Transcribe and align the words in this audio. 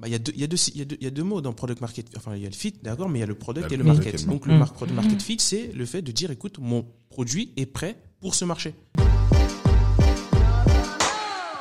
bah, 0.00 0.06
il 0.06 0.12
y 0.12 0.14
a 0.14 0.18
deux, 0.18 0.32
il 0.34 0.40
y 0.40 0.44
a 0.44 0.46
deux, 0.46 0.56
il 0.74 0.78
y 0.78 0.82
a 0.82 0.84
deux, 0.84 0.96
il 1.00 1.04
y 1.04 1.06
a 1.08 1.10
deux 1.10 1.24
mots 1.24 1.40
dans 1.40 1.52
product 1.52 1.80
market. 1.80 2.06
Enfin, 2.16 2.36
il 2.36 2.42
y 2.42 2.46
a 2.46 2.48
le 2.48 2.54
fit, 2.54 2.72
d'accord, 2.82 3.08
mais 3.08 3.18
il 3.18 3.20
y 3.20 3.24
a 3.24 3.26
le 3.26 3.34
product 3.34 3.70
a 3.70 3.74
et 3.74 3.76
le 3.76 3.84
market. 3.84 4.26
Donc, 4.26 4.46
Mm. 4.46 4.58
le 4.60 4.64
product 4.66 4.94
market 4.94 5.20
fit, 5.22 5.38
c'est 5.40 5.72
le 5.74 5.84
fait 5.86 6.02
de 6.02 6.12
dire, 6.12 6.30
écoute, 6.30 6.58
mon 6.60 6.86
produit 7.10 7.52
est 7.56 7.66
prêt 7.66 7.96
pour 8.20 8.34
ce 8.36 8.44
marché. 8.44 8.74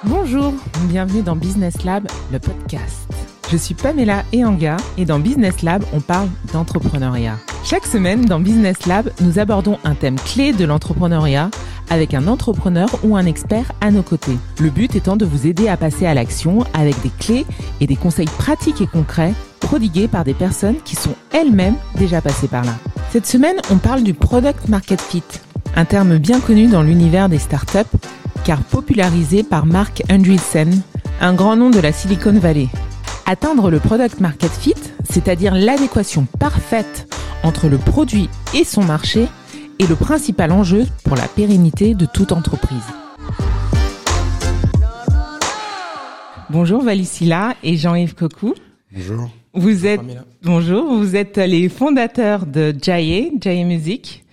Bonjour, 0.04 0.54
bienvenue 0.88 1.24
dans 1.24 1.36
Business 1.36 1.84
Lab, 1.84 2.08
le 2.32 2.40
podcast. 2.40 3.08
Je 3.52 3.58
suis 3.58 3.74
Pamela 3.74 4.24
Eanga 4.36 4.78
et 4.98 5.06
dans 5.06 5.20
Business 5.20 5.64
Lab, 5.64 5.84
on 5.94 6.02
parle 6.02 6.30
d'entrepreneuriat. 6.54 7.40
Chaque 7.64 7.86
semaine, 7.86 8.26
dans 8.26 8.40
Business 8.40 8.86
Lab, 8.86 9.12
nous 9.22 9.40
abordons 9.40 9.80
un 9.84 9.96
thème 9.96 10.18
clé 10.20 10.54
de 10.54 10.64
l'entrepreneuriat 10.66 11.50
avec 11.90 12.14
un 12.14 12.28
entrepreneur 12.28 12.88
ou 13.04 13.16
un 13.16 13.26
expert 13.26 13.72
à 13.82 13.92
nos 13.92 14.04
côtés. 14.04 14.38
Le 14.60 14.70
but 14.70 14.96
étant 14.96 15.18
de 15.18 15.26
vous 15.26 15.48
aider 15.48 15.68
à 15.68 15.78
passer 15.78 16.06
à 16.06 16.14
l'action 16.14 16.64
avec 16.74 17.02
des 17.02 17.12
clés 17.20 17.46
et 17.82 17.88
des 17.88 17.96
conseils 17.96 18.28
pratiques 18.38 18.82
et 18.82 18.88
concrets 18.88 19.34
prodigués 19.60 20.08
par 20.08 20.24
des 20.24 20.34
personnes 20.34 20.78
qui 20.84 20.96
sont 20.96 21.16
elles-mêmes 21.32 21.76
déjà 21.98 22.22
passées 22.22 22.48
par 22.48 22.64
là. 22.64 22.74
Cette 23.12 23.26
semaine, 23.26 23.58
on 23.72 23.78
parle 23.78 24.04
du 24.04 24.14
Product 24.14 24.68
Market 24.70 25.02
Fit, 25.02 25.24
un 25.76 25.86
terme 25.86 26.18
bien 26.18 26.40
connu 26.40 26.68
dans 26.68 26.84
l'univers 26.84 27.30
des 27.30 27.40
startups 27.40 27.98
car 28.44 28.62
popularisé 28.62 29.44
par 29.44 29.66
Mark 29.66 30.04
Andreessen, 30.10 30.82
un 31.20 31.34
grand 31.34 31.56
nom 31.56 31.70
de 31.70 31.80
la 31.80 31.92
Silicon 31.92 32.40
Valley. 32.40 32.70
Atteindre 33.26 33.70
le 33.70 33.80
product 33.80 34.22
market 34.22 34.52
fit, 34.52 34.74
c'est-à-dire 35.10 35.54
l'adéquation 35.54 36.26
parfaite 36.40 37.14
entre 37.44 37.68
le 37.68 37.78
produit 37.78 38.30
et 38.54 38.64
son 38.64 38.84
marché, 38.84 39.28
est 39.80 39.88
le 39.88 39.96
principal 39.96 40.52
enjeu 40.52 40.86
pour 41.04 41.16
la 41.16 41.28
pérennité 41.28 41.94
de 41.94 42.06
toute 42.06 42.32
entreprise. 42.32 42.78
Bonjour 46.50 46.82
Valicilla 46.82 47.56
et 47.64 47.78
Jean-Yves 47.78 48.16
Cocou. 48.16 48.54
Bonjour. 48.92 49.30
Vous 49.54 49.86
êtes. 49.86 50.02
Bonjour, 50.44 50.96
vous 50.96 51.16
êtes 51.16 51.38
les 51.38 51.68
fondateurs 51.68 52.46
de 52.46 52.74
Jaye, 52.82 53.34
Jaye 53.42 53.66
Music, 53.66 54.24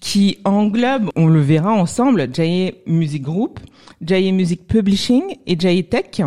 qui 0.00 0.38
englobe, 0.44 1.10
on 1.16 1.26
le 1.26 1.40
verra 1.40 1.72
ensemble, 1.72 2.28
Jaye 2.32 2.74
Music 2.86 3.22
Group, 3.22 3.58
Jaye 4.00 4.32
Music 4.32 4.66
Publishing 4.66 5.22
et 5.46 5.58
Jaye 5.58 5.84
Tech. 5.84 6.20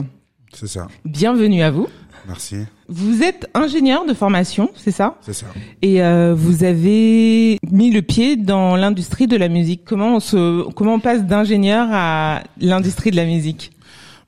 C'est 0.53 0.67
ça. 0.67 0.88
Bienvenue 1.05 1.61
à 1.61 1.72
vous. 1.72 1.88
Merci. 2.28 2.58
Vous 2.89 3.23
êtes 3.23 3.50
ingénieur 3.53 4.06
de 4.06 4.14
formation, 4.14 4.70
c'est 4.75 4.92
ça? 4.92 5.17
C'est 5.22 5.33
ça. 5.33 5.47
Et 5.81 6.03
euh, 6.03 6.36
vous 6.36 6.64
avez 6.66 7.58
mis 7.72 7.92
le 7.92 8.02
pied 8.02 8.36
dans 8.36 8.75
l'industrie 8.75 9.28
de 9.28 9.38
la 9.38 9.47
musique. 9.47 9.83
Comment 9.86 10.17
on 10.17 10.20
se, 10.20 10.70
comment 10.73 10.95
on 10.95 11.00
passe 11.00 11.23
d'ingénieur 11.23 11.88
à 11.89 12.44
l'industrie 12.59 13.11
de 13.11 13.16
la 13.16 13.25
musique? 13.25 13.72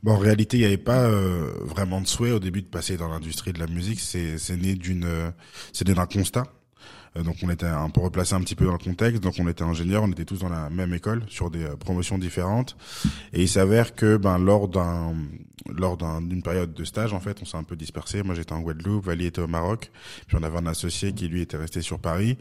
Bon, 0.01 0.13
en 0.13 0.17
réalité, 0.17 0.55
il 0.55 0.61
n'y 0.61 0.65
avait 0.65 0.77
pas 0.77 1.03
euh, 1.03 1.51
vraiment 1.65 1.99
de 1.99 2.07
souhait 2.07 2.31
au 2.31 2.39
début 2.39 2.61
de 2.61 2.67
passer 2.67 2.95
dans 2.95 3.09
l'industrie 3.09 3.51
de 3.51 3.59
la 3.59 3.67
musique. 3.67 3.99
C'est 3.99 4.37
c'est 4.37 4.55
né 4.55 4.75
d'une, 4.75 5.03
euh, 5.03 5.29
c'est 5.73 5.85
né 5.85 5.93
d'un 5.93 6.05
constat. 6.05 6.45
Euh, 7.17 7.23
donc 7.23 7.37
on 7.43 7.49
était 7.49 7.65
un 7.65 7.89
peu 7.89 8.01
replacé 8.01 8.33
un 8.35 8.41
petit 8.41 8.55
peu 8.55 8.65
dans 8.65 8.73
le 8.73 8.77
contexte. 8.77 9.21
Donc 9.23 9.35
on 9.39 9.47
était 9.47 9.63
ingénieurs, 9.63 10.03
on 10.03 10.11
était 10.11 10.25
tous 10.25 10.39
dans 10.39 10.49
la 10.49 10.69
même 10.69 10.93
école 10.93 11.23
sur 11.27 11.49
des 11.49 11.63
euh, 11.63 11.75
promotions 11.75 12.17
différentes. 12.17 12.75
Et 13.33 13.41
il 13.43 13.49
s'avère 13.49 13.95
que 13.95 14.17
ben 14.17 14.37
lors 14.37 14.67
d'un 14.67 15.13
lors 15.75 15.97
d'un- 15.97 16.21
d'une 16.21 16.41
période 16.41 16.73
de 16.73 16.83
stage, 16.85 17.13
en 17.13 17.19
fait, 17.19 17.37
on 17.41 17.45
s'est 17.45 17.57
un 17.57 17.63
peu 17.63 17.75
dispersé. 17.75 18.23
Moi, 18.23 18.33
j'étais 18.33 18.53
en 18.53 18.61
Guadeloupe, 18.61 19.05
Vali 19.05 19.25
était 19.25 19.41
au 19.41 19.47
Maroc, 19.47 19.91
puis 20.25 20.37
on 20.39 20.43
avait 20.43 20.57
un 20.57 20.65
associé 20.65 21.11
qui 21.11 21.27
lui 21.27 21.41
était 21.41 21.57
resté 21.57 21.81
sur 21.81 21.99
Paris. 21.99 22.37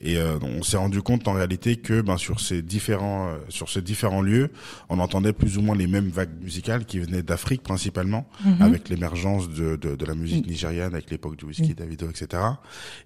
Et 0.00 0.16
euh, 0.18 0.38
on 0.40 0.62
s'est 0.62 0.76
rendu 0.76 1.02
compte 1.02 1.26
en 1.28 1.32
réalité 1.32 1.76
que 1.76 2.00
ben 2.00 2.16
sur 2.16 2.38
ces 2.40 2.62
différents 2.62 3.28
euh, 3.30 3.38
sur 3.48 3.68
ces 3.68 3.82
différents 3.82 4.22
lieux, 4.22 4.50
on 4.88 4.98
entendait 5.00 5.32
plus 5.32 5.58
ou 5.58 5.62
moins 5.62 5.74
les 5.76 5.88
mêmes 5.88 6.08
vagues 6.10 6.30
musicales 6.40 6.84
qui 6.86 7.00
venaient 7.00 7.22
d'Afrique 7.24 7.62
principalement, 7.64 8.28
avec 8.60 8.88
l'émergence 8.88 9.48
de, 9.50 9.74
de, 9.76 9.96
de 9.96 10.04
la 10.06 10.14
musique 10.14 10.46
nigériane, 10.46 10.94
avec 10.94 11.10
l'époque 11.10 11.36
du 11.36 11.46
whisky, 11.46 11.74
Davido, 11.74 12.08
etc. 12.08 12.40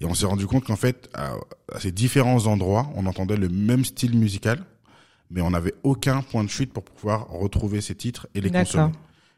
Et 0.01 0.05
on 0.05 0.15
s'est 0.15 0.27
rendu 0.27 0.47
compte 0.47 0.65
qu'en 0.65 0.77
fait, 0.77 1.04
à, 1.15 1.35
à 1.73 1.81
ces 1.81 1.93
différents 1.93 2.47
endroits, 2.47 2.89
on 2.95 3.07
entendait 3.07 3.37
le 3.37 3.49
même 3.49 3.85
style 3.85 4.17
musical, 4.17 4.65
mais 5.31 5.41
on 5.41 5.51
n'avait 5.51 5.75
aucun 5.83 6.23
point 6.23 6.45
de 6.45 6.49
chute 6.51 6.73
pour 6.73 6.85
pouvoir 6.85 7.29
retrouver 7.29 7.81
ces 7.81 7.95
titres 7.95 8.27
et 8.35 8.41
les 8.41 8.51
consommer. 8.51 8.93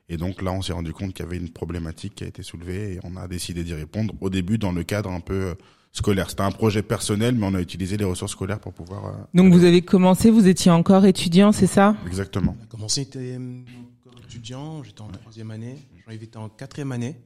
Et 0.09 0.16
donc 0.16 0.41
là, 0.43 0.53
on 0.53 0.62
s'est 0.62 0.72
rendu 0.72 0.93
compte 0.93 1.15
qu'il 1.15 1.25
y 1.25 1.28
avait 1.28 1.37
une 1.38 1.50
problématique 1.50 2.15
qui 2.15 2.25
a 2.25 2.28
été 2.28 2.43
soulevée 2.43 2.94
et 2.94 3.00
on 3.03 3.16
a 3.16 3.27
décidé 3.27 3.65
d'y 3.65 3.75
répondre 3.75 4.15
au 4.21 4.31
début 4.31 4.56
dans 4.56 4.71
le 4.71 4.84
cadre 4.84 5.10
un 5.10 5.19
peu 5.19 5.34
euh, 5.34 5.54
scolaire. 5.91 6.31
C'était 6.31 6.43
un 6.43 6.53
projet 6.53 6.82
personnel, 6.82 7.34
mais 7.34 7.44
on 7.47 7.54
a 7.54 7.60
utilisé 7.60 7.97
les 7.97 8.04
ressources 8.04 8.33
scolaires 8.33 8.60
pour 8.60 8.72
pouvoir. 8.72 9.06
euh, 9.06 9.10
Donc 9.34 9.53
vous 9.53 9.65
avez 9.65 9.83
commencé, 9.83 10.31
vous 10.31 10.47
étiez 10.47 10.71
encore 10.71 11.06
étudiant, 11.06 11.50
c'est 11.50 11.66
ça? 11.66 11.97
Exactement. 12.06 12.56
On 12.60 12.65
a 12.65 12.66
commencé, 12.69 13.03
j'étais 13.03 13.37
encore 13.37 14.21
étudiant, 14.25 14.83
j'étais 14.84 15.00
en 15.00 15.09
troisième 15.09 15.50
année, 15.50 15.77
Jean-Yves 16.06 16.22
était 16.22 16.37
en 16.37 16.48
quatrième 16.50 16.93
année, 16.93 17.16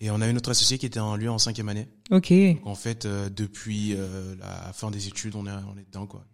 et 0.00 0.10
on 0.10 0.20
avait 0.20 0.32
notre 0.32 0.50
associé 0.50 0.78
qui 0.78 0.86
était 0.86 1.00
en 1.00 1.16
lui 1.16 1.28
en 1.28 1.38
cinquième 1.38 1.68
année. 1.68 1.86
Ok. 2.10 2.30
Donc 2.32 2.66
en 2.66 2.74
fait, 2.74 3.04
euh, 3.06 3.28
depuis 3.34 3.94
euh, 3.94 4.34
la 4.40 4.72
fin 4.72 4.90
des 4.90 5.06
études, 5.08 5.34
on 5.36 5.46
est, 5.46 5.50
on 5.50 5.78
est 5.78 5.86
dedans 5.92 6.06
quoi. 6.06 6.24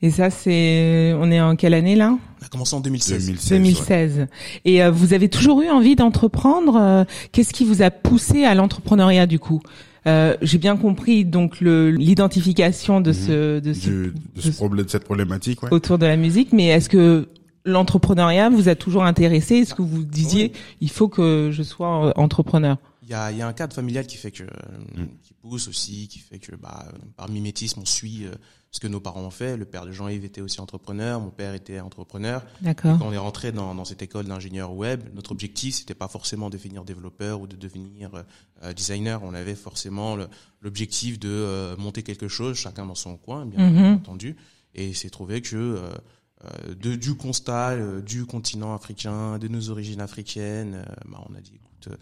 Et 0.00 0.10
ça, 0.10 0.30
c'est, 0.30 1.12
on 1.18 1.28
est 1.32 1.40
en 1.40 1.56
quelle 1.56 1.74
année 1.74 1.96
là? 1.96 2.16
On 2.40 2.44
a 2.44 2.48
commencé 2.48 2.74
en 2.76 2.80
2016. 2.80 3.26
2016. 3.26 3.50
ouais. 3.52 3.58
2016. 3.58 4.26
Et 4.64 4.82
euh, 4.84 4.90
vous 4.92 5.12
avez 5.12 5.28
toujours 5.28 5.60
eu 5.62 5.68
envie 5.70 5.96
d'entreprendre. 5.96 6.76
euh, 6.76 7.04
Qu'est-ce 7.32 7.52
qui 7.52 7.64
vous 7.64 7.82
a 7.82 7.90
poussé 7.90 8.44
à 8.44 8.54
l'entrepreneuriat 8.54 9.26
du 9.26 9.40
coup? 9.40 9.60
Euh, 10.06 10.36
J'ai 10.40 10.58
bien 10.58 10.76
compris 10.76 11.24
donc 11.24 11.60
le- 11.60 11.90
l'identification 11.90 13.00
de 13.00 13.12
ce 13.12 13.58
de 13.60 13.72
ce 13.72 13.88
Du- 13.88 14.14
de, 14.36 14.40
ce 14.40 14.48
de- 14.48 14.54
problème, 14.54 14.84
de 14.86 14.90
cette 14.90 15.04
problématique, 15.04 15.62
ouais. 15.64 15.72
autour 15.72 15.98
de 15.98 16.06
la 16.06 16.16
musique, 16.16 16.52
mais 16.52 16.66
est-ce 16.68 16.88
que 16.88 17.28
l'entrepreneuriat 17.64 18.50
vous 18.50 18.68
a 18.68 18.74
toujours 18.74 19.04
intéressé? 19.04 19.56
Est-ce 19.56 19.74
que 19.74 19.82
vous 19.82 20.04
disiez 20.04 20.52
il 20.80 20.90
faut 20.90 21.08
que 21.08 21.50
je 21.52 21.62
sois 21.62 22.06
euh, 22.08 22.12
entrepreneur? 22.16 22.76
Il 23.02 23.08
y 23.08 23.14
a, 23.14 23.32
il 23.32 23.36
y 23.38 23.42
a 23.42 23.48
un 23.48 23.52
cadre 23.52 23.74
familial 23.74 24.06
qui 24.06 24.16
fait 24.16 24.30
que, 24.30 24.44
euh, 24.44 24.46
Mm. 24.96 25.06
qui 25.22 25.34
pousse 25.34 25.66
aussi, 25.68 26.06
qui 26.08 26.20
fait 26.20 26.38
que, 26.38 26.54
bah, 26.54 26.84
par 27.16 27.28
mimétisme, 27.28 27.80
on 27.80 27.84
suit 27.84 28.24
euh, 28.26 28.30
ce 28.70 28.78
que 28.78 28.86
nos 28.86 29.00
parents 29.00 29.22
ont 29.22 29.30
fait. 29.30 29.56
Le 29.56 29.64
père 29.64 29.84
de 29.84 29.90
Jean-Yves 29.92 30.24
était 30.24 30.40
aussi 30.40 30.60
entrepreneur, 30.60 31.20
mon 31.20 31.30
père 31.30 31.52
était 31.54 31.80
entrepreneur. 31.80 32.42
D'accord. 32.60 32.96
Quand 32.98 33.06
on 33.06 33.12
est 33.12 33.18
rentré 33.18 33.50
dans, 33.50 33.74
dans 33.74 33.84
cette 33.84 34.02
école 34.02 34.26
d'ingénieur 34.26 34.72
web, 34.72 35.02
notre 35.14 35.32
objectif, 35.32 35.74
c'était 35.74 35.94
pas 35.94 36.06
forcément 36.08 36.48
de 36.48 36.56
devenir 36.56 36.84
développeur 36.84 37.40
ou 37.40 37.46
de 37.48 37.56
devenir 37.56 38.10
euh, 38.62 38.72
designer. 38.72 39.20
On 39.24 39.34
avait 39.34 39.56
forcément 39.56 40.14
le- 40.14 40.28
l'objectif 40.62 41.18
de 41.18 41.28
euh, 41.28 41.76
monter 41.76 42.04
quelque 42.04 42.28
chose, 42.28 42.56
chacun 42.56 42.86
dans 42.86 42.94
son 42.94 43.16
coin, 43.16 43.44
bien 43.46 43.68
Mhm. 43.68 43.94
entendu. 43.96 44.36
Et 44.76 44.86
il 44.88 44.96
s'est 44.96 45.10
trouvé 45.10 45.42
que 45.42 45.76
de, 46.80 46.94
du 46.96 47.14
constat 47.14 47.70
euh, 47.70 48.00
du 48.00 48.26
continent 48.26 48.74
africain, 48.74 49.38
de 49.38 49.48
nos 49.48 49.70
origines 49.70 50.00
africaines, 50.00 50.74
euh, 50.74 50.84
bah, 51.06 51.22
on 51.30 51.34
a 51.34 51.40
dit, 51.40 51.52
écoute, 51.54 51.88
euh, 51.88 51.96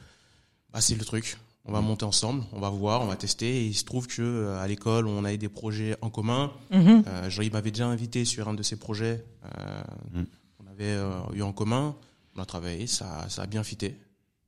bah, 0.72 0.80
c'est 0.80 0.94
le 0.94 1.04
truc. 1.04 1.36
On 1.66 1.72
va 1.72 1.82
monter 1.82 2.04
ensemble, 2.06 2.42
on 2.52 2.58
va 2.58 2.70
voir, 2.70 3.02
on 3.02 3.06
va 3.06 3.16
tester. 3.16 3.46
Et 3.62 3.66
il 3.66 3.74
se 3.74 3.84
trouve 3.84 4.06
que 4.06 4.22
euh, 4.22 4.60
à 4.62 4.66
l'école, 4.66 5.06
on 5.06 5.24
avait 5.24 5.36
des 5.38 5.50
projets 5.50 5.94
en 6.00 6.08
commun. 6.08 6.52
Mhm. 6.70 7.04
Euh, 7.06 7.28
Jean-Yves 7.30 7.52
m'avait 7.52 7.70
déjà 7.70 7.86
invité 7.86 8.24
sur 8.24 8.48
un 8.48 8.54
de 8.54 8.62
ses 8.62 8.76
projets 8.76 9.24
euh, 9.44 9.82
Mm. 10.12 10.24
qu'on 10.58 10.66
avait 10.70 10.84
euh, 10.96 11.10
eu 11.34 11.42
en 11.42 11.52
commun. 11.52 11.94
On 12.34 12.40
a 12.42 12.46
travaillé, 12.46 12.86
ça, 12.86 13.26
ça 13.28 13.42
a 13.42 13.46
bien 13.46 13.62
fité. 13.62 13.96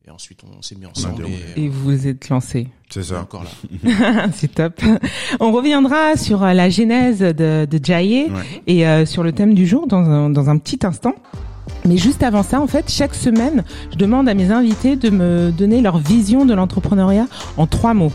Et 0.07 0.11
ensuite, 0.11 0.41
on 0.59 0.61
s'est 0.63 0.75
mis 0.75 0.87
ensemble 0.87 1.25
et, 1.57 1.63
Et 1.65 1.69
vous 1.69 1.85
vous 1.85 2.07
êtes 2.09 2.29
lancé. 2.29 2.67
C'est 2.91 3.05
ça. 3.05 3.21
encore 3.21 3.45
là. 3.45 4.27
C'est 4.35 4.53
top. 4.53 4.81
On 5.39 5.53
reviendra 5.53 6.17
sur 6.17 6.43
euh, 6.43 6.53
la 6.53 6.71
genèse 6.71 7.21
de, 7.21 7.67
de 7.71 7.81
Jaye 7.85 8.25
Ouais. 8.31 8.63
et 8.67 8.87
euh, 8.87 9.07
sur 9.07 9.23
le 9.23 9.31
thème 9.33 9.55
du 9.55 9.65
jour 9.67 9.87
dans 9.87 9.99
un, 9.99 10.29
dans 10.29 10.51
un 10.51 10.59
petit 10.59 10.85
instant. 10.85 11.15
Mais 11.85 11.97
juste 11.97 12.25
avant 12.25 12.43
ça, 12.43 12.61
en 12.61 12.67
fait, 12.67 12.91
chaque 12.91 13.15
semaine, 13.15 13.63
je 13.93 13.97
demande 13.97 14.29
à 14.29 14.35
mes 14.35 14.51
invités 14.51 14.97
de 14.97 15.09
me 15.11 15.53
donner 15.53 15.81
leur 15.81 15.99
vision 15.99 16.45
de 16.45 16.55
l'entrepreneuriat 16.55 17.29
en 17.57 17.67
trois 17.69 17.95
mots. 17.95 18.13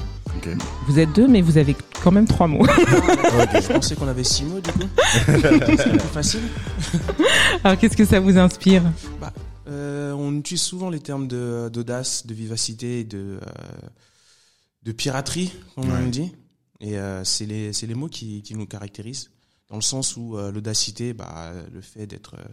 Vous 0.88 1.00
êtes 1.00 1.12
deux, 1.14 1.28
mais 1.28 1.42
vous 1.42 1.58
avez 1.58 1.76
quand 2.04 2.12
même 2.12 2.26
trois 2.28 2.48
mots. 2.48 2.66
Je 3.62 3.74
pensais 3.74 3.96
qu'on 3.96 4.08
avait 4.08 4.24
six 4.24 4.44
mots, 4.46 4.60
du 4.62 4.72
coup. 4.72 4.88
C'est 5.26 5.90
plus 5.90 6.00
facile. 6.00 6.40
Alors, 7.64 7.78
qu'est-ce 7.78 7.98
que 7.98 8.06
ça 8.06 8.20
vous 8.22 8.38
inspire? 8.38 8.84
Bah, 9.20 9.34
euh, 9.68 10.12
on 10.14 10.36
utilise 10.38 10.62
souvent 10.62 10.90
les 10.90 11.00
termes 11.00 11.28
de- 11.28 11.70
d'audace, 11.72 12.26
de, 12.26 12.34
vivacité, 12.34 13.00
et 13.02 13.04
de, 13.04 13.40
euh, 13.42 13.88
de 14.84 14.92
piraterie, 14.92 15.52
comme 15.76 15.90
Ouais. 15.90 16.00
on 16.06 16.10
dit. 16.10 16.32
Et 16.80 16.98
euh, 16.98 17.24
c'est 17.24 17.46
les, 17.46 17.74
c'est 17.74 17.88
les 17.88 17.96
mots 17.96 18.08
qui, 18.10 18.42
qui 18.44 18.54
nous 18.56 18.66
caractérisent, 18.68 19.30
dans 19.70 19.76
le 19.76 19.82
sens 19.82 20.16
où 20.16 20.38
euh, 20.38 20.52
l'audacité, 20.52 21.14
bah, 21.14 21.52
le 21.74 21.82
fait 21.82 22.08
d'être 22.08 22.36
euh, 22.36 22.44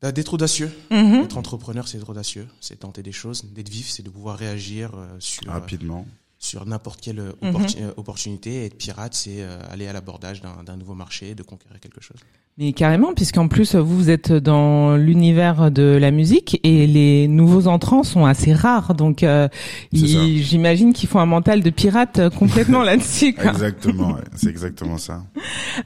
bah, 0.00 0.12
d'être 0.12 0.34
audacieux, 0.34 0.70
Mhm. 0.90 1.24
être 1.24 1.36
entrepreneur, 1.38 1.86
c'est 1.88 1.98
être 1.98 2.08
audacieux, 2.10 2.46
c'est 2.60 2.76
tenter 2.80 3.02
des 3.02 3.12
choses, 3.12 3.44
d'être 3.52 3.68
vif, 3.68 3.88
c'est 3.90 4.02
de 4.02 4.10
pouvoir 4.10 4.38
réagir 4.38 4.92
euh, 4.94 5.06
sur 5.18 5.46
Rapidement. 5.50 6.06
Sur 6.38 6.64
n'importe 6.66 7.00
quelle 7.00 7.20
Mhm. 7.42 7.54
euh, 7.80 7.90
opportunité. 7.96 8.62
Et 8.62 8.64
être 8.66 8.76
pirate, 8.78 9.14
c'est 9.14 9.40
euh, 9.42 9.58
aller 9.70 9.86
à 9.88 9.92
l'abordage 9.92 10.40
d'un 10.40 10.62
d'un 10.64 10.76
nouveau 10.76 10.94
marché, 10.94 11.34
de 11.34 11.42
conquérir 11.42 11.80
quelque 11.80 12.00
chose. 12.00 12.18
Mais 12.60 12.72
carrément, 12.72 13.14
puisqu'en 13.14 13.46
plus, 13.46 13.76
vous, 13.76 13.96
vous 13.96 14.10
êtes 14.10 14.32
dans 14.32 14.96
l'univers 14.96 15.70
de 15.70 15.96
la 16.00 16.10
musique 16.10 16.58
et 16.64 16.88
les 16.88 17.28
nouveaux 17.28 17.68
entrants 17.68 18.02
sont 18.02 18.24
assez 18.26 18.52
rares. 18.52 18.94
Donc, 18.96 19.22
euh, 19.22 19.46
j'imagine 19.92 20.92
qu'ils 20.92 21.08
font 21.08 21.20
un 21.20 21.26
mental 21.26 21.62
de 21.62 21.70
pirate 21.70 22.18
euh, 22.18 22.30
complètement 22.30 22.82
là-dessus. 22.90 23.32
quoi. 23.34 23.50
Exactement, 23.50 24.08
ouais. 24.14 24.22
c'est 24.34 24.48
exactement 24.50 24.98
ça. 24.98 25.22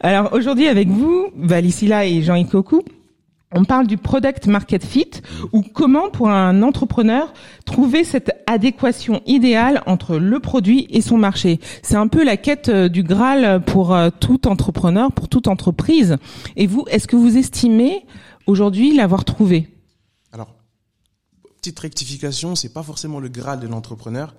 Alors 0.01 0.33
aujourd'hui 0.33 0.67
avec 0.67 0.89
vous, 0.89 1.27
Valicilla 1.37 2.07
et 2.07 2.23
Jean 2.23 2.37
Ikoku, 2.37 2.83
on 3.55 3.65
parle 3.65 3.87
du 3.87 3.97
product 3.97 4.47
market 4.47 4.85
fit 4.85 5.11
ou 5.53 5.63
comment 5.63 6.11
pour 6.11 6.31
un 6.31 6.63
entrepreneur 6.63 7.33
trouver 7.65 8.05
cette 8.05 8.33
adéquation 8.47 9.23
idéale 9.27 9.83
entre 9.87 10.17
le 10.17 10.41
produit 10.41 10.87
et 10.91 11.01
son 11.01 11.19
marché. 11.19 11.61
C'est 11.83 11.97
un 11.97 12.09
peu 12.09 12.25
la 12.25 12.37
quête 12.37 12.69
euh, 12.69 12.89
du 12.89 13.03
Graal 13.03 13.63
pour 13.65 13.95
euh, 13.95 14.11
tout 14.11 14.49
entrepreneur, 14.49 15.13
pour 15.13 15.29
toute 15.29 15.49
entreprise. 15.49 16.17
Et 16.57 16.67
vous, 16.67 16.85
est-ce 16.89 17.07
que 17.07 17.17
vous 17.17 17.37
estimez 17.37 18.05
aujourd'hui 18.47 18.95
l'avoir 18.95 19.25
trouvé? 19.25 19.69
Alors, 20.33 20.55
petite 21.57 21.79
rectification, 21.79 22.55
c'est 22.55 22.73
pas 22.73 22.83
forcément 22.83 23.21
le 23.21 23.29
Graal 23.29 23.61
de 23.61 23.67
l'entrepreneur. 23.67 24.35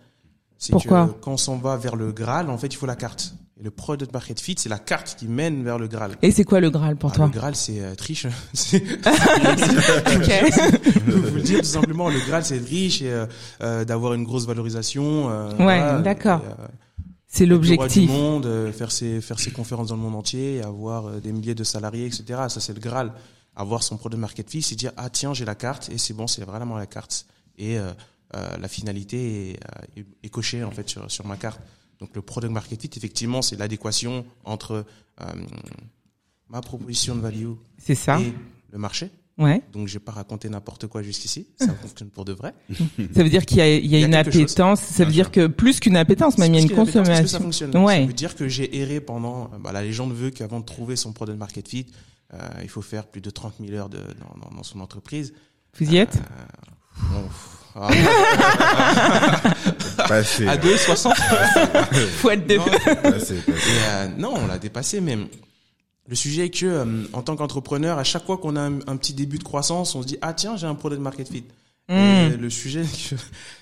C'est 0.57 0.71
Pourquoi? 0.71 1.07
que 1.07 1.23
quand 1.23 1.33
on 1.33 1.37
s'en 1.37 1.57
va 1.57 1.77
vers 1.77 1.95
le 1.95 2.11
Graal, 2.11 2.49
en 2.49 2.57
fait, 2.57 2.67
il 2.67 2.77
faut 2.77 2.85
la 2.85 2.95
carte. 2.95 3.35
Et 3.59 3.63
le 3.63 3.69
product 3.69 4.11
market 4.13 4.39
fit, 4.39 4.55
c'est 4.57 4.69
la 4.69 4.79
carte 4.79 5.15
qui 5.15 5.27
mène 5.27 5.63
vers 5.63 5.77
le 5.77 5.87
Graal. 5.87 6.15
Et 6.23 6.31
c'est 6.31 6.43
quoi 6.43 6.59
le 6.59 6.71
Graal 6.71 6.95
pour 6.95 7.11
Ah, 7.11 7.15
toi 7.15 7.25
Le 7.27 7.31
Graal, 7.31 7.55
c'est 7.55 7.81
euh, 7.81 7.93
être 7.93 8.01
riche. 8.01 8.25
Je 8.53 8.77
vous 11.11 11.35
le 11.35 11.41
dire 11.41 11.59
tout 11.59 11.65
simplement. 11.65 12.09
Le 12.09 12.19
Graal, 12.27 12.43
c'est 12.43 12.57
être 12.57 12.67
riche 12.67 13.03
et 13.03 13.11
euh, 13.11 13.27
euh, 13.61 13.85
d'avoir 13.85 14.15
une 14.15 14.23
grosse 14.23 14.47
valorisation. 14.47 15.29
euh, 15.29 15.49
voilà, 15.57 16.01
d'accord. 16.01 16.41
C'est 17.27 17.45
l'objectif. 17.45 18.09
Du 18.09 18.11
monde, 18.11 18.71
faire 18.71 18.91
ses 18.91 19.21
faire 19.21 19.39
ses 19.39 19.51
conférences 19.51 19.89
dans 19.89 19.95
le 19.95 20.01
monde 20.01 20.15
entier, 20.15 20.63
avoir 20.63 21.21
des 21.21 21.31
milliers 21.31 21.55
de 21.55 21.63
salariés, 21.63 22.07
etc. 22.07 22.23
Ça, 22.47 22.59
c'est 22.59 22.73
le 22.73 22.79
Graal. 22.79 23.13
Avoir 23.55 23.83
son 23.83 23.97
product 23.97 24.19
market 24.19 24.49
fit, 24.49 24.63
c'est 24.63 24.73
dire 24.75 24.91
ah 24.97 25.11
tiens, 25.11 25.35
j'ai 25.35 25.45
la 25.45 25.53
carte 25.55 25.89
et 25.91 25.99
c'est 25.99 26.15
bon, 26.15 26.25
c'est 26.25 26.43
vraiment 26.43 26.75
la 26.75 26.87
carte. 26.87 27.27
Et 27.59 27.77
la 28.33 28.67
finalité 28.67 29.51
est, 29.51 29.59
est, 29.99 30.05
est 30.23 30.29
cochée 30.29 30.63
en 30.63 30.71
fait 30.71 30.89
sur 30.89 31.09
sur 31.09 31.25
ma 31.27 31.37
carte. 31.37 31.59
Donc 32.03 32.09
le 32.15 32.21
product 32.21 32.51
market 32.51 32.81
fit, 32.81 32.89
effectivement, 32.97 33.41
c'est 33.41 33.55
l'adéquation 33.55 34.25
entre 34.43 34.83
euh, 35.21 35.25
ma 36.49 36.59
proposition 36.59 37.15
de 37.15 37.21
value 37.21 37.51
C'est 37.77 37.95
ça. 37.95 38.19
et 38.19 38.33
le 38.73 38.77
marché. 38.77 39.09
Ouais. 39.37 39.61
Donc 39.71 39.87
j'ai 39.87 39.99
pas 39.99 40.11
raconté 40.11 40.49
n'importe 40.49 40.87
quoi 40.87 41.01
jusqu'ici. 41.01 41.47
Ça 41.57 41.73
fonctionne 41.81 42.09
pour 42.09 42.25
de 42.25 42.33
vrai. 42.33 42.53
Ça 43.15 43.23
veut 43.23 43.29
dire 43.29 43.45
qu'il 43.45 43.59
y 43.59 43.61
a, 43.61 43.73
il 43.73 43.85
y 43.85 43.95
a 43.95 43.99
Il 43.99 44.01
y 44.01 44.03
a 44.03 44.07
une 44.19 44.25
chose. 44.25 44.35
appétence. 44.41 44.81
Ça 44.81 45.05
veut 45.05 45.13
dire 45.13 45.31
que 45.31 45.47
plus 45.47 45.79
qu'une 45.79 45.95
appétence, 45.95 46.37
même 46.37 46.53
il 46.53 46.57
y 46.57 46.59
a 46.59 46.61
une 46.63 46.67
que 46.67 46.75
ça 46.75 46.81
consommation. 46.81 47.39
fonctionne. 47.39 47.77
Ouais. 47.77 48.01
Ça 48.01 48.05
veut 48.07 48.11
dire 48.13 48.35
que 48.35 48.49
j'ai 48.49 48.77
erré 48.81 48.99
pendant. 48.99 49.49
Bah, 49.61 49.71
la 49.71 49.81
légende 49.81 50.11
veut 50.13 50.29
qu'avant 50.29 50.59
de 50.59 50.65
trouver 50.65 50.97
son 50.97 51.13
product 51.13 51.39
market 51.39 51.69
fit, 51.69 51.85
euh, 52.33 52.37
il 52.63 52.69
faut 52.69 52.81
faire 52.81 53.07
plus 53.07 53.21
de 53.21 53.29
30 53.29 53.53
000 53.65 53.71
heures 53.75 53.87
de, 53.89 53.99
dans, 53.99 54.49
dans, 54.49 54.55
dans 54.57 54.63
son 54.63 54.81
entreprise. 54.81 55.33
Vous 55.79 55.89
y 55.89 55.95
êtes? 55.97 56.19
Bon, 57.09 57.23
ah, 57.75 57.89
Passé, 60.07 60.47
à 60.47 60.57
2, 60.57 60.77
60. 60.77 61.13
Faut 62.17 62.29
être 62.29 62.47
deux. 62.47 62.57
non, 62.57 62.65
passé, 62.65 62.95
passé. 62.95 63.35
Et, 63.47 63.51
euh, 63.89 64.07
non, 64.17 64.33
on 64.35 64.47
l'a 64.47 64.59
dépassé 64.59 65.01
même. 65.01 65.27
Le 66.07 66.15
sujet 66.15 66.45
est 66.45 66.49
que, 66.49 66.65
euh, 66.65 67.03
en 67.13 67.21
tant 67.21 67.35
qu'entrepreneur, 67.35 67.97
à 67.97 68.03
chaque 68.03 68.25
fois 68.25 68.37
qu'on 68.37 68.55
a 68.55 68.61
un, 68.61 68.79
un 68.87 68.97
petit 68.97 69.13
début 69.13 69.37
de 69.39 69.43
croissance, 69.43 69.95
on 69.95 70.01
se 70.01 70.07
dit 70.07 70.17
ah 70.21 70.33
tiens 70.33 70.57
j'ai 70.57 70.67
un 70.67 70.75
product 70.75 71.01
market 71.01 71.29
fit. 71.29 71.45
Et 71.89 72.29
le 72.37 72.49
sujet, 72.49 72.85
c'est 72.85 73.15
que 73.17 73.21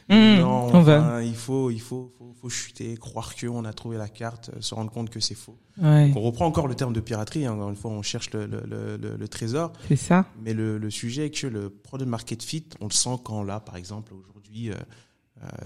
non, 0.42 0.70
on 0.74 0.82
va. 0.82 1.24
il 1.24 1.36
faut, 1.36 1.72
il 1.72 1.82
faut, 1.82 2.14
faut, 2.18 2.34
faut 2.40 2.50
chuter, 2.50 2.96
croire 2.96 3.36
que 3.36 3.48
on 3.48 3.66
a 3.66 3.74
trouvé 3.74 3.98
la 3.98 4.08
carte, 4.08 4.52
euh, 4.56 4.62
se 4.62 4.76
rendre 4.76 4.92
compte 4.92 5.10
que 5.10 5.20
c'est 5.20 5.34
faux. 5.36 5.58
Ouais, 5.82 6.12
On 6.16 6.22
reprend 6.22 6.46
encore 6.46 6.68
le 6.68 6.76
terme 6.76 6.94
de 6.94 7.00
piraterie. 7.00 7.46
hein, 7.48 7.54
encore 7.54 7.70
une 7.72 7.76
fois, 7.76 7.90
on 7.92 8.04
cherche 8.04 8.30
le, 8.32 8.46
le, 8.46 8.62
le, 8.70 8.98
le- 8.98 9.18
le 9.18 9.28
trésor. 9.28 9.74
c'est 9.88 9.96
ça. 9.96 10.26
Mais 10.44 10.54
le, 10.54 10.78
le 10.78 10.90
sujet 10.92 11.26
est 11.26 11.30
que 11.32 11.48
le 11.48 11.70
product 11.72 12.10
market 12.10 12.44
fit, 12.44 12.66
on 12.80 12.86
le 12.86 12.94
sent 12.94 13.18
quand 13.26 13.42
là, 13.44 13.60
par 13.60 13.76
exemple, 13.76 14.14
aujourd'hui, 14.14 14.70
euh, 14.70 14.76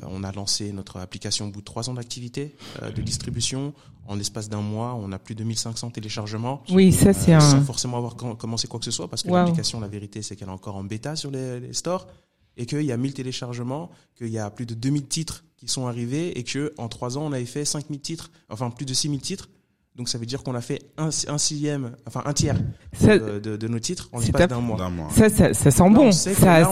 on 0.04 0.24
a 0.24 0.32
lancé 0.32 0.72
notre 0.72 0.98
application 0.98 1.48
au 1.48 1.52
bout 1.52 1.60
de 1.62 1.66
trois 1.66 1.90
ans 1.90 1.94
d'activité, 1.94 2.56
euh, 2.82 2.92
de 2.92 3.02
distribution. 3.02 3.74
En 4.08 4.16
l'espace 4.16 4.50
d'un 4.50 4.62
mois, 4.62 4.94
on 4.96 5.12
a 5.12 5.20
plus 5.20 5.34
de 5.36 5.44
1500 5.44 5.90
téléchargements. 5.90 6.62
Oui, 6.70 6.92
ça 6.94 7.12
c'est 7.14 7.34
Euh, 7.36 7.40
Sans 7.40 7.56
un. 7.56 7.62
forcément 7.62 7.98
avoir 7.98 8.16
com- 8.16 8.38
commencé 8.38 8.68
quoi 8.68 8.80
que 8.80 8.86
ce 8.86 8.92
soit, 8.92 9.08
parce 9.10 9.24
que 9.24 9.30
Wow. 9.30 9.38
l'application, 9.38 9.80
la 9.80 9.88
vérité, 9.88 10.22
c'est 10.22 10.36
qu'elle 10.36 10.48
est 10.48 10.52
encore 10.52 10.76
en 10.76 10.84
bêta 10.84 11.16
sur 11.16 11.32
les, 11.32 11.60
les 11.60 11.74
stores, 11.74 12.08
et 12.58 12.66
qu'il 12.66 12.84
y 12.84 12.92
a 12.92 12.98
1000 12.98 13.14
téléchargements, 13.14 13.90
qu'il 14.16 14.30
y 14.30 14.38
a 14.40 14.50
plus 14.50 14.66
de 14.66 14.76
2000 14.76 15.08
titres 15.08 15.44
qui 15.58 15.68
sont 15.68 15.88
arrivés, 15.88 16.38
et 16.38 16.44
que 16.44 16.74
en 16.78 16.88
trois 16.88 17.18
ans, 17.18 17.24
on 17.26 17.32
avait 17.34 17.46
fait 17.46 17.66
5000 17.66 18.00
titres, 18.00 18.32
enfin 18.50 18.70
plus 18.70 18.86
de 18.86 18.94
6000 18.94 19.20
titres. 19.22 19.50
Donc 19.98 20.10
ça 20.10 20.18
veut 20.18 20.26
dire 20.26 20.44
qu'on 20.44 20.56
a 20.56 20.62
fait 20.62 20.80
un, 20.98 21.08
un 21.30 21.38
sixième, 21.38 21.92
enfin 22.06 22.22
un 22.26 22.34
tiers 22.34 22.58
Ça, 22.92 23.18
de, 23.18 23.40
de- 23.40 23.56
de 23.56 23.68
nos 23.70 23.80
titres 23.80 24.10
en 24.12 24.20
l'espace 24.20 24.42
d'un 24.50 24.60
mois. 24.60 25.08
Ça, 25.16 25.30
ça, 25.30 25.54
ça 25.54 25.72
sent 25.72 25.84
Là, 25.84 25.90
bon. 25.90 26.12
Ça, 26.12 26.64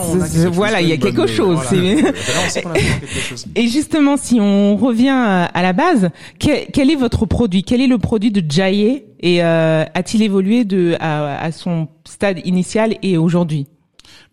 voilà, 0.52 0.82
il 0.82 0.88
y 0.88 0.92
a 0.92 0.98
quelque 0.98 1.26
chose. 1.26 1.58
Et 3.54 3.68
justement, 3.68 4.16
si 4.16 4.40
on 4.40 4.76
revient 4.76 5.08
à 5.08 5.44
à 5.46 5.62
la 5.62 5.72
base, 5.72 6.10
quel, 6.38 6.66
quel 6.72 6.90
est 6.90 6.96
votre 6.96 7.26
produit? 7.26 7.62
Quel 7.64 7.80
est 7.80 7.86
le 7.86 7.98
produit 7.98 8.30
de 8.30 8.42
Jaye? 8.50 9.04
Et 9.20 9.42
euh, 9.42 9.84
a-t-il 9.94 10.22
évolué 10.22 10.64
de 10.64 10.96
à, 11.00 11.38
à 11.42 11.50
son 11.52 11.88
stade 12.06 12.40
initial 12.44 12.96
et 13.02 13.16
aujourd'hui? 13.16 13.66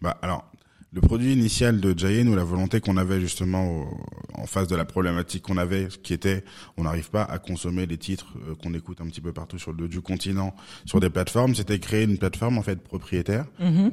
Bah 0.02 0.18
alors, 0.22 0.44
le 0.94 1.00
produit 1.00 1.32
initial 1.32 1.80
de 1.80 1.98
Jayen 1.98 2.28
ou 2.28 2.36
la 2.36 2.44
volonté 2.44 2.82
qu'on 2.82 2.98
avait 2.98 3.22
justement 3.22 3.66
au- 3.82 3.98
en 4.34 4.46
face 4.46 4.68
de 4.68 4.76
la 4.76 4.84
problématique 4.84 5.44
qu'on 5.44 5.56
avait, 5.58 5.88
qui 6.04 6.14
était, 6.14 6.44
on 6.76 6.84
n'arrive 6.84 7.10
pas 7.10 7.24
à 7.24 7.40
consommer 7.40 7.86
les 7.86 7.98
titres 7.98 8.34
euh, 8.50 8.56
qu'on 8.56 8.74
écoute 8.74 9.00
un 9.00 9.06
petit 9.06 9.22
peu 9.22 9.32
partout 9.32 9.58
sur 9.58 9.72
le 9.72 9.88
du 9.88 10.02
continent, 10.02 10.54
sur 10.86 11.00
des 11.00 11.10
plateformes, 11.10 11.56
c'était 11.56 11.80
créer 11.80 12.04
une 12.04 12.18
plateforme 12.18 12.58
en 12.58 12.62
fait 12.62 12.82
propriétaire 12.82 13.46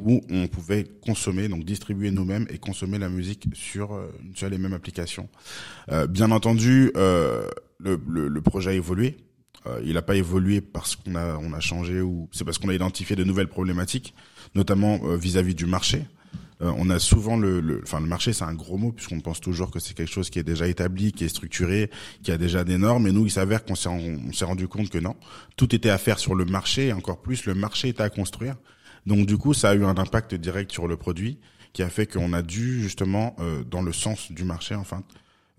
où 0.05 0.23
on 0.31 0.49
pouvait 0.49 0.85
consommer, 1.03 1.49
donc 1.49 1.65
distribuer 1.65 2.11
nous-mêmes 2.11 2.47
et 2.51 2.59
consommer 2.59 2.99
la 2.99 3.09
musique 3.09 3.47
sur 3.53 3.93
euh, 3.95 4.11
une 4.25 4.35
seule 4.35 4.55
et 4.55 4.59
même 4.59 4.73
application. 4.73 5.29
Euh, 5.93 6.07
bien 6.09 6.33
entendu, 6.33 6.91
euh, 6.97 7.47
le, 7.79 8.01
le, 8.09 8.27
le 8.27 8.41
projet 8.41 8.71
a 8.71 8.75
évolué. 8.75 9.17
Euh, 9.67 9.81
il 9.85 9.95
n'a 9.95 10.03
pas 10.03 10.17
évolué 10.17 10.61
parce 10.61 10.97
qu'on 10.97 11.15
a 11.15 11.37
on 11.39 11.53
a 11.53 11.61
changé 11.61 12.01
ou 12.01 12.29
c'est 12.33 12.45
parce 12.45 12.59
qu'on 12.59 12.69
a 12.71 12.75
identifié 12.75 13.15
de 13.17 13.23
nouvelles 13.25 13.49
problématiques, 13.49 14.15
notamment 14.57 14.99
euh, 15.05 15.17
vis-à-vis 15.17 15.55
du 15.55 15.67
marché. 15.67 16.03
Euh, 16.61 16.73
on 16.77 16.91
a 16.91 16.99
souvent 16.99 17.37
le, 17.37 17.61
le, 17.61 17.81
enfin 17.85 18.01
le 18.01 18.07
marché, 18.07 18.33
c'est 18.33 18.45
un 18.45 18.55
gros 18.55 18.79
mot 18.79 18.91
puisqu'on 18.91 19.21
pense 19.21 19.41
toujours 19.41 19.71
que 19.71 19.79
c'est 19.79 19.95
quelque 19.95 20.11
chose 20.11 20.29
qui 20.29 20.39
est 20.41 20.45
déjà 20.45 20.67
établi, 20.67 21.13
qui 21.13 21.25
est 21.25 21.29
structuré, 21.29 21.89
qui 22.23 22.33
a 22.33 22.39
déjà 22.39 22.65
des 22.65 22.79
normes. 22.79 23.07
Et 23.07 23.13
nous, 23.13 23.27
il 23.27 23.31
s'avère 23.31 23.65
qu'on 23.65 23.77
s'est 23.77 23.89
on 23.89 24.33
s'est 24.33 24.45
rendu 24.45 24.67
compte 24.67 24.91
que 24.91 24.99
non, 24.99 25.15
tout 25.57 25.73
était 25.75 25.91
à 25.91 25.99
faire 25.99 26.19
sur 26.19 26.35
le 26.35 26.45
marché 26.45 26.89
et 26.89 26.93
encore 26.93 27.21
plus 27.23 27.45
le 27.47 27.55
marché 27.55 27.89
était 27.89 28.03
à 28.03 28.11
construire. 28.11 28.57
Donc 29.07 29.27
du 29.27 29.37
coup, 29.39 29.55
ça 29.55 29.71
a 29.71 29.75
eu 29.75 29.85
un 29.85 29.97
impact 29.97 30.35
direct 30.35 30.73
sur 30.73 30.89
le 30.89 30.97
produit 30.97 31.39
qui 31.73 31.83
a 31.83 31.89
fait 31.89 32.07
qu'on 32.07 32.33
a 32.33 32.43
dû 32.43 32.83
justement 32.83 33.37
euh, 33.39 33.63
dans 33.63 33.83
le 33.83 33.93
sens 33.93 34.33
du 34.33 34.43
marché, 34.43 34.75
enfin, 34.75 35.05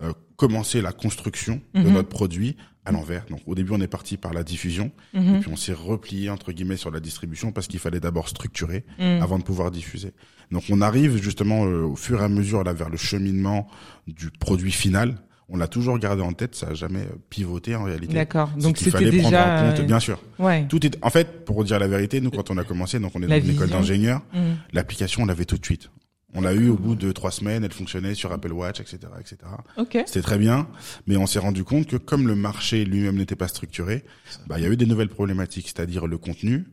euh, 0.02 0.12
commencer 0.36 0.82
la 0.82 0.92
construction 0.92 1.60
de 1.74 1.80
Mhm. 1.80 1.92
notre 1.94 2.08
produit 2.08 2.56
à 2.84 2.92
l'envers. 2.92 3.24
Donc 3.30 3.40
au 3.46 3.54
début, 3.54 3.72
on 3.72 3.80
est 3.80 3.86
parti 3.88 4.16
par 4.16 4.32
la 4.32 4.42
diffusion, 4.42 4.90
Mhm. 5.14 5.36
et 5.36 5.40
puis 5.40 5.50
on 5.50 5.56
s'est 5.56 5.72
replié 5.74 6.30
entre 6.30 6.52
guillemets 6.52 6.76
sur 6.78 6.90
la 6.90 7.00
distribution 7.00 7.52
parce 7.52 7.66
qu'il 7.68 7.78
fallait 7.78 8.00
d'abord 8.00 8.28
structurer 8.28 8.84
Mhm. 8.98 9.22
avant 9.22 9.38
de 9.38 9.44
pouvoir 9.44 9.70
diffuser. 9.70 10.12
Donc 10.50 10.64
on 10.70 10.80
arrive 10.80 11.22
justement 11.22 11.64
euh, 11.64 11.82
au 11.84 11.96
fur 11.96 12.20
et 12.20 12.24
à 12.24 12.28
mesure 12.28 12.64
là 12.64 12.72
vers 12.72 12.88
le 12.90 12.96
cheminement 12.96 13.68
du 14.06 14.30
produit 14.30 14.72
final. 14.72 15.16
On 15.52 15.56
l'a 15.56 15.66
toujours 15.66 15.98
gardé 15.98 16.22
en 16.22 16.32
tête, 16.32 16.54
ça 16.54 16.68
a 16.68 16.74
jamais 16.74 17.00
euh, 17.00 17.16
pivoté 17.28 17.74
en 17.74 17.82
réalité. 17.84 18.14
D'accord. 18.14 18.50
Donc 18.56 18.78
c'était 18.78 18.90
fallait 18.92 19.10
prendre 19.10 19.30
déjà. 19.30 19.64
en 19.64 19.70
compte, 19.70 19.80
euh, 19.80 19.84
bien 19.84 19.98
sûr. 20.00 20.22
Ouais. 20.38 20.64
Tout 20.68 20.84
est, 20.86 20.96
en 21.02 21.10
fait, 21.10 21.44
pour 21.44 21.64
dire 21.64 21.78
la 21.80 21.88
vérité, 21.88 22.20
nous 22.20 22.30
quand 22.30 22.50
on 22.50 22.58
a 22.58 22.64
commencé, 22.64 23.00
donc 23.00 23.12
on 23.16 23.22
est 23.22 23.26
La 23.26 23.40
dans 23.40 23.46
une 23.46 23.52
école 23.52 23.68
d'ingénieur, 23.68 24.22
Mhm. 24.32 24.56
l'application 24.72 25.22
on 25.22 25.26
l'avait 25.26 25.44
tout 25.44 25.58
de 25.58 25.64
suite. 25.64 25.90
On 26.34 26.40
l'a 26.42 26.52
eu 26.54 26.68
au 26.68 26.76
bout 26.76 26.94
de 26.94 27.10
trois 27.10 27.32
semaines, 27.32 27.64
elle 27.64 27.72
fonctionnait 27.72 28.14
sur 28.14 28.30
Apple 28.30 28.52
Watch, 28.52 28.78
etc., 28.80 28.98
etc. 29.18 29.38
Ok. 29.76 29.98
C'était 30.06 30.22
très 30.22 30.38
bien, 30.38 30.68
mais 31.08 31.16
on 31.16 31.26
s'est 31.26 31.40
rendu 31.40 31.64
compte 31.64 31.88
que 31.88 31.96
comme 31.96 32.28
le 32.28 32.36
marché 32.36 32.84
lui-même 32.84 33.16
n'était 33.16 33.34
pas 33.34 33.48
structuré, 33.48 34.04
bah, 34.46 34.54
il 34.58 34.62
y 34.62 34.66
a 34.66 34.70
eu 34.70 34.76
des 34.76 34.86
nouvelles 34.86 35.08
problématiques, 35.08 35.66
c'est-à-dire 35.66 36.06
le 36.06 36.18
contenu. 36.18 36.66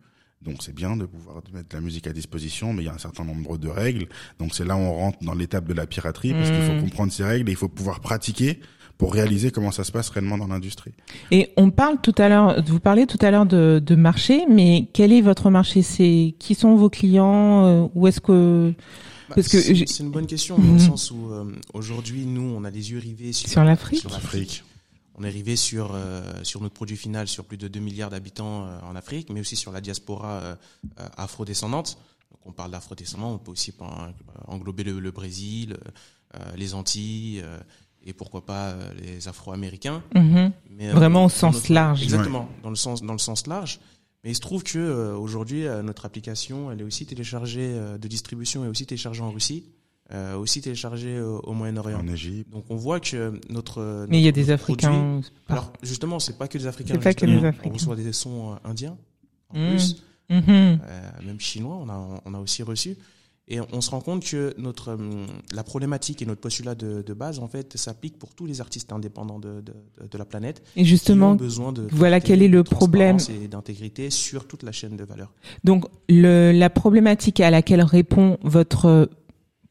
Donc 0.45 0.61
c'est 0.61 0.73
bien 0.73 0.95
de 0.95 1.05
pouvoir 1.05 1.41
mettre 1.53 1.75
la 1.75 1.81
musique 1.81 2.07
à 2.07 2.13
disposition, 2.13 2.71
mais 2.73 2.83
il 2.83 2.85
y 2.85 2.89
a 2.89 2.93
un 2.93 2.97
certain 2.99 3.25
nombre 3.25 3.57
de 3.57 3.67
règles. 3.67 4.07
Donc 4.39 4.53
c'est 4.53 4.65
là 4.65 4.75
où 4.75 4.79
on 4.79 4.93
rentre 4.93 5.17
dans 5.23 5.33
l'étape 5.33 5.65
de 5.67 5.73
la 5.73 5.87
piraterie, 5.87 6.33
parce 6.33 6.51
qu'il 6.51 6.61
faut 6.61 6.73
Mm. 6.73 6.81
comprendre 6.81 7.11
ces 7.11 7.23
règles 7.23 7.49
et 7.49 7.53
il 7.53 7.57
faut 7.57 7.67
pouvoir 7.69 7.99
pratiquer 7.99 8.59
pour 8.97 9.13
réaliser 9.13 9.51
comment 9.51 9.71
ça 9.71 9.83
se 9.83 9.91
passe 9.91 10.09
réellement 10.09 10.37
dans 10.37 10.47
l'industrie. 10.47 10.93
Et 11.31 11.51
on 11.57 11.69
parle 11.71 11.99
tout 12.01 12.15
à 12.17 12.29
l'heure, 12.29 12.63
vous 12.65 12.79
parlez 12.79 13.05
tout 13.07 13.17
à 13.21 13.29
l'heure 13.31 13.45
de, 13.45 13.81
de 13.83 13.95
marché, 13.95 14.45
mais 14.49 14.87
quel 14.93 15.11
est 15.11 15.21
votre 15.21 15.49
marché? 15.49 15.81
C'est 15.81 16.33
qui 16.39 16.55
sont 16.55 16.75
vos 16.75 16.89
clients 16.89 17.65
euh, 17.65 17.87
Où 17.95 18.07
est-ce 18.07 18.21
que 18.21 18.73
Bah, 19.29 19.35
Parce 19.35 19.49
que 19.49 19.59
c'est 19.59 19.99
une 20.03 20.09
bonne 20.11 20.25
question 20.27 20.57
dans 20.57 20.63
Mhm. 20.63 20.73
le 20.73 20.79
sens 20.79 21.11
où 21.11 21.31
euh, 21.31 21.45
aujourd'hui 21.73 22.25
nous 22.25 22.53
on 22.55 22.63
a 22.63 22.69
les 22.71 22.91
yeux 22.91 22.99
rivés 22.99 23.33
sur, 23.33 23.49
Sur 23.49 23.63
l'Afrique 23.63 23.99
sur 24.01 24.09
l'Afrique. 24.11 24.63
On 25.19 25.23
est 25.23 25.27
arrivé 25.27 25.55
sur 25.55 25.91
euh, 25.93 26.21
sur 26.43 26.61
notre 26.61 26.75
produit 26.75 26.95
final 26.97 27.27
sur 27.27 27.43
plus 27.45 27.57
de 27.57 27.67
2 27.67 27.79
milliards 27.79 28.11
d'habitants 28.11 28.67
euh, 28.67 28.79
en 28.83 28.95
Afrique, 28.95 29.29
mais 29.31 29.39
aussi 29.39 29.55
sur 29.55 29.71
la 29.71 29.81
diaspora 29.81 30.33
euh, 30.41 30.55
afrodescendante. 31.17 31.97
Donc 32.31 32.39
on 32.45 32.51
parle 32.51 32.71
d'afrodescendants, 32.71 33.33
on 33.33 33.37
peut 33.39 33.51
aussi 33.51 33.73
englober 34.47 34.83
le, 34.83 34.99
le 34.99 35.11
Brésil, 35.11 35.77
les 36.55 36.73
Antilles 36.73 37.43
et 38.05 38.13
pourquoi 38.13 38.45
pas 38.45 38.75
les 39.01 39.27
Afro-Américains. 39.29 40.03
Mhm. 40.13 40.51
Mais, 40.71 40.89
Vraiment 40.91 41.25
au 41.25 41.29
sens 41.29 41.55
notre- 41.55 41.73
large. 41.73 42.03
Exactement, 42.03 42.49
dans 42.63 42.69
le 42.69 42.75
sens 42.75 43.01
dans 43.01 43.13
le 43.13 43.19
sens 43.19 43.47
large. 43.47 43.79
Mais 44.23 44.31
il 44.31 44.35
se 44.35 44.41
trouve 44.41 44.63
que 44.63 45.13
aujourd'hui 45.13 45.63
notre 45.83 46.05
application 46.05 46.69
elle 46.71 46.81
est 46.81 46.83
aussi 46.83 47.05
téléchargée 47.05 47.73
de 47.97 48.07
distribution 48.07 48.65
est 48.65 48.67
aussi 48.67 48.85
téléchargée 48.85 49.21
en 49.21 49.31
Russie, 49.31 49.63
euh, 50.13 50.37
aussi 50.37 50.61
téléchargée 50.61 51.15
euh, 51.17 51.37
au 51.43 51.53
Moyen-Orient. 51.53 51.99
En 51.99 52.07
Égypte. 52.07 52.49
Donc 52.51 52.65
on 52.69 52.75
voit 52.75 52.99
que 52.99 53.39
notre 53.49 54.05
Mais 54.09 54.19
il 54.19 54.23
y 54.23 54.27
a 54.27 54.31
des 54.31 54.43
produit- 54.43 54.53
Africains. 54.85 55.21
Alors 55.49 55.71
justement, 55.83 56.19
c'est 56.19 56.37
pas 56.37 56.47
que 56.47 56.57
des 56.57 56.67
Africains. 56.67 56.93
C'est 56.93 56.99
pas 57.03 57.13
que 57.13 57.25
des 57.25 57.43
Africains. 57.45 57.69
On 57.69 57.73
reçoit 57.73 57.95
des 57.95 58.13
sons 58.13 58.53
euh, 58.53 58.69
indiens 58.69 58.97
en 59.49 59.59
Mm. 59.59 59.69
plus. 59.69 60.03
Mhm. 60.29 60.41
euh, 60.47 60.77
même 61.25 61.39
chinois, 61.39 61.77
on 61.81 61.87
a, 61.89 62.21
on 62.25 62.33
a 62.33 62.39
aussi 62.39 62.61
reçu. 62.63 62.97
Et 63.49 63.61
on 63.71 63.79
se 63.79 63.89
rend 63.91 64.01
compte 64.01 64.25
que 64.25 64.53
notre, 64.57 64.91
hum, 64.95 65.25
la 65.53 65.63
problématique 65.63 66.21
et 66.21 66.25
notre 66.25 66.41
postulat 66.41 66.75
de, 66.75 67.01
de 67.01 67.13
base, 67.13 67.39
en 67.39 67.47
fait, 67.47 67.77
s'applique 67.77 68.19
pour 68.19 68.35
tous 68.35 68.45
les 68.45 68.59
artistes 68.59 68.91
indépendants 68.91 69.39
de, 69.39 69.61
de, 69.61 69.73
de 70.05 70.17
la 70.17 70.25
planète. 70.25 70.61
Et 70.75 70.81
qui 70.81 70.81
ont 70.81 70.83
justement, 70.89 71.35
besoin 71.35 71.71
de 71.71 71.87
voilà 71.93 72.19
quel 72.19 72.41
est 72.41 72.49
le 72.49 72.65
problème. 72.65 73.19
Et 73.41 73.47
d'intégrité 73.47 74.09
sur 74.09 74.47
toute 74.49 74.63
la 74.63 74.73
chaîne 74.73 74.97
de 74.97 75.05
valeur. 75.05 75.31
donc 75.63 75.85
le, 76.09 76.51
la 76.51 76.69
problématique 76.69 77.39
à 77.39 77.49
laquelle 77.49 77.81
répond 77.83 78.37
votre 78.43 79.09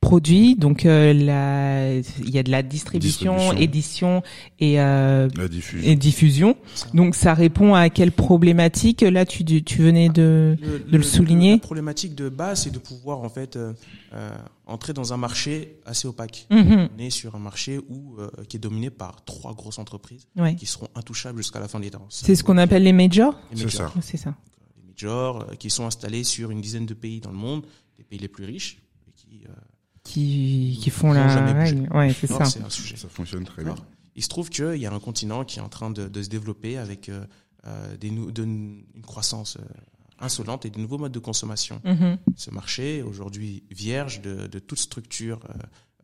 produit, 0.06 0.54
donc 0.54 0.86
euh, 0.86 1.12
la, 1.12 1.96
il 1.98 2.30
y 2.30 2.38
a 2.38 2.42
de 2.44 2.50
la 2.50 2.62
distribution, 2.62 3.34
Distribution. 3.34 3.62
édition 3.62 4.22
et, 4.60 4.80
euh, 4.80 5.28
La 5.36 5.48
diffusion. 5.48 5.90
et 5.90 5.96
diffusion. 5.96 6.56
Donc 6.94 7.14
ça 7.16 7.34
répond 7.34 7.74
à 7.74 7.90
quelle 7.90 8.12
problématique? 8.12 9.00
Là, 9.02 9.26
tu, 9.26 9.44
tu 9.44 9.82
venais 9.82 10.08
de... 10.08 10.56
le, 10.60 10.84
le 10.98 11.02
souligner. 11.02 11.52
La 11.52 11.58
problématique 11.58 12.14
de 12.14 12.28
base, 12.28 12.62
c'est 12.62 12.70
de 12.70 12.78
pouvoir 12.78 13.18
en 13.20 13.28
fait 13.28 13.56
euh, 13.56 13.72
euh, 14.14 14.30
entrer 14.66 14.92
dans 14.92 15.12
un 15.12 15.16
marché 15.16 15.78
assez 15.84 16.06
opaque. 16.06 16.46
Mhm. 16.50 16.88
On 16.94 16.98
est 17.00 17.10
sur 17.10 17.34
un 17.34 17.40
marché 17.40 17.78
où, 17.88 18.16
euh, 18.20 18.28
qui 18.48 18.58
est 18.58 18.60
dominé 18.60 18.90
par 18.90 19.24
trois 19.24 19.54
grosses 19.54 19.78
entreprises 19.80 20.26
Ouais. 20.36 20.54
qui 20.54 20.66
seront 20.66 20.88
intouchables 20.94 21.38
jusqu'à 21.38 21.58
la 21.60 21.66
fin 21.68 21.80
des 21.80 21.90
temps. 21.90 22.06
C'est 22.10 22.36
ce 22.36 22.44
qu'on 22.44 22.58
appelle 22.58 22.84
les 22.84 22.92
majors? 22.92 23.34
C'est 23.54 23.64
majors. 23.64 23.92
ça. 23.92 24.00
C'est 24.02 24.16
ça. 24.18 24.34
Les 24.76 24.82
majors 24.92 25.42
euh, 25.50 25.54
qui 25.58 25.68
sont 25.68 25.84
installés 25.86 26.22
sur 26.22 26.52
une 26.52 26.60
dizaine 26.60 26.86
de 26.86 26.94
pays 26.94 27.20
dans 27.20 27.30
le 27.32 27.36
monde, 27.36 27.62
les 27.98 28.04
pays 28.04 28.18
les 28.20 28.28
plus 28.28 28.44
riches, 28.44 28.78
et 29.08 29.12
qui, 29.16 29.40
euh, 29.48 29.52
Qui, 30.06 30.78
qui 30.80 30.90
font 30.90 31.12
la 31.12 31.52
règle. 31.52 31.88
Ouais, 31.92 32.12
c'est 32.14 32.26
ça. 32.26 32.44
c'est 32.44 32.62
un 32.62 32.70
sujet. 32.70 32.96
Ça 32.96 33.08
fonctionne 33.08 33.44
très 33.44 33.64
bien. 33.64 33.74
Il 34.14 34.22
se 34.22 34.28
trouve 34.28 34.48
qu'il 34.48 34.76
y 34.76 34.86
a 34.86 34.92
un 34.92 35.00
continent 35.00 35.44
qui 35.44 35.58
est 35.58 35.62
en 35.62 35.68
train 35.68 35.90
de, 35.90 36.08
de 36.08 36.22
se 36.22 36.28
développer 36.28 36.78
avec 36.78 37.08
euh, 37.08 37.24
euh, 37.66 37.96
des 37.96 38.10
de- 38.10 38.42
une 38.44 38.84
croissance 39.02 39.56
euh, 39.56 39.64
insolente 40.20 40.64
et 40.64 40.70
de 40.70 40.78
nouveaux 40.78 40.96
modes 40.98 41.12
de 41.12 41.18
consommation. 41.18 41.82
Mhm. 41.84 42.18
Ce 42.36 42.50
marché, 42.50 43.02
aujourd'hui 43.02 43.64
vierge 43.70 44.22
de, 44.22 44.46
de 44.46 44.58
toute 44.58 44.78
structure 44.78 45.40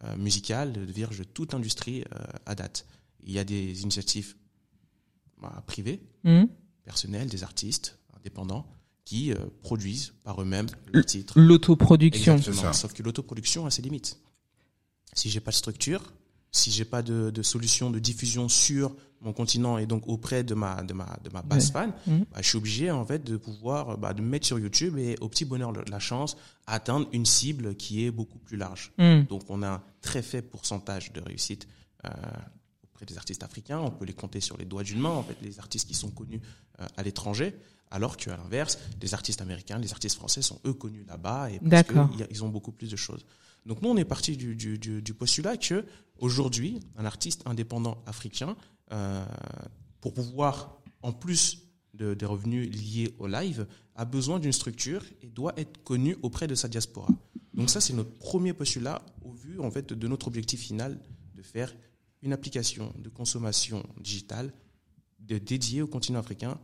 euh, 0.05 0.17
musicale, 0.17 0.73
de 0.73 0.81
vierge 0.93 1.19
de 1.19 1.25
toute 1.25 1.55
industrie 1.55 2.03
euh, 2.15 2.19
à 2.45 2.55
date. 2.55 2.87
Il 3.25 3.33
y 3.33 3.39
a 3.39 3.45
des 3.45 3.83
initiatives 3.83 4.35
bah, 5.41 5.63
privées, 5.67 6.03
Mhm. 6.25 6.49
personnelles, 6.85 7.29
des 7.29 7.45
artistes 7.45 7.99
indépendants 8.19 8.67
qui 9.05 9.33
euh, 9.33 9.37
produisent 9.63 10.13
par 10.25 10.41
eux-mêmes 10.41 10.69
leurs 10.93 11.05
titres. 11.07 11.39
L'autoproduction. 11.39 12.35
Exactement. 12.37 12.57
C'est 12.57 12.63
ça. 12.63 12.73
Sauf 12.73 12.93
que 12.93 13.03
l'autoproduction 13.03 13.67
a 13.67 13.71
ses 13.71 13.83
limites. 13.83 14.19
Si 15.15 15.29
j'ai 15.31 15.41
pas 15.41 15.51
de 15.51 15.57
structure, 15.57 16.13
si 16.51 16.71
j'ai 16.71 16.85
pas 16.85 17.03
de, 17.03 17.31
de 17.31 17.43
solution 17.43 17.91
de 17.91 17.99
diffusion 17.99 18.49
sur 18.49 18.95
mon 19.21 19.33
continent 19.33 19.79
et 19.79 19.87
donc 19.87 20.03
auprès 20.09 20.43
de 20.43 20.55
ma 20.55 20.83
de 20.83 20.93
ma 20.95 21.17
de 21.23 21.31
ma 21.31 21.43
base 21.43 21.67
Ouais. 21.67 21.73
fan, 21.73 21.93
Mhm. 22.07 22.25
bah, 22.33 22.39
je 22.43 22.49
suis 22.49 22.59
obligé 22.59 22.91
en 22.91 23.05
fait 23.07 23.23
de 23.23 23.37
pouvoir 23.37 23.97
bah, 23.99 24.13
de 24.15 24.21
me 24.21 24.27
mettre 24.29 24.47
sur 24.47 24.59
YouTube 24.59 24.99
et 24.99 25.17
au 25.21 25.29
petit 25.29 25.45
bonheur 25.45 25.73
de 25.73 25.81
la 25.91 25.99
chance 26.01 26.37
atteindre 26.67 27.09
une 27.13 27.25
cible 27.27 27.75
qui 27.77 28.05
est 28.05 28.11
beaucoup 28.11 28.39
plus 28.39 28.57
large. 28.57 28.93
Mhm. 28.99 29.27
Donc 29.27 29.43
on 29.49 29.63
a 29.63 29.69
un 29.69 29.83
très 30.01 30.23
faible 30.23 30.49
pourcentage 30.49 31.13
de 31.13 31.21
réussite 31.21 31.69
euh, 32.05 32.09
auprès 32.85 33.07
des 33.07 33.17
artistes 33.17 33.43
africains. 33.45 33.79
On 33.81 33.91
peut 33.91 34.05
les 34.05 34.13
compter 34.13 34.41
sur 34.41 34.57
les 34.57 34.65
doigts 34.65 34.83
d'une 34.83 34.99
main, 34.99 35.11
en 35.11 35.23
fait, 35.23 35.37
les 35.43 35.59
artistes 35.61 35.87
qui 35.89 35.95
sont 35.95 36.11
connus 36.11 36.41
euh, 36.81 36.87
à 36.97 37.03
l'étranger. 37.05 37.55
Alors 37.93 38.17
qu'à 38.17 38.39
l'inverse, 38.39 38.79
les 39.03 39.13
artistes 39.13 39.43
américains, 39.43 39.79
les 39.79 39.93
artistes 39.93 40.17
français 40.17 40.41
sont 40.41 40.59
eux 40.67 40.73
connus 40.73 41.05
là-bas 41.07 41.51
et 41.51 41.61
parce 41.61 42.43
ont 42.43 42.49
beaucoup 42.49 42.73
plus 42.73 42.91
de 42.91 42.97
choses. 42.97 43.25
Donc 43.67 43.83
nous, 43.83 43.91
on 43.91 43.97
est 43.99 44.07
parti 44.07 44.37
du, 44.37 44.57
du, 44.57 44.79
du, 44.79 45.03
du 45.03 45.15
postulat 45.15 45.59
que 45.59 45.85
aujourd'hui, 46.19 46.81
un 46.97 47.05
artiste 47.05 47.43
indépendant 47.45 48.03
africain, 48.07 48.57
euh, 48.93 49.25
pour 50.01 50.15
pouvoir, 50.15 50.81
en 51.03 51.13
plus 51.13 51.69
de, 51.93 52.15
des 52.15 52.25
revenus 52.25 52.71
liés 52.75 53.15
au 53.19 53.27
live, 53.27 53.67
a 53.95 54.07
besoin 54.07 54.41
d'une 54.41 54.53
structure 54.53 55.05
et 55.21 55.29
doit 55.29 55.53
être 55.59 55.85
connu 55.85 56.17
auprès 56.23 56.49
de 56.49 56.55
sa 56.55 56.69
diaspora. 56.69 57.09
Donc 57.53 57.69
ça, 57.69 57.83
c'est 57.83 57.93
notre 57.93 58.15
premier 58.19 58.55
postulat 58.55 59.05
au 59.23 59.33
vu 59.33 59.61
en 59.61 59.71
fait 59.71 59.93
de 59.93 60.09
notre 60.09 60.29
objectif 60.29 60.61
final 60.61 60.99
de 61.35 61.43
faire 61.43 61.75
une 62.23 62.33
application 62.33 62.95
de 62.99 63.11
consommation 63.11 63.85
digitale 64.01 64.51
de, 65.19 65.37
dédiée 65.37 65.83
au 65.83 65.87
continent 65.87 66.21
africain 66.21 66.59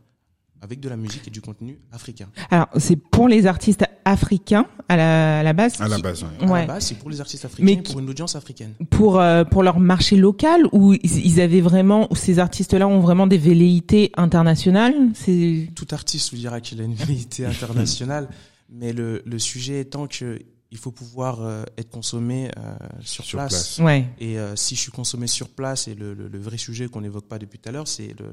avec 0.60 0.80
de 0.80 0.88
la 0.88 0.96
musique 0.96 1.26
et 1.26 1.30
du 1.30 1.40
contenu 1.40 1.78
africain. 1.92 2.28
Alors, 2.50 2.68
c'est 2.78 2.96
pour 2.96 3.28
les 3.28 3.46
artistes 3.46 3.84
africains 4.04 4.66
à 4.88 4.96
la, 4.96 5.40
à 5.40 5.42
la 5.42 5.52
base. 5.52 5.80
À 5.80 5.86
la 5.88 5.96
qui- 5.96 6.02
base, 6.02 6.22
ouais. 6.22 6.28
À 6.40 6.50
Ouais. 6.50 6.60
la 6.62 6.66
base, 6.66 6.86
c'est 6.86 6.94
pour 6.98 7.10
les 7.10 7.20
artistes 7.20 7.44
africains, 7.44 7.64
Mais 7.64 7.82
pour 7.82 7.98
une 8.00 8.08
audience 8.10 8.34
africaine. 8.36 8.72
Pour 8.90 9.20
euh, 9.20 9.44
pour 9.44 9.62
leur 9.62 9.78
marché 9.78 10.16
local 10.16 10.62
ou 10.72 10.94
ils 10.94 11.26
ils 11.26 11.40
avaient 11.40 11.60
vraiment 11.60 12.08
ou 12.10 12.16
ces 12.16 12.38
artistes-là 12.38 12.88
ont 12.88 13.00
vraiment 13.00 13.26
des 13.26 13.38
velléités 13.38 14.10
internationales. 14.16 14.94
C'est 15.14 15.68
Tout 15.74 15.86
artiste 15.92 16.30
vous 16.32 16.38
dira 16.38 16.60
qu'il 16.60 16.80
a 16.80 16.84
une 16.84 16.94
velléité 16.94 17.44
internationale, 17.44 18.28
mais 18.70 18.92
le, 18.92 19.22
le 19.26 19.38
sujet 19.38 19.80
étant 19.80 20.06
que 20.06 20.38
il 20.70 20.76
faut 20.76 20.90
pouvoir 20.90 21.40
euh, 21.40 21.62
être 21.78 21.88
consommé 21.88 22.50
euh, 22.58 22.76
sur, 23.00 23.24
Sur 23.24 23.38
place. 23.38 23.76
place. 23.76 23.78
ouais. 23.86 24.04
Et 24.20 24.38
euh, 24.38 24.54
si 24.54 24.74
je 24.74 24.80
suis 24.80 24.92
consommé 24.92 25.26
sur 25.26 25.48
place, 25.48 25.88
et 25.88 25.94
le, 25.94 26.12
le, 26.12 26.28
le 26.28 26.38
vrai 26.38 26.58
sujet 26.58 26.88
qu'on 26.88 27.00
n'évoque 27.00 27.26
pas 27.26 27.38
depuis 27.38 27.58
tout 27.58 27.70
à 27.70 27.72
l'heure, 27.72 27.88
c'est 27.88 28.08
le, 28.18 28.26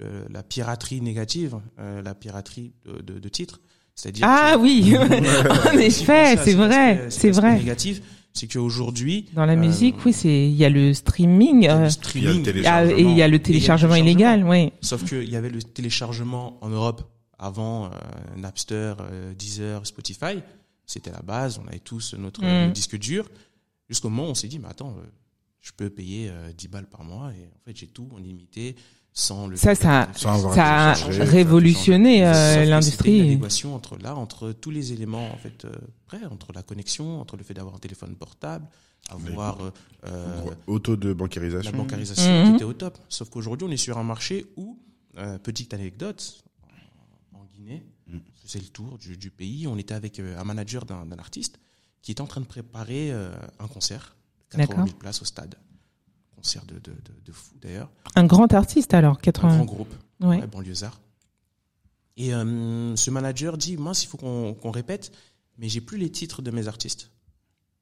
le- 0.00 0.26
la 0.30 0.42
piraterie 0.42 1.00
négative, 1.00 1.56
euh, 1.78 2.02
la 2.02 2.14
piraterie 2.14 2.72
de, 2.84 3.00
de, 3.02 3.18
de 3.18 3.28
titres. 3.28 3.60
C'est-à-dire 3.94 4.26
Ah 4.28 4.52
que- 4.54 4.60
oui, 4.60 4.94
en 4.98 5.78
effet, 5.78 6.36
c'est 6.36 6.54
vrai, 6.54 7.06
c'est 7.10 7.30
vrai. 7.30 7.56
négatif, 7.58 8.00
c'est 8.32 8.46
qu'aujourd'hui, 8.46 9.26
Dans 9.34 9.44
la 9.44 9.52
Euh, 9.54 9.56
musique, 9.56 9.96
oui, 10.06 10.12
c'est 10.12 10.48
il 10.48 10.54
y 10.54 10.64
a 10.64 10.70
le 10.70 10.94
streaming 10.94 11.62
il 11.62 11.64
y 11.64 11.68
a 11.68 11.76
euh, 11.76 11.80
le 11.80 11.80
Il 11.80 11.82
y 11.82 11.82
a 11.82 11.84
le 11.84 11.90
streaming, 11.90 12.42
télé- 12.44 12.60
et 12.98 13.02
il 13.02 13.16
y 13.16 13.22
a 13.22 13.28
le 13.28 13.38
téléchargement 13.40 13.94
illégal, 13.96 14.44
oui. 14.44 14.72
Sauf 14.80 15.04
qu'il 15.08 15.28
y 15.28 15.36
avait 15.36 15.50
le 15.50 15.62
téléchargement 15.62 16.58
en 16.64 16.68
Europe 16.70 17.02
avant 17.38 17.86
euh, 17.86 17.88
Napster, 18.36 18.94
euh, 19.00 19.34
Deezer, 19.34 19.84
Spotify. 19.86 20.40
C'était 20.86 21.10
la 21.10 21.22
base, 21.22 21.60
on 21.62 21.66
avait 21.68 21.78
tous 21.80 22.14
notre 22.18 22.42
Mm. 22.44 22.72
disque 22.72 22.96
dur. 22.98 23.28
Jusqu'au 23.88 24.08
moment 24.08 24.28
où 24.28 24.30
on 24.30 24.34
s'est 24.34 24.48
dit, 24.48 24.58
mais 24.60 24.68
attends, 24.68 24.94
je 25.60 25.72
peux 25.76 25.90
payer 25.90 26.28
euh, 26.30 26.52
10 26.56 26.68
balles 26.68 26.88
par 26.88 27.02
mois 27.04 27.32
et 27.32 27.44
en 27.46 27.60
fait 27.64 27.76
j'ai 27.76 27.86
tout 27.88 28.08
en 28.14 28.18
limité 28.18 28.76
sans 29.12 29.46
le. 29.48 29.56
Ça, 29.56 29.74
ça- 29.74 30.08
Sans 30.14 30.34
avoir 30.38 30.54
Ça 30.54 30.64
a 30.66 30.90
a 30.92 31.24
révolutionné 31.24 32.26
euh, 32.26 32.64
l'industrie. 32.64 33.20
adéquation 33.22 33.74
entre 33.74 33.98
là, 33.98 34.14
entre 34.16 34.52
tous 34.52 34.70
les 34.70 34.92
éléments 34.92 35.30
en 35.32 35.36
fait 35.36 35.64
euh, 35.64 35.72
prêts, 36.06 36.24
entre 36.30 36.52
la 36.52 36.62
connexion, 36.62 37.20
entre 37.20 37.36
le 37.36 37.42
fait 37.42 37.54
d'avoir 37.54 37.74
un 37.74 37.78
téléphone 37.78 38.14
portable, 38.14 38.66
avoir 39.08 39.58
euh. 40.06 40.50
Auto 40.66 40.96
de 40.96 41.08
la 41.08 41.14
bancarisation. 41.14 41.76
bancarisation 41.76 42.44
Mhm. 42.44 42.48
qui 42.50 42.54
était 42.56 42.64
au 42.64 42.72
top. 42.72 42.98
Sauf 43.08 43.28
qu'aujourd'hui, 43.30 43.66
on 43.68 43.70
est 43.70 43.76
sur 43.76 43.98
un 43.98 44.04
marché 44.04 44.46
où, 44.56 44.78
euh, 45.18 45.38
petite 45.38 45.74
anecdote, 45.74 46.42
en 47.34 47.44
Guinée, 47.54 47.82
on 48.12 48.18
faisait 48.46 48.60
le 48.60 48.68
tour 48.68 48.96
du, 48.98 49.16
du 49.16 49.30
pays. 49.30 49.66
On 49.66 49.76
était 49.76 49.94
avec 49.94 50.18
euh, 50.20 50.38
un 50.38 50.44
manager 50.44 50.84
d'un 50.84 51.10
artiste 51.18 51.58
qui 52.02 52.12
était 52.12 52.20
en 52.22 52.26
train 52.26 52.40
de 52.40 52.46
préparer 52.46 53.10
euh, 53.12 53.30
un 53.58 53.66
concert, 53.68 54.16
80 54.50 54.66
D'accord. 54.68 54.84
000 54.86 54.96
places 54.98 55.20
au 55.20 55.24
stade. 55.24 55.56
Concert 56.40 56.64
de, 56.66 56.74
de, 56.74 56.90
de, 56.92 57.12
de 57.26 57.32
fou 57.32 57.54
d'ailleurs. 57.60 57.90
Un 58.14 58.24
grand 58.24 58.52
artiste 58.54 58.94
alors, 58.94 59.14
Un 59.14 59.20
80. 59.20 59.56
grand 59.56 59.64
groupe, 59.64 59.94
Ouais. 60.20 60.46
banlieusard. 60.46 61.00
Et 62.16 62.34
euh, 62.34 62.96
ce 62.96 63.10
manager 63.10 63.56
dit 63.58 63.76
Mince, 63.76 64.04
il 64.04 64.06
faut 64.08 64.16
qu'on 64.18 64.70
répète, 64.70 65.12
mais 65.58 65.68
j'ai 65.68 65.80
plus 65.80 65.98
les 65.98 66.10
titres 66.10 66.42
de 66.42 66.50
mes 66.50 66.68
artistes. 66.68 67.10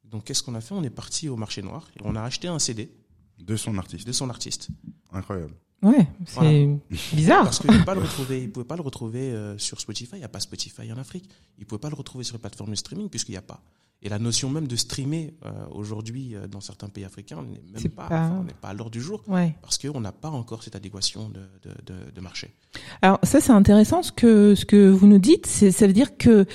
Donc, 0.05 0.25
qu'est-ce 0.25 0.43
qu'on 0.43 0.55
a 0.55 0.61
fait? 0.61 0.75
On 0.75 0.83
est 0.83 0.91
parti 0.91 1.29
au 1.29 1.37
marché 1.37 1.63
noir 1.63 1.89
et 1.97 2.01
on 2.05 2.15
a 2.17 2.23
acheté 2.23 2.49
un 2.49 2.59
CD 2.59 2.91
De 3.39 3.57
son 3.57 3.77
artiste. 3.79 4.07
de 4.07 4.13
son 4.13 4.31
artiste. 4.31 4.69
Incroyable. 5.13 5.55
Ouais, 5.83 6.09
c'est 6.27 6.69
bizarre. 7.15 7.45
Parce 7.45 7.59
qu'il 7.61 7.71
ne 7.71 7.85
pas 7.85 7.95
le 7.95 8.01
retrouver, 8.01 8.43
il 8.43 8.51
pouvait 8.51 8.67
pas 8.67 8.77
le 8.77 8.83
retrouver 8.83 9.31
euh, 9.33 9.57
sur 9.59 9.81
Spotify. 9.81 10.15
Il 10.15 10.19
n'y 10.19 10.25
a 10.25 10.29
pas 10.29 10.41
Spotify 10.41 10.93
en 10.93 10.97
Afrique. 10.99 11.29
Il 11.59 11.67
pouvait 11.67 11.79
pas 11.79 11.91
le 11.91 11.95
retrouver 11.95 12.25
sur 12.25 12.35
les 12.37 12.41
plateformes 12.41 12.71
de 12.71 12.75
streaming 12.77 13.09
puisqu'il 13.09 13.33
n'y 13.33 13.39
a 13.39 13.43
pas. 13.43 13.63
Et 14.01 14.09
la 14.09 14.21
notion 14.21 14.49
même 14.49 14.69
de 14.69 14.77
streamer 14.77 15.35
euh, 15.45 15.51
aujourd'hui 15.73 16.37
euh, 16.37 16.47
dans 16.47 16.61
certains 16.61 16.89
pays 16.89 17.05
africains 17.05 17.43
n'est 17.43 17.59
même 17.73 17.79
C'est 17.83 17.89
pas, 17.89 18.07
pas- 18.07 18.27
enfin, 18.27 18.45
n'est 18.47 18.53
pas 18.55 18.69
à 18.69 18.75
l'heure 18.75 18.91
du 18.91 19.01
jour 19.01 19.25
Ouais. 19.27 19.55
parce 19.61 19.77
qu'on 19.77 20.01
n'a 20.01 20.13
pas 20.13 20.31
encore 20.31 20.63
cette 20.63 20.77
adéquation 20.77 21.29
de, 21.31 21.41
de, 21.69 21.75
de, 21.85 22.11
de 22.15 22.21
marché. 22.21 22.55
Alors 23.03 23.19
ça 23.25 23.41
c'est 23.41 23.51
intéressant 23.53 24.05
ce 24.05 24.13
que 24.13 24.55
ce 24.55 24.65
que 24.65 24.89
vous 24.89 25.09
nous 25.09 25.19
dites, 25.19 25.47
c'est 25.47 25.73
ça 25.73 25.89
veut 25.89 25.93
dire 25.93 26.17
que 26.17 26.47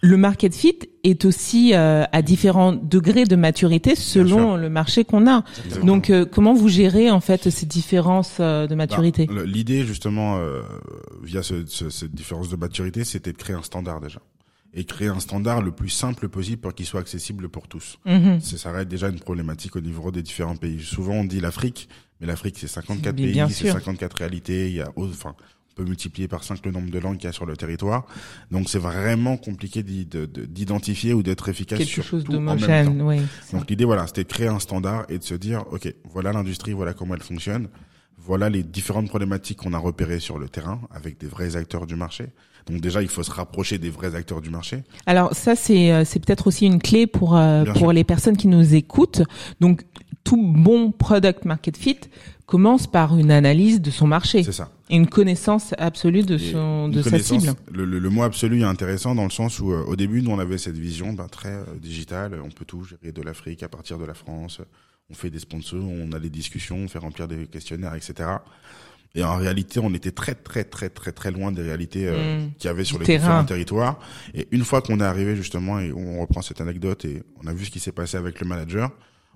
le 0.00 0.16
market 0.16 0.54
fit 0.54 0.78
est 1.04 1.24
aussi 1.26 1.74
euh, 1.74 2.04
à 2.12 2.22
différents 2.22 2.72
degrés 2.72 3.24
de 3.24 3.36
maturité 3.36 3.94
selon 3.94 4.56
le 4.56 4.68
marché 4.70 5.04
qu'on 5.04 5.26
a. 5.26 5.42
Exactement. 5.64 5.86
Donc 5.86 6.10
euh, 6.10 6.24
comment 6.24 6.54
vous 6.54 6.68
gérez 6.68 7.10
en 7.10 7.20
fait 7.20 7.50
ces 7.50 7.66
différences 7.66 8.36
euh, 8.40 8.66
de 8.66 8.74
maturité 8.74 9.26
Bah, 9.26 9.34
le- 9.34 9.44
L'idée 9.44 9.84
justement 9.84 10.36
euh, 10.38 10.62
via 11.22 11.42
ce- 11.42 11.66
ce- 11.66 11.90
cette 11.90 12.14
différence 12.14 12.48
de 12.48 12.56
maturité, 12.56 13.04
c'était 13.04 13.32
de 13.32 13.38
créer 13.38 13.56
un 13.56 13.62
standard 13.62 14.00
déjà 14.00 14.20
et 14.78 14.84
créer 14.84 15.08
un 15.08 15.18
standard 15.20 15.62
le 15.62 15.72
plus 15.72 15.88
simple 15.88 16.28
possible 16.28 16.58
pour 16.60 16.74
qu'il 16.74 16.86
soit 16.86 17.00
accessible 17.00 17.48
pour 17.48 17.66
tous. 17.66 17.98
Mhm. 18.04 18.40
Ça 18.40 18.70
reste 18.70 18.88
déjà 18.88 19.08
une 19.08 19.18
problématique 19.18 19.74
au 19.74 19.80
niveau 19.80 20.10
des 20.12 20.22
différents 20.22 20.56
pays. 20.56 20.80
Souvent 20.82 21.14
on 21.14 21.24
dit 21.24 21.40
l'Afrique, 21.40 21.88
mais 22.20 22.26
l'Afrique 22.26 22.56
c'est 22.58 22.68
54 22.68 23.16
Mais 23.18 23.32
pays, 23.32 23.42
c'est 23.48 23.64
sûr. 23.64 23.72
54 23.72 24.14
réalités. 24.18 24.68
Il 24.68 24.74
y 24.76 24.80
a, 24.82 24.88
enfin, 24.96 25.34
on 25.70 25.74
peut 25.82 25.84
multiplier 25.88 26.28
par 26.28 26.44
5 26.44 26.64
le 26.66 26.72
nombre 26.72 26.90
de 26.90 26.98
langues 26.98 27.16
qu'il 27.16 27.24
y 27.24 27.28
a 27.28 27.32
sur 27.32 27.46
le 27.46 27.56
territoire. 27.56 28.06
Donc 28.50 28.68
c'est 28.68 28.78
vraiment 28.78 29.36
compliqué 29.38 29.82
d'i- 29.82 30.04
de- 30.06 30.26
de- 30.26 30.44
d'identifier 30.44 31.14
ou 31.14 31.22
d'être 31.22 31.48
efficace 31.48 31.78
Quelque 31.78 31.88
sur 31.90 32.04
chose 32.04 32.24
tout 32.24 32.34
en 32.34 32.40
même 32.40 32.58
temps. 32.58 33.06
oui. 33.06 33.20
Donc 33.52 33.68
l'idée, 33.70 33.84
voilà, 33.86 34.06
c'était 34.06 34.24
de 34.24 34.28
créer 34.28 34.48
un 34.48 34.58
standard 34.60 35.06
et 35.08 35.18
de 35.18 35.24
se 35.24 35.34
dire, 35.34 35.64
ok, 35.72 35.92
voilà 36.12 36.32
l'industrie, 36.32 36.72
voilà 36.72 36.92
comment 36.92 37.14
elle 37.14 37.22
fonctionne. 37.22 37.68
Voilà 38.18 38.48
les 38.48 38.62
différentes 38.62 39.08
problématiques 39.08 39.58
qu'on 39.58 39.72
a 39.74 39.78
repérées 39.78 40.20
sur 40.20 40.38
le 40.38 40.48
terrain 40.48 40.80
avec 40.90 41.18
des 41.18 41.26
vrais 41.26 41.54
acteurs 41.56 41.86
du 41.86 41.96
marché. 41.96 42.26
Donc 42.66 42.80
déjà, 42.80 43.00
il 43.02 43.08
faut 43.08 43.22
se 43.22 43.30
rapprocher 43.30 43.78
des 43.78 43.90
vrais 43.90 44.14
acteurs 44.16 44.40
du 44.40 44.50
marché. 44.50 44.82
Alors 45.06 45.34
ça, 45.34 45.54
c'est 45.54 45.92
euh, 45.92 46.04
c'est 46.04 46.18
peut-être 46.18 46.48
aussi 46.48 46.66
une 46.66 46.80
clé 46.80 47.06
pour 47.06 47.36
euh, 47.36 47.64
pour 47.64 47.76
sûr. 47.76 47.92
les 47.92 48.02
personnes 48.04 48.36
qui 48.36 48.48
nous 48.48 48.74
écoutent. 48.74 49.22
Donc 49.60 49.84
tout 50.24 50.42
bon 50.42 50.90
product 50.90 51.44
market 51.44 51.76
fit 51.76 51.98
commence 52.46 52.88
par 52.88 53.16
une 53.16 53.30
analyse 53.30 53.80
de 53.80 53.90
son 53.92 54.06
marché 54.08 54.42
C'est 54.42 54.52
ça. 54.52 54.70
et 54.90 54.96
une 54.96 55.06
connaissance 55.08 55.74
absolue 55.78 56.22
de 56.24 56.38
son 56.38 56.88
de 56.88 57.02
sa 57.02 57.18
cible. 57.20 57.54
Le, 57.70 57.84
le- 57.84 57.98
le 58.00 58.10
mot 58.10 58.22
absolu 58.24 58.60
est 58.60 58.64
intéressant 58.64 59.14
dans 59.14 59.24
le 59.24 59.30
sens 59.30 59.60
où 59.60 59.70
euh, 59.72 59.84
au 59.86 59.94
début 59.94 60.22
nous 60.22 60.30
on 60.32 60.38
avait 60.40 60.58
cette 60.58 60.76
vision 60.78 61.12
ben, 61.12 61.26
très 61.28 61.50
euh, 61.52 61.64
digitale, 61.80 62.40
on 62.44 62.50
peut 62.50 62.64
tout 62.64 62.82
gérer 62.84 63.12
de 63.12 63.22
l'Afrique 63.22 63.62
à 63.62 63.68
partir 63.68 63.98
de 63.98 64.04
la 64.04 64.14
France, 64.14 64.60
on 65.10 65.14
fait 65.14 65.30
des 65.30 65.38
sponsors, 65.38 65.84
on 65.84 66.10
a 66.12 66.18
des 66.18 66.30
discussions, 66.30 66.76
on 66.78 66.88
fait 66.88 66.98
remplir 66.98 67.28
des 67.28 67.46
questionnaires, 67.46 67.94
etc. 67.94 68.28
Et 69.14 69.22
en 69.24 69.36
réalité 69.36 69.80
on 69.82 69.94
était 69.94 70.10
très 70.10 70.34
très 70.34 70.64
très 70.64 70.90
très 70.90 71.12
très 71.12 71.30
loin 71.30 71.52
des 71.52 71.62
réalités 71.62 72.06
euh, 72.08 72.44
Mm. 72.46 72.50
qu'il 72.58 72.68
y 72.68 72.70
avait 72.70 72.84
sur 72.84 72.98
les 72.98 73.06
terrain. 73.06 73.18
différents 73.22 73.44
territoires. 73.44 73.98
Et 74.34 74.46
une 74.50 74.64
fois 74.64 74.82
qu'on 74.82 75.00
est 75.00 75.04
arrivé 75.04 75.36
justement 75.36 75.78
et 75.80 75.92
on 75.92 76.20
reprend 76.20 76.42
cette 76.42 76.60
anecdote 76.60 77.04
et 77.04 77.22
on 77.42 77.46
a 77.46 77.54
vu 77.54 77.64
ce 77.64 77.70
qui 77.70 77.80
s'est 77.80 77.92
passé 77.92 78.16
avec 78.16 78.40
le 78.40 78.46
manager, 78.46 78.90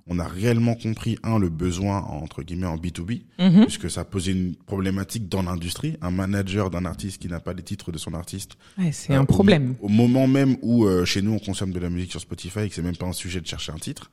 on 0.06 0.18
a 0.18 0.26
réellement 0.26 0.74
compris 0.74 1.16
un 1.22 1.38
le 1.38 1.48
besoin 1.50 1.98
entre 2.02 2.42
guillemets 2.42 2.66
en 2.66 2.76
B2B 2.76 3.22
Mhm. 3.38 3.62
puisque 3.64 3.88
ça 3.90 4.04
posait 4.04 4.32
une 4.32 4.56
problématique 4.56 5.28
dans 5.28 5.42
l'industrie. 5.42 5.96
Un 6.02 6.10
manager 6.10 6.68
d'un 6.68 6.84
artiste 6.84 7.22
qui 7.22 7.28
n'a 7.28 7.38
pas 7.40 7.52
les 7.54 7.62
titres 7.62 7.92
de 7.92 7.98
son 7.98 8.12
artiste. 8.12 8.56
Ouais, 8.76 8.90
c'est 8.92 9.12
euh, 9.14 9.18
un 9.18 9.22
au- 9.22 9.26
problème. 9.26 9.76
Au, 9.80 9.88
moment 9.88 10.26
même 10.26 10.56
où 10.62 10.84
euh, 10.84 11.04
chez 11.04 11.22
nous 11.22 11.32
on 11.34 11.38
consomme 11.38 11.70
de 11.72 11.78
la 11.78 11.88
musique 11.90 12.10
sur 12.10 12.20
Spotify 12.20 12.60
et 12.60 12.68
que 12.68 12.74
c'est 12.74 12.82
même 12.82 12.96
pas 12.96 13.06
un 13.06 13.12
sujet 13.12 13.40
de 13.40 13.46
chercher 13.46 13.70
un 13.72 13.78
titre. 13.78 14.10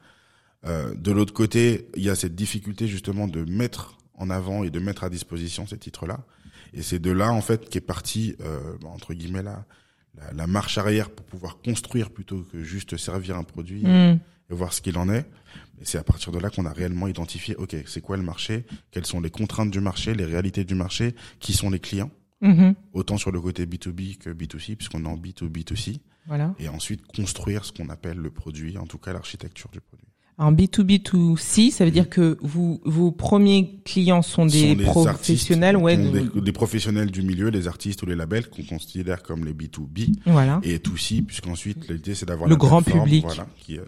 Euh, 0.66 0.94
de 0.96 1.12
l'autre 1.12 1.34
côté, 1.34 1.88
il 1.96 2.04
y 2.04 2.10
a 2.10 2.16
cette 2.16 2.36
difficulté 2.36 2.88
justement 2.88 3.28
de 3.28 3.44
mettre 3.46 3.98
en 4.16 4.30
avant 4.30 4.64
et 4.64 4.70
de 4.70 4.80
mettre 4.80 5.04
à 5.04 5.10
disposition 5.10 5.68
ces 5.68 5.78
titres-là. 5.78 6.26
Et 6.74 6.82
c'est 6.82 7.00
de 7.00 7.12
là 7.12 7.32
en 7.32 7.42
fait 7.42 7.70
qu'est 7.70 7.82
partie 7.82 8.36
euh, 8.42 8.60
bah, 8.82 8.90
entre 8.90 9.14
guillemets 9.14 9.44
la, 9.44 9.66
la, 10.18 10.34
la 10.34 10.48
marche 10.48 10.78
arrière 10.78 11.10
pour 11.12 11.26
pouvoir 11.26 11.60
construire 11.62 12.10
plutôt 12.10 12.42
que 12.52 12.62
juste 12.64 12.98
servir 12.98 13.38
un 13.38 13.44
produit 13.44 13.84
Mm. 13.86 14.20
et 14.50 14.54
voir 14.56 14.74
ce 14.74 14.82
qu'il 14.82 14.98
en 14.98 15.10
est. 15.10 15.26
Et 15.80 15.86
c'est 15.86 16.00
à 16.00 16.04
partir 16.04 16.32
de 16.32 16.40
là 16.40 16.50
qu'on 16.50 16.66
a 16.66 16.74
réellement 16.74 17.08
identifié, 17.08 17.56
ok, 17.56 17.76
c'est 17.86 18.02
quoi 18.02 18.18
le 18.18 18.24
marché, 18.24 18.66
quelles 18.92 19.06
sont 19.06 19.22
les 19.22 19.30
contraintes 19.30 19.70
du 19.72 19.80
marché, 19.80 20.16
les 20.16 20.26
réalités 20.26 20.64
du 20.66 20.74
marché, 20.76 21.14
qui 21.40 21.54
sont 21.54 21.70
les 21.70 21.80
clients, 21.80 22.10
Mhm. 22.42 22.74
autant 22.94 23.18
sur 23.18 23.32
le 23.32 23.40
côté 23.42 23.66
B2B 23.66 24.18
que 24.18 24.30
B2C, 24.32 24.76
puisqu'on 24.76 25.04
est 25.06 25.08
en 25.08 25.18
B2B2C, 25.18 26.00
Voilà. 26.28 26.54
et 26.60 26.68
ensuite 26.70 27.06
construire 27.08 27.64
ce 27.66 27.72
qu'on 27.72 27.90
appelle 27.90 28.18
le 28.18 28.30
produit, 28.32 28.78
en 28.78 28.86
tout 28.88 28.98
cas 29.00 29.14
l'architecture 29.14 29.70
du 29.72 29.82
produit. 29.82 30.07
En 30.40 30.52
B2B2C, 30.54 31.72
ça 31.72 31.84
veut 31.84 31.90
dire 31.92 32.10
que 32.10 32.38
vous, 32.42 32.80
vos 32.86 33.12
premiers 33.12 33.80
clients 33.86 34.22
sont 34.22 34.46
des 34.46 34.76
sont 34.76 34.84
professionnels, 34.84 35.76
artistes, 35.76 35.84
ouais, 35.84 35.98
de- 35.98 36.30
des, 36.36 36.42
des 36.42 36.52
professionnels 36.52 37.10
du 37.10 37.24
milieu, 37.24 37.50
les 37.50 37.68
artistes 37.68 38.04
ou 38.04 38.06
les 38.06 38.16
labels 38.16 38.48
qu'on 38.50 38.62
considère 38.64 39.24
comme 39.24 39.46
les 39.46 39.54
B2B, 39.54 40.14
voilà. 40.28 40.60
et 40.64 40.78
tout-ci, 40.80 41.24
puisqu'ensuite 41.24 41.90
l'idée 41.90 42.14
c'est 42.14 42.28
d'avoir 42.28 42.48
Le 42.50 42.56
grand 42.56 42.84
public. 42.84 43.26
voilà, 43.26 43.48
qui, 43.60 43.80
euh, 43.80 43.84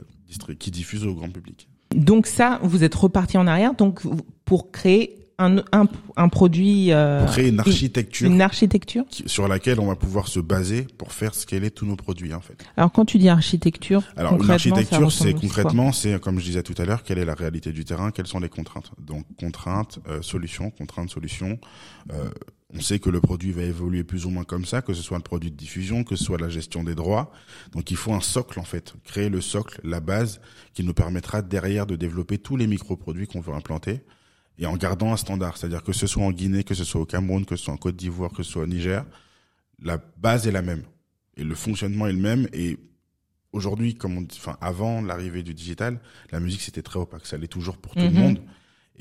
qui 0.57 0.71
diffuse 0.71 1.05
au 1.05 1.13
grand 1.13 1.29
public. 1.29 1.67
Donc 1.95 2.25
ça, 2.25 2.59
vous 2.63 2.83
êtes 2.83 2.95
reparti 2.95 3.37
en 3.37 3.45
arrière, 3.47 3.75
donc 3.75 4.01
pour 4.45 4.71
créer 4.71 5.15
un 5.39 5.57
un, 5.71 5.87
un 6.17 6.29
produit, 6.29 6.91
euh, 6.91 7.25
créer 7.25 7.49
une 7.49 7.59
architecture 7.59 8.27
une 8.29 8.41
architecture. 8.41 9.05
qui- 9.09 9.23
sur 9.27 9.47
laquelle 9.47 9.79
on 9.79 9.87
va 9.87 9.95
pouvoir 9.95 10.27
se 10.27 10.39
baser 10.39 10.85
pour 10.97 11.11
faire 11.13 11.33
scaler 11.33 11.71
tous 11.71 11.85
nos 11.85 11.95
produits 11.95 12.33
en 12.33 12.41
fait. 12.41 12.63
Alors 12.77 12.91
quand 12.91 13.05
tu 13.05 13.17
dis 13.17 13.29
architecture, 13.29 14.03
Alors 14.17 14.41
une 14.41 14.49
architecture, 14.51 15.11
c'est 15.11 15.33
concrètement, 15.33 15.91
c'est 15.91 16.19
comme 16.21 16.39
je 16.39 16.45
disais 16.45 16.63
tout 16.63 16.75
à 16.77 16.85
l'heure, 16.85 17.03
quelle 17.03 17.17
est 17.17 17.25
la 17.25 17.35
réalité 17.35 17.71
du 17.71 17.85
terrain, 17.85 18.11
quelles 18.11 18.27
sont 18.27 18.39
les 18.39 18.49
contraintes. 18.49 18.91
Donc 18.99 19.25
contraintes, 19.39 19.99
euh, 20.09 20.21
solutions, 20.21 20.69
contraintes, 20.71 21.09
solutions. 21.09 21.57
Euh, 22.11 22.29
on 22.75 22.81
sait 22.81 22.99
que 22.99 23.09
le 23.09 23.19
produit 23.19 23.51
va 23.51 23.63
évoluer 23.63 24.03
plus 24.03 24.27
ou 24.27 24.29
moins 24.29 24.43
comme 24.43 24.63
ça, 24.65 24.83
que 24.83 24.93
ce 24.93 25.01
soit 25.01 25.17
le 25.17 25.23
produit 25.23 25.49
de 25.49 25.55
diffusion, 25.55 26.03
que 26.03 26.15
ce 26.15 26.23
soit 26.23 26.37
la 26.37 26.49
gestion 26.49 26.83
des 26.83 26.93
droits. 26.93 27.31
Donc 27.71 27.89
il 27.89 27.97
faut 27.97 28.13
un 28.13 28.21
socle 28.21 28.59
en 28.59 28.63
fait, 28.63 28.93
créer 29.05 29.29
le 29.29 29.41
socle, 29.41 29.79
la 29.83 29.99
base, 30.01 30.39
qui 30.75 30.83
nous 30.83 30.93
permettra 30.93 31.41
derrière 31.41 31.87
de 31.87 31.95
développer 31.95 32.37
tous 32.37 32.57
les 32.57 32.67
micro-produits 32.67 33.25
qu'on 33.25 33.41
veut 33.41 33.53
implanter 33.55 34.01
et 34.59 34.65
en 34.65 34.75
gardant 34.77 35.11
un 35.13 35.17
standard, 35.17 35.57
c'est-à-dire 35.57 35.83
que 35.83 35.93
ce 35.93 36.05
soit 36.05 36.23
en 36.23 36.31
Guinée, 36.31 36.63
que 36.63 36.73
ce 36.75 36.83
soit 36.83 37.01
au 37.01 37.05
Cameroun, 37.05 37.45
que 37.45 37.55
ce 37.55 37.63
soit 37.65 37.73
en 37.73 37.77
Côte 37.77 37.95
d'Ivoire, 37.95 38.31
que 38.31 38.43
ce 38.43 38.51
soit 38.51 38.63
au 38.63 38.67
Niger, 38.67 39.05
la 39.81 39.97
base 40.17 40.47
est 40.47 40.51
la 40.51 40.61
même 40.61 40.83
et 41.37 41.43
le 41.43 41.55
fonctionnement 41.55 42.05
est 42.07 42.13
le 42.13 42.19
même 42.19 42.47
et 42.53 42.77
aujourd'hui, 43.53 43.95
comme 43.95 44.17
on 44.17 44.21
dit, 44.21 44.37
enfin 44.39 44.57
avant 44.61 45.01
l'arrivée 45.01 45.41
du 45.43 45.53
digital, 45.53 45.99
la 46.31 46.39
musique 46.39 46.61
c'était 46.61 46.81
très 46.83 46.99
opaque, 46.99 47.25
ça 47.25 47.37
l'est 47.37 47.47
toujours 47.47 47.77
pour 47.77 47.93
tout 47.95 47.99
le 48.03 48.09
Mhm. 48.09 48.19
monde. 48.19 48.41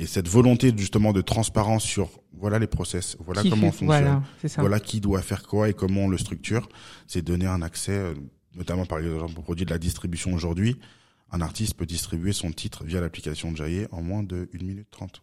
Et 0.00 0.06
cette 0.06 0.28
volonté 0.28 0.72
justement 0.76 1.12
de 1.12 1.20
transparence 1.20 1.82
sur 1.82 2.20
voilà 2.32 2.60
les 2.60 2.68
process, 2.68 3.16
voilà 3.18 3.42
Qui 3.42 3.50
comment 3.50 3.66
on 3.66 3.72
fonctionne, 3.72 4.22
Voilà, 4.60 4.78
qui 4.78 5.00
doit 5.00 5.22
faire 5.22 5.42
quoi 5.42 5.68
et 5.68 5.74
comment 5.74 6.02
on 6.02 6.08
le 6.08 6.18
structure, 6.18 6.68
c'est 7.08 7.20
donner 7.22 7.46
un 7.46 7.62
accès, 7.62 7.90
euh, 7.98 8.14
notamment 8.54 8.86
par 8.86 9.00
exemple 9.00 9.32
au 9.36 9.42
produit 9.42 9.66
de 9.66 9.70
la 9.70 9.78
distribution 9.78 10.32
aujourd'hui. 10.34 10.78
Un 11.32 11.40
artiste 11.40 11.74
peut 11.74 11.84
distribuer 11.84 12.32
son 12.32 12.52
titre 12.52 12.84
via 12.84 13.00
l'application 13.00 13.54
Jaye 13.56 13.88
en 13.90 14.02
moins 14.02 14.22
de 14.22 14.48
1 14.54 14.64
minute 14.64 14.86
30. 14.92 15.20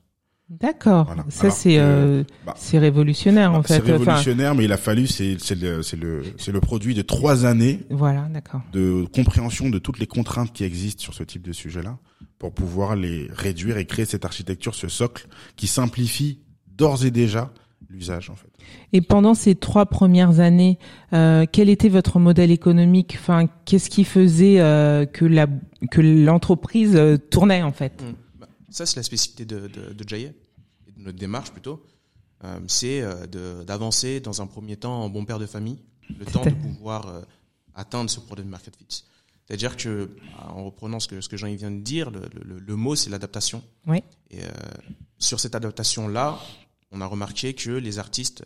D'accord. 0.49 1.05
Voilà. 1.05 1.25
Ça 1.29 1.49
c'est 1.49 1.79
euh, 1.79 2.23
bah, 2.45 2.53
c'est 2.55 2.77
révolutionnaire 2.77 3.51
en 3.51 3.63
C'est 3.63 3.81
fait. 3.81 3.93
Enfin, 3.93 4.11
révolutionnaire, 4.13 4.53
mais 4.53 4.65
il 4.65 4.71
a 4.71 4.77
fallu, 4.77 5.07
c'est 5.07 5.37
c'est 5.39 5.55
le, 5.59 5.81
c'est 5.81 5.97
le, 5.97 6.21
c'est 6.37 6.51
le 6.51 6.61
produit 6.61 6.93
de 6.93 7.01
trois 7.01 7.45
années 7.45 7.79
voilà, 7.89 8.27
d'accord. 8.31 8.61
de 8.71 9.05
compréhension 9.11 9.69
de 9.69 9.79
toutes 9.79 9.97
les 9.97 10.05
contraintes 10.05 10.53
qui 10.53 10.63
existent 10.63 11.01
sur 11.01 11.15
ce 11.15 11.23
type 11.23 11.41
de 11.41 11.51
sujet-là 11.51 11.97
pour 12.37 12.53
pouvoir 12.53 12.95
les 12.95 13.27
réduire 13.33 13.77
et 13.77 13.85
créer 13.85 14.05
cette 14.05 14.23
architecture, 14.23 14.75
ce 14.75 14.87
socle 14.87 15.27
qui 15.55 15.65
simplifie 15.65 16.39
d'ores 16.67 17.05
et 17.05 17.11
déjà 17.11 17.51
l'usage 17.89 18.29
en 18.29 18.35
fait. 18.35 18.49
Et 18.93 19.01
pendant 19.01 19.33
ces 19.33 19.55
trois 19.55 19.87
premières 19.87 20.39
années, 20.39 20.77
euh, 21.13 21.45
quel 21.51 21.69
était 21.69 21.89
votre 21.89 22.19
modèle 22.19 22.51
économique? 22.51 23.17
Enfin, 23.19 23.47
qu'est-ce 23.65 23.89
qui 23.89 24.03
faisait 24.03 24.59
euh, 24.59 25.05
que 25.05 25.25
la 25.25 25.47
que 25.91 26.01
l'entreprise 26.01 26.95
euh, 26.95 27.17
tournait 27.17 27.63
en 27.63 27.71
fait? 27.71 28.01
Mm. 28.01 28.24
Ça, 28.75 28.85
c'est 28.85 28.97
la 28.97 29.03
spécificité 29.03 29.45
de, 29.45 29.67
de, 29.67 29.93
de 29.93 30.09
Jaye, 30.09 30.33
et 30.87 30.91
de 30.91 31.01
notre 31.01 31.17
démarche 31.17 31.51
plutôt. 31.51 31.81
Euh, 32.43 32.59
c'est 32.67 32.99
euh, 33.01 33.25
de- 33.25 33.63
d'avancer 33.63 34.19
dans 34.19 34.41
un 34.41 34.47
premier 34.47 34.75
temps 34.75 35.01
en 35.03 35.09
bon 35.09 35.23
père 35.23 35.39
de 35.39 35.45
famille, 35.45 35.79
le 36.19 36.25
temps 36.25 36.43
de 36.43 36.49
pouvoir 36.49 37.07
euh, 37.07 37.21
atteindre 37.73 38.09
ce 38.09 38.19
product 38.19 38.49
market 38.49 38.75
fit. 38.75 39.03
C'est-à-dire 39.47 39.77
que, 39.77 40.09
en 40.49 40.65
reprenant 40.65 40.99
ce 40.99 41.07
que, 41.07 41.21
ce 41.21 41.29
que 41.29 41.37
Jean 41.37 41.53
vient 41.55 41.71
de 41.71 41.79
dire, 41.79 42.11
le, 42.11 42.23
le, 42.43 42.59
le 42.59 42.75
mot, 42.75 42.95
c'est 42.95 43.09
l'adaptation. 43.09 43.63
Oui. 43.87 43.99
Et 44.29 44.43
euh, 44.43 44.49
sur 45.19 45.39
cette 45.39 45.55
adaptation-là, 45.55 46.37
on 46.91 46.99
a 46.99 47.05
remarqué 47.05 47.53
que 47.53 47.69
les 47.71 47.97
artistes 47.97 48.43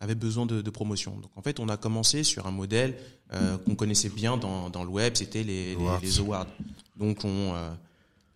avaient 0.00 0.14
besoin 0.14 0.44
de, 0.44 0.60
de 0.60 0.70
promotion. 0.70 1.16
Donc 1.18 1.30
en 1.36 1.40
fait, 1.42 1.60
on 1.60 1.68
a 1.70 1.78
commencé 1.78 2.24
sur 2.24 2.46
un 2.46 2.50
modèle 2.50 2.94
euh, 3.32 3.56
qu'on 3.58 3.74
connaissait 3.74 4.10
bien 4.10 4.36
dans, 4.36 4.68
dans 4.68 4.84
le 4.84 4.90
web, 4.90 5.14
c'était 5.16 5.42
les, 5.44 5.74
les, 5.74 5.80
Awards. 5.80 6.00
les 6.02 6.18
awards. 6.20 6.46
Donc 6.96 7.24
on 7.24 7.54
euh, 7.54 7.70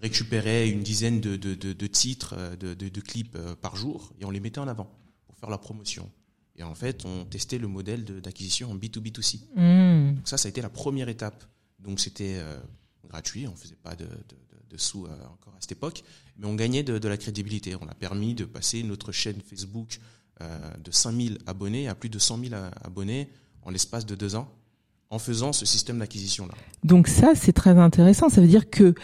récupérait 0.02 0.68
une 0.68 0.82
dizaine 0.82 1.20
de, 1.20 1.36
de, 1.36 1.54
de, 1.54 1.72
de 1.72 1.86
titres, 1.86 2.34
euh, 2.38 2.56
de, 2.56 3.00
clips 3.00 3.34
euh, 3.36 3.54
par 3.54 3.76
jour, 3.76 4.12
et 4.20 4.24
on 4.24 4.30
les 4.30 4.40
mettait 4.40 4.58
en 4.60 4.68
avant 4.68 4.90
pour 5.26 5.36
faire 5.36 5.50
la 5.50 5.58
promotion. 5.58 6.10
Et 6.56 6.62
en 6.62 6.74
fait, 6.74 7.04
on 7.06 7.24
testait 7.24 7.58
le 7.58 7.68
modèle 7.68 8.04
d'acquisition 8.04 8.70
en 8.70 8.76
B2B2C. 8.76 9.40
Hmm. 9.56 10.16
Donc 10.16 10.28
ça, 10.28 10.36
ça 10.36 10.48
a 10.48 10.50
été 10.50 10.60
la 10.60 10.68
première 10.68 11.08
étape. 11.08 11.44
Donc 11.78 12.00
c'était 12.00 12.36
euh, 12.38 12.58
gratuit, 13.08 13.46
on 13.46 13.54
faisait 13.56 13.76
pas 13.82 13.96
de, 13.96 14.06
sous 14.76 15.06
euh, 15.06 15.10
encore 15.32 15.54
à 15.54 15.60
cette 15.60 15.72
époque, 15.72 16.02
mais 16.38 16.46
on 16.46 16.54
gagnait 16.54 16.82
de, 16.82 16.98
de 16.98 17.08
la 17.08 17.16
crédibilité. 17.16 17.74
On 17.80 17.88
a 17.88 17.94
permis 17.94 18.34
de 18.34 18.44
passer 18.44 18.82
notre 18.82 19.10
chaîne 19.12 19.40
Facebook 19.40 19.98
euh, 20.42 20.58
de 20.84 20.90
5000 20.90 21.38
abonnés 21.46 21.88
à 21.88 21.94
plus 21.94 22.08
de 22.08 22.18
100 22.18 22.38
000 22.44 22.54
a- 22.54 22.68
abonnés 22.86 23.28
en 23.62 23.70
l'espace 23.70 24.06
de 24.06 24.14
deux 24.14 24.36
ans, 24.36 24.48
en 25.10 25.18
faisant 25.18 25.52
ce 25.52 25.66
système 25.66 25.98
d'acquisition-là. 25.98 26.54
Donc 26.84 27.08
ça, 27.08 27.34
c'est 27.34 27.52
très 27.52 27.76
intéressant. 27.78 28.28
Ça 28.28 28.40
veut 28.40 28.46
dire 28.46 28.70
que 28.70 28.94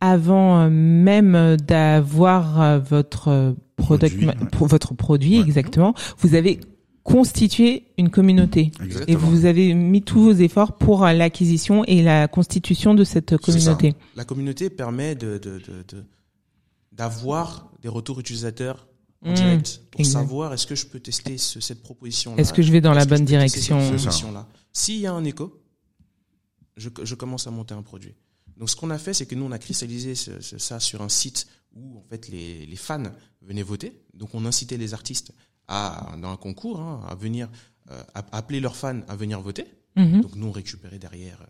avant 0.00 0.68
même 0.70 1.56
d'avoir 1.56 2.80
votre 2.80 3.54
product, 3.76 4.16
Produit, 4.16 4.26
ouais. 4.28 4.34
votre 4.68 4.94
produit 4.94 5.38
Ouais. 5.40 5.44
exactement, 5.46 5.94
vous 6.18 6.34
avez 6.34 6.60
constitué 7.02 7.84
une 7.98 8.10
communauté 8.10 8.72
et 8.80 8.84
Exactement. 8.84 9.18
vous 9.20 9.44
avez 9.44 9.74
mis 9.74 10.02
tous 10.02 10.20
vos 10.22 10.32
efforts 10.32 10.76
pour 10.76 11.04
euh, 11.04 11.12
l'acquisition 11.12 11.84
et 11.84 12.02
la 12.02 12.26
constitution 12.26 12.94
de 12.94 13.04
cette 13.04 13.36
communauté. 13.36 13.94
La 14.16 14.24
communauté 14.24 14.70
permet 14.70 15.14
de, 15.14 15.38
de, 15.38 15.58
de, 15.58 15.84
de- 15.88 16.04
d'avoir 16.92 17.70
des 17.82 17.88
retours 17.88 18.18
utilisateurs 18.20 18.86
en 19.24 19.30
Mmh, 19.30 19.34
direct 19.34 19.80
pour 19.90 20.00
exact. 20.00 20.12
savoir 20.20 20.52
est-ce 20.52 20.66
que 20.66 20.74
je 20.74 20.86
peux 20.86 21.00
tester 21.00 21.38
ce- 21.38 21.58
cette 21.60 21.82
proposition-là. 21.82 22.38
Est-ce 22.40 22.52
que 22.52 22.60
je 22.62 22.70
vais 22.72 22.80
dans 22.80 22.92
la 22.92 23.04
bonne 23.06 23.24
direction? 23.24 23.80
S'il 24.72 24.98
y 25.00 25.06
a 25.06 25.12
un 25.12 25.24
écho, 25.24 25.58
je, 26.76 26.90
je 27.02 27.14
commence 27.14 27.46
à 27.46 27.50
monter 27.50 27.74
un 27.74 27.82
produit. 27.82 28.14
Donc 28.56 28.70
ce 28.70 28.76
qu'on 28.76 28.90
a 28.90 28.98
fait, 28.98 29.12
c'est 29.14 29.26
que 29.26 29.34
nous, 29.34 29.44
on 29.44 29.52
a 29.52 29.58
cristallisé 29.58 30.14
ce- 30.14 30.40
ce- 30.40 30.58
ça 30.58 30.80
sur 30.80 31.02
un 31.02 31.08
site 31.08 31.46
où 31.74 31.98
en 31.98 32.02
fait 32.08 32.28
les, 32.28 32.64
les 32.66 32.76
fans 32.76 33.02
venaient 33.42 33.62
voter. 33.62 34.00
Donc 34.14 34.34
on 34.34 34.44
incitait 34.46 34.78
les 34.78 34.94
artistes 34.94 35.32
à, 35.68 36.14
dans 36.22 36.30
un 36.30 36.36
concours, 36.36 36.80
hein, 36.80 37.04
à 37.08 37.14
venir 37.14 37.48
euh, 37.90 38.02
à- 38.14 38.24
appeler 38.38 38.60
leurs 38.60 38.76
fans 38.76 39.00
à 39.08 39.16
venir 39.16 39.40
voter. 39.40 39.66
Mhm. 39.96 40.22
Donc 40.22 40.34
nous, 40.36 40.46
on 40.46 40.52
récupérait 40.52 40.98
derrière 40.98 41.38
euh, 41.42 41.46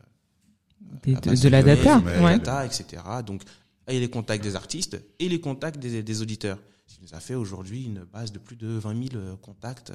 de, 1.21 1.35
de 1.42 1.49
la 1.49 1.62
data. 1.62 1.99
ouais. 2.25 2.38
data, 2.38 2.66
etc. 2.66 3.03
Donc 3.25 3.42
et 3.88 4.01
les 4.01 4.11
contacts 4.11 4.42
des 4.42 4.57
artistes 4.57 5.01
et 5.21 5.29
les 5.29 5.40
contacts 5.40 5.79
des, 5.79 6.03
des 6.03 6.23
auditeurs. 6.23 6.59
Ce 6.88 6.97
qui 6.97 7.03
nous 7.03 7.14
a 7.14 7.21
fait 7.21 7.35
aujourd'hui 7.35 7.85
une 7.85 8.05
base 8.05 8.33
de 8.33 8.38
plus 8.38 8.57
de 8.57 8.66
20 8.66 9.09
000 9.12 9.37
contacts, 9.42 9.92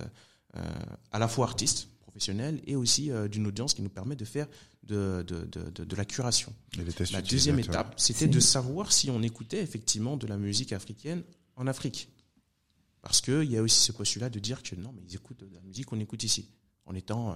euh, 0.55 0.59
à 1.11 1.19
la 1.19 1.27
fois 1.27 1.45
artistes, 1.47 1.87
professionnels, 2.11 2.61
et 2.67 2.75
aussi 2.75 3.09
euh, 3.09 3.27
d'une 3.27 3.47
audience 3.47 3.73
qui 3.73 3.81
nous 3.81 3.89
permet 3.89 4.15
de 4.15 4.25
faire 4.25 4.47
de, 4.83 5.23
de, 5.27 5.45
de, 5.45 5.83
de 5.85 5.95
la 5.95 6.05
curation. 6.05 6.53
La 7.11 7.21
deuxième 7.21 7.59
étape, 7.59 7.93
c'était 7.97 8.27
de 8.27 8.39
savoir 8.39 8.91
si 8.91 9.09
on 9.09 9.21
écoutait 9.21 9.61
effectivement 9.61 10.17
de 10.17 10.27
la 10.27 10.37
musique 10.37 10.73
africaine 10.73 11.23
en 11.55 11.67
Afrique. 11.67 12.09
Parce 13.01 13.21
qu'il 13.21 13.49
y 13.49 13.57
a 13.57 13.61
aussi 13.61 13.79
ce 13.79 13.91
postulat 13.91 14.29
de 14.29 14.39
dire 14.39 14.61
que 14.61 14.75
non, 14.75 14.93
mais 14.95 15.01
ils 15.07 15.15
écoutent 15.15 15.39
de 15.39 15.55
la 15.55 15.61
musique 15.61 15.87
qu'on 15.87 15.99
écoute 15.99 16.23
ici, 16.23 16.49
en 16.85 16.93
étant 16.93 17.31
euh, 17.31 17.35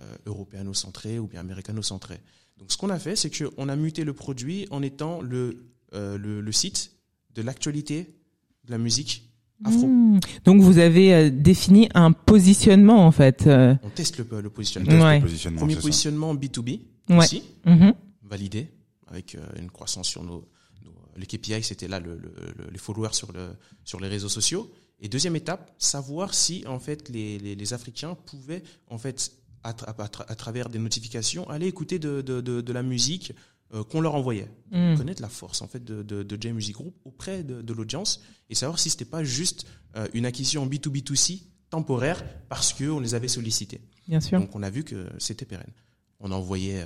euh, 0.00 0.16
européano-centré 0.26 1.18
ou 1.18 1.28
bien 1.28 1.40
américano-centré. 1.40 2.20
Donc 2.56 2.72
ce 2.72 2.76
qu'on 2.76 2.90
a 2.90 2.98
fait, 2.98 3.14
c'est 3.14 3.30
qu'on 3.30 3.68
a 3.68 3.76
muté 3.76 4.04
le 4.04 4.12
produit 4.12 4.66
en 4.70 4.82
étant 4.82 5.20
le, 5.20 5.68
euh, 5.92 6.18
le, 6.18 6.40
le 6.40 6.52
site 6.52 6.92
de 7.34 7.42
l'actualité 7.42 8.16
de 8.64 8.70
la 8.72 8.78
musique 8.78 9.27
afro. 9.64 9.86
Mmh. 9.86 10.20
Donc 10.44 10.60
vous 10.60 10.78
avez 10.78 11.14
euh, 11.14 11.30
défini 11.30 11.88
un 11.94 12.12
positionnement 12.12 13.06
en 13.06 13.10
fait. 13.12 13.46
euh, 13.46 13.74
On 13.82 13.90
teste 13.90 14.18
le, 14.18 14.40
le 14.40 14.50
positionnement. 14.50 15.04
Ouais. 15.04 15.20
positionnement, 15.20 15.58
Premier 15.60 15.74
ça. 15.74 15.80
positionnement 15.80 16.34
B2B 16.34 16.80
Ouais. 17.10 17.16
aussi. 17.18 17.42
mhm. 17.64 17.94
validé 18.22 18.68
avec 19.06 19.34
euh, 19.34 19.40
une 19.58 19.70
croissance 19.70 20.06
sur 20.08 20.22
nos, 20.22 20.46
nos 20.84 20.92
les 21.16 21.24
KPI 21.26 21.62
c'était 21.62 21.88
là 21.88 21.98
le, 22.00 22.14
le- 22.16 22.32
le- 22.58 22.70
les 22.70 22.78
followers 22.78 23.14
sur 23.14 23.32
le 23.32 23.48
sur 23.84 23.98
les 24.00 24.08
réseaux 24.08 24.28
sociaux 24.28 24.70
et 25.00 25.08
deuxième 25.08 25.34
étape 25.36 25.72
savoir 25.78 26.34
si 26.34 26.64
en 26.66 26.78
fait 26.78 27.08
les, 27.08 27.38
les, 27.38 27.54
les 27.54 27.72
Africains 27.72 28.14
pouvaient 28.26 28.62
en 28.88 28.98
fait 28.98 29.32
à, 29.64 29.72
tra- 29.72 29.86
à 29.86 30.06
tra- 30.06 30.26
à 30.28 30.34
travers 30.34 30.68
des 30.68 30.78
notifications 30.78 31.48
aller 31.48 31.66
écouter 31.66 31.98
de, 31.98 32.20
de, 32.20 32.40
de, 32.42 32.60
de 32.60 32.72
la 32.74 32.82
musique 32.82 33.32
euh, 33.74 33.84
qu'on 33.84 34.00
leur 34.00 34.14
envoyait 34.14 34.50
Mm. 34.70 34.96
connaître 34.98 35.22
la 35.22 35.30
force 35.30 35.62
en 35.62 35.66
fait 35.66 35.82
de, 35.82 36.02
de, 36.02 36.48
Music 36.50 36.74
Group 36.74 36.94
auprès 37.06 37.42
de, 37.42 37.62
de 37.62 37.72
l'audience 37.72 38.20
et 38.50 38.54
savoir 38.54 38.78
si 38.78 38.90
c'était 38.90 39.06
pas 39.06 39.24
juste 39.24 39.66
euh, 39.96 40.06
une 40.12 40.26
acquisition 40.26 40.62
en 40.62 40.66
B2B2C 40.66 41.42
temporaire 41.70 42.22
parce 42.50 42.74
que 42.74 42.84
on 42.84 43.00
les 43.00 43.14
avait 43.14 43.28
sollicités 43.28 43.80
Bien 44.06 44.20
sûr. 44.20 44.38
donc 44.40 44.54
on 44.54 44.62
a 44.62 44.68
vu 44.68 44.84
que 44.84 45.08
c'était 45.18 45.46
pérenne. 45.46 45.72
On 46.20 46.32
envoyait 46.32 46.84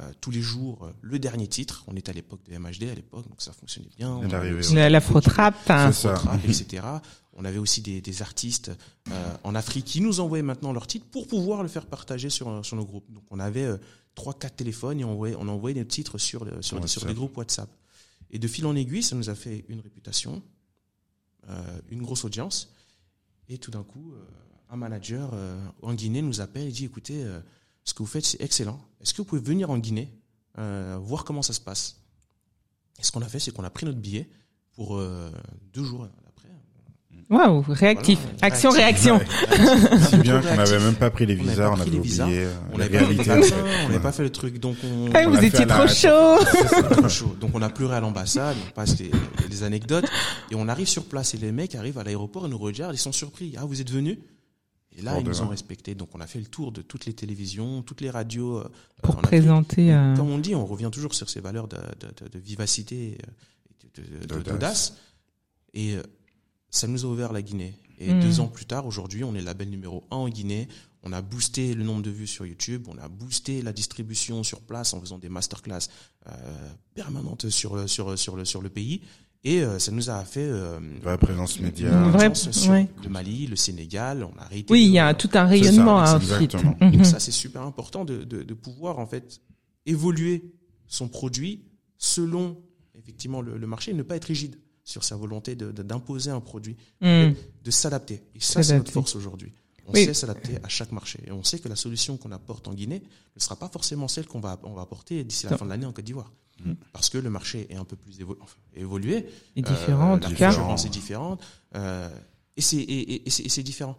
euh, 0.00 0.10
tous 0.20 0.30
les 0.30 0.40
jours 0.42 0.84
euh, 0.84 0.92
le 1.02 1.18
dernier 1.18 1.48
titre. 1.48 1.84
On 1.88 1.96
était 1.96 2.10
à 2.10 2.14
l'époque 2.14 2.40
de 2.48 2.56
MHD 2.56 2.84
à 2.90 2.94
l'époque, 2.94 3.28
donc 3.28 3.40
ça 3.42 3.52
fonctionnait 3.52 3.88
bien. 3.96 4.10
On 4.10 4.22
avait 4.36 4.52
aussi 4.52 4.74
La, 4.74 4.88
la 4.90 5.00
fraude-trap, 5.00 5.54
hein. 5.70 5.90
Etc. 6.44 6.82
On 7.40 7.44
avait 7.44 7.58
aussi 7.58 7.80
des, 7.82 8.00
des 8.00 8.22
artistes 8.22 8.72
euh, 9.10 9.34
en 9.44 9.54
Afrique 9.54 9.84
qui 9.84 10.00
nous 10.00 10.20
envoyaient 10.20 10.42
maintenant 10.42 10.72
leur 10.72 10.86
titre 10.86 11.06
pour 11.06 11.26
pouvoir 11.28 11.62
le 11.62 11.68
faire 11.68 11.86
partager 11.86 12.30
sur, 12.30 12.64
sur 12.64 12.76
nos 12.76 12.84
groupes. 12.84 13.10
Donc 13.12 13.22
on 13.30 13.38
avait 13.38 13.64
euh, 13.64 13.76
trois, 14.14 14.34
quatre 14.34 14.56
téléphones 14.56 14.98
et 15.00 15.04
on 15.04 15.12
envoyait, 15.12 15.36
on 15.38 15.46
envoyait 15.48 15.74
des 15.74 15.86
titres 15.86 16.18
sur, 16.18 16.44
le- 16.44 16.62
sur, 16.62 16.80
des- 16.80 16.88
sur 16.88 17.02
WhatsApp. 17.02 17.08
des 17.08 17.14
groupes 17.14 17.36
WhatsApp. 17.36 17.70
Et 18.30 18.38
de 18.38 18.48
fil 18.48 18.66
en 18.66 18.74
aiguille, 18.76 19.02
ça 19.04 19.14
nous 19.16 19.30
a 19.30 19.34
fait 19.34 19.64
une 19.68 19.80
réputation, 19.80 20.42
euh, 21.48 21.80
une 21.90 22.02
grosse 22.02 22.24
audience. 22.24 22.72
Et 23.48 23.58
tout 23.58 23.70
d'un 23.70 23.82
coup, 23.84 24.12
euh, 24.12 24.24
un 24.70 24.76
manager 24.76 25.30
euh, 25.32 25.58
en 25.82 25.94
Guinée 25.94 26.22
nous 26.22 26.40
appelle 26.40 26.66
et 26.68 26.72
dit 26.72 26.84
écoutez, 26.84 27.24
euh, 27.24 27.40
ce 27.88 27.94
que 27.94 27.98
vous 28.02 28.06
faites, 28.06 28.24
c'est 28.26 28.40
excellent. 28.42 28.78
Est-ce 29.00 29.12
que 29.14 29.18
vous 29.18 29.24
pouvez 29.24 29.40
venir 29.40 29.70
en 29.70 29.78
Guinée, 29.78 30.12
euh, 30.58 30.98
voir 31.00 31.24
comment 31.24 31.42
ça 31.42 31.52
se 31.54 31.60
passe? 31.60 31.96
Et 33.00 33.02
ce 33.02 33.12
qu'on 33.12 33.22
a 33.22 33.28
fait, 33.28 33.38
c'est 33.38 33.50
qu'on 33.52 33.64
a 33.64 33.70
pris 33.70 33.86
notre 33.86 33.98
billet 33.98 34.28
pour 34.74 34.96
euh, 34.96 35.30
deux 35.72 35.84
jours 35.84 36.06
après. 36.28 36.48
Waouh, 37.30 37.62
réactif. 37.68 38.18
Voilà, 38.20 38.36
Action, 38.42 38.70
réactif. 38.70 39.10
réaction. 39.12 40.08
Si 40.10 40.16
bien 40.18 40.40
qu'on 40.40 40.54
n'avait 40.56 40.78
même 40.80 40.94
pas 40.94 41.10
pris 41.10 41.26
les 41.26 41.34
On 41.34 41.44
n'avait 41.44 41.50
visas, 41.50 41.64
pas 41.64 41.70
on 41.70 41.72
pris 41.74 41.82
avait 41.82 41.90
les 41.90 42.00
visas, 42.00 42.24
oublié 42.24 42.40
euh, 42.44 42.54
On 42.72 42.78
n'avait 42.78 42.90
pas 42.90 43.02
fait 43.02 43.42
le 43.52 43.96
on 43.96 44.00
pas 44.00 44.12
fait 44.12 44.30
truc. 44.30 44.60
Donc 44.60 44.76
on, 44.84 45.10
Ah, 45.14 45.20
On 45.26 45.30
vous 45.30 45.44
étiez 45.44 45.64
la- 45.64 45.76
trop 45.78 45.86
chaud. 45.88 46.44
trop 46.90 47.08
chaud. 47.08 47.36
Donc 47.40 47.50
on 47.54 47.62
a 47.62 47.68
pleuré 47.70 47.96
à 47.96 48.00
l'ambassade, 48.00 48.56
on 48.68 48.70
passe 48.72 48.96
des, 48.96 49.10
des 49.48 49.62
anecdotes 49.62 50.06
et 50.50 50.54
on 50.54 50.68
arrive 50.68 50.88
sur 50.88 51.04
place 51.04 51.34
et 51.34 51.38
les 51.38 51.52
mecs 51.52 51.74
arrivent 51.74 51.98
à 51.98 52.04
l'aéroport 52.04 52.46
et 52.46 52.48
nous 52.48 52.58
regardent, 52.58 52.94
ils 52.94 52.98
sont 52.98 53.12
surpris. 53.12 53.54
Ah 53.58 53.64
vous 53.64 53.80
êtes 53.80 53.90
venus? 53.90 54.18
Et 54.96 55.02
là 55.02 55.18
ils 55.20 55.24
nous 55.24 55.42
ont 55.42 55.48
respectés. 55.48 55.94
Donc 55.94 56.10
on 56.14 56.20
a 56.20 56.26
fait 56.26 56.40
le 56.40 56.46
tour 56.46 56.72
de 56.72 56.82
toutes 56.82 57.06
les 57.06 57.12
télévisions, 57.14 57.82
toutes 57.82 58.00
les 58.00 58.10
radios. 58.10 58.58
euh, 58.58 58.68
Pour 59.02 59.16
présenter. 59.18 59.92
euh, 59.92 60.16
Comme 60.16 60.30
on 60.30 60.38
dit, 60.38 60.54
on 60.54 60.66
revient 60.66 60.90
toujours 60.92 61.14
sur 61.14 61.28
ces 61.30 61.40
valeurs 61.40 61.68
de, 61.68 61.76
de- 61.76 62.24
de- 62.24 62.28
de 62.28 62.38
vivacité, 62.38 63.18
euh, 63.98 64.26
D'audace. 64.44 64.96
Et 65.74 65.96
ça 66.70 66.86
nous 66.86 67.04
a 67.04 67.08
ouvert 67.08 67.32
la 67.32 67.42
Guinée. 67.42 67.74
Et 67.98 68.12
Mm. 68.12 68.20
deux 68.20 68.40
ans 68.40 68.46
plus 68.48 68.64
tard, 68.66 68.86
aujourd'hui, 68.86 69.24
on 69.24 69.34
est 69.34 69.40
label 69.40 69.70
numéro 69.70 70.04
un 70.10 70.16
en 70.16 70.28
Guinée. 70.28 70.68
On 71.02 71.12
a 71.12 71.20
boosté 71.22 71.74
le 71.74 71.84
nombre 71.84 72.02
de 72.02 72.10
vues 72.10 72.26
sur 72.26 72.44
YouTube, 72.46 72.86
on 72.88 72.98
a 72.98 73.08
boosté 73.08 73.62
la 73.62 73.72
distribution 73.72 74.42
sur 74.42 74.60
place 74.60 74.94
en 74.94 75.00
faisant 75.00 75.18
des 75.18 75.28
masterclass 75.28 75.88
euh, 76.28 76.32
permanentes 76.94 77.48
sur, 77.50 77.88
sur, 77.88 78.18
sur, 78.18 78.36
le, 78.36 78.44
sur 78.44 78.62
le 78.62 78.68
pays. 78.68 79.02
Et 79.44 79.62
euh, 79.62 79.78
ça 79.78 79.92
nous 79.92 80.10
a 80.10 80.24
fait 80.24 80.40
euh, 80.44 80.80
Vraie 81.00 81.16
présence 81.16 81.60
média. 81.60 81.88
Une 81.90 82.10
vraie- 82.10 82.26
audience 82.26 82.50
sur 82.50 82.72
ouais. 82.72 82.88
le 83.02 83.08
Mali, 83.08 83.46
le 83.46 83.54
Sénégal. 83.56 84.24
On 84.24 84.36
a 84.38 84.42
arrêté 84.42 84.66
Oui, 84.72 84.84
il 84.86 84.90
y 84.90 84.98
a 84.98 85.14
tout 85.14 85.28
un 85.28 85.32
ça, 85.32 85.44
rayonnement 85.46 86.00
hein, 86.00 86.16
ensuite. 86.16 86.54
Mhm. 86.80 86.90
donc 86.92 87.06
ça, 87.06 87.20
c'est 87.20 87.30
super 87.30 87.62
important 87.62 88.04
de, 88.04 88.24
de, 88.24 88.42
de 88.42 88.54
pouvoir 88.54 88.98
en 88.98 89.06
fait 89.06 89.40
évoluer 89.86 90.52
son 90.86 91.08
produit 91.08 91.64
selon 91.98 92.56
effectivement 92.98 93.40
le, 93.40 93.56
le 93.58 93.66
marché 93.66 93.92
et 93.92 93.94
ne 93.94 94.02
pas 94.02 94.16
être 94.16 94.24
rigide 94.26 94.58
sur 94.84 95.04
sa 95.04 95.16
volonté 95.16 95.54
de- 95.54 95.70
de- 95.70 95.82
d'imposer 95.82 96.30
un 96.30 96.40
produit, 96.40 96.76
Mm. 97.00 97.30
de 97.64 97.70
s'adapter. 97.70 98.22
Et 98.34 98.40
ça, 98.40 98.62
c'est 98.62 98.76
notre 98.76 98.90
force 98.90 99.14
aujourd'hui. 99.16 99.52
On 99.86 99.92
Oui. 99.92 100.04
sait 100.04 100.14
s'adapter 100.14 100.58
à 100.62 100.68
chaque 100.68 100.92
marché. 100.92 101.20
Et 101.26 101.32
on 101.32 101.42
sait 101.44 101.58
que 101.58 101.68
la 101.68 101.76
solution 101.76 102.16
qu'on 102.16 102.32
apporte 102.32 102.68
en 102.68 102.74
Guinée 102.74 103.02
ne 103.36 103.40
sera 103.40 103.56
pas 103.56 103.68
forcément 103.68 104.08
celle 104.08 104.26
qu'on 104.26 104.40
va, 104.40 104.58
on 104.64 104.74
va 104.74 104.82
apporter 104.82 105.24
d'ici 105.24 105.44
la 105.46 105.52
Non. 105.52 105.58
fin 105.58 105.64
de 105.64 105.70
l'année 105.70 105.86
en 105.86 105.92
Côte 105.92 106.04
d'Ivoire. 106.04 106.32
Mm. 106.64 106.72
Parce 106.92 107.08
que 107.08 107.18
le 107.18 107.30
marché 107.30 107.66
est 107.70 107.76
un 107.76 107.84
peu 107.84 107.96
plus 107.96 108.18
évo- 108.20 108.36
enfin, 108.40 108.56
évolué. 108.74 109.26
Et 109.56 109.62
différent, 109.62 110.12
en 110.12 110.16
Euh, 110.16 110.20
tout 110.20 110.30
la 110.30 110.36
cas. 110.36 110.50
concurrence 110.50 110.84
est 110.86 110.90
différente. 110.90 111.40
Euh, 111.74 112.08
et 112.56 112.60
c'est 112.60 112.76
et, 112.78 113.22
et- 113.28 113.62
différent. 113.62 113.96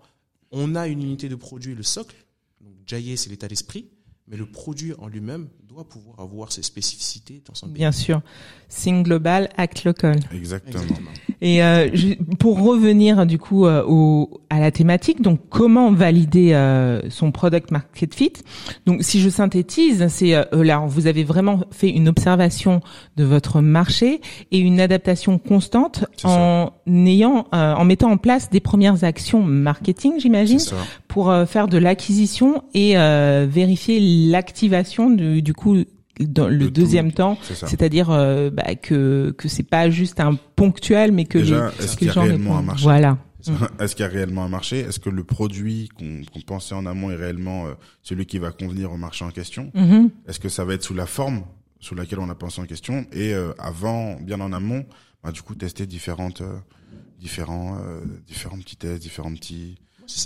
On 0.52 0.76
a 0.76 0.88
une 0.88 1.02
unité 1.04 1.30
de 1.30 1.36
produit, 1.36 1.76
le 1.76 1.84
socle. 1.84 2.16
Donc, 2.62 2.74
Jaillé, 2.86 3.16
c'est 3.18 3.30
l'état 3.30 3.48
d'esprit. 3.48 3.90
Mais 4.28 4.38
le 4.38 4.46
produit 4.46 4.94
en 5.00 5.08
lui-même 5.08 5.48
doit 5.64 5.88
pouvoir 5.90 6.20
avoir 6.20 6.52
ses 6.52 6.62
spécificités 6.62 7.42
dans 7.46 7.56
son 7.56 7.66
pays. 7.68 7.76
Bien 7.76 7.92
sûr. 7.92 8.22
Think 8.70 9.06
global, 9.06 9.50
act 9.58 9.84
local. 9.86 10.20
Exactement. 10.34 10.84
Exactement. 10.84 11.10
Et 11.42 11.64
euh, 11.64 11.88
pour 12.38 12.62
revenir 12.62 13.26
du 13.26 13.38
coup 13.38 13.66
euh, 13.66 13.84
au, 13.88 14.42
à 14.50 14.60
la 14.60 14.72
thématique, 14.72 15.22
donc 15.22 15.40
comment 15.50 15.92
valider 15.92 16.52
euh, 16.54 17.02
son 17.10 17.32
product 17.32 17.72
market 17.72 18.14
fit? 18.14 18.34
Donc 18.86 19.04
si 19.04 19.22
je 19.22 19.30
synthétise, 19.30 20.08
c'est 20.10 20.36
euh, 20.36 20.44
là 20.52 20.84
vous 20.86 21.08
avez 21.08 21.24
vraiment 21.24 21.62
fait 21.72 21.90
une 21.90 22.10
observation 22.10 22.82
de 23.16 23.24
votre 23.24 23.62
marché 23.62 24.20
et 24.52 24.60
une 24.60 24.82
adaptation 24.82 25.38
constante 25.38 26.06
en 26.26 26.72
ayant 26.88 27.48
euh, 27.54 27.74
en 27.74 27.86
mettant 27.86 28.12
en 28.12 28.18
place 28.18 28.50
des 28.50 28.60
premières 28.60 29.06
actions 29.06 29.42
marketing, 29.42 30.20
j'imagine, 30.20 30.60
pour 31.08 31.30
euh, 31.30 31.46
faire 31.46 31.68
de 31.68 31.78
l'acquisition 31.78 32.64
et 32.74 32.98
euh, 32.98 33.48
vérifier 33.50 34.00
l'activation 34.30 35.10
du, 35.10 35.42
du 35.42 35.54
coup 35.54 35.78
dans 36.20 36.48
le 36.48 36.58
De 36.58 36.66
tout. 36.66 36.72
deuxième 36.72 37.12
temps 37.12 37.38
C'est 37.44 37.56
ça. 37.56 37.68
c'est-à-dire 37.68 38.10
euh, 38.12 38.50
bah, 38.50 38.76
que 38.76 39.34
que 39.38 39.48
c'est 39.48 39.64
pas 39.64 39.90
juste 39.90 40.20
un 40.20 40.36
ponctuel, 40.56 41.12
mais 41.12 41.26
que 41.26 41.38
Déjà, 41.40 41.72
les, 41.80 41.86
est-ce 41.86 41.94
que 41.94 42.00
qu'il 42.00 42.08
y 42.08 42.12
a 42.12 42.22
réellement 42.22 42.58
un 42.58 42.62
marché 42.64 42.84
Voilà. 42.84 43.18
Est-ce 43.80 43.96
qu'il 43.96 44.04
y 44.04 44.08
a 44.08 44.12
réellement 44.12 44.44
un 44.44 44.50
marché? 44.50 44.80
Est-ce 44.80 45.00
que 45.00 45.10
le 45.10 45.24
produit 45.24 45.90
qu'on 45.98 46.22
qu'on 46.32 46.42
pensait 46.42 46.76
en 46.76 46.86
amont 46.86 47.10
est 47.10 47.16
réellement 47.16 47.68
euh, 47.68 47.74
celui 48.04 48.26
qui 48.26 48.38
va 48.38 48.52
convenir 48.52 48.92
au 48.92 48.98
marché 48.98 49.24
en 49.24 49.32
question? 49.32 49.72
Mhm. 49.74 50.10
Est-ce 50.28 50.40
que 50.42 50.50
ça 50.50 50.66
va 50.66 50.74
être 50.74 50.84
sous 50.84 50.94
la 50.94 51.06
forme 51.06 51.44
sous 51.80 51.96
laquelle 51.96 52.20
on 52.20 52.30
a 52.30 52.36
pensé 52.36 52.60
en 52.62 52.66
question? 52.66 53.06
Et 53.14 53.34
euh, 53.34 53.54
avant, 53.58 54.16
bien 54.20 54.42
en 54.42 54.52
amont, 54.52 54.86
bah, 55.24 55.32
du 55.32 55.42
coup, 55.42 55.56
tester 55.56 55.86
différentes, 55.86 56.42
euh, 56.42 56.58
différents, 57.18 57.78
euh, 57.82 58.02
différents 58.28 58.58
petits 58.60 58.76
tests, 58.76 59.02
différents 59.02 59.34
petits 59.34 59.78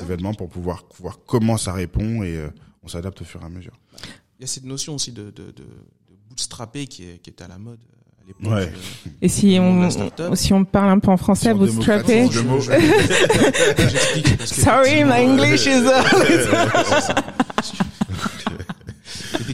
événements 0.01 0.33
pour 0.33 0.49
pouvoir 0.49 0.83
voir 0.99 1.19
comment 1.27 1.57
ça 1.57 1.71
répond 1.73 2.23
et 2.23 2.35
euh, 2.37 2.47
on 2.83 2.87
s'adapte 2.87 3.21
au 3.21 3.25
fur 3.25 3.41
et 3.41 3.45
à 3.45 3.49
mesure. 3.49 3.79
Il 4.43 4.47
y 4.47 4.49
a 4.51 4.53
cette 4.55 4.65
notion 4.65 4.95
aussi 4.95 5.13
de, 5.13 5.23
de, 5.23 5.29
de, 5.31 5.51
de 5.53 5.63
bootstrapper 6.27 6.85
qui, 6.87 7.05
est, 7.05 7.19
qui 7.21 7.31
à 7.41 7.47
la 7.47 7.57
mode 7.57 7.79
euh, 7.79 8.21
à 8.21 8.27
l'époque. 8.27 8.51
Ouais. 8.53 8.73
Euh, 9.07 9.09
Et 9.21 9.29
si 9.29 9.57
on 9.57 9.89
si 10.35 10.51
on 10.51 10.65
parle 10.65 10.89
un 10.89 10.99
peu 10.99 11.11
en 11.11 11.15
français, 11.15 11.53
vous 11.53 11.65
démocratise 11.65 12.25
strapper. 12.29 12.35
le 12.35 12.43
mot. 12.43 12.59
J'explique 12.59 14.37
parce 14.37 14.51
que 14.51 14.61
Sorry, 14.61 14.89
effectivement, 14.89 15.15
my 15.15 15.25
English 15.31 15.65
is. 15.65 15.83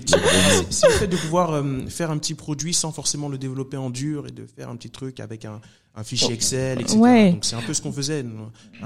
C'est- 0.06 0.72
c'est 0.72 0.88
le 0.88 0.94
fait 0.94 1.08
de 1.08 1.16
pouvoir 1.18 1.52
euh, 1.54 1.86
faire 1.88 2.10
un 2.12 2.18
petit 2.18 2.34
produit 2.34 2.74
sans 2.74 2.92
forcément 2.92 3.30
le 3.30 3.38
développer 3.38 3.78
en 3.78 3.90
dur 3.90 4.26
et 4.28 4.32
de 4.32 4.46
faire 4.46 4.70
un 4.70 4.76
petit 4.76 4.90
truc 4.90 5.20
avec 5.20 5.46
un, 5.46 5.62
un 5.96 6.04
fichier 6.04 6.34
Excel, 6.34 6.80
etc. 6.80 6.98
Ouais. 6.98 7.32
Donc 7.34 7.44
c'est 7.44 7.56
un 7.58 7.62
peu 7.62 7.74
ce 7.74 7.82
qu'on 7.82 7.92
faisait. 7.92 8.24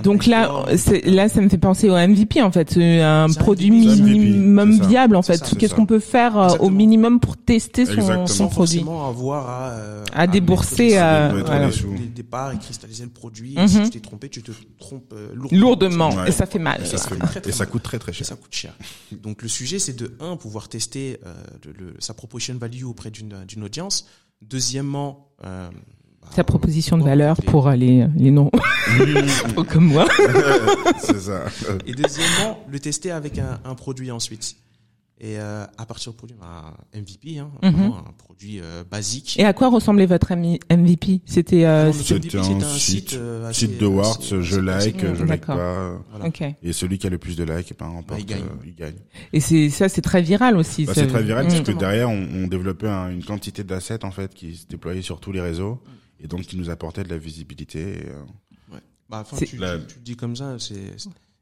Donc 0.03 0.25
là, 0.25 0.65
là, 1.03 1.29
ça 1.29 1.41
me 1.41 1.49
fait 1.49 1.57
penser 1.59 1.87
au 1.89 1.93
MVP 1.95 2.41
en 2.41 2.51
fait, 2.51 2.75
un 2.77 3.27
produit 3.31 3.69
MVP, 3.69 4.01
minimum 4.01 4.81
viable 4.87 5.15
en 5.15 5.21
fait. 5.21 5.53
Qu'est-ce 5.59 5.75
qu'on 5.75 5.85
peut 5.85 5.99
faire 5.99 6.37
euh, 6.37 6.57
au 6.59 6.69
minimum 6.71 7.19
pour 7.19 7.37
tester 7.37 7.85
son, 7.85 7.91
Exactement. 7.93 8.27
son 8.27 8.47
produit 8.47 8.79
avoir 8.81 9.49
à, 9.49 9.69
euh, 9.73 10.03
À 10.13 10.25
débourser, 10.25 10.91
mettre 10.91 11.03
euh, 11.03 11.35
des- 11.35 11.41
voilà. 11.43 11.69
des- 11.69 11.99
des 11.99 12.05
départs 12.07 12.51
et 12.53 12.57
cristalliser 12.57 13.03
le 13.03 13.09
produit. 13.11 13.55
Mhm. 13.57 13.67
Si 13.67 13.81
tu 13.83 13.89
t'es 13.91 13.99
trompé, 13.99 14.29
tu 14.29 14.41
te 14.41 14.51
trompes 14.79 15.13
euh, 15.13 15.29
lourdement. 15.35 15.59
lourdement 15.59 16.09
Ouais. 16.15 16.29
et 16.29 16.31
ça 16.31 16.45
fait 16.47 16.57
mal. 16.59 16.81
Et 16.81 16.85
ça, 16.85 16.97
ça 16.97 17.03
fait 17.09 17.15
fait 17.15 17.19
mal. 17.19 17.29
très, 17.29 17.41
très 17.41 17.49
Et 17.51 17.53
ça 17.53 17.63
mal. 17.65 17.71
coûte 17.71 17.83
très 17.83 17.99
très 17.99 18.11
Et 18.11 18.15
cher. 18.15 18.25
ça 18.27 18.35
coûte 18.35 18.53
cher. 18.55 18.73
Donc 19.11 19.43
le 19.43 19.47
sujet, 19.49 19.77
c'est 19.77 19.93
de 19.95 20.15
un 20.19 20.35
pouvoir 20.35 20.67
tester 20.67 21.19
euh, 21.27 21.33
le, 21.65 21.73
le- 21.73 21.95
sa 21.99 22.15
proposition 22.15 22.55
value 22.57 22.85
auprès 22.85 23.11
d'une 23.11 23.43
d'une 23.47 23.63
audience. 23.63 24.07
Deuxièmement, 24.41 25.29
euh, 25.45 25.69
bah, 26.25 26.31
Ta 26.35 26.43
proposition 26.43 26.97
de 26.97 27.03
valeur 27.03 27.35
les- 27.39 27.45
pour 27.45 27.67
euh, 27.67 27.75
les, 27.75 28.05
les 28.17 28.31
non 28.31 28.49
comme 29.69 29.85
moi. 29.85 30.05
c'est 30.99 31.19
ça. 31.19 31.43
Et 31.85 31.93
deuxièmement, 31.93 32.59
le 32.71 32.79
tester 32.79 33.11
avec 33.11 33.37
un, 33.39 33.59
un 33.65 33.75
produit 33.75 34.11
ensuite. 34.11 34.55
Et 35.21 35.37
euh, 35.39 35.63
à 35.77 35.85
partir 35.85 36.11
du 36.11 36.17
produit, 36.17 36.35
bah, 36.37 36.73
MVP, 36.93 37.39
hein, 37.39 37.49
Mhm. 37.61 37.93
un 37.93 38.11
produit 38.17 38.59
euh, 38.61 38.83
basique. 38.89 39.39
Et 39.39 39.45
à 39.45 39.53
quoi 39.53 39.69
ressemblait 39.69 40.05
votre 40.07 40.33
MVP 40.35 41.21
C'était 41.25 41.63
euh, 41.63 41.93
C'était 41.93 42.37
un 42.37 42.43
c'était 42.43 42.65
site- 42.65 43.13
euh, 43.13 43.47
assez- 43.47 43.67
Site 43.67 43.77
de 43.79 43.85
Words, 43.85 44.17
assez- 44.19 44.41
je 44.41 44.59
assez 44.69 44.91
like, 44.91 45.15
je 45.15 45.23
like 45.23 45.45
pas. 45.45 45.55
Voilà. 46.11 46.25
ok. 46.27 46.43
Et 46.61 46.73
celui 46.73 46.97
qui 46.97 47.07
a 47.07 47.09
le 47.09 47.19
plus 47.19 47.37
de 47.37 47.45
likes, 47.45 47.73
ben, 47.79 47.85
remporte, 47.87 48.19
il 48.19 48.25
gagne. 48.25 48.41
euh, 48.41 48.65
il 48.65 48.75
gagne. 48.75 48.95
Et 49.31 49.39
c'est 49.39 49.69
ça, 49.69 49.87
c'est 49.87 50.01
très 50.01 50.21
viral 50.21 50.57
aussi. 50.57 50.85
Bah, 50.85 50.91
c'est 50.93 51.07
très 51.07 51.23
viral 51.23 51.47
parce 51.47 51.61
que 51.61 51.71
derrière, 51.71 52.09
on, 52.09 52.27
on 52.35 52.47
développait 52.47 52.89
un- 52.89 53.09
une 53.09 53.23
quantité 53.23 53.63
d'assets 53.63 54.03
en 54.03 54.11
fait 54.11 54.33
qui 54.33 54.55
se 54.55 54.65
déployait 54.67 55.03
sur 55.03 55.21
tous 55.21 55.31
les 55.31 55.41
réseaux 55.41 55.79
et 56.23 56.27
donc 56.27 56.41
qui 56.41 56.57
nous 56.57 56.69
apportait 56.69 57.03
de 57.03 57.09
la 57.09 57.17
visibilité. 57.17 58.05
euh, 58.07 58.77
Bah, 59.09 59.19
enfin, 59.21 59.37
tu, 59.45 59.57
La- 59.57 59.77
tu, 59.77 59.85
tu 59.87 59.95
le 59.97 60.01
dis 60.01 60.15
comme 60.15 60.35
ça, 60.35 60.55
c'est, 60.57 60.75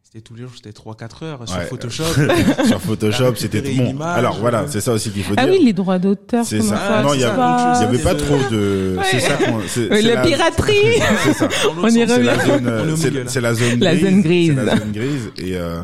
c'était 0.03 0.19
tous 0.21 0.33
les 0.35 0.41
jours, 0.41 0.51
c'était 0.55 0.71
3-4 0.71 1.23
heures 1.23 1.47
sur 1.47 1.57
Ouais. 1.57 1.65
Photoshop. 1.67 2.03
sur 2.67 2.81
Photoshop, 2.81 3.35
c'était 3.35 3.61
bon. 3.61 3.97
Alors 4.01 4.39
voilà, 4.39 4.63
euh. 4.63 4.67
c'est 4.67 4.81
ça 4.81 4.91
aussi 4.91 5.09
qu'il 5.11 5.23
faut 5.23 5.35
Ah 5.37 5.45
dire. 5.45 5.53
oui, 5.53 5.63
les 5.63 5.71
droits 5.71 5.99
d'auteur. 5.99 6.43
C'est 6.43 6.59
ça. 6.61 6.75
Ah, 6.77 7.03
non, 7.03 7.13
il 7.13 7.21
y, 7.21 7.23
avait 7.23 7.97
pas 8.03 8.15
trop 8.15 8.37
de. 8.49 8.95
Ouais. 8.97 9.03
C'est 9.09 9.19
ça 9.21 9.37
qu'on. 9.37 9.61
c'est- 9.67 9.89
Oui, 9.89 10.01
c'est 10.01 10.01
la 10.01 10.15
la- 10.15 10.21
piraterie. 10.23 10.73
C'est 11.23 11.33
ça. 11.33 11.47
On 11.77 11.87
y 11.87 12.03
revient. 12.03 12.91
au 12.91 12.95
c'est- 12.97 13.39
la 13.39 13.53
zone 13.53 13.79
La 13.79 13.95
grise. 13.95 14.03
zone 14.09 14.21
grise. 14.21 14.53
C'est 14.57 14.65
la 14.65 14.75
zone 14.77 14.91
grise 14.91 15.31
et 15.37 15.55
euh, 15.55 15.81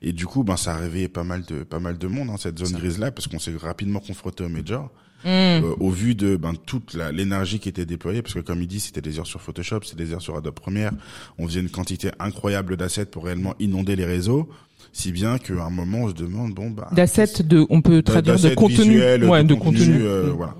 et 0.00 0.12
du 0.12 0.24
coup, 0.26 0.42
ben 0.44 0.56
ça 0.56 0.74
a 0.74 0.76
réveillé 0.76 1.08
pas 1.08 1.24
mal 1.24 1.42
de 1.44 1.62
pas 1.64 1.80
mal 1.80 1.98
de 1.98 2.06
monde 2.06 2.30
hein, 2.30 2.36
cette 2.38 2.58
zone 2.58 2.68
Ça. 2.68 2.78
grise 2.78 2.98
là 2.98 3.10
parce 3.10 3.26
qu'on 3.26 3.38
s'est 3.38 3.52
rapidement 3.60 4.00
confronté 4.00 4.44
au 4.44 4.48
major. 4.48 4.90
Hmm. 5.24 5.28
euh, 5.64 5.74
au 5.80 5.90
vu 5.90 6.14
de 6.14 6.36
ben, 6.36 6.52
toute 6.66 6.94
l'énergie 7.12 7.58
qui 7.58 7.68
était 7.68 7.86
déployée, 7.86 8.22
parce 8.22 8.34
que 8.34 8.40
comme 8.40 8.60
il 8.62 8.68
dit, 8.68 8.80
c'était 8.80 9.00
des 9.00 9.18
heures 9.18 9.26
sur 9.26 9.40
Photoshop, 9.40 9.80
c'est 9.84 9.96
des 9.96 10.12
heures 10.12 10.22
sur 10.22 10.36
Adobe 10.36 10.54
Premiere, 10.54 10.92
on 11.38 11.46
faisait 11.48 11.60
une 11.60 11.70
quantité 11.70 12.10
incroyable 12.20 12.76
d'assets 12.76 13.06
pour 13.06 13.24
réellement 13.24 13.54
inonder 13.58 13.96
les 13.96 14.04
réseaux, 14.04 14.48
si 14.92 15.12
bien 15.12 15.38
qu'à 15.38 15.64
un 15.64 15.70
moment 15.70 16.02
on 16.04 16.08
se 16.10 16.14
demande 16.14 16.54
bon 16.54 16.70
bah 16.70 16.88
D'assets 16.92 17.42
de, 17.42 17.66
on 17.70 17.80
peut 17.82 18.02
traduire 18.02 18.38
de 18.38 18.54
contenu. 18.54 18.98
ouais, 19.00 19.18
de 19.18 19.48
de 19.48 19.54
contenu, 19.54 19.78
contenu. 19.80 20.02
euh, 20.02 20.26
Mm. 20.32 20.36
voilà, 20.36 20.54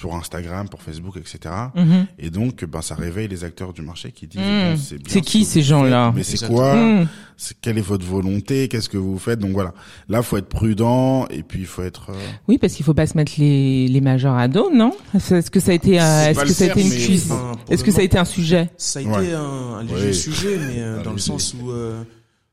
sur 0.00 0.14
Instagram, 0.14 0.66
pour 0.68 0.80
Facebook, 0.82 1.16
etc. 1.18 1.54
Mhm. 1.74 2.06
Et 2.18 2.30
donc 2.30 2.64
ben 2.64 2.80
ça 2.80 2.94
réveille 2.94 3.28
les 3.28 3.44
acteurs 3.44 3.72
du 3.74 3.82
marché 3.82 4.10
qui 4.12 4.26
disent 4.26 4.40
Mm. 4.40 4.70
bon, 4.72 4.76
c'est 4.82 4.96
bien 4.96 5.04
C'est 5.12 5.18
ce 5.18 5.24
qui 5.24 5.44
ces 5.44 5.60
gens-là 5.62 6.12
Mais 6.16 6.22
c'est 6.22 6.46
quoi 6.46 6.74
Mm. 6.74 7.08
C'est- 7.36 7.56
Quelle 7.60 7.78
est 7.78 7.82
votre 7.82 8.04
volonté? 8.06 8.68
Qu'est-ce 8.68 8.88
que 8.88 8.96
vous 8.98 9.18
faites? 9.18 9.38
Donc 9.38 9.52
voilà, 9.52 9.72
là 10.08 10.22
faut 10.22 10.36
être 10.38 10.48
prudent 10.48 11.26
et 11.30 11.42
puis 11.42 11.60
il 11.60 11.66
faut 11.66 11.82
être. 11.82 12.10
euh, 12.10 12.14
Oui, 12.48 12.56
parce 12.58 12.72
qu'il 12.74 12.84
faut 12.84 12.94
pas 12.94 13.06
se 13.06 13.16
mettre 13.16 13.32
les, 13.38 13.88
les 13.88 14.00
majors 14.00 14.36
à 14.36 14.48
dos, 14.48 14.70
non? 14.74 14.92
Est-ce 15.14 15.50
que 15.50 15.60
ça 15.60 15.70
a 15.72 15.74
été, 15.74 16.00
euh, 16.00 16.02
C'est 16.24 16.30
est-ce 16.32 16.40
que 16.44 16.52
ça 16.52 16.64
a 16.64 16.66
été 16.68 16.82
une 16.82 16.90
cuisse? 16.90 17.24
Pour 17.26 17.58
Est-ce 17.70 17.84
que 17.84 17.90
ça 17.90 18.00
a 18.00 18.04
été 18.04 18.18
un 18.18 18.24
sujet? 18.24 18.70
Ça 18.78 18.98
a 18.98 19.02
été 19.02 19.10
Ouais. 19.10 19.32
un, 19.34 19.78
un 19.78 19.82
léger 19.84 20.12
sujet, 20.12 20.58
mais 20.58 20.80
euh, 20.80 21.02
dans 21.02 21.12
le 21.12 21.18
sens 21.18 21.54
où, 21.60 21.70
euh, 21.70 22.02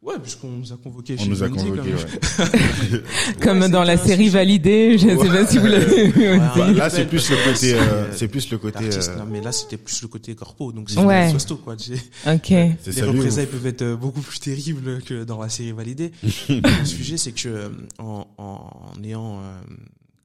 ouais, 0.07 0.19
puisqu'on 0.21 0.49
nous 0.49 0.71
a 0.73 0.77
convoqués 0.77 1.15
On 1.19 1.23
chez 1.23 1.29
nous 1.29 1.43
a 1.43 1.47
Bundy, 1.49 1.63
convoqués. 1.69 1.93
ouais. 1.93 3.01
Comme 3.41 3.59
Ouais, 3.61 3.69
dans 3.69 3.83
la 3.83 3.97
série 3.97 4.29
validée 4.29 4.97
Je 4.97 5.07
sais 5.07 5.15
pas 5.27 5.45
si 5.45 5.57
vous 5.57 5.65
l'avez 5.67 6.07
vu 6.09 6.21
ouais. 6.29 6.73
Là 6.73 6.89
c'est 6.89 7.05
plus 7.05 7.29
le 7.29 7.35
côté, 7.51 7.73
euh, 7.73 8.13
c'est 8.13 8.27
plus 8.27 8.49
le 8.49 8.57
côté. 8.57 8.85
Euh, 8.85 9.17
non, 9.17 9.25
mais 9.29 9.41
là, 9.41 9.51
c'était 9.51 9.77
plus 9.77 10.01
le 10.01 10.07
côté 10.07 10.33
corpo, 10.35 10.71
donc 10.71 10.89
c'est 10.89 10.99
Ouais. 10.99 11.29
costaud, 11.31 11.57
quoi. 11.57 11.75
Ok. 11.75 12.49
Les 12.49 12.75
salut. 12.91 13.09
représailles 13.09 13.47
peuvent 13.47 13.67
être 13.67 13.81
euh, 13.83 13.95
beaucoup 13.95 14.21
plus 14.21 14.39
terribles 14.39 15.01
que 15.03 15.23
dans 15.23 15.39
la 15.41 15.49
série 15.49 15.71
validée. 15.71 16.11
le 16.49 16.85
sujet, 16.85 17.17
c'est 17.17 17.31
que 17.33 17.71
en, 17.99 18.25
en 18.37 19.03
ayant 19.03 19.39
euh, 19.39 19.59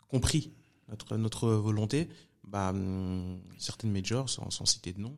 compris 0.09 0.51
notre, 0.89 1.17
notre 1.17 1.49
volonté, 1.49 2.09
bah, 2.47 2.71
hum, 2.71 3.39
certaines 3.59 3.91
majors, 3.93 4.29
sans, 4.29 4.51
sans 4.51 4.67
citer 4.67 4.93
de 4.93 5.01
nom, 5.01 5.15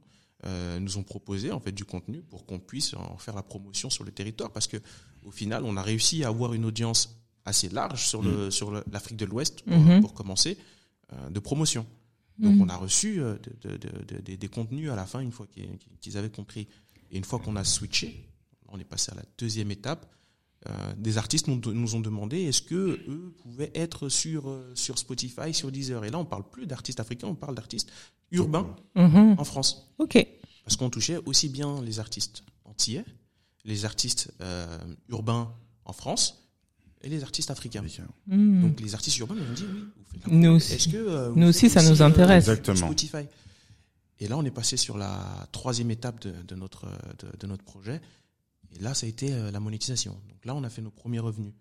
euh, 0.46 0.78
nous 0.80 0.98
ont 0.98 1.02
proposé 1.02 1.50
en 1.52 1.60
fait 1.60 1.72
du 1.72 1.84
contenu 1.84 2.22
pour 2.22 2.44
qu'on 2.46 2.58
puisse 2.58 2.94
en 2.94 3.16
faire 3.18 3.34
la 3.34 3.42
promotion 3.42 3.90
sur 3.90 4.04
le 4.04 4.12
territoire, 4.12 4.50
parce 4.52 4.66
que 4.66 4.76
au 5.24 5.30
final, 5.30 5.64
on 5.64 5.76
a 5.76 5.82
réussi 5.82 6.22
à 6.24 6.28
avoir 6.28 6.52
une 6.54 6.64
audience 6.64 7.16
assez 7.46 7.68
large 7.68 8.06
sur 8.06 8.22
le 8.22 8.50
sur 8.50 8.70
le- 8.70 8.84
l'Afrique 8.90 9.16
de 9.18 9.24
l'Ouest 9.26 9.62
pour, 9.62 9.76
Mhm. 9.78 10.00
pour 10.00 10.14
commencer 10.14 10.56
euh, 11.12 11.30
de 11.30 11.38
promotion. 11.40 11.86
Donc 12.38 12.54
Mhm. 12.56 12.62
on 12.62 12.68
a 12.68 12.76
reçu 12.76 13.20
euh, 13.20 13.36
de- 13.62 13.76
de- 13.76 13.76
de- 13.76 14.20
de- 14.22 14.34
des 14.36 14.48
contenus 14.48 14.90
à 14.90 14.96
la 14.96 15.06
fin 15.06 15.20
une 15.20 15.30
fois 15.32 15.46
qu'ils 15.46 15.78
qu'ils 16.00 16.16
avaient 16.18 16.30
compris. 16.30 16.66
Et 17.10 17.16
une 17.18 17.24
fois 17.24 17.38
qu'on 17.38 17.56
a 17.56 17.64
switché, 17.64 18.28
on 18.68 18.78
est 18.78 18.84
passé 18.84 19.12
à 19.12 19.14
la 19.14 19.22
deuxième 19.38 19.70
étape. 19.70 20.10
Euh, 20.68 20.92
des 20.96 21.18
artistes 21.18 21.46
nous, 21.48 21.60
nous 21.72 21.94
ont 21.94 22.00
demandé 22.00 22.42
est-ce 22.42 22.62
que 22.62 22.74
eux 22.74 23.34
pouvaient 23.42 23.70
être 23.74 24.08
sur 24.08 24.48
euh, 24.48 24.70
sur 24.74 24.98
Spotify, 24.98 25.52
sur 25.52 25.70
Deezer? 25.70 26.04
Et 26.04 26.10
là, 26.10 26.18
on 26.18 26.24
parle 26.24 26.44
plus 26.48 26.66
d'artistes 26.66 27.00
africains, 27.00 27.26
on 27.28 27.34
parle 27.34 27.54
d'artistes 27.54 27.90
urbains 28.30 28.74
Mhm. 28.94 29.36
en 29.38 29.44
France, 29.44 29.92
Ok. 29.98 30.26
parce 30.64 30.76
qu'on 30.76 30.90
touchait 30.90 31.18
aussi 31.26 31.48
bien 31.48 31.82
les 31.82 31.98
artistes 32.00 32.44
antillais, 32.64 33.04
les 33.64 33.84
artistes 33.84 34.32
euh, 34.40 34.78
urbains 35.08 35.52
en 35.84 35.92
France 35.92 36.48
et 37.02 37.08
les 37.10 37.22
artistes 37.22 37.50
africains. 37.50 37.84
Mhm. 38.26 38.62
Donc 38.62 38.80
les 38.80 38.94
artistes 38.94 39.18
urbains 39.18 39.34
nous 39.34 39.50
ont 39.50 39.54
dit 39.54 39.66
oui. 39.70 39.80
Vous 39.96 40.04
faites 40.12 40.26
la 40.26 40.32
Nous 40.32 40.50
aussi. 40.52 40.72
Est-ce 40.72 40.88
que 40.88 40.96
euh, 40.96 41.28
vous 41.30 41.38
Nous 41.40 41.48
aussi, 41.48 41.68
ça 41.68 41.82
nous 41.82 42.00
euh, 42.00 42.06
intéresse. 42.06 42.48
Exactement. 42.48 42.86
Spotify? 42.86 43.26
Et 44.20 44.28
là, 44.28 44.38
on 44.38 44.44
est 44.44 44.50
passé 44.50 44.76
sur 44.78 44.96
la 44.96 45.46
troisième 45.52 45.90
étape 45.90 46.20
de, 46.22 46.32
de 46.46 46.54
notre 46.54 46.86
de, 47.18 47.28
de 47.38 47.46
notre 47.46 47.64
projet. 47.64 48.00
Et 48.78 48.82
là, 48.82 48.94
ça 48.94 49.06
a 49.06 49.08
été 49.08 49.32
euh, 49.32 49.50
la 49.50 49.60
monétisation. 49.60 50.12
Donc 50.12 50.44
là, 50.44 50.54
on 50.54 50.64
a 50.64 50.68
fait 50.68 50.82
nos 50.82 50.90
premiers 50.90 51.18
revenus. 51.20 51.52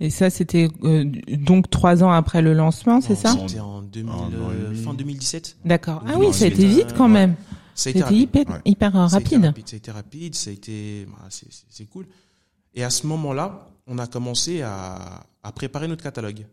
Et 0.00 0.10
ça, 0.10 0.30
c'était 0.30 0.68
euh, 0.84 1.04
donc 1.36 1.70
trois 1.70 2.02
ans 2.02 2.10
après 2.10 2.42
le 2.42 2.54
lancement, 2.54 3.00
c'est 3.00 3.14
ça 3.14 3.36
C'était 3.46 3.60
en 3.60 3.82
2000, 3.82 4.10
Un 4.10 4.14
an 4.16 4.28
et 4.30 4.34
euh, 4.54 4.74
fin 4.74 4.94
2017. 4.94 5.58
D'accord. 5.64 6.02
Ah 6.08 6.14
oui, 6.18 6.32
ça 6.32 6.46
a 6.46 6.48
été 6.48 6.66
vite 6.66 6.94
quand 6.96 7.04
ouais. 7.06 7.12
même. 7.12 7.36
Ça 7.74 7.88
a 7.88 7.90
été 7.90 7.98
C'était 8.00 8.04
rapide. 8.04 8.20
hyper, 8.20 8.48
ouais. 8.54 8.60
hyper 8.64 8.92
Ça 8.92 8.98
a 8.98 9.06
été 9.20 9.36
rapide. 9.36 9.44
rapide. 9.44 9.68
Ça 9.68 9.74
a 9.74 9.76
été 9.76 9.90
rapide. 9.90 10.34
Ça 10.34 10.50
a 10.50 10.52
été, 10.52 11.06
bah, 11.06 11.28
c'est- 11.30 11.84
cool. 11.86 12.06
Et 12.74 12.82
à 12.82 12.90
ce 12.90 13.06
moment-là, 13.06 13.68
on 13.86 13.98
a 13.98 14.06
commencé 14.06 14.62
à, 14.62 15.24
à 15.42 15.52
préparer 15.52 15.86
notre 15.88 16.02
catalogue. 16.02 16.46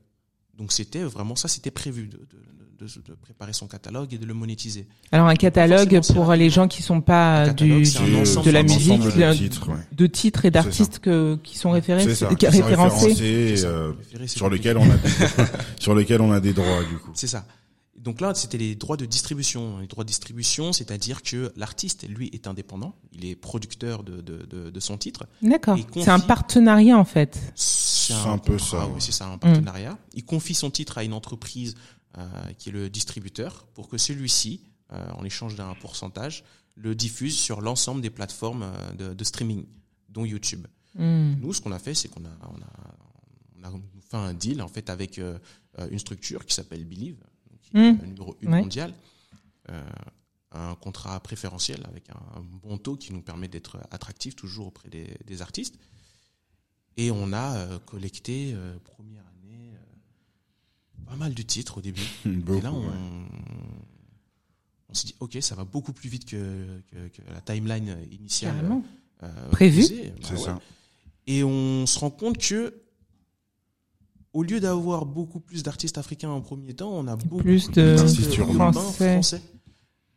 Donc 0.60 0.72
c'était 0.72 1.00
vraiment 1.04 1.36
ça, 1.36 1.48
c'était 1.48 1.72
prévu 1.72 2.08
de, 2.08 2.18
de, 2.18 2.86
de, 2.86 3.02
de 3.10 3.14
préparer 3.16 3.54
son 3.54 3.68
catalogue 3.68 4.14
et 4.14 4.18
de 4.18 4.26
le 4.26 4.34
monétiser. 4.34 4.86
Alors 5.12 5.28
un 5.28 5.36
catalogue 5.36 6.00
pour 6.14 6.32
les 6.34 6.50
gens 6.50 6.68
qui 6.68 6.82
sont 6.84 7.02
pas 7.02 7.46
catalogue, 7.48 7.82
du, 7.84 8.44
de 8.44 8.52
la 8.52 8.64
musique, 8.64 9.00
de 9.02 9.10
de, 9.10 9.34
titres, 9.34 9.70
ouais. 9.70 9.76
de 9.92 10.08
titres 10.08 10.46
et 10.46 10.52
d'artistes 10.52 11.00
que 11.00 11.38
qui 11.44 11.58
sont 11.58 11.72
référés, 11.72 12.04
C'est 12.04 12.16
ça. 12.16 12.28
qui- 12.28 12.36
qui 12.36 12.46
sont 12.46 12.52
référencés. 12.64 13.08
référencés, 13.08 13.66
euh, 13.66 13.94
sur 14.28 14.46
compliqué. 14.46 14.70
lequel 14.74 14.78
on 14.78 14.90
a 14.92 14.98
des, 14.98 15.10
sur 15.80 15.96
lequel 15.96 16.22
on 16.22 16.32
a 16.32 16.40
des 16.40 16.54
droits 16.54 16.84
du 16.90 16.98
coup. 16.98 17.12
C'est 17.16 17.28
ça. 17.28 17.46
Donc 18.02 18.22
là, 18.22 18.34
c'était 18.34 18.58
les 18.58 18.76
droits 18.76 18.96
de 18.98 19.06
distribution. 19.06 19.80
Les 19.80 19.88
droits 19.88 20.06
de 20.06 20.08
distribution, 20.08 20.72
c'est-à-dire 20.72 21.22
que 21.22 21.52
l'artiste, 21.58 22.08
lui, 22.08 22.30
est 22.34 22.48
indépendant. 22.48 22.96
Il 23.12 23.26
est 23.26 23.36
producteur 23.36 24.04
de, 24.04 24.22
de, 24.22 24.38
de, 24.46 24.70
de 24.70 24.80
son 24.80 24.98
titre. 24.98 25.28
D'accord. 25.42 25.78
Confie- 25.78 26.04
C'est 26.06 26.10
un 26.10 26.20
partenariat 26.20 26.98
en 26.98 27.04
fait. 27.06 27.38
C'est 27.56 28.14
un 28.14 28.38
peu 28.38 28.58
ça, 28.58 28.88
ouais. 28.88 28.94
oui, 28.96 29.02
c'est 29.02 29.12
ça, 29.12 29.28
un 29.28 29.38
partenariat. 29.38 29.98
Il 30.14 30.24
confie 30.26 30.54
son 30.56 30.72
titre 30.72 30.98
à 30.98 31.04
une 31.04 31.14
entreprise 31.14 31.76
euh, 32.18 32.26
qui 32.58 32.70
est 32.70 32.72
le 32.72 32.90
distributeur 32.90 33.68
pour 33.76 33.88
que 33.90 33.98
celui-ci, 33.98 34.62
euh, 34.94 35.12
en 35.12 35.24
échange 35.26 35.56
d'un 35.56 35.76
pourcentage, 35.76 36.44
le 36.76 36.96
diffuse 36.96 37.38
sur 37.38 37.60
l'ensemble 37.62 38.02
des 38.02 38.10
plateformes 38.10 38.64
euh, 38.64 38.92
de, 38.94 39.14
de 39.14 39.24
streaming, 39.24 39.66
dont 40.08 40.24
YouTube. 40.26 40.66
Hmm. 40.96 41.34
Nous, 41.42 41.54
ce 41.54 41.62
qu'on 41.62 41.72
a 41.74 41.80
fait, 41.80 41.94
c'est 41.94 42.08
qu'on 42.08 42.24
a, 42.26 42.30
on 42.42 42.62
a, 43.68 43.70
on 43.70 43.76
a 43.78 43.80
fait 44.10 44.18
un 44.18 44.34
deal 44.34 44.62
en 44.62 44.68
fait 44.70 44.90
avec 44.90 45.20
euh, 45.20 45.38
une 45.92 46.00
structure 46.00 46.46
qui 46.46 46.56
s'appelle 46.56 46.86
Believe, 46.86 47.18
qui 47.72 47.78
est 47.78 47.92
Mm. 47.94 47.98
la 48.02 48.08
numéro 48.08 48.36
une 48.42 48.50
Ouais. 48.54 48.62
mondiale, 48.62 48.94
euh, 49.70 49.84
un 50.52 50.76
contrat 50.76 51.20
préférentiel 51.20 51.82
avec 51.86 52.10
un, 52.10 52.40
un 52.40 52.42
bon 52.42 52.78
taux 52.78 52.96
qui 52.98 53.14
nous 53.14 53.22
permet 53.22 53.48
d'être 53.48 53.78
attractif 53.92 54.36
toujours 54.36 54.68
auprès 54.68 54.90
des, 54.90 55.08
des 55.26 55.42
artistes. 55.42 55.78
Et 56.98 57.12
on 57.12 57.32
a 57.34 57.56
euh, 57.58 57.80
collecté 57.80 58.52
euh, 58.54 58.78
première 58.84 59.24
année 59.28 59.74
euh, 59.76 61.06
pas 61.06 61.16
mal 61.16 61.34
de 61.34 61.42
titres 61.44 61.78
au 61.78 61.82
début. 61.82 62.02
Beaucoup, 62.26 62.58
Et 62.60 62.62
là, 62.62 62.74
on, 62.74 62.82
ouais. 62.82 62.94
on 64.90 64.94
s'est 64.94 65.08
dit, 65.08 65.16
ok, 65.20 65.38
ça 65.42 65.56
va 65.56 65.64
beaucoup 65.66 65.94
plus 65.94 66.10
vite 66.10 66.26
que, 66.26 66.82
que, 66.92 67.08
que 67.10 67.22
la 67.32 67.42
timeline 67.42 67.96
initiale. 68.12 68.56
Carrément. 68.56 68.84
euh, 69.24 69.50
Prévu. 69.52 69.82
posée. 69.82 70.14
C'est 70.22 70.34
Bah 70.34 70.40
ouais. 70.40 70.46
ça. 70.46 70.60
Et 71.28 71.44
on 71.44 71.86
se 71.86 72.00
rend 72.00 72.10
compte 72.10 72.40
que, 72.40 72.74
au 74.34 74.44
lieu 74.44 74.60
d'avoir 74.60 75.06
beaucoup 75.06 75.40
plus 75.40 75.64
d'artistes 75.64 75.98
africains 75.98 76.30
en 76.30 76.42
premier 76.42 76.74
temps, 76.74 76.92
on 76.92 77.08
a 77.08 77.16
beaucoup 77.16 77.44
Plus 77.44 77.70
d'artistes 77.72 78.38
urbains 78.38 78.72
Français. 78.72 79.14
français. 79.14 79.42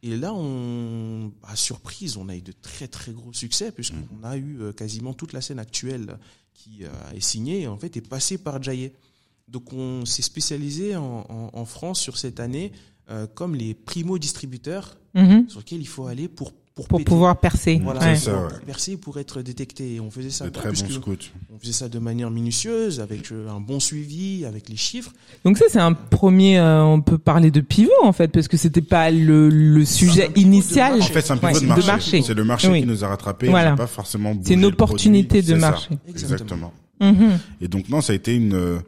Et 0.05 0.17
là, 0.17 0.33
on, 0.35 1.31
à 1.45 1.55
surprise, 1.57 2.17
on 2.17 2.29
a 2.29 2.35
eu 2.37 2.43
de 2.43 2.53
très 2.53 2.89
très 2.89 3.13
gros 3.13 3.33
succès 3.33 3.71
puisqu'on 3.71 4.25
a 4.25 4.37
eu 4.37 4.61
euh, 4.61 4.73
quasiment 4.73 5.15
toute 5.15 5.33
la 5.33 5.41
scène 5.41 5.61
actuelle 5.61 6.19
qui 6.55 6.85
euh, 6.85 6.89
est 7.15 7.21
signée 7.21 7.67
en 7.69 7.77
fait 7.77 7.97
est 7.97 8.07
passée 8.09 8.37
par 8.39 8.61
Jaye. 8.63 8.93
Donc 9.49 9.73
on 9.73 10.05
s'est 10.05 10.23
spécialisé 10.23 10.97
en, 10.97 11.25
en- 11.29 11.51
en 11.53 11.65
France 11.65 12.01
sur 12.01 12.19
cette 12.19 12.41
année 12.41 12.73
euh, 13.11 13.27
comme 13.27 13.55
les 13.55 13.75
primo 13.75 14.19
distributeurs 14.19 14.99
Mhm. 15.15 15.47
sur 15.51 15.61
lesquels 15.61 15.81
il 15.83 15.87
faut 15.89 16.07
aller 16.07 16.27
pour 16.27 16.53
pour, 16.75 17.05
pouvoir 17.05 17.39
percer. 17.39 17.81
Voilà, 17.85 18.01
Ouais. 18.01 18.17
C'est 18.17 18.27
ça, 18.27 18.33
pour, 18.33 18.43
ouais. 18.45 18.59
percer, 18.67 18.97
pour 18.97 19.19
être 19.19 19.43
détecté. 19.43 19.95
Et 19.95 20.01
on 20.01 20.11
faisait 20.11 20.31
ça 20.31 20.49
très 20.51 20.71
on 20.71 21.59
faisait 21.59 21.73
ça 21.73 21.89
de 21.89 21.99
manière 21.99 22.31
minutieuse, 22.31 23.01
avec 23.01 23.31
euh, 23.31 23.49
un 23.51 23.61
bon 23.61 23.79
suivi, 23.79 24.45
avec 24.47 24.69
les 24.69 24.77
chiffres. 24.77 25.13
Donc 25.45 25.59
ça 25.59 25.67
c'est 25.69 25.79
un 25.81 25.93
premier, 25.93 26.59
euh, 26.59 26.83
on 26.83 27.01
peut 27.03 27.19
parler 27.19 27.51
de 27.51 27.61
pivot 27.61 27.91
en 28.03 28.13
fait 28.13 28.29
parce 28.29 28.49
que 28.49 28.57
c'était 28.57 28.81
pas 28.81 29.11
le, 29.11 29.49
le 29.49 29.85
sujet 29.85 30.31
initial. 30.37 31.01
En 31.01 31.05
fait, 31.05 31.21
c'est 31.21 31.33
un 31.33 31.37
pivot 31.37 31.53
Ouais, 31.53 31.61
de 31.61 31.67
marché. 31.67 31.87
marché. 31.87 32.23
C'est 32.23 32.35
le 32.35 32.45
marché 32.45 32.69
Oui. 32.69 32.81
qui 32.81 32.87
nous 32.87 33.05
a 33.05 33.09
rattrapés. 33.09 33.49
Voilà. 33.49 33.77
Pas 33.77 33.87
forcément 33.87 34.35
C'est 34.43 34.55
une 34.55 34.65
opportunité 34.65 35.39
produit. 35.41 35.55
de 35.55 35.61
ça. 35.61 35.71
marché. 35.71 35.91
Exactement. 36.09 36.73
Mhm. 37.01 37.39
Et 37.61 37.69
donc 37.69 37.89
non, 37.89 38.01
ça 38.01 38.13
a 38.13 38.17
été 38.17 38.35
une 38.35 38.55
euh, 38.55 38.79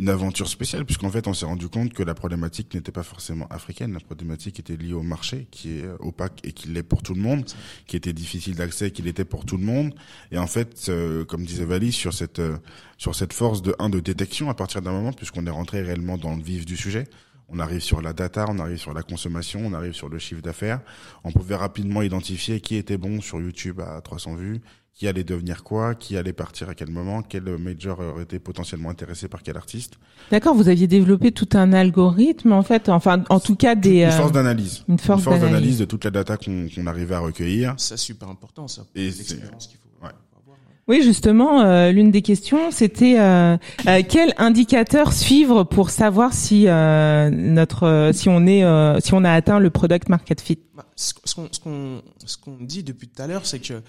une 0.00 0.08
aventure 0.08 0.48
spéciale 0.48 0.86
puisqu'en 0.86 1.10
fait 1.10 1.28
on 1.28 1.34
s'est 1.34 1.44
rendu 1.44 1.68
compte 1.68 1.92
que 1.92 2.02
la 2.02 2.14
problématique 2.14 2.72
n'était 2.72 2.90
pas 2.90 3.02
forcément 3.02 3.46
africaine, 3.48 3.92
la 3.92 4.00
problématique 4.00 4.58
était 4.58 4.76
liée 4.76 4.94
au 4.94 5.02
marché 5.02 5.46
qui 5.50 5.78
est 5.78 5.84
opaque 5.98 6.40
et 6.42 6.52
qui 6.52 6.68
l'est 6.68 6.82
pour 6.82 7.02
tout 7.02 7.12
le 7.12 7.20
monde, 7.20 7.44
qui 7.86 7.96
était 7.96 8.14
difficile 8.14 8.54
d'accès, 8.54 8.92
qui 8.92 9.02
l'était 9.02 9.26
pour 9.26 9.44
tout 9.44 9.58
le 9.58 9.64
monde. 9.64 9.94
Et 10.32 10.38
en 10.38 10.46
fait, 10.46 10.86
euh, 10.88 11.26
comme 11.26 11.44
disait 11.44 11.66
Vali, 11.66 11.92
sur 11.92 12.14
cette 12.14 12.38
euh, 12.38 12.56
sur 12.96 13.14
cette 13.14 13.34
force 13.34 13.60
de 13.60 13.74
un 13.78 13.90
de 13.90 14.00
détection 14.00 14.48
à 14.48 14.54
partir 14.54 14.80
d'un 14.80 14.92
moment 14.92 15.12
puisqu'on 15.12 15.46
est 15.46 15.50
rentré 15.50 15.82
réellement 15.82 16.16
dans 16.16 16.34
le 16.34 16.42
vif 16.42 16.64
du 16.64 16.78
sujet. 16.78 17.04
On 17.52 17.58
arrive 17.58 17.80
sur 17.80 18.00
la 18.00 18.12
data, 18.12 18.46
on 18.48 18.58
arrive 18.58 18.78
sur 18.78 18.94
la 18.94 19.02
consommation, 19.02 19.60
on 19.64 19.74
arrive 19.74 19.92
sur 19.92 20.08
le 20.08 20.18
chiffre 20.18 20.40
d'affaires. 20.40 20.80
On 21.24 21.32
pouvait 21.32 21.56
rapidement 21.56 22.00
identifier 22.00 22.60
qui 22.60 22.76
était 22.76 22.96
bon 22.96 23.20
sur 23.20 23.40
YouTube 23.40 23.80
à 23.80 24.00
300 24.00 24.36
vues, 24.36 24.60
qui 24.94 25.08
allait 25.08 25.24
devenir 25.24 25.62
quoi, 25.64 25.94
qui 25.94 26.16
allait 26.18 26.32
partir 26.34 26.68
à 26.68 26.74
quel 26.74 26.90
moment, 26.90 27.22
quel 27.22 27.44
major 27.56 28.00
aurait 28.00 28.24
été 28.24 28.38
potentiellement 28.38 28.90
intéressé 28.90 29.28
par 29.28 29.42
quel 29.42 29.56
artiste. 29.56 29.94
D'accord, 30.30 30.54
vous 30.54 30.68
aviez 30.68 30.86
développé 30.86 31.32
tout 31.32 31.48
un 31.54 31.72
algorithme 31.72 32.52
en 32.52 32.62
fait, 32.62 32.88
enfin 32.90 33.24
en 33.30 33.40
tout 33.40 33.56
cas 33.56 33.74
des 33.74 34.02
Une 34.02 34.08
euh, 34.08 34.10
force 34.10 34.32
d'analyse. 34.32 34.84
une 34.88 34.98
force 34.98 35.24
d'analyse 35.24 35.42
d'analyse. 35.42 35.78
de 35.78 35.84
toute 35.86 36.04
la 36.04 36.10
data 36.10 36.36
qu'on 36.36 36.66
qu'on 36.74 36.86
arrivait 36.86 37.14
à 37.14 37.20
recueillir. 37.20 37.74
Ça, 37.78 37.96
c'est 37.96 38.04
super 38.04 38.28
important, 38.28 38.68
ça. 38.68 38.82
Et 38.94 39.04
l'expérience 39.06 39.68
qu'il 39.68 39.78
faut, 39.78 39.88
ouais. 40.04 40.10
avoir. 40.36 40.58
Oui, 40.86 41.02
justement, 41.02 41.62
euh, 41.62 41.92
l'une 41.92 42.10
des 42.10 42.20
questions, 42.22 42.70
c'était 42.70 43.18
euh, 43.20 43.56
euh, 43.88 44.02
quel 44.06 44.34
indicateur 44.36 45.12
suivre 45.14 45.64
pour 45.64 45.88
savoir 45.90 46.34
si 46.34 46.68
euh, 46.68 47.30
notre 47.30 48.10
si 48.12 48.28
on 48.28 48.46
est 48.46 48.64
euh, 48.64 49.00
si 49.00 49.14
on 49.14 49.24
a 49.24 49.32
atteint 49.32 49.60
le 49.60 49.70
product 49.70 50.08
market 50.10 50.40
fit? 50.42 50.58
Bah, 50.76 50.84
ce 50.96 51.14
ce 51.24 51.34
qu'on 51.34 51.48
ce 51.50 51.60
qu'on 51.60 52.02
ce 52.26 52.36
qu'on 52.36 52.56
dit 52.60 52.82
depuis 52.82 53.08
tout 53.08 53.22
à 53.22 53.26
l'heure, 53.26 53.46
c'est 53.46 53.60
que 53.60 53.80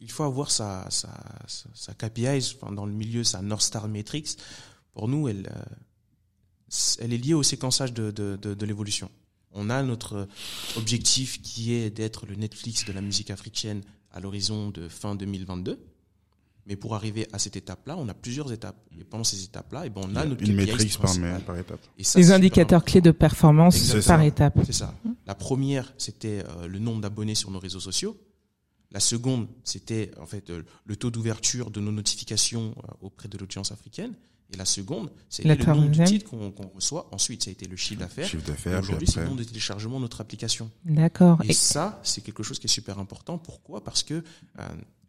il 0.00 0.10
faut 0.10 0.24
avoir 0.24 0.50
sa 0.50 0.86
sa 0.90 1.10
sa, 1.46 1.68
sa 1.74 1.94
KPIs, 1.94 2.56
enfin, 2.56 2.72
dans 2.72 2.86
le 2.86 2.92
milieu, 2.92 3.24
sa 3.24 3.42
North 3.42 3.62
Star 3.62 3.88
Matrix. 3.88 4.36
Pour 4.92 5.08
nous, 5.08 5.28
elle 5.28 5.48
euh, 5.50 6.98
elle 7.00 7.12
est 7.12 7.18
liée 7.18 7.34
au 7.34 7.42
séquençage 7.42 7.92
de 7.92 8.10
de, 8.10 8.36
de, 8.40 8.54
de 8.54 8.66
l'évolution. 8.66 9.10
On 9.52 9.70
a 9.70 9.82
notre 9.82 10.26
objectif 10.76 11.40
qui 11.40 11.74
est 11.74 11.90
d'être 11.90 12.26
le 12.26 12.34
Netflix 12.34 12.84
de 12.84 12.92
la 12.92 13.00
musique 13.00 13.30
africaine 13.30 13.82
à 14.10 14.20
l'horizon 14.20 14.70
de 14.70 14.88
fin 14.88 15.14
2022. 15.14 15.78
Mais 16.66 16.76
pour 16.76 16.94
arriver 16.94 17.28
à 17.32 17.38
cette 17.38 17.56
étape-là, 17.56 17.94
on 17.98 18.08
a 18.08 18.14
plusieurs 18.14 18.50
étapes. 18.50 18.76
Et 18.98 19.04
pendant 19.04 19.24
ces 19.24 19.44
étapes-là, 19.44 19.82
eh 19.84 19.90
ben, 19.90 20.00
on 20.02 20.16
a 20.16 20.24
notre 20.24 20.42
une 20.42 20.54
métrique 20.54 20.98
par, 20.98 21.58
étape. 21.58 21.80
Et 21.98 22.04
ça, 22.04 22.18
Les 22.18 22.32
indicateurs 22.32 22.84
clés 22.84 23.02
de 23.02 23.10
performance 23.10 23.92
par 23.92 24.02
ça. 24.02 24.24
étape. 24.24 24.58
C'est 24.64 24.72
ça. 24.72 24.94
La 25.26 25.34
première, 25.34 25.92
c'était 25.98 26.42
euh, 26.48 26.66
le 26.66 26.78
nombre 26.78 27.02
d'abonnés 27.02 27.34
sur 27.34 27.50
nos 27.50 27.58
réseaux 27.58 27.80
sociaux. 27.80 28.16
La 28.94 29.00
seconde, 29.00 29.48
c'était 29.64 30.10
en 30.20 30.26
fait 30.26 30.48
euh, 30.50 30.62
le 30.86 30.96
taux 30.96 31.10
d'ouverture 31.10 31.70
de 31.70 31.80
nos 31.80 31.92
notifications 31.92 32.74
euh, 32.78 32.92
auprès 33.02 33.28
de 33.28 33.36
l'audience 33.36 33.72
africaine. 33.72 34.12
Et 34.52 34.56
la 34.56 34.64
seconde, 34.66 35.10
c'est 35.28 35.42
le 35.44 35.54
nombre 35.56 35.88
de 35.90 36.04
titres 36.04 36.30
qu'on 36.30 36.52
reçoit. 36.74 37.08
Ensuite, 37.10 37.42
ça 37.44 37.50
a 37.50 37.52
été 37.52 37.66
le 37.66 37.76
chiffre 37.76 37.98
d'affaires. 38.00 38.28
Aujourd'hui, 38.80 39.08
c'est 39.08 39.20
le 39.20 39.26
nombre 39.26 39.38
de 39.38 39.44
téléchargements 39.44 39.96
de 39.96 40.02
notre 40.02 40.20
application. 40.20 40.70
D'accord. 40.84 41.40
Et 41.44 41.50
Et- 41.50 41.52
ça, 41.54 41.98
c'est 42.04 42.20
quelque 42.22 42.42
chose 42.44 42.58
qui 42.60 42.66
est 42.66 42.68
super 42.68 42.98
important. 43.00 43.36
Pourquoi? 43.38 43.82
Parce 43.82 44.02
que 44.04 44.14
euh, 44.14 44.22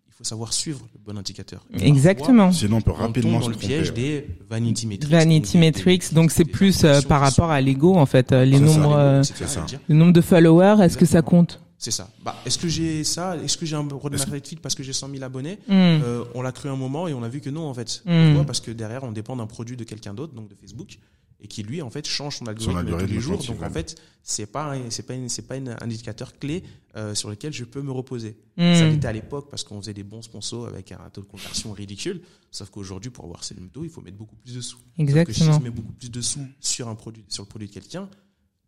il 0.08 0.14
faut 0.14 0.24
savoir 0.24 0.54
suivre 0.54 0.88
le 0.94 1.00
bon 1.06 1.20
indicateur. 1.20 1.64
Et 1.78 1.86
Exactement. 1.88 2.52
Sinon, 2.54 2.78
on 2.78 2.82
peut 2.82 2.92
on 2.92 2.94
rapidement 2.96 3.40
se 3.40 3.44
dans 3.44 3.50
le 3.50 3.56
tromper. 3.56 3.68
piège 3.68 3.94
des 3.94 4.26
vanity 4.50 4.88
metrics. 4.88 5.12
Vanity 5.12 5.58
metrics, 5.60 6.14
donc 6.14 6.32
c'est 6.32 6.46
plus 6.46 6.84
euh, 6.86 7.02
par 7.02 7.20
rapport 7.22 7.52
à 7.52 7.60
l'ego 7.62 7.96
en 7.98 8.06
fait, 8.08 8.32
euh, 8.32 8.46
les 8.46 8.58
ça. 8.58 8.64
nombres, 8.64 8.96
euh, 8.96 9.22
ça. 9.22 9.66
le 9.88 9.96
nombre 9.96 10.14
de 10.14 10.22
followers, 10.22 10.78
est-ce 10.82 10.98
que 10.98 11.06
ça 11.06 11.22
compte? 11.22 11.62
C'est 11.78 11.92
ça. 11.92 12.10
Bah, 12.24 12.36
est-ce 12.46 12.58
que 12.58 12.68
j'ai 12.68 13.04
ça 13.04 13.36
Est-ce 13.38 13.58
que 13.58 13.66
j'ai 13.66 13.76
un 13.76 13.88
roadmap 13.88 14.46
fit 14.46 14.56
parce 14.56 14.76
que 14.76 14.84
j'ai 14.84 14.94
100 14.94 15.10
000 15.10 15.24
abonnés 15.24 15.60
Hmm. 15.68 15.72
Euh, 15.72 16.24
On 16.34 16.42
l'a 16.42 16.52
cru 16.52 16.70
un 16.70 16.76
moment 16.76 17.08
et 17.08 17.14
on 17.14 17.24
a 17.24 17.30
vu 17.30 17.42
que 17.42 17.50
non 17.50 17.68
en 17.68 17.74
fait. 17.74 18.02
Mm. 18.06 18.28
Pourquoi 18.28 18.46
Parce 18.46 18.60
que 18.62 18.72
derrière 18.72 19.04
on 19.04 19.12
dépend 19.12 19.36
d'un 19.36 19.48
produit 19.48 19.76
de 19.78 19.84
quelqu'un 19.84 20.14
d'autre, 20.14 20.34
donc 20.34 20.48
de 20.50 20.56
Facebook, 20.56 20.98
et 21.42 21.48
qui 21.48 21.64
lui 21.64 21.82
en 21.82 21.90
fait 21.90 22.08
change 22.08 22.38
son 22.38 22.48
algorithme, 22.48 22.78
algorithme 22.78 23.08
tous 23.08 23.14
les 23.14 23.20
jours. 23.20 23.44
Donc 23.44 23.62
en 23.62 23.70
fait 23.70 24.02
c'est 24.24 24.46
pas 24.46 24.76
c'est 24.90 25.04
pas 25.04 25.14
c'est 25.28 25.42
pas 25.48 25.56
un 25.56 25.68
indicateur 25.82 26.38
clé 26.40 26.64
euh, 26.96 27.14
sur 27.14 27.30
lequel 27.30 27.52
je 27.54 27.66
peux 27.66 27.82
me 27.82 27.92
reposer. 27.92 28.38
Hmm. 28.58 28.74
Ça 28.74 28.88
l'était 28.88 29.08
à 29.08 29.14
l'époque 29.14 29.50
parce 29.50 29.64
qu'on 29.64 29.80
faisait 29.82 29.94
des 29.94 30.04
bons 30.04 30.22
sponsors 30.22 30.68
avec 30.68 30.92
un 30.92 31.10
taux 31.12 31.22
de 31.22 31.28
conversion 31.28 31.72
ridicule. 31.74 32.22
Sauf 32.52 32.70
qu'aujourd'hui 32.70 33.12
pour 33.12 33.26
avoir 33.26 33.44
ces 33.44 33.56
taux 33.56 33.84
il 33.84 33.90
faut 33.90 34.02
mettre 34.02 34.18
beaucoup 34.18 34.36
plus 34.38 34.56
de 34.56 34.62
sous. 34.62 34.78
Sauf 34.78 34.86
que 34.88 34.94
si 34.96 35.02
Exactement. 35.02 35.54
je 35.60 35.64
mets 35.64 35.70
beaucoup 35.72 35.94
plus 35.94 36.10
de 36.12 36.22
sous 36.22 36.48
sur 36.60 36.88
un 36.88 36.96
produit 36.96 37.26
sur 37.28 37.44
le 37.44 37.50
produit 37.50 37.68
de 37.68 37.74
quelqu'un, 37.74 38.10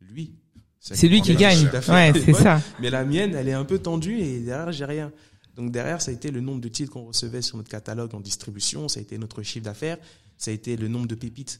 lui 0.02 0.34
C'est 0.80 1.08
lui 1.08 1.22
qui 1.22 1.36
gagne. 1.36 1.68
Ouais, 1.90 2.14
c'est 2.14 2.34
ça. 2.34 2.62
mais 2.80 2.90
la 2.90 3.04
mienne, 3.04 3.34
elle 3.36 3.48
est 3.50 3.54
un 3.54 3.66
peu 3.66 3.80
tendue 3.80 4.20
et 4.20 4.40
derrière, 4.40 4.72
j'ai 4.72 4.86
rien. 4.86 5.12
Donc 5.56 5.72
derrière, 5.72 6.02
ça 6.02 6.12
a 6.12 6.14
été 6.14 6.30
le 6.32 6.40
nombre 6.40 6.62
de 6.62 6.68
titres 6.70 6.94
qu'on 6.94 7.06
recevait 7.06 7.42
sur 7.42 7.58
notre 7.58 7.70
catalogue 7.70 8.14
en 8.14 8.20
distribution, 8.20 8.88
ça 8.88 9.00
a 9.00 9.04
été 9.04 9.18
notre 9.18 9.42
chiffre 9.42 9.66
d'affaires, 9.66 9.98
ça 10.38 10.52
a 10.52 10.54
été 10.54 10.78
le 10.78 10.88
nombre 10.88 11.08
de 11.08 11.16
pépites 11.16 11.60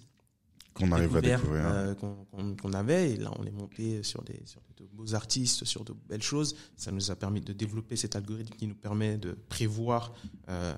Qu'on 0.76 0.92
arrive 0.92 1.18
à 1.18 1.22
découvrir. 1.22 1.66
euh, 1.66 1.96
qu'on 1.96 2.74
avait. 2.74 3.12
Et 3.14 3.18
là, 3.18 3.32
on 3.40 3.44
est 3.46 3.52
monté 3.52 4.04
sur 4.04 4.22
des, 4.24 4.40
sur 4.46 4.62
de 4.78 4.86
beaux 4.94 5.16
artistes, 5.16 5.66
sur 5.66 5.84
de 5.84 5.94
belles 6.08 6.22
choses. 6.22 6.56
Ça 6.76 6.92
nous 6.92 7.10
a 7.10 7.16
permis 7.16 7.42
de 7.42 7.54
développer 7.54 7.96
cet 7.96 8.16
algorithme 8.16 8.54
qui 8.56 8.68
nous 8.68 8.76
permet 8.76 9.18
de 9.18 9.32
prévoir 9.50 10.14
euh, 10.50 10.76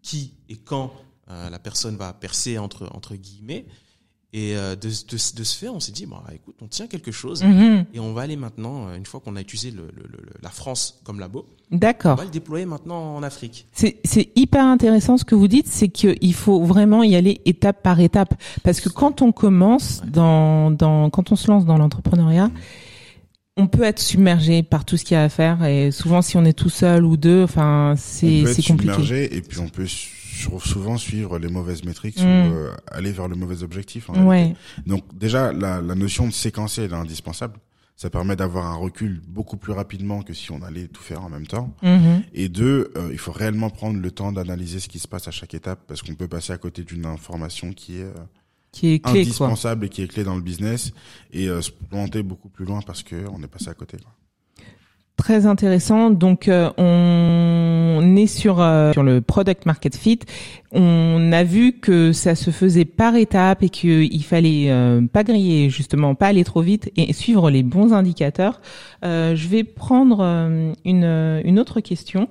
qui 0.00 0.34
et 0.48 0.56
quand 0.56 0.92
euh, 1.30 1.50
la 1.50 1.58
personne 1.58 1.96
va 1.96 2.12
percer 2.12 2.58
entre, 2.58 2.88
entre 2.94 3.16
guillemets. 3.16 3.66
Et 4.34 4.56
euh, 4.56 4.74
de, 4.76 4.88
de, 4.88 5.12
de 5.36 5.44
ce 5.44 5.58
fait, 5.58 5.68
on 5.68 5.78
s'est 5.78 5.92
dit, 5.92 6.06
bah, 6.06 6.22
écoute, 6.34 6.54
on 6.62 6.66
tient 6.66 6.86
quelque 6.86 7.12
chose. 7.12 7.42
Mhm. 7.44 7.84
Et 7.92 8.00
on 8.00 8.14
va 8.14 8.22
aller 8.22 8.36
maintenant, 8.36 8.88
euh, 8.88 8.96
une 8.96 9.04
fois 9.04 9.20
qu'on 9.20 9.36
a 9.36 9.42
utilisé 9.42 9.70
le, 9.70 9.82
le- 9.94 10.08
le- 10.10 10.24
la 10.42 10.48
France 10.48 11.00
comme 11.04 11.20
labo, 11.20 11.44
on 12.12 12.14
va 12.14 12.24
le 12.24 12.30
déployer 12.30 12.64
maintenant 12.64 13.14
en 13.16 13.22
Afrique. 13.22 13.66
C'est 13.74 13.98
c'est 14.04 14.30
hyper 14.34 14.64
intéressant 14.64 15.18
ce 15.18 15.24
que 15.24 15.34
vous 15.34 15.48
dites, 15.48 15.66
c'est 15.66 15.88
qu'il 15.88 16.32
faut 16.34 16.62
vraiment 16.64 17.02
y 17.02 17.14
aller 17.14 17.42
étape 17.44 17.82
par 17.82 18.00
étape, 18.00 18.34
parce 18.62 18.80
que 18.80 18.88
quand 18.88 19.20
on 19.20 19.32
commence 19.32 20.00
dans, 20.06 20.70
dans 20.70 21.10
quand 21.10 21.30
on 21.30 21.36
se 21.36 21.48
lance 21.50 21.66
dans 21.66 21.76
l'entrepreneuriat, 21.76 22.50
on 23.58 23.66
peut 23.66 23.82
être 23.82 24.00
submergé 24.00 24.62
par 24.62 24.86
tout 24.86 24.96
ce 24.96 25.04
qu'il 25.04 25.14
y 25.14 25.18
a 25.18 25.24
à 25.24 25.28
faire, 25.28 25.62
et 25.64 25.90
souvent 25.90 26.22
si 26.22 26.38
on 26.38 26.44
est 26.46 26.54
tout 26.54 26.70
seul 26.70 27.04
ou 27.04 27.18
deux, 27.18 27.42
enfin 27.44 27.92
on 27.92 27.96
c'est 27.98 28.26
peut 28.44 28.48
être 28.48 28.54
c'est 28.56 28.62
compliqué. 28.66 28.92
submergé 28.94 29.36
et 29.36 29.42
puis 29.42 29.58
on 29.60 29.68
peut 29.68 29.86
su- 30.42 30.68
souvent 30.68 30.96
suivre 30.96 31.38
les 31.38 31.48
mauvaises 31.48 31.84
métriques 31.84 32.20
Mm. 32.20 32.24
ou 32.26 32.54
euh, 32.54 32.72
aller 32.90 33.12
vers 33.12 33.28
le 33.28 33.36
mauvais 33.36 33.62
objectif. 33.62 34.10
en. 34.10 34.26
Ouais. 34.26 34.54
Donc 34.86 35.02
déjà, 35.16 35.52
la, 35.52 35.80
la 35.80 35.94
notion 35.94 36.26
de 36.26 36.32
séquencer 36.32 36.82
elle 36.82 36.92
est 36.92 36.94
indispensable. 36.94 37.58
Ça 37.96 38.10
permet 38.10 38.34
d'avoir 38.36 38.66
un 38.66 38.74
recul 38.74 39.20
beaucoup 39.28 39.56
plus 39.56 39.72
rapidement 39.72 40.22
que 40.22 40.32
si 40.34 40.50
on 40.50 40.60
allait 40.62 40.88
tout 40.88 41.02
faire 41.02 41.22
en 41.22 41.28
même 41.28 41.46
temps. 41.46 41.72
Mhm. 41.82 42.22
Et 42.32 42.48
deux, 42.48 42.90
euh, 42.96 43.10
il 43.12 43.18
faut 43.18 43.30
réellement 43.32 43.70
prendre 43.70 44.00
le 44.00 44.10
temps 44.10 44.32
d'analyser 44.32 44.80
ce 44.80 44.88
qui 44.88 44.98
se 44.98 45.06
passe 45.06 45.28
à 45.28 45.30
chaque 45.30 45.54
étape 45.54 45.80
parce 45.86 46.02
qu'on 46.02 46.14
peut 46.16 46.26
passer 46.26 46.52
à 46.52 46.58
côté 46.58 46.82
d'une 46.82 47.06
information 47.06 47.72
qui 47.72 47.98
est 47.98 48.04
euh, 48.04 48.12
Qui 48.72 48.94
est 48.94 48.98
clé 48.98 49.12
quoi. 49.12 49.20
indispensable 49.20 49.86
et 49.86 49.88
qui 49.88 50.02
est 50.02 50.08
clé 50.08 50.24
dans 50.24 50.34
le 50.34 50.40
business 50.42 50.92
et 51.32 51.48
euh, 51.48 51.60
se 51.60 51.70
planter 51.70 52.22
beaucoup 52.24 52.48
plus 52.48 52.64
loin 52.64 52.80
parce 52.84 53.02
que 53.04 53.16
on 53.32 53.40
est 53.42 53.46
passé 53.46 53.68
à 53.68 53.74
côté. 53.74 53.98
Quoi. 53.98 54.12
Très 55.16 55.46
intéressant. 55.46 56.10
Donc, 56.10 56.48
euh, 56.48 56.70
on 56.78 58.16
est 58.16 58.26
sur 58.26 58.60
euh, 58.60 58.92
sur 58.92 59.02
le 59.02 59.20
product 59.20 59.66
market 59.66 59.94
fit. 59.94 60.20
On 60.72 61.30
a 61.32 61.44
vu 61.44 61.74
que 61.74 62.12
ça 62.12 62.34
se 62.34 62.50
faisait 62.50 62.86
par 62.86 63.14
étapes 63.14 63.62
et 63.62 63.68
qu'il 63.68 64.24
fallait 64.24 64.70
euh, 64.70 65.02
pas 65.02 65.22
griller 65.22 65.70
justement, 65.70 66.14
pas 66.14 66.28
aller 66.28 66.44
trop 66.44 66.62
vite 66.62 66.90
et 66.96 67.12
suivre 67.12 67.50
les 67.50 67.62
bons 67.62 67.92
indicateurs. 67.92 68.60
Euh, 69.04 69.36
je 69.36 69.48
vais 69.48 69.64
prendre 69.64 70.20
euh, 70.22 70.72
une 70.84 71.42
une 71.44 71.58
autre 71.58 71.80
question. 71.80 72.28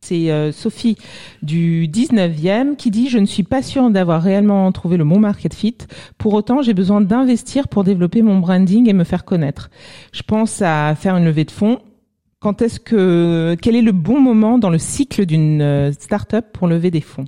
C'est 0.00 0.30
euh, 0.30 0.50
Sophie 0.50 0.96
du 1.42 1.86
19e 1.92 2.76
qui 2.76 2.90
dit 2.90 3.08
«Je 3.10 3.18
ne 3.18 3.26
suis 3.26 3.42
pas 3.42 3.62
sûre 3.62 3.90
d'avoir 3.90 4.22
réellement 4.22 4.72
trouvé 4.72 4.96
le 4.96 5.04
bon 5.04 5.18
market 5.20 5.52
fit. 5.52 5.76
Pour 6.16 6.32
autant, 6.32 6.62
j'ai 6.62 6.72
besoin 6.72 7.02
d'investir 7.02 7.68
pour 7.68 7.84
développer 7.84 8.22
mon 8.22 8.38
branding 8.38 8.88
et 8.88 8.94
me 8.94 9.04
faire 9.04 9.26
connaître. 9.26 9.68
Je 10.12 10.22
pense 10.22 10.62
à 10.62 10.94
faire 10.94 11.16
une 11.16 11.26
levée 11.26 11.44
de 11.44 11.50
fonds. 11.50 11.80
Quand 12.40 12.62
est-ce 12.62 12.80
que 12.80 13.54
quel 13.60 13.76
est 13.76 13.82
le 13.82 13.92
bon 13.92 14.18
moment 14.20 14.58
dans 14.58 14.70
le 14.70 14.78
cycle 14.78 15.26
d'une 15.26 15.60
euh, 15.60 15.92
start-up 15.92 16.46
pour 16.54 16.66
lever 16.68 16.90
des 16.90 17.02
fonds? 17.02 17.26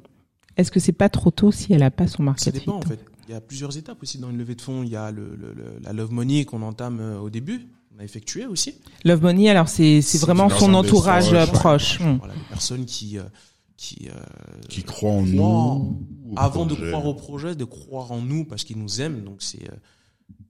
Est-ce 0.57 0.71
que 0.71 0.81
c'est 0.81 0.93
pas 0.93 1.11
trop 1.11 1.31
tôt 1.31 1.53
si 1.53 1.73
elle 1.75 1.83
a 1.83 1.91
pas 1.91 2.07
son 2.07 2.19
Ça 2.19 2.23
market 2.23 2.55
dépend 2.55 2.81
fit 2.81 2.87
en 2.87 2.89
fait. 2.89 3.05
Il 3.29 3.33
y 3.33 3.35
a 3.35 3.41
plusieurs 3.41 3.77
étapes 3.77 4.03
aussi 4.03 4.19
dans 4.19 4.31
une 4.31 4.39
levée 4.39 4.55
de 4.55 4.61
fonds. 4.63 4.83
Il 4.83 4.89
y 4.89 4.97
a 4.97 5.11
le, 5.11 5.37
le- 5.37 5.53
le- 5.53 5.79
la 5.83 5.93
love 5.93 6.13
money 6.13 6.45
qu'on 6.47 6.63
entame 6.63 6.99
euh, 7.01 7.19
au 7.21 7.29
début, 7.31 7.69
on 7.97 8.01
a 8.01 8.05
effectué 8.05 8.47
aussi. 8.47 8.75
Love 9.05 9.23
Money, 9.23 9.51
alors 9.51 9.69
c'est 9.69 10.01
vraiment 10.21 10.49
son 10.49 10.73
entourage 10.73 11.31
ouais. 11.33 11.47
proche. 11.47 12.01
Hmm. 12.01 12.17
Voilà, 12.19 12.33
des 12.35 12.41
personnes 12.49 12.87
qui 12.87 13.19
euh, 13.19 13.23
qui 13.77 14.09
euh, 14.09 14.19
Qui 14.71 14.83
croient 14.83 15.11
en 15.13 15.25
croient 15.25 15.79
nous. 15.79 16.35
avant 16.37 16.65
de 16.65 16.75
croire 16.75 17.05
au 17.05 17.13
projet, 17.15 17.55
de 17.55 17.65
croire 17.65 18.13
en 18.13 18.23
nous 18.23 18.45
parce 18.47 18.65
qu'ils 18.65 18.79
nous 18.79 19.03
aiment. 19.03 19.21
Donc 19.23 19.37
c'est 19.41 19.65
euh, 19.69 19.75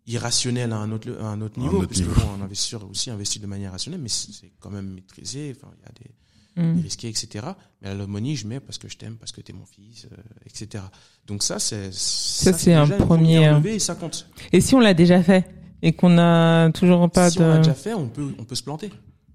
irrationnel 0.06 0.72
à 0.72 0.76
un 0.76 0.90
autre, 0.92 1.08
à 1.20 1.26
un 1.26 1.40
autre 1.40 1.58
niveau, 1.58 1.78
autre 1.78 1.88
puisque 1.88 2.06
niveau. 2.06 2.20
bon, 2.20 2.34
un 2.40 2.44
investisseur 2.44 2.88
aussi 2.88 3.10
investit 3.10 3.38
de 3.40 3.46
manière 3.46 3.72
rationnelle, 3.72 4.00
mais 4.00 4.08
c'est 4.08 4.52
quand 4.60 4.70
même 4.70 4.94
maîtrisé. 4.94 5.54
Enfin, 5.56 5.72
il 5.78 5.82
y 5.84 5.88
a 5.88 5.92
des, 5.92 6.10
Mm. 6.56 6.74
des 6.76 6.82
risqués, 6.82 7.08
etc. 7.08 7.46
Mais 7.80 7.88
la 7.88 7.94
love 7.94 8.08
money, 8.08 8.34
je 8.34 8.46
mets 8.46 8.60
parce 8.60 8.78
que 8.78 8.88
je 8.88 8.96
t'aime, 8.96 9.16
parce 9.16 9.32
que 9.32 9.40
t'es 9.40 9.52
mon 9.52 9.64
fils, 9.64 10.06
euh, 10.12 10.16
etc. 10.46 10.84
Donc 11.26 11.42
ça, 11.42 11.58
c'est 11.58 11.92
ça, 11.92 12.52
c'est 12.52 12.74
un 12.74 12.86
premier, 12.86 13.48
levée 13.48 13.76
et 13.76 13.78
ça 13.78 13.94
compte. 13.94 14.28
Et 14.52 14.60
si 14.60 14.74
on 14.74 14.80
l'a 14.80 14.94
déjà 14.94 15.22
fait 15.22 15.48
et 15.80 15.92
qu'on 15.94 16.18
a 16.18 16.70
toujours 16.72 17.10
pas 17.10 17.30
si 17.30 17.38
de. 17.38 17.44
on 17.44 17.48
l'a 17.48 17.58
déjà 17.58 17.74
fait, 17.74 17.94
on 17.94 18.08
peut, 18.08 18.34
on 18.38 18.44
peut 18.44 18.54
se 18.54 18.62
planter. 18.62 18.90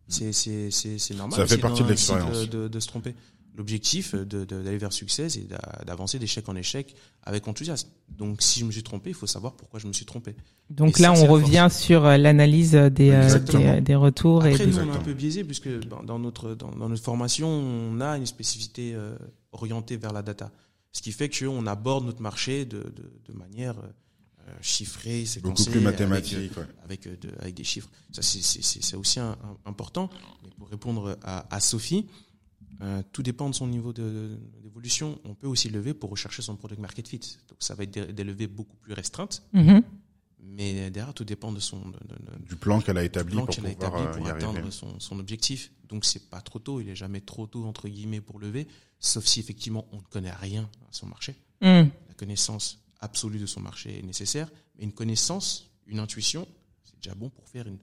C'est, 0.08 0.32
c'est, 0.32 0.70
c'est, 0.72 1.00
c'est 1.00 1.16
normal. 1.16 1.38
Ça 1.38 1.48
fait 1.48 1.58
partie 1.58 1.82
de 1.82 1.88
un 1.88 1.90
l'expérience. 1.90 2.50
De, 2.50 2.68
de 2.68 2.80
se 2.80 2.88
tromper. 2.88 3.16
L'objectif 3.58 4.14
d'aller 4.14 4.78
vers 4.78 4.90
le 4.90 4.94
succès, 4.94 5.30
c'est 5.30 5.48
d'a- 5.48 5.82
d'avancer 5.86 6.20
d'échec 6.20 6.48
en 6.48 6.56
échec 6.56 6.96
avec 7.24 7.48
enthousiasme. 7.48 7.90
Donc, 8.08 8.44
si 8.44 8.60
je 8.60 8.66
me 8.66 8.72
suis 8.72 8.84
trompé, 8.84 9.10
il 9.10 9.16
faut 9.16 9.26
savoir 9.26 9.54
pourquoi 9.56 9.80
je 9.80 9.88
me 9.88 9.94
suis 9.94 10.06
trompé. 10.06 10.36
Donc 10.70 11.00
Et 11.00 11.02
là, 11.02 11.16
ça, 11.16 11.22
on 11.22 11.26
la 11.26 11.32
revient 11.32 11.68
sur 11.72 12.06
euh, 12.06 12.18
l'analyse 12.18 12.74
des, 12.74 13.10
euh, 13.10 13.24
Exactement. 13.24 13.74
des, 13.76 13.82
des 13.82 13.96
retours 13.96 14.46
et 14.46 14.52
Après, 14.54 14.66
des- 14.68 14.72
nous, 14.74 14.80
on 14.80 14.94
est 14.94 14.96
un 14.96 15.02
peu 15.02 15.14
biaisé 15.16 15.44
puisque 15.44 15.70
dans, 15.88 16.20
notre, 16.20 16.54
dans, 16.54 16.70
dans 16.70 16.88
notre 16.88 17.04
formation, 17.04 17.48
on 17.50 18.00
a 18.00 18.16
une 18.18 18.28
spécificité 18.28 18.94
euh, 18.94 19.18
orientée 19.52 19.98
vers 19.98 20.14
la 20.14 20.22
data. 20.22 20.52
Ce 20.92 21.02
qui 21.02 21.12
fait 21.12 21.28
qu'on 21.30 21.66
aborde 21.66 22.06
notre 22.06 22.22
marché 22.22 22.64
de, 22.66 22.78
de, 22.78 23.12
de 23.28 23.34
manière 23.34 23.76
euh, 23.80 24.52
chiffrée, 24.62 25.26
Beaucoup 25.42 25.58
séquencée, 25.58 25.72
plus 25.72 25.80
avec, 25.88 26.00
euh, 26.00 26.08
mathématique. 26.08 26.58
ouais. 26.58 26.64
avec, 26.84 27.08
euh, 27.08 27.16
de- 27.22 27.32
avec 27.40 27.56
des 27.56 27.64
chiffres. 27.64 27.90
Ça, 28.12 28.22
c'est- 28.22 28.42
c'est 28.44 28.64
c'est- 28.64 28.84
c'est 28.84 28.96
aussi 28.96 29.20
un- 29.20 29.32
un- 29.32 29.58
important. 29.66 30.10
Mais 30.44 30.50
pour 30.58 30.70
répondre 30.70 31.18
à, 31.24 31.54
à 31.54 31.60
Sophie, 31.60 32.06
euh, 32.82 33.02
tout 33.12 33.24
dépend 33.24 33.50
de 33.50 33.56
son 33.56 33.68
niveau 33.68 33.92
d'évolution. 33.94 35.20
On 35.24 35.34
peut 35.36 35.48
aussi 35.48 35.70
lever 35.70 35.94
pour 35.94 36.10
rechercher 36.10 36.42
son 36.42 36.56
product 36.56 36.80
market 36.82 37.08
fit. 37.08 37.20
Donc, 37.50 37.58
ça 37.60 37.76
va 37.76 37.84
être 37.84 37.92
des, 37.92 38.14
des 38.14 38.24
levées 38.24 38.48
beaucoup 38.48 38.76
plus 38.78 38.94
restreintes. 38.94 39.44
Mhm. 39.54 39.82
Mais 40.40 40.90
derrière, 40.92 41.14
tout 41.14 41.26
dépend 41.26 41.52
de 41.52 41.60
son, 41.60 41.78
de- 41.90 41.92
de- 41.92 42.38
de- 42.40 42.46
Du 42.48 42.56
plan 42.56 42.80
qu'elle 42.80 42.98
a 42.98 43.04
établi 43.04 43.36
pour 43.36 43.48
pouvoir 43.48 43.72
établi 43.72 44.02
euh, 44.04 44.12
pour 44.14 44.28
y 44.28 44.30
arriver. 44.30 44.46
atteindre 44.46 44.72
son, 44.72 45.00
son 45.00 45.20
objectif. 45.20 45.72
Donc 45.90 46.06
c'est 46.06 46.30
pas 46.30 46.42
trop 46.42 46.60
tôt, 46.60 46.80
il 46.80 46.90
est 46.90 46.96
jamais 46.96 47.22
trop 47.22 47.48
tôt 47.48 47.66
entre 47.66 47.88
guillemets 47.90 48.22
pour 48.22 48.40
lever, 48.40 48.68
sauf 49.00 49.26
si 49.26 49.40
effectivement 49.40 49.88
on 49.92 49.98
ne 49.98 50.02
connaît 50.04 50.32
rien 50.34 50.64
à 50.88 50.92
son 50.92 51.08
marché. 51.08 51.34
Mm. 51.62 51.90
La 52.08 52.14
connaissance 52.16 52.80
absolue 53.00 53.40
de 53.40 53.46
son 53.46 53.62
marché 53.62 54.00
est 54.00 54.04
nécessaire, 54.04 54.50
mais 54.78 54.84
une 54.86 54.92
connaissance, 54.94 55.70
une 55.86 56.00
intuition, 56.00 56.48
c'est 56.84 56.96
déjà 56.98 57.16
bon 57.16 57.30
pour 57.30 57.48
faire 57.50 57.68
une, 57.68 57.78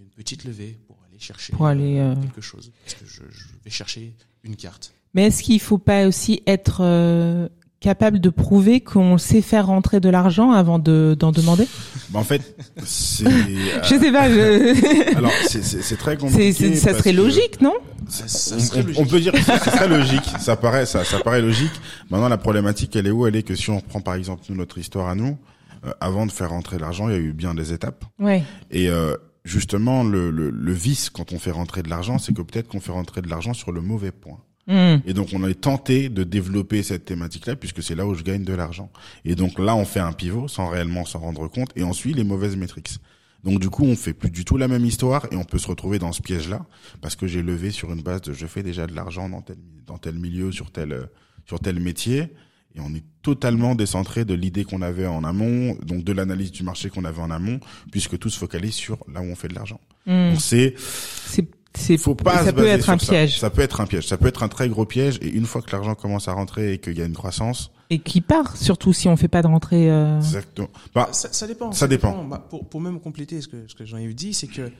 une 0.00 0.08
petite 0.16 0.44
levée, 0.44 0.78
pour 0.86 0.96
aller 1.08 1.18
chercher 1.18 1.52
Pour 1.52 1.66
aller, 1.66 1.98
euh, 1.98 2.14
quelque 2.16 2.40
chose. 2.40 2.72
Parce 2.84 2.94
que 2.94 3.06
je, 3.06 3.22
je 3.30 3.44
vais 3.64 3.70
chercher 3.70 4.14
une 4.44 4.56
carte. 4.56 4.92
Mais 5.14 5.26
est-ce 5.26 5.42
qu'il 5.42 5.60
faut 5.60 5.78
pas 5.78 6.06
aussi 6.06 6.42
être 6.46 6.80
euh, 6.82 7.48
capable 7.80 8.20
de 8.20 8.28
prouver 8.30 8.80
qu'on 8.80 9.16
sait 9.18 9.40
faire 9.42 9.66
rentrer 9.66 10.00
de 10.00 10.08
l'argent 10.08 10.52
avant 10.52 10.78
de 10.78 11.16
d'en 11.18 11.32
demander? 11.32 11.66
Bah, 12.10 12.20
en 12.20 12.24
fait, 12.24 12.56
c'est. 12.86 13.26
euh, 13.26 13.30
Je 13.82 13.88
sais 13.98 14.10
pas. 14.12 14.30
Je... 14.30 15.14
alors, 15.16 15.30
c'est- 15.46 15.62
c'est 15.62 15.82
c'est 15.82 15.96
très 15.96 16.12
C'est- 16.12 16.16
compliqué. 16.18 16.52
c'est- 16.54 16.74
ça 16.76 16.94
serait 16.94 17.12
que- 17.12 17.16
logique, 17.18 17.60
non? 17.60 17.74
Ça, 18.08 18.26
ça 18.26 18.56
on, 18.56 18.60
serait 18.60 18.80
on- 18.80 18.86
logique. 18.86 19.00
on 19.02 19.06
peut 19.06 19.20
dire 19.20 19.32
que 19.32 19.42
ça 19.42 19.58
serait 19.58 19.88
logique. 19.88 20.24
Ça 20.40 20.56
paraît, 20.56 20.86
ça, 20.86 21.04
ça 21.04 21.18
paraît 21.20 21.42
logique. 21.42 21.72
Maintenant, 22.10 22.28
la 22.30 22.38
problématique, 22.38 22.96
elle 22.96 23.06
est 23.06 23.10
où? 23.10 23.26
Elle 23.26 23.36
est 23.36 23.42
que 23.42 23.54
si 23.54 23.68
on 23.68 23.76
reprend 23.76 24.00
par 24.00 24.14
exemple 24.14 24.42
notre 24.50 24.78
histoire 24.78 25.08
à 25.08 25.14
nous, 25.14 25.36
euh, 25.84 25.90
avant 26.00 26.24
de 26.24 26.32
faire 26.32 26.48
rentrer 26.48 26.78
l'argent, 26.78 27.08
il 27.10 27.12
y 27.12 27.16
a 27.16 27.20
eu 27.20 27.34
bien 27.34 27.54
des 27.54 27.74
étapes. 27.74 28.04
Ouais. 28.18 28.42
Et 28.70 28.88
euh, 28.88 29.14
justement, 29.48 30.04
le, 30.04 30.30
le, 30.30 30.50
le 30.50 30.72
vice 30.72 31.10
quand 31.10 31.32
on 31.32 31.38
fait 31.38 31.50
rentrer 31.50 31.82
de 31.82 31.88
l'argent, 31.88 32.18
c'est 32.18 32.34
que 32.34 32.42
peut-être 32.42 32.68
qu'on 32.68 32.80
fait 32.80 32.92
rentrer 32.92 33.22
de 33.22 33.28
l'argent 33.28 33.54
sur 33.54 33.72
le 33.72 33.80
mauvais 33.80 34.12
point. 34.12 34.38
Mm. 34.66 34.96
Et 35.06 35.14
donc, 35.14 35.28
on 35.32 35.46
est 35.48 35.60
tenté 35.60 36.08
de 36.10 36.22
développer 36.22 36.82
cette 36.82 37.06
thématique-là, 37.06 37.56
puisque 37.56 37.82
c'est 37.82 37.94
là 37.94 38.06
où 38.06 38.14
je 38.14 38.22
gagne 38.22 38.44
de 38.44 38.52
l'argent. 38.52 38.90
Et 39.24 39.34
donc 39.34 39.58
là, 39.58 39.74
on 39.74 39.84
fait 39.84 40.00
un 40.00 40.12
pivot 40.12 40.46
sans 40.46 40.68
réellement 40.68 41.04
s'en 41.04 41.20
rendre 41.20 41.48
compte, 41.48 41.70
et 41.74 41.82
on 41.82 41.92
suit 41.92 42.12
les 42.12 42.24
mauvaises 42.24 42.56
métriques. 42.56 42.98
Donc 43.44 43.60
du 43.60 43.70
coup, 43.70 43.84
on 43.84 43.96
fait 43.96 44.12
plus 44.12 44.30
du 44.30 44.44
tout 44.44 44.56
la 44.56 44.68
même 44.68 44.84
histoire, 44.84 45.26
et 45.32 45.36
on 45.36 45.44
peut 45.44 45.58
se 45.58 45.68
retrouver 45.68 45.98
dans 45.98 46.12
ce 46.12 46.20
piège-là, 46.20 46.66
parce 47.00 47.16
que 47.16 47.26
j'ai 47.26 47.42
levé 47.42 47.70
sur 47.70 47.92
une 47.92 48.02
base 48.02 48.20
de 48.22 48.32
je 48.32 48.46
fais 48.46 48.62
déjà 48.62 48.86
de 48.86 48.94
l'argent 48.94 49.28
dans 49.28 49.42
tel 49.42 49.56
dans 49.86 49.96
tel 49.96 50.18
milieu, 50.18 50.52
sur 50.52 50.70
tel 50.70 51.08
sur 51.46 51.60
tel 51.60 51.80
métier, 51.80 52.34
et 52.78 52.80
on 52.80 52.94
est 52.94 53.04
totalement 53.22 53.74
décentré 53.74 54.24
de 54.24 54.34
l'idée 54.34 54.64
qu'on 54.64 54.82
avait 54.82 55.06
en 55.06 55.24
amont, 55.24 55.76
donc 55.84 56.04
de 56.04 56.12
l'analyse 56.12 56.50
du 56.52 56.62
marché 56.62 56.88
qu'on 56.90 57.04
avait 57.04 57.20
en 57.20 57.30
amont, 57.30 57.60
puisque 57.92 58.18
tout 58.18 58.30
se 58.30 58.38
focalise 58.38 58.74
sur 58.74 58.98
là 59.12 59.20
où 59.20 59.24
on 59.24 59.34
fait 59.34 59.48
de 59.48 59.54
l'argent. 59.54 59.80
Mm. 60.06 60.30
Donc 60.30 60.40
c'est 60.40 60.74
C'est 60.78 61.48
c'est 61.76 61.98
faut 61.98 62.14
pas 62.14 62.44
ça 62.44 62.52
peut 62.52 62.66
être 62.66 62.88
un 62.90 62.98
ça. 62.98 63.06
piège 63.12 63.38
Ça 63.38 63.50
peut 63.50 63.60
être 63.62 63.80
un 63.80 63.86
piège. 63.86 64.06
Ça 64.06 64.16
peut 64.16 64.26
être 64.26 64.42
un 64.42 64.48
très 64.48 64.68
gros 64.68 64.86
piège. 64.86 65.18
Et 65.20 65.28
une 65.28 65.44
fois 65.46 65.60
que 65.62 65.70
l'argent 65.70 65.94
commence 65.94 66.26
à 66.28 66.32
rentrer 66.32 66.72
et 66.72 66.78
qu'il 66.78 66.96
y 66.98 67.02
a 67.02 67.04
une 67.04 67.14
croissance, 67.14 67.70
et 67.90 67.98
qui 68.00 68.20
part 68.20 68.56
surtout 68.56 68.92
si 68.92 69.08
on 69.08 69.16
fait 69.16 69.28
pas 69.28 69.42
de 69.42 69.46
rentrée. 69.46 69.90
euh, 69.90 70.16
exactement. 70.18 70.68
Bah, 70.94 71.08
Ça, 71.12 71.32
ça 71.32 71.46
dépend. 71.46 71.72
Ça 71.72 71.86
dépend. 71.88 72.24
Bah, 72.24 72.46
pour, 72.50 72.68
pour 72.68 72.80
même 72.80 73.00
compléter 73.00 73.40
ce 73.40 73.48
que, 73.48 73.66
ce 73.66 73.74
que 73.74 73.84
Jean-Yves 73.84 74.14
dit, 74.14 74.34
c'est 74.34 74.46
que 74.46 74.70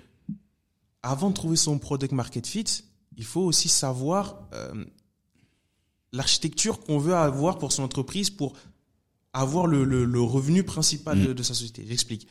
avant 1.03 1.31
de 1.31 1.35
trouver 1.35 1.57
son 1.57 1.79
product 1.79 2.13
market 2.13 2.47
fit, 2.47 2.65
il 3.17 3.25
faut 3.25 3.43
aussi 3.43 3.69
savoir 3.69 4.49
euh, 4.55 4.85
l'architecture 6.13 6.81
qu'on 6.81 6.99
veut 6.99 7.15
avoir 7.15 7.59
pour 7.59 7.73
son 7.73 7.83
entreprise 7.83 8.31
pour 8.31 8.55
avoir 9.33 9.67
le, 9.67 9.85
le, 9.85 10.05
le 10.05 10.21
revenu 10.21 10.63
principal 10.63 11.19
de, 11.23 11.33
de 11.33 11.43
sa 11.43 11.55
société. 11.55 11.85
J'explique. 11.87 12.27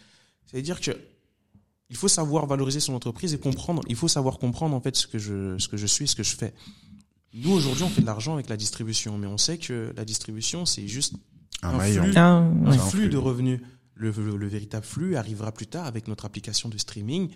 C'est-à-dire 0.45 0.81
que 0.81 0.91
il 1.89 1.95
faut 1.95 2.07
savoir 2.09 2.47
valoriser 2.47 2.79
son 2.81 2.93
entreprise 2.95 3.33
et 3.33 3.39
comprendre. 3.39 3.81
Il 3.87 3.95
faut 3.95 4.09
savoir 4.09 4.39
comprendre 4.39 4.75
en 4.75 4.81
fait 4.81 4.95
ce 4.95 5.07
que 5.07 5.17
je 5.19 5.57
ce 5.57 5.67
que 5.69 5.77
je 5.77 5.85
suis, 5.85 6.07
ce 6.07 6.15
que 6.15 6.23
je 6.23 6.35
fais. 6.35 6.53
Nous 7.33 7.51
aujourd'hui, 7.51 7.83
on 7.83 7.89
fait 7.89 8.01
de 8.01 8.05
l'argent 8.07 8.33
avec 8.33 8.49
la 8.49 8.57
distribution, 8.57 9.17
mais 9.17 9.27
on 9.27 9.37
sait 9.37 9.57
que 9.57 9.93
la 9.95 10.03
distribution, 10.05 10.65
c'est 10.65 10.87
juste 10.87 11.13
un, 11.61 11.77
flux. 12.01 12.17
un- 12.17 12.25
un 12.25 12.65
ouais, 12.65 12.75
un 12.75 12.77
flux 12.79 13.09
de 13.09 13.17
revenus. 13.17 13.61
Le, 13.93 14.11
le- 14.11 14.35
le 14.37 14.47
véritable 14.47 14.85
flux 14.85 15.15
arrivera 15.15 15.51
plus 15.51 15.67
tard 15.67 15.85
avec 15.85 16.07
notre 16.07 16.25
application 16.25 16.67
de 16.69 16.77
streaming 16.77 17.29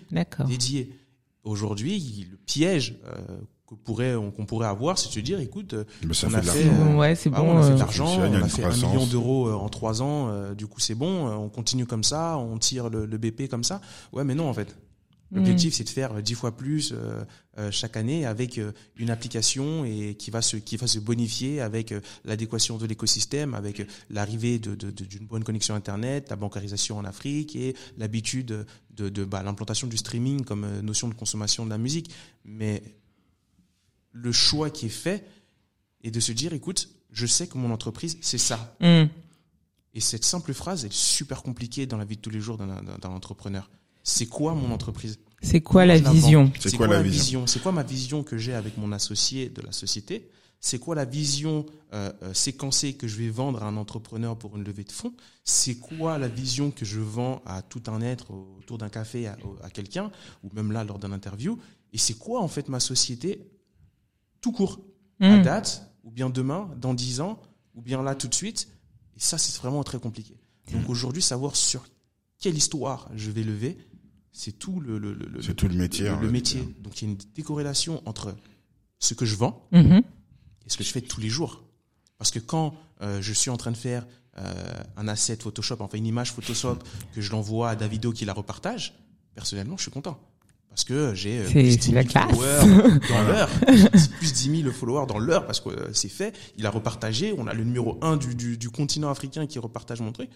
dédiée. 0.44 0.98
Aujourd'hui, 1.44 2.26
le 2.30 2.36
piège 2.36 2.98
euh, 3.06 3.16
que 3.76 3.82
pourrait, 3.84 4.14
qu'on 4.36 4.46
pourrait 4.46 4.66
avoir, 4.68 4.98
c'est 4.98 5.08
de 5.08 5.12
se 5.14 5.20
dire, 5.20 5.40
écoute, 5.40 5.74
euh, 5.74 5.84
Mais 6.06 6.14
ça 6.14 6.26
on 6.26 6.30
fait 6.30 6.36
a 6.36 6.40
de 6.40 6.46
fait, 6.46 6.64
l'argent. 6.64 6.92
euh, 6.92 6.96
Ouais, 6.98 7.14
c'est 7.14 7.30
bah, 7.30 7.40
bon. 7.40 7.52
on 7.52 7.58
a 7.58 7.62
fait 7.62 7.70
euh, 7.70 7.74
de 7.74 7.78
l'argent, 7.78 8.18
y 8.20 8.22
a 8.22 8.28
on 8.40 8.42
a 8.42 8.48
fait 8.48 8.64
un 8.64 8.76
million 8.76 9.06
d'euros 9.06 9.48
euh, 9.48 9.52
en 9.54 9.68
trois 9.68 10.02
ans, 10.02 10.28
euh, 10.30 10.54
du 10.54 10.66
coup 10.66 10.80
c'est 10.80 10.94
bon, 10.94 11.28
euh, 11.28 11.32
on 11.34 11.48
continue 11.48 11.86
comme 11.86 12.04
ça, 12.04 12.38
on 12.38 12.58
tire 12.58 12.88
le, 12.90 13.06
le 13.06 13.18
BP 13.18 13.48
comme 13.48 13.64
ça. 13.64 13.80
Ouais, 14.12 14.24
mais 14.24 14.34
non 14.34 14.48
en 14.48 14.54
fait. 14.54 14.76
L'objectif, 15.34 15.72
c'est 15.72 15.84
de 15.84 15.88
faire 15.88 16.12
euh, 16.12 16.20
dix 16.20 16.34
fois 16.34 16.54
plus 16.54 16.92
euh, 16.94 17.24
euh, 17.56 17.70
chaque 17.70 17.96
année 17.96 18.26
avec 18.26 18.58
euh, 18.58 18.70
une 18.96 19.08
application 19.08 19.82
et 19.86 20.14
qui 20.14 20.30
va 20.30 20.42
se 20.42 20.58
qui 20.58 20.76
va 20.76 20.86
se 20.86 20.98
bonifier 20.98 21.62
avec 21.62 21.90
euh, 21.92 22.02
l'adéquation 22.26 22.76
de 22.76 22.84
l'écosystème, 22.84 23.54
avec 23.54 23.80
euh, 23.80 23.84
l'arrivée 24.10 24.58
de, 24.58 24.74
de- 24.74 24.90
de- 24.90 25.04
d'une 25.06 25.24
bonne 25.26 25.42
connexion 25.42 25.74
internet, 25.74 26.26
la 26.28 26.36
bancarisation 26.36 26.98
en 26.98 27.04
Afrique 27.06 27.56
et 27.56 27.74
l'habitude 27.96 28.66
de, 28.94 29.08
de 29.08 29.24
bah, 29.24 29.42
l'implantation 29.42 29.86
du 29.86 29.96
streaming 29.96 30.44
comme 30.44 30.64
euh, 30.64 30.82
notion 30.82 31.08
de 31.08 31.14
consommation 31.14 31.64
de 31.64 31.70
la 31.70 31.78
musique. 31.78 32.10
Mais 32.44 32.82
le 34.12 34.32
choix 34.32 34.70
qui 34.70 34.86
est 34.86 34.90
fait 34.90 35.26
est 36.04 36.10
de 36.10 36.20
se 36.20 36.32
dire, 36.32 36.52
écoute, 36.52 36.88
je 37.10 37.26
sais 37.26 37.46
que 37.46 37.58
mon 37.58 37.70
entreprise, 37.72 38.18
c'est 38.20 38.38
ça. 38.38 38.74
mm. 38.80 39.04
Et 39.94 40.00
cette 40.00 40.24
simple 40.24 40.54
phrase 40.54 40.84
est 40.86 40.92
super 40.92 41.42
compliquée 41.42 41.84
dans 41.86 41.98
la 41.98 42.06
vie 42.06 42.16
de 42.16 42.20
tous 42.22 42.30
les 42.30 42.40
jours 42.40 42.56
d'un, 42.56 42.66
d'un- 42.66 42.98
d'un 42.98 43.10
entrepreneur. 43.10 43.70
C'est 44.02 44.26
quoi 44.26 44.54
mon 44.54 44.72
entreprise? 44.72 45.18
C'est 45.42 45.60
quoi 45.60 45.84
la 45.84 45.98
vision? 45.98 46.50
C'est 46.58 46.76
quoi 46.76 46.86
la 46.86 47.02
vision? 47.02 47.46
C'est 47.46 47.60
quoi 47.62 47.72
ma 47.72 47.82
vision? 47.82 48.22
Que 48.24 48.38
j'ai 48.38 48.54
avec 48.54 48.78
mon 48.78 48.90
associé 48.92 49.48
de 49.50 49.60
la 49.60 49.70
société? 49.72 50.30
C'est 50.60 50.78
quoi 50.78 50.94
la 50.94 51.04
vision 51.04 51.66
euh, 51.92 52.10
euh, 52.22 52.32
séquencée 52.32 52.94
que 52.94 53.06
je 53.06 53.16
vais 53.16 53.28
vendre 53.28 53.62
à 53.62 53.66
un 53.66 53.76
entrepreneur 53.76 54.38
pour 54.38 54.56
une 54.56 54.64
levée 54.64 54.84
de 54.84 54.92
fonds? 54.92 55.12
C'est 55.44 55.74
quoi 55.74 56.16
la 56.18 56.28
vision 56.28 56.70
que 56.70 56.84
je 56.86 57.00
vends 57.00 57.42
à 57.44 57.60
tout 57.62 57.82
un 57.88 58.00
être 58.00 58.30
autour 58.32 58.78
d'un 58.78 58.88
café 58.88 59.26
à, 59.26 59.36
à 59.62 59.68
quelqu'un 59.70 60.10
ou 60.42 60.48
même 60.54 60.72
là 60.72 60.84
lors 60.84 60.98
d'un 60.98 61.12
interview? 61.12 61.58
Et 61.92 61.98
c'est 61.98 62.14
quoi 62.14 62.40
en 62.40 62.48
fait 62.48 62.68
ma 62.70 62.80
société 62.80 63.40
tout 64.42 64.52
court 64.52 64.80
à 65.20 65.38
Mm. 65.38 65.42
date, 65.42 65.90
ou 66.04 66.10
bien 66.10 66.28
demain, 66.28 66.68
dans 66.78 66.92
10 66.94 67.20
ans, 67.22 67.40
ou 67.74 67.80
bien 67.80 68.02
là 68.02 68.14
tout 68.14 68.28
de 68.28 68.34
suite. 68.34 68.68
Et 69.16 69.20
ça, 69.20 69.38
c'est 69.38 69.56
vraiment 69.60 69.82
très 69.84 69.98
compliqué. 69.98 70.36
Donc 70.72 70.88
aujourd'hui, 70.90 71.22
savoir 71.22 71.56
sur 71.56 71.84
quelle 72.38 72.56
histoire 72.56 73.08
je 73.14 73.30
vais 73.30 73.42
lever, 73.44 73.78
c'est 74.32 74.52
tout 74.58 74.80
le, 74.80 74.98
le, 74.98 75.14
le, 75.14 75.26
le- 75.26 75.42
C'est 75.42 75.54
tout 75.54 75.68
le 75.68 75.74
métier. 75.74 76.08
le-. 76.08 76.82
Donc 76.82 77.00
il 77.00 77.04
y 77.04 77.08
a 77.08 77.12
une 77.12 77.18
décorrélation 77.34 78.02
entre 78.06 78.34
ce 78.98 79.14
que 79.14 79.24
je 79.24 79.36
vends 79.36 79.66
Mhm. 79.72 80.02
et 80.66 80.70
ce 80.70 80.76
que 80.76 80.84
je 80.84 80.90
fais 80.90 81.00
tous 81.02 81.20
les 81.20 81.28
jours. 81.28 81.62
Parce 82.18 82.30
que 82.30 82.38
quand 82.38 82.74
euh, 83.00 83.20
je 83.22 83.32
suis 83.32 83.50
en 83.50 83.56
train 83.56 83.72
de 83.72 83.76
faire 83.76 84.06
euh, 84.38 84.54
un 84.96 85.08
asset 85.08 85.36
Photoshop, 85.36 85.76
enfin 85.80 85.98
une 85.98 86.06
image 86.06 86.32
Photoshop, 86.32 86.78
que 87.14 87.20
je 87.20 87.30
l'envoie 87.32 87.70
à 87.70 87.76
Davido 87.76 88.12
qui 88.12 88.24
la 88.24 88.32
repartage, 88.32 88.94
personnellement, 89.34 89.76
je 89.76 89.82
suis 89.82 89.90
content. 89.90 90.18
Parce 90.74 90.84
que 90.84 91.14
j'ai 91.14 91.38
euh, 91.40 91.44
plus 91.50 91.70
c'est 91.72 91.76
10 91.76 91.82
000 91.86 91.94
la 91.96 92.04
classe. 92.04 92.30
followers 92.30 92.98
dans 93.10 93.22
l'heure. 93.28 93.48
Plus 94.18 94.32
10 94.32 94.62
000 94.62 94.72
followers 94.72 95.06
dans 95.06 95.18
l'heure 95.18 95.44
parce 95.46 95.60
que 95.60 95.68
euh, 95.68 95.90
c'est 95.92 96.08
fait. 96.08 96.34
Il 96.56 96.64
a 96.66 96.70
repartagé. 96.70 97.34
On 97.36 97.46
a 97.46 97.52
le 97.54 97.64
numéro 97.64 97.98
1 98.00 98.16
du, 98.16 98.34
du, 98.34 98.56
du 98.56 98.70
continent 98.70 99.10
africain 99.10 99.46
qui 99.46 99.58
repartage 99.58 100.00
mon 100.00 100.12
truc. 100.12 100.30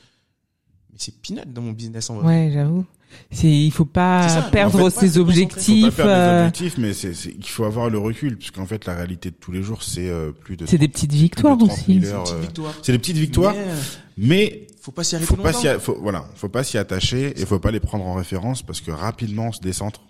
Mais 0.93 0.99
c'est 0.99 1.15
peanut 1.23 1.53
dans 1.53 1.63
mon 1.63 1.73
business 1.73 2.11
en 2.11 2.17
vrai. 2.17 2.27
Ouais, 2.47 2.51
j'avoue. 2.53 2.85
C'est, 3.31 3.49
il 3.51 3.71
faut 3.71 3.85
pas 3.87 4.29
ça, 4.29 4.43
perdre 4.43 4.75
en 4.85 4.91
fait, 4.91 4.95
pas 4.97 5.01
ses 5.01 5.09
se 5.09 5.21
concentrer. 5.21 5.21
Faut 5.21 5.25
pas 5.25 5.31
objectifs. 5.31 5.97
perdre 5.97 6.11
euh, 6.11 6.33
les 6.41 6.47
objectifs, 6.49 6.79
mais 6.79 6.93
c'est, 6.93 7.15
c'est, 7.15 7.35
il 7.39 7.47
faut 7.47 7.65
avoir 7.65 7.89
le 7.89 7.99
recul, 7.99 8.37
puisqu'en 8.37 8.67
fait, 8.67 8.85
la 8.85 8.95
réalité 8.95 9.31
de 9.31 9.37
tous 9.37 9.53
les 9.53 9.63
jours, 9.63 9.83
c'est 9.83 10.09
euh, 10.09 10.33
plus 10.33 10.57
de. 10.57 10.67
c'est 10.67 10.77
des 10.77 10.89
petites 10.89 11.13
victoires 11.13 11.57
30 11.57 11.71
000 11.87 11.99
aussi. 11.99 12.05
euh. 12.05 12.69
C'est 12.83 12.93
des 12.93 12.99
petites 12.99 13.17
victoires, 13.17 13.55
Mais, 13.55 13.63
euh, 13.69 13.75
mais 14.19 14.67
faut 14.83 14.93
pas 14.93 15.05
s'y 15.05 15.15
arrêter 15.17 15.29
faut 15.35 15.37
pas 15.41 15.53
longtemps. 15.53 15.79
faut, 15.81 15.97
voilà, 16.01 16.27
faut 16.35 16.49
pas 16.49 16.63
s'y 16.65 16.79
attacher 16.79 17.41
et 17.41 17.47
faut 17.47 17.59
pas 17.61 17.71
les 17.71 17.81
prendre 17.81 18.05
en 18.07 18.15
référence 18.15 18.63
parce 18.63 18.81
que 18.81 18.91
rapidement 18.91 19.49
on 19.49 19.53
se 19.53 19.61
décentre 19.61 20.01
euh, 20.01 20.06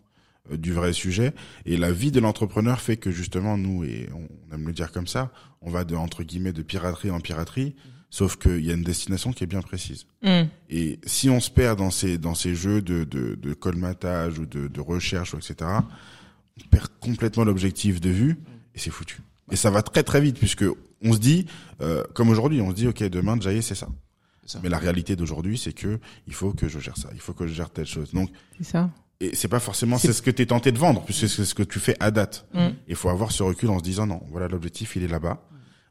du 0.53 0.73
vrai 0.73 0.93
sujet 0.93 1.33
et 1.65 1.77
la 1.77 1.93
vie 1.93 2.11
de 2.11 2.21
l'entrepreneur 2.21 2.81
fait 2.81 2.97
que 2.97 3.11
justement 3.11 3.57
nous 3.57 3.85
et 3.85 4.09
on 4.15 4.55
aime 4.55 4.67
le 4.67 4.73
dire 4.73 4.93
comme 4.93 5.07
ça, 5.07 5.33
on 5.61 5.71
va 5.71 5.85
de 5.85 5.95
entre 5.95 6.23
guillemets 6.23 6.53
de 6.53 6.63
piraterie 6.63 7.11
en 7.11 7.21
piraterie, 7.21 7.75
sauf 8.11 8.37
qu'il 8.37 8.65
y 8.65 8.71
a 8.71 8.75
une 8.75 8.83
destination 8.83 9.33
qui 9.33 9.45
est 9.45 9.49
bien 9.49 9.63
précise. 9.63 10.07
Mm. 10.23 10.43
Et 10.71 11.01
si 11.05 11.29
on 11.29 11.41
se 11.41 11.51
perd 11.51 11.79
dans 11.79 11.91
ces 11.91 12.19
dans 12.19 12.35
ces 12.35 12.55
jeux 12.55 12.83
de 12.83 13.05
de, 13.05 13.35
de 13.35 13.55
colmatage 13.55 14.39
ou 14.39 14.47
de, 14.47 14.69
de 14.69 14.81
recherche 14.81 15.35
ou 15.35 15.39
etc, 15.39 15.71
on 16.61 16.69
perd 16.69 16.89
complètement 17.01 17.45
l'objectif 17.45 18.01
de 18.01 18.11
vue 18.11 18.39
et 18.75 18.79
c'est 18.79 18.91
foutu. 18.91 19.21
Et 19.51 19.57
ça 19.57 19.71
va 19.71 19.83
très 19.83 20.03
très 20.03 20.21
vite 20.21 20.39
puisque 20.39 20.65
on 21.03 21.13
se 21.13 21.19
dit 21.19 21.47
euh, 21.81 22.05
comme 22.15 22.29
aujourd'hui, 22.29 22.61
on 22.61 22.71
se 22.71 22.77
dit 22.77 22.87
ok 22.87 23.03
demain 23.05 23.39
Jaye 23.41 23.63
c'est 23.63 23.75
ça. 23.75 23.89
C'est 24.43 24.53
ça. 24.53 24.61
Mais 24.63 24.69
la 24.69 24.79
réalité 24.79 25.17
d'aujourd'hui, 25.17 25.59
c'est 25.59 25.73
que 25.73 25.99
il 26.27 26.33
faut 26.35 26.53
que 26.53 26.69
je 26.69 26.79
gère 26.79 26.97
ça, 26.97 27.09
il 27.13 27.21
faut 27.21 27.33
que 27.33 27.47
je 27.47 27.55
gère 27.55 27.71
telle 27.71 27.87
chose. 27.87 28.13
Donc, 28.13 28.31
C'est 28.59 28.65
ça. 28.65 28.91
Et 29.21 29.35
c'est 29.35 29.49
pas 29.49 29.61
forcément 29.61 29.99
C'est- 29.99 30.13
ce 30.13 30.23
que 30.23 30.31
tu 30.31 30.43
es 30.43 30.47
tenté 30.47 30.73
de 30.73 30.79
vendre, 30.79 31.03
puisque 31.03 31.29
c'est 31.29 31.45
ce 31.45 31.55
que 31.55 31.63
tu 31.63 31.79
fais 31.81 31.97
à 32.01 32.11
date. 32.11 32.47
Mm. 32.55 32.69
Il 32.89 32.97
faut 32.97 33.09
avoir 33.09 33.33
ce 33.33 33.43
recul 33.43 33.71
en 33.71 33.79
se 33.79 33.85
disant 33.85 34.07
non, 34.07 34.21
voilà 34.31 34.49
l'objectif, 34.49 34.97
il 34.97 35.03
est 35.05 35.09
là-bas. 35.09 35.43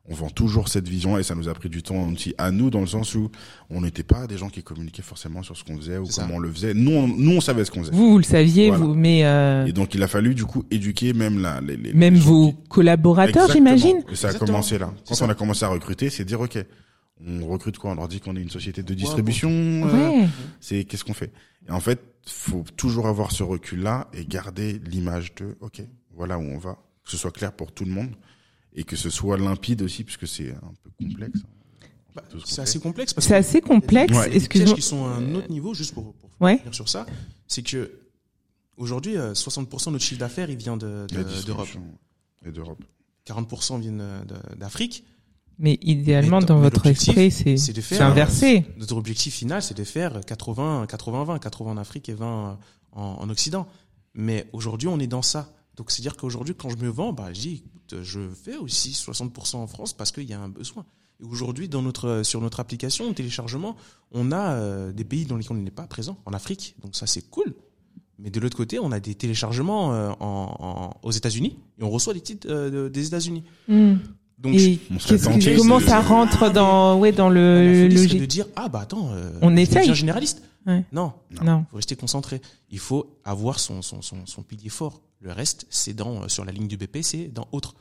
On 0.08 0.14
vend 0.14 0.30
toujours 0.30 0.68
cette 0.68 0.88
vision 0.88 1.18
et 1.18 1.24
ça 1.24 1.34
nous 1.34 1.50
a 1.50 1.54
pris 1.56 1.68
du 1.68 1.82
temps 1.82 2.08
aussi 2.14 2.36
à 2.38 2.52
nous 2.52 2.70
dans 2.70 2.82
le 2.82 2.86
sens 2.86 3.16
où 3.16 3.32
on 3.72 3.82
n'était 3.82 4.04
pas 4.04 4.28
des 4.28 4.38
gens 4.38 4.50
qui 4.50 4.62
communiquaient 4.62 5.02
forcément 5.02 5.42
sur 5.42 5.58
ce 5.58 5.64
qu'on 5.64 5.76
faisait 5.78 5.98
ou 5.98 6.06
comment 6.16 6.36
on 6.36 6.40
le 6.40 6.52
faisait. 6.52 6.76
Nous, 6.76 6.92
on, 6.92 7.08
nous 7.08 7.32
on 7.38 7.42
savait 7.42 7.66
ce 7.66 7.72
qu'on 7.72 7.80
faisait. 7.82 7.92
Vous, 7.92 8.12
vous 8.12 8.18
le 8.20 8.24
saviez, 8.24 8.68
Voilà. 8.70 8.86
vous, 8.86 8.94
mais 8.94 9.26
euh, 9.26 9.66
Et 9.66 9.72
donc 9.74 9.96
il 9.96 10.04
a 10.04 10.08
fallu 10.08 10.36
du 10.36 10.46
coup 10.46 10.64
éduquer 10.70 11.14
même 11.14 11.42
la, 11.42 11.60
les, 11.60 11.76
les 11.76 11.92
même 11.94 12.14
les 12.14 12.20
vos 12.20 12.52
qui- 12.52 12.58
collaborateurs, 12.70 13.52
j'imagine. 13.52 14.04
Et 14.12 14.16
ça 14.16 14.28
a 14.28 14.30
Exactement. 14.30 14.46
commencé 14.60 14.78
là. 14.78 14.94
Quand 15.10 15.20
on 15.26 15.30
a 15.30 15.34
commencé 15.34 15.66
à 15.66 15.70
recruter, 15.70 16.12
c'est 16.12 16.24
dire 16.24 16.40
ok, 16.40 16.64
on 17.26 17.48
recrute 17.48 17.80
quoi? 17.80 17.90
On 17.90 17.96
leur 17.96 18.08
dit 18.08 18.20
qu'on 18.20 18.36
est 18.36 18.42
une 18.44 18.52
société 18.52 18.84
de 18.84 18.94
distribution. 18.94 19.50
euh, 19.50 20.10
Ouais. 20.10 20.28
c'est 20.60 20.84
qu'est-ce 20.84 21.04
qu'on 21.04 21.14
fait? 21.16 21.32
Et 21.68 21.72
en 21.72 21.80
fait, 21.80 22.00
faut 22.28 22.64
toujours 22.76 23.08
avoir 23.08 23.32
ce 23.32 23.44
recul-là 23.44 24.10
et 24.14 24.26
garder 24.26 24.80
l'image 24.86 25.36
de, 25.36 25.56
ok, 25.62 25.82
voilà 26.16 26.38
où 26.38 26.42
on 26.44 26.58
va, 26.58 26.74
que 27.04 27.12
ce 27.12 27.18
soit 27.18 27.32
clair 27.32 27.52
pour 27.54 27.72
tout 27.72 27.86
le 27.86 27.92
monde 27.92 28.16
et 28.74 28.84
que 28.84 28.96
ce 28.96 29.10
soit 29.10 29.38
limpide 29.38 29.82
aussi, 29.82 30.04
puisque 30.04 30.28
c'est 30.28 30.52
un 30.52 30.74
peu 30.84 30.90
complexe. 31.00 31.40
Bah, 32.16 32.24
ce 32.30 32.34
qu'on 32.38 32.46
c'est 32.46 32.62
assez 32.62 32.80
complexe 32.80 33.14
C'est 33.18 33.36
assez 33.36 33.62
complexe. 33.62 34.14
Ouais. 34.14 34.24
il 34.24 34.28
y 34.28 34.30
a 34.30 34.30
des 34.30 34.38
Excuse-moi. 34.38 34.66
pièges 34.74 34.76
qui 34.76 34.88
sont 34.90 35.06
à 35.06 35.10
un 35.16 35.36
autre 35.36 35.50
niveau, 35.52 35.74
juste 35.74 35.94
pour, 35.94 36.14
pour 36.14 36.30
Ouais. 36.40 36.58
finir 36.58 36.74
sur 36.74 36.88
ça, 36.90 37.06
c'est 37.48 37.62
que 37.64 37.92
aujourd'hui, 38.78 39.18
euh, 39.18 39.34
60% 39.34 39.88
de 39.88 39.92
notre 39.92 40.04
chiffre 40.06 40.20
d'affaires, 40.20 40.50
il 40.50 40.58
vient 40.58 40.78
de- 40.78 41.06
La 41.12 41.24
de- 41.24 41.44
d'Europe. 41.46 41.68
Et 42.46 42.52
d'Europe. 42.52 42.84
40% 43.26 43.80
viennent 43.80 44.02
euh, 44.02 44.24
de- 44.26 44.56
d'Afrique. 44.56 45.04
Mais 45.58 45.80
idéalement, 45.82 46.40
Mais 46.40 46.46
dans 46.46 46.60
votre 46.60 46.86
esprit, 46.88 47.32
c'est 47.32 47.74
de 47.74 47.82
inversé. 48.02 48.66
Notre 48.78 48.96
objectif 48.98 49.34
final, 49.36 49.62
c'est 49.62 49.78
de 49.78 49.84
faire 49.84 50.20
80, 50.26 50.86
80-20, 50.86 51.40
80 51.40 51.72
en 51.72 51.78
Afrique 51.78 52.10
et 52.10 52.14
20 52.14 52.58
en, 52.92 53.02
en 53.02 53.30
Occident. 53.30 53.68
Mais 54.14 54.48
aujourd'hui, 54.54 54.88
on 54.88 55.00
est 55.00 55.08
dans 55.08 55.22
ça. 55.22 55.54
Donc, 55.78 55.92
c'est-à-dire 55.92 56.16
qu'aujourd'hui, 56.18 56.56
quand 56.56 56.70
je 56.70 56.78
me 56.78 56.88
vends, 56.90 57.14
bah, 57.14 57.34
je 57.34 57.40
dis, 57.40 57.64
écoute, 57.66 58.02
je 58.04 58.30
fais 58.30 58.56
aussi 58.58 58.92
60% 58.92 59.58
en 59.58 59.68
France 59.68 59.94
parce 59.94 60.12
qu'il 60.12 60.24
y 60.24 60.34
a 60.34 60.40
un 60.40 60.50
besoin. 60.50 60.86
Et 61.22 61.26
aujourd'hui, 61.26 61.70
dans 61.70 61.82
notre, 61.82 62.24
sur 62.24 62.42
notre 62.42 62.60
application, 62.60 63.14
téléchargement, 63.14 63.76
on 64.12 64.32
a 64.32 64.54
euh, 64.54 64.92
des 64.92 65.04
pays 65.06 65.26
dans 65.26 65.38
lesquels 65.38 65.58
on 65.58 65.62
n'est 65.62 65.72
pas 65.72 65.88
présent, 65.88 66.18
en 66.26 66.34
Afrique. 66.34 66.76
Donc, 66.82 66.96
ça, 66.96 67.08
c'est 67.08 67.30
cool. 67.30 67.54
Mais 68.20 68.30
de 68.30 68.40
l'autre 68.40 68.56
côté, 68.56 68.80
on 68.80 68.92
a 68.94 69.00
des 69.02 69.16
téléchargements 69.16 69.94
euh, 69.94 70.10
en, 70.22 70.56
en- 70.60 71.08
aux 71.08 71.12
États-Unis 71.12 71.58
et 71.80 71.84
on 71.84 71.90
reçoit 71.90 72.14
des 72.14 72.22
titres 72.22 72.48
euh, 72.50 72.70
de- 72.86 72.90
des 72.90 73.08
États-Unis. 73.08 73.44
Mm. 73.68 73.96
Donc, 74.46 74.56
Et 74.60 74.80
on 74.92 74.98
que- 74.98 75.58
comment 75.58 75.80
c'est- 75.80 75.88
ça 75.88 76.02
rentre 76.02 76.52
dans, 76.52 76.98
ouais, 77.00 77.12
dans 77.12 77.30
le 77.30 77.88
logique 77.88 78.20
de 78.22 78.26
dire, 78.26 78.46
ah 78.56 78.70
bah 78.70 78.82
attends, 78.82 79.10
euh, 79.14 79.32
On 79.42 79.50
je 79.56 79.62
essaye. 79.62 79.94
généraliste. 79.96 80.42
Ouais. 80.68 80.84
Non, 80.92 81.14
Non. 81.44 81.66
faut 81.70 81.76
rester 81.78 81.96
concentré. 81.96 82.42
Il 82.72 82.80
faut 82.80 83.18
avoir 83.24 83.60
son, 83.60 83.82
son, 83.82 84.02
son, 84.02 84.26
son 84.26 84.42
pilier 84.44 84.70
fort. 84.70 85.02
Le 85.20 85.32
reste, 85.32 85.66
c'est 85.70 85.94
dans 85.94 86.24
euh, 86.24 86.28
sur 86.28 86.44
la 86.46 86.52
ligne 86.52 86.68
du 86.68 86.78
BP, 86.78 87.04
c'est 87.04 87.28
dans 87.28 87.48
autre. 87.52 87.76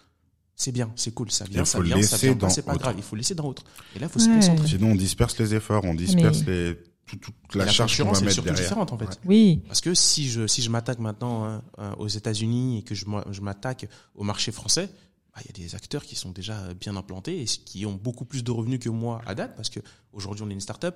C'est 0.57 0.71
bien, 0.73 0.91
c'est 0.95 1.13
cool, 1.13 1.31
ça 1.31 1.45
vient, 1.47 1.65
ça 1.65 1.81
vient, 1.81 2.01
ça 2.03 2.17
vient 2.17 2.33
pas, 2.35 2.39
dans 2.41 2.49
c'est 2.49 2.63
pas 2.63 2.73
autre. 2.75 2.83
grave. 2.83 2.95
Il 2.97 3.03
faut 3.03 3.17
laisser 3.17 3.35
dans 3.35 3.45
autre. 3.47 3.65
Et 3.97 3.99
là, 3.99 4.07
il 4.07 4.13
faut 4.13 4.19
se 4.21 4.29
concentrer. 4.29 4.69
Sinon, 4.69 4.93
on 4.93 4.95
disperse 4.95 5.37
les 5.39 5.55
efforts, 5.55 5.83
on 5.85 5.95
disperse 5.95 6.45
les, 6.47 6.77
tout- 7.07 7.17
toute 7.17 7.35
la, 7.55 7.67
charge 7.67 7.97
qu'on 7.99 8.05
va 8.13 8.21
mettre 8.21 8.33
surtout 8.33 8.49
derrière. 8.51 8.63
différente 8.63 8.93
en 8.93 8.99
fait. 8.99 9.05
Ouais. 9.07 9.11
Oui. 9.27 9.63
Parce 9.67 9.81
que 9.81 9.95
si 9.95 10.29
je 10.29 10.47
si 10.47 10.63
je 10.63 10.71
m'attaque 10.71 11.01
maintenant 11.01 11.45
hein, 11.45 11.63
hein, 11.79 11.95
aux 11.99 12.07
États-Unis 12.09 12.79
et 12.79 12.83
que 12.83 12.95
je 12.95 13.05
moi- 13.07 13.25
je 13.33 13.41
m'attaque 13.41 13.89
au 14.15 14.23
marché 14.25 14.53
français, 14.53 14.89
bah, 15.35 15.41
il 15.45 15.47
y 15.59 15.63
a 15.63 15.67
des 15.67 15.75
acteurs 15.75 16.05
qui 16.05 16.15
sont 16.15 16.31
déjà 16.31 16.73
bien 16.75 16.97
implantés 16.97 17.41
et 17.43 17.45
qui 17.45 17.85
ont 17.87 17.95
beaucoup 17.95 18.25
plus 18.25 18.45
de 18.45 18.51
revenus 18.51 18.79
que 18.81 18.89
moi 18.89 19.21
à 19.27 19.35
date 19.35 19.57
parce 19.57 19.69
que 19.71 19.81
aujourd'hui 20.13 20.45
on 20.45 20.51
est 20.51 20.55
une 20.55 20.61
start-up, 20.61 20.95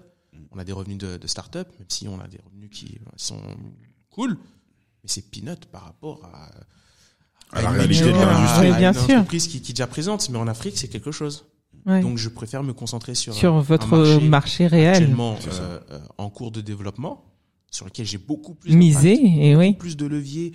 on 0.52 0.58
a 0.58 0.64
des 0.64 0.72
revenus 0.72 0.98
de, 0.98 1.16
de 1.16 1.26
start-up, 1.26 1.68
même 1.78 1.88
si 1.90 2.06
on 2.08 2.20
a 2.20 2.28
des 2.28 2.38
revenus 2.44 2.70
qui 2.70 2.98
sont 3.16 3.40
cool, 4.10 4.38
mais 5.02 5.08
c'est 5.08 5.22
peanut 5.30 5.66
par 5.66 5.82
rapport 5.84 6.24
à, 6.32 6.50
À 7.56 7.62
la 7.62 7.70
réalité 7.70 8.04
de 8.04 8.12
à- 8.12 8.26
l'industrie. 8.26 8.66
Oui, 8.68 8.72
à 8.74 8.78
bien 8.78 8.92
une 8.92 8.98
sûr. 8.98 9.14
entreprise 9.16 9.48
qui, 9.48 9.60
qui 9.60 9.72
est 9.72 9.74
déjà 9.74 9.86
présente, 9.86 10.28
mais 10.30 10.38
en 10.38 10.46
Afrique 10.48 10.76
c'est 10.78 10.88
quelque 10.88 11.10
chose. 11.12 11.46
Ouais. 11.86 12.00
Donc 12.02 12.18
je 12.18 12.28
préfère 12.28 12.62
me 12.62 12.72
concentrer 12.74 13.14
sur 13.14 13.32
Sur 13.34 13.60
votre 13.60 13.96
marché 13.96 14.28
marché, 14.28 14.66
réel. 14.66 14.94
actuellement 14.94 15.36
euh, 15.48 15.80
euh, 15.90 16.00
en 16.18 16.28
cours 16.28 16.50
de 16.50 16.60
développement, 16.60 17.24
sur 17.70 17.86
lequel 17.86 18.06
j'ai 18.06 18.18
beaucoup 18.18 18.54
plus 18.54 18.74
Misé, 18.74 19.54
oui. 19.56 19.74
plus 19.74 19.96
de 19.96 20.06
leviers 20.06 20.52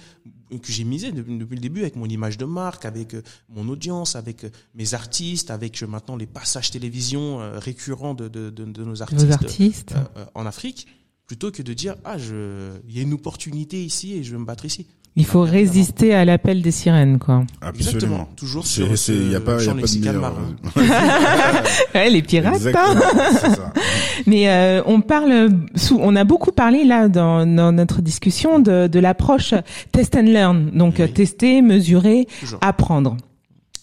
que 0.61 0.72
j'ai 0.72 0.84
misé 0.84 1.11
depuis, 1.11 1.38
depuis 1.38 1.55
le 1.55 1.61
début 1.61 1.82
avec 1.82 1.95
mon 1.95 2.05
image 2.05 2.38
de 2.38 2.45
marque, 2.45 2.86
avec 2.86 3.14
euh, 3.16 3.24
mon 3.49 3.68
audience, 3.70 4.16
avec 4.16 4.43
euh, 4.43 4.49
mes 4.76 4.93
artistes, 4.93 5.49
avec 5.51 5.82
euh, 5.82 5.88
maintenant 5.88 6.16
les 6.16 6.28
passages 6.28 6.70
télévision 6.72 7.39
récurrents 7.59 8.14
de, 8.14 8.28
de, 8.28 8.49
de, 8.49 8.66
de 8.66 8.84
nos 8.84 9.01
artistes, 9.01 9.93
euh, 9.95 10.26
en 10.36 10.45
Afrique, 10.45 10.88
plutôt 11.26 11.51
que 11.51 11.61
de 11.64 11.74
dire 11.74 11.95
ah 12.03 12.18
je 12.18 12.72
il 12.88 12.95
y 12.95 12.99
a 12.99 13.01
une 13.01 13.14
opportunité 13.14 13.84
ici 13.84 14.14
et 14.14 14.24
je 14.24 14.32
vais 14.32 14.38
me 14.38 14.45
battre 14.45 14.66
ici. 14.66 14.86
Il 15.16 15.26
faut 15.26 15.41
résister 15.41 16.16
à 16.16 16.26
l'appel 16.26 16.64
des 16.64 16.72
sirènes, 16.72 17.20
quoi. 17.20 17.43
Absolument. 17.61 17.89
Exactement. 17.91 18.30
Toujours 18.36 18.66
C'est, 18.66 18.84
sur 18.86 18.97
c'est, 18.97 19.14
y 19.16 19.36
a 19.36 19.39
pas, 19.39 19.53
y 19.53 19.55
a 19.55 19.59
champ 19.59 19.72
pas 19.72 19.76
de 19.76 19.82
lexical 19.82 20.16
meilleur. 20.16 20.34
marin. 20.34 20.55
Ouais, 21.95 22.09
les 22.09 22.22
pirates. 22.24 22.55
hein. 22.76 23.32
Ça. 23.39 23.74
Mais 24.26 24.49
euh, 24.49 24.82
on 24.88 25.01
parle, 25.01 25.49
sous, 25.76 25.99
on 26.01 26.16
a 26.16 26.24
beaucoup 26.24 26.51
parlé 26.51 26.84
là 26.84 27.07
dans, 27.09 27.45
dans 27.45 27.72
notre 27.72 28.01
discussion 28.01 28.57
de, 28.59 28.88
de 28.88 28.99
l'approche 28.99 29.53
test 29.91 30.16
and 30.16 30.22
learn, 30.24 30.72
donc 30.72 30.95
Oui. 30.97 31.03
euh, 31.03 31.07
tester, 31.07 31.61
mesurer, 31.61 32.28
Toujours. 32.39 32.59
apprendre. 32.61 33.18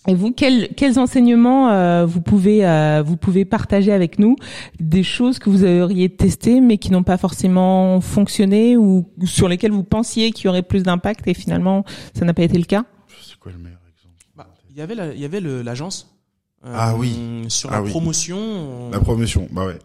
Et 0.08 0.14
vous, 0.14 0.32
quels, 0.32 0.68
quels 0.76 0.98
enseignements 0.98 1.68
euh, 1.70 2.06
vous 2.06 2.22
pouvez 2.22 2.64
euh, 2.66 3.02
vous 3.04 3.16
pouvez 3.18 3.44
partager 3.44 3.92
avec 3.92 4.18
nous 4.18 4.34
des 4.80 5.02
choses 5.02 5.38
que 5.38 5.50
vous 5.50 5.62
auriez 5.64 6.08
testées 6.08 6.60
mais 6.62 6.78
qui 6.78 6.90
n'ont 6.90 7.02
pas 7.02 7.18
forcément 7.18 8.00
fonctionné 8.00 8.78
ou 8.78 9.06
sur 9.24 9.46
lesquelles 9.46 9.72
vous 9.72 9.84
pensiez 9.84 10.30
qu'il 10.32 10.46
y 10.46 10.48
aurait 10.48 10.62
plus 10.62 10.82
d'impact 10.82 11.28
et 11.28 11.34
finalement 11.34 11.84
ça 12.14 12.24
n'a 12.24 12.32
pas 12.32 12.42
été 12.42 12.56
le 12.56 12.64
cas? 12.64 12.84
C'est 13.22 13.38
quoi 13.38 13.52
le 13.52 13.58
meilleur 13.58 13.78
exemple 13.94 14.16
Bah, 14.34 14.48
il 14.70 14.76
y 14.76 14.80
avait 14.80 14.94
la- 14.94 15.12
il 15.14 15.20
y 15.20 15.24
avait 15.26 15.40
l'agence. 15.40 16.16
euh, 16.64 16.72
Ah 16.74 16.94
oui. 16.96 17.44
Sur 17.48 17.70
Ah 17.70 17.76
la 17.76 17.82
oui. 17.82 17.90
promotion. 17.90 18.38
on- 18.38 18.90
La 18.90 19.00
promotion, 19.00 19.48
bah 19.52 19.66
ouais. 19.66 19.78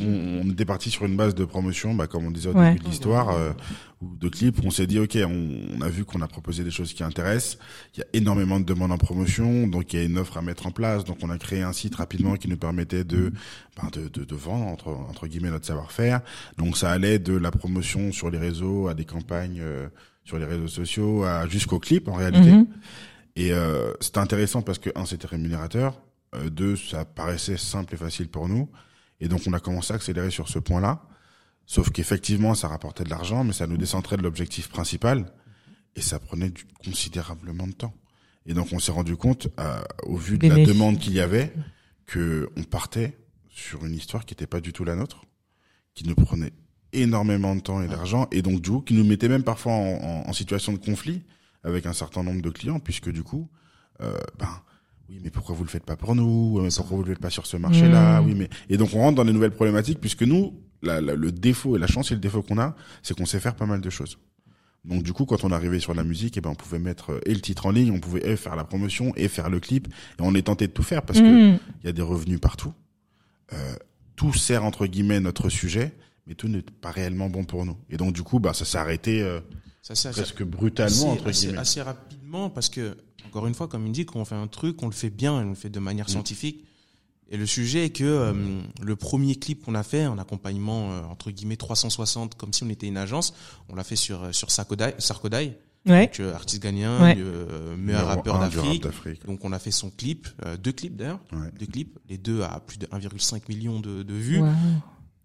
On, 0.00 0.42
on 0.46 0.50
était 0.50 0.64
parti 0.64 0.90
sur 0.90 1.04
une 1.04 1.16
base 1.16 1.34
de 1.34 1.44
promotion, 1.44 1.94
bah, 1.94 2.06
comme 2.06 2.26
on 2.26 2.30
disait 2.30 2.48
au 2.48 2.54
Ouais. 2.54 2.72
début 2.72 2.84
de 2.84 2.88
l'histoire, 2.90 3.30
euh, 3.30 3.52
ou 4.00 4.16
de 4.16 4.28
clips. 4.28 4.58
On 4.64 4.70
s'est 4.70 4.86
dit, 4.86 4.98
ok, 4.98 5.16
on, 5.26 5.76
on 5.76 5.80
a 5.82 5.88
vu 5.88 6.04
qu'on 6.04 6.20
a 6.22 6.28
proposé 6.28 6.64
des 6.64 6.70
choses 6.70 6.92
qui 6.92 7.02
intéressent. 7.02 7.58
Il 7.94 8.00
y 8.00 8.02
a 8.02 8.06
énormément 8.12 8.58
de 8.60 8.64
demandes 8.64 8.92
en 8.92 8.98
promotion, 8.98 9.66
donc 9.66 9.92
il 9.92 9.98
y 9.98 10.02
a 10.02 10.04
une 10.04 10.18
offre 10.18 10.36
à 10.38 10.42
mettre 10.42 10.66
en 10.66 10.70
place. 10.70 11.04
Donc 11.04 11.18
on 11.22 11.30
a 11.30 11.38
créé 11.38 11.62
un 11.62 11.72
site 11.72 11.96
rapidement 11.96 12.36
qui 12.36 12.48
nous 12.48 12.56
permettait 12.56 13.04
de, 13.04 13.32
ben, 13.80 13.88
de, 13.92 14.08
de, 14.08 14.24
de 14.24 14.34
vendre 14.34 14.66
entre, 14.66 14.88
entre 14.88 15.26
guillemets 15.26 15.50
notre 15.50 15.66
savoir-faire. 15.66 16.20
Donc 16.56 16.76
ça 16.76 16.90
allait 16.90 17.18
de 17.18 17.34
la 17.36 17.50
promotion 17.50 18.12
sur 18.12 18.30
les 18.30 18.38
réseaux 18.38 18.88
à 18.88 18.94
des 18.94 19.04
campagnes 19.04 19.60
euh, 19.60 19.88
sur 20.24 20.38
les 20.38 20.44
réseaux 20.44 20.68
sociaux, 20.68 21.24
à 21.24 21.48
jusqu'au 21.48 21.78
clip 21.78 22.06
en 22.08 22.14
réalité. 22.14 22.52
Mhm. 22.52 22.66
Et 23.36 23.52
euh, 23.52 23.92
c'était 24.00 24.18
intéressant 24.18 24.62
parce 24.62 24.78
que 24.78 24.90
un, 24.96 25.04
c'était 25.06 25.26
rémunérateur. 25.28 26.00
Euh, 26.34 26.50
deux, 26.50 26.76
ça 26.76 27.04
paraissait 27.04 27.56
simple 27.56 27.94
et 27.94 27.96
facile 27.96 28.28
pour 28.28 28.48
nous. 28.48 28.68
Et 29.20 29.28
donc 29.28 29.42
on 29.46 29.52
a 29.52 29.60
commencé 29.60 29.92
à 29.92 29.96
accélérer 29.96 30.30
sur 30.30 30.48
ce 30.48 30.58
point-là. 30.58 31.02
Sauf 31.66 31.90
qu'effectivement, 31.90 32.54
ça 32.54 32.68
rapportait 32.68 33.04
de 33.04 33.10
l'argent, 33.10 33.44
mais 33.44 33.52
ça 33.52 33.66
nous 33.66 33.76
décentrait 33.76 34.16
de 34.16 34.22
l'objectif 34.22 34.68
principal. 34.68 35.32
Et 35.96 36.00
ça 36.00 36.18
prenait 36.18 36.50
du, 36.50 36.64
considérablement 36.84 37.66
de 37.66 37.72
temps. 37.72 37.94
Et 38.46 38.54
donc 38.54 38.68
on 38.72 38.78
s'est 38.78 38.92
rendu 38.92 39.16
compte, 39.16 39.48
euh, 39.60 39.80
au 40.04 40.16
vu 40.16 40.38
de 40.38 40.48
la 40.48 40.54
demande 40.66 40.98
qu'il 40.98 41.12
y 41.12 41.20
avait, 41.20 41.52
que 42.06 42.48
on 42.56 42.62
partait 42.64 43.18
sur 43.50 43.84
une 43.84 43.94
histoire 43.94 44.24
qui 44.24 44.32
n'était 44.32 44.46
pas 44.46 44.60
du 44.60 44.72
tout 44.72 44.84
la 44.84 44.94
nôtre, 44.94 45.24
qui 45.94 46.06
nous 46.06 46.14
prenait 46.14 46.52
énormément 46.92 47.54
de 47.54 47.60
temps 47.60 47.82
et 47.82 47.88
d'argent, 47.88 48.28
et 48.30 48.40
donc 48.40 48.62
du 48.62 48.70
coup 48.70 48.80
qui 48.80 48.94
nous 48.94 49.04
mettait 49.04 49.28
même 49.28 49.42
parfois 49.42 49.72
en, 49.72 49.98
en- 50.24 50.28
en 50.28 50.32
situation 50.32 50.72
de 50.72 50.78
conflit 50.78 51.22
avec 51.64 51.84
un 51.84 51.92
certain 51.92 52.22
nombre 52.22 52.40
de 52.40 52.48
clients, 52.50 52.78
puisque 52.80 53.10
du 53.10 53.22
coup, 53.22 53.50
euh, 54.00 54.16
ben 54.38 54.62
oui, 55.08 55.20
mais 55.22 55.30
pourquoi 55.30 55.54
vous 55.54 55.64
le 55.64 55.70
faites 55.70 55.84
pas 55.84 55.96
pour 55.96 56.14
nous? 56.14 56.60
Mais 56.60 56.68
Pourquoi 56.76 56.96
vous 56.98 57.02
le 57.02 57.12
faites 57.14 57.22
pas 57.22 57.30
sur 57.30 57.46
ce 57.46 57.56
marché-là? 57.56 58.20
Mmh. 58.20 58.26
Oui, 58.26 58.34
mais 58.34 58.48
et 58.68 58.76
donc 58.76 58.90
on 58.94 58.98
rentre 58.98 59.16
dans 59.16 59.24
des 59.24 59.32
nouvelles 59.32 59.52
problématiques, 59.54 60.00
puisque 60.00 60.22
nous, 60.22 60.54
la- 60.82 61.00
la- 61.00 61.14
le 61.14 61.32
défaut 61.32 61.76
et 61.76 61.78
la 61.78 61.86
chance 61.86 62.10
et 62.10 62.14
le 62.14 62.20
défaut 62.20 62.42
qu'on 62.42 62.58
a, 62.58 62.74
c'est 63.02 63.16
qu'on 63.16 63.26
sait 63.26 63.40
faire 63.40 63.54
pas 63.56 63.66
mal 63.66 63.80
de 63.80 63.90
choses. 63.90 64.18
Donc 64.84 65.02
du 65.02 65.12
coup, 65.12 65.24
quand 65.24 65.44
on 65.44 65.50
arrivait 65.50 65.80
sur 65.80 65.92
la 65.94 66.04
musique, 66.04 66.36
et 66.36 66.40
ben 66.40 66.50
on 66.50 66.54
pouvait 66.54 66.78
mettre 66.78 67.10
euh, 67.12 67.20
et 67.26 67.34
le 67.34 67.40
titre 67.40 67.66
en 67.66 67.70
ligne, 67.70 67.90
on 67.90 68.00
pouvait 68.00 68.26
et 68.26 68.36
faire 68.36 68.54
la 68.56 68.64
promotion 68.64 69.12
et 69.16 69.28
faire 69.28 69.50
le 69.50 69.60
clip, 69.60 69.88
et 69.88 70.20
on 70.20 70.34
est 70.34 70.42
tenté 70.42 70.66
de 70.68 70.72
tout 70.72 70.82
faire 70.84 71.02
parce 71.02 71.20
que 71.20 71.24
Mhm. 71.52 71.58
il 71.82 71.86
y 71.86 71.88
a 71.88 71.92
des 71.92 72.02
revenus 72.02 72.40
partout. 72.40 72.72
Euh, 73.52 73.74
tout 74.14 74.32
sert 74.32 74.64
entre 74.64 74.86
guillemets 74.86 75.20
notre 75.20 75.48
sujet, 75.48 75.92
mais 76.26 76.34
tout 76.34 76.48
n'est 76.48 76.62
pas 76.62 76.90
réellement 76.90 77.28
bon 77.28 77.44
pour 77.44 77.64
nous. 77.64 77.76
Et 77.90 77.96
donc 77.96 78.12
du 78.12 78.22
coup, 78.22 78.38
bah 78.40 78.52
ça 78.54 78.64
s'est 78.64 78.78
arrêté 78.78 79.20
euh, 79.22 79.40
Ça, 79.82 79.94
ça, 79.94 80.12
ça- 80.12 80.22
presque 80.22 80.42
brutalement 80.44 80.90
assez, 80.90 81.04
entre 81.06 81.28
assez- 81.28 81.46
guillemets. 81.46 81.58
assez 81.60 81.82
rapidement 81.82 82.50
parce 82.50 82.68
que 82.68 82.96
encore 83.28 83.46
une 83.46 83.54
fois 83.54 83.68
comme 83.68 83.86
il 83.86 83.92
dit 83.92 84.04
quand 84.06 84.18
on 84.20 84.24
fait 84.24 84.34
un 84.34 84.46
truc 84.48 84.82
on 84.82 84.86
le 84.86 84.92
fait 84.92 85.10
bien 85.10 85.40
et 85.40 85.44
on 85.44 85.50
le 85.50 85.54
fait 85.54 85.70
de 85.70 85.80
manière 85.80 86.06
Mm. 86.06 86.10
scientifique 86.12 86.64
et 87.30 87.36
le 87.36 87.44
sujet 87.46 87.84
est 87.84 87.90
que 87.90 88.04
euh, 88.04 88.32
le 88.82 88.96
premier 88.96 89.36
clip 89.36 89.64
qu'on 89.64 89.74
a 89.74 89.82
fait 89.82 90.06
en 90.06 90.16
accompagnement 90.18 90.92
euh, 90.92 91.02
entre 91.02 91.30
guillemets 91.30 91.56
360 91.56 92.34
comme 92.36 92.52
si 92.52 92.62
on 92.64 92.68
était 92.70 92.86
une 92.88 92.96
agence 92.96 93.34
on 93.68 93.74
l'a 93.74 93.84
fait 93.84 93.96
sur 93.96 94.22
euh, 94.24 94.32
sur 94.32 94.50
Sarkodai 94.50 94.94
Sarkodai 94.98 95.58
Ouais. 95.86 96.06
donc, 96.06 96.20
euh, 96.20 96.34
artiste 96.34 96.60
ghanéen 96.62 97.00
Ouais. 97.02 97.14
euh, 97.18 97.76
meilleur 97.76 98.00
Numéro 98.02 98.06
rappeur 98.08 98.34
rap 98.40 98.50
d'Afrique 98.52 98.86
donc 99.26 99.44
on 99.44 99.52
a 99.52 99.58
fait 99.58 99.70
son 99.70 99.90
clip 99.90 100.26
euh, 100.44 100.56
deux 100.56 100.72
clips 100.72 100.96
d'ailleurs 100.96 101.20
Ouais. 101.32 101.50
deux 101.58 101.66
clips 101.66 101.98
les 102.08 102.18
deux 102.18 102.42
à 102.42 102.60
plus 102.60 102.78
de 102.78 102.86
1,5 102.86 103.42
million 103.48 103.78
de, 103.80 104.02
de 104.02 104.14
vues 104.14 104.40
Wow. 104.40 104.48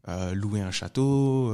euh, 0.09 0.33
louer 0.33 0.61
un 0.61 0.71
château 0.71 1.49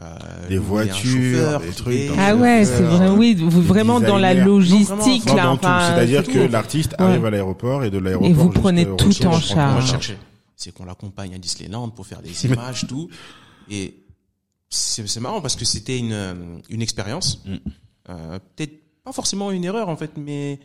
euh, 0.00 0.48
Des 0.48 0.58
voitures, 0.58 1.60
des 1.60 1.70
trucs 1.70 2.10
Ah 2.18 2.36
ouais, 2.36 2.64
c'est 2.64 2.82
vrai. 2.82 3.08
Oui, 3.10 3.34
vous 3.34 3.62
vraiment 3.62 4.00
dans 4.00 4.18
la 4.18 4.34
logistique 4.34 5.26
Non, 5.26 5.34
là. 5.34 5.50
enfin, 5.50 5.92
C'est-à-dire 5.94 6.22
c'est 6.24 6.32
que 6.32 6.38
l'artiste 6.52 6.92
Ouais. 6.98 7.04
arrive 7.06 7.24
à 7.24 7.30
l'aéroport 7.30 7.84
et 7.84 7.90
de 7.90 7.98
l'aéroport 7.98 8.28
Et 8.28 8.32
vous 8.32 8.50
prenez 8.50 8.86
tout 8.96 9.26
en 9.26 9.40
charge. 9.40 10.16
C'est 10.56 10.72
qu'on 10.72 10.84
l'accompagne 10.84 11.34
à 11.34 11.38
Disneyland 11.38 11.88
pour 11.90 12.06
faire 12.06 12.20
des 12.22 12.46
images, 12.46 12.86
tout. 12.88 13.08
Et 13.70 13.94
c'est 14.70 15.20
marrant 15.20 15.40
parce 15.40 15.56
que 15.56 15.64
c'était 15.64 15.98
une, 15.98 16.60
une 16.68 16.82
expérience. 16.82 17.42
Mm. 17.46 17.56
Euh, 18.10 18.38
Peut-être 18.56 18.72
pas 19.04 19.12
forcément 19.12 19.50
une 19.50 19.64
erreur 19.64 19.88
en 19.88 19.96
fait, 19.96 20.12
mais 20.16 20.58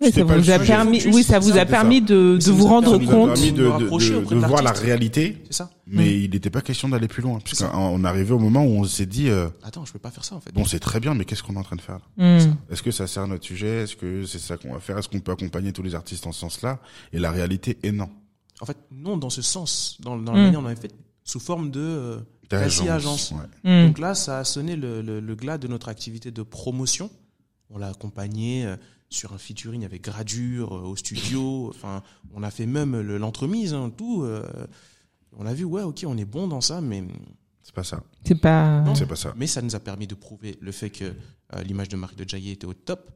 Oui, 0.00 0.10
ça 0.12 0.24
vous 0.24 0.32
a 0.32 0.38
sujet. 0.42 0.58
permis, 0.66 1.06
oui, 1.12 1.22
ça 1.22 1.38
vous 1.38 1.50
ça, 1.52 1.60
a 1.60 1.66
permis 1.66 2.00
de, 2.00 2.38
Ça 2.40 2.50
de 2.50 2.56
vous 2.56 2.66
rendre 2.66 2.98
Ça 2.98 3.04
compte. 3.04 3.34
permis 3.34 3.52
de, 3.52 3.64
de 3.64 4.34
de, 4.34 4.46
voir 4.46 4.62
la 4.62 4.72
réalité, 4.72 5.36
c'est 5.46 5.52
ça. 5.58 5.70
mais 5.86 6.18
il 6.22 6.30
n'était 6.30 6.48
pas 6.48 6.62
question 6.62 6.88
d'aller 6.88 7.06
plus 7.08 7.22
loin. 7.22 7.38
Puisqu'on 7.44 8.02
arrivait 8.04 8.32
au 8.32 8.38
moment 8.38 8.64
où 8.64 8.70
on 8.80 8.84
s'est 8.84 9.04
dit, 9.06 9.28
euh, 9.28 9.48
Attends, 9.62 9.84
je 9.84 9.92
peux 9.92 9.98
pas 9.98 10.10
faire 10.10 10.24
ça 10.24 10.36
en 10.36 10.40
fait. 10.40 10.52
bon, 10.54 10.64
c'est 10.64 10.78
très 10.80 11.00
bien, 11.00 11.12
mais 11.14 11.26
qu'est-ce 11.26 11.42
qu'on 11.42 11.54
est 11.54 11.58
en 11.58 11.62
train 11.62 11.76
de 11.76 11.82
faire 11.82 11.98
là 12.16 12.38
Hmm. 12.40 12.54
Est-ce 12.70 12.82
que 12.82 12.90
ça 12.90 13.06
sert 13.06 13.24
à 13.24 13.26
notre 13.26 13.44
sujet? 13.44 13.82
Est-ce 13.82 13.94
que 13.96 14.24
c'est 14.24 14.38
ça 14.38 14.56
qu'on 14.56 14.72
va 14.72 14.80
faire? 14.80 14.96
Est-ce 14.96 15.08
qu'on 15.08 15.20
peut 15.20 15.32
accompagner 15.32 15.72
tous 15.72 15.82
les 15.82 15.94
artistes 15.94 16.26
en 16.26 16.32
ce 16.32 16.40
sens-là? 16.40 16.78
Et 17.12 17.18
la 17.18 17.30
réalité 17.30 17.76
est 17.82 17.92
non. 17.92 18.08
En 18.62 18.66
fait, 18.66 18.76
non, 18.90 19.16
dans 19.18 19.30
ce 19.30 19.42
sens, 19.42 19.98
dans, 20.00 20.16
dans 20.16 20.32
la 20.32 20.38
Mm. 20.38 20.42
manière 20.44 20.60
dont 20.60 20.66
on 20.66 20.70
avait 20.70 20.80
fait, 20.80 20.92
sous 21.24 21.40
forme 21.40 21.70
de 21.70 21.80
euh, 21.80 22.16
quasi 22.48 22.88
agence. 22.88 23.32
ouais. 23.64 23.86
Donc 23.86 23.98
là, 23.98 24.14
ça 24.14 24.38
a 24.38 24.44
sonné 24.44 24.76
le, 24.76 25.02
le, 25.02 25.20
le 25.20 25.34
glas 25.34 25.58
de 25.58 25.68
notre 25.68 25.88
activité 25.88 26.30
de 26.30 26.42
promotion. 26.42 27.10
On 27.68 27.76
l'a 27.78 27.88
accompagné 27.88 28.64
euh, 28.66 28.76
sur 29.10 29.32
un 29.32 29.38
featuring 29.38 29.84
avec 29.84 30.02
Gradure 30.04 30.74
euh, 30.74 30.82
au 30.82 30.96
studio. 30.96 31.68
Enfin, 31.74 32.02
on 32.32 32.42
a 32.42 32.50
fait 32.50 32.66
même 32.66 32.98
le- 33.00 33.18
l'entremise, 33.18 33.74
hein, 33.74 33.90
tout. 33.96 34.22
euh, 34.22 34.42
on 35.36 35.46
a 35.46 35.52
vu, 35.54 35.64
ouais, 35.64 35.82
ok, 35.82 36.04
on 36.06 36.16
est 36.16 36.24
bon 36.24 36.48
dans 36.48 36.60
ça, 36.60 36.80
mais 36.80 37.04
C'est 37.62 37.74
pas 37.74 37.84
ça. 37.84 38.02
C'est 38.24 38.34
pas. 38.40 38.80
Non. 38.82 38.94
C'est 38.94 39.06
pas 39.06 39.16
ça. 39.16 39.34
mais 39.36 39.46
ça 39.46 39.62
nous 39.62 39.74
a 39.74 39.80
permis 39.80 40.06
de 40.06 40.14
prouver 40.14 40.56
le 40.60 40.72
fait 40.72 40.90
que 40.90 41.04
euh, 41.54 41.62
l'image 41.62 41.88
de 41.88 41.96
Marc 41.96 42.16
de 42.16 42.28
Jaillet 42.28 42.52
était 42.52 42.66
au 42.66 42.74
top, 42.74 43.10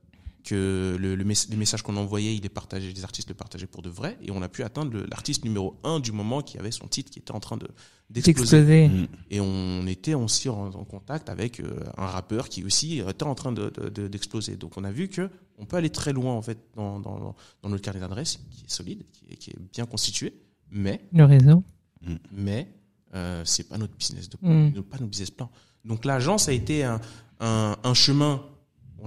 que 0.45 0.97
le, 1.01 1.15
le 1.17 1.25
mess- 1.25 1.49
les 1.51 1.57
messages 1.57 1.83
qu'on 1.83 1.97
envoyait, 1.97 2.37
il 2.37 2.45
est 2.47 2.51
partagé, 2.51 2.93
les 2.93 3.03
artistes 3.05 3.29
le 3.31 3.35
partageaient 3.35 3.67
pour 3.67 3.83
de 3.83 3.89
vrai, 3.91 4.17
et 4.23 4.31
on 4.31 4.43
a 4.43 4.49
pu 4.49 4.63
atteindre 4.63 4.93
le- 4.93 5.07
l'artiste 5.07 5.45
numéro 5.45 5.81
un 5.85 5.99
du 6.01 6.13
moment 6.13 6.43
qui 6.43 6.59
avait 6.59 6.71
son 6.71 6.87
titre 6.87 7.11
qui 7.11 7.19
était 7.19 7.33
en 7.33 7.41
train 7.41 7.57
de 7.57 7.67
d'exploser. 8.11 8.59
D'exploser. 8.65 8.89
Mm. 8.89 9.07
Et 9.31 9.41
on 9.41 9.87
était 9.87 10.13
aussi 10.15 10.49
en, 10.51 10.67
en 10.67 10.85
contact 10.85 11.31
avec 11.31 11.59
euh, 11.61 11.81
un 11.97 12.07
rappeur 12.07 12.49
qui 12.51 12.63
aussi 12.63 12.99
était 13.01 13.25
en 13.25 13.35
train 13.35 13.51
de- 13.53 13.71
de- 13.71 13.89
de- 13.89 14.09
d'exploser. 14.09 14.57
Donc 14.57 14.77
on 14.77 14.85
a 14.85 14.93
vu 14.93 15.09
que 15.09 15.31
on 15.59 15.65
peut 15.65 15.77
aller 15.77 15.91
très 15.91 16.13
loin 16.13 16.35
en 16.35 16.43
fait 16.43 16.59
dans, 16.77 17.01
dans, 17.01 17.35
dans 17.63 17.69
notre 17.69 17.83
carnet 17.83 18.01
d'adresse 18.01 18.39
qui 18.51 18.65
est 18.67 18.71
solide, 18.71 19.05
qui 19.13 19.25
est, 19.33 19.37
qui 19.37 19.51
est 19.51 19.57
bien 19.73 19.87
constitué, 19.87 20.35
mais 20.71 21.01
Le 21.13 21.25
réseau. 21.25 21.65
mais 22.31 22.69
euh, 23.15 23.43
c'est 23.47 23.69
pas 23.69 23.79
notre 23.79 23.97
business 23.97 24.29
de 24.29 24.37
Mm. 24.43 24.83
pas 24.83 24.99
notre 24.99 25.11
business 25.11 25.31
plan. 25.31 25.51
Donc 25.87 26.05
l'agence 26.05 26.49
a 26.49 26.53
été 26.53 26.85
un, 26.85 27.01
un, 27.41 27.77
un 27.83 27.95
chemin. 27.95 28.43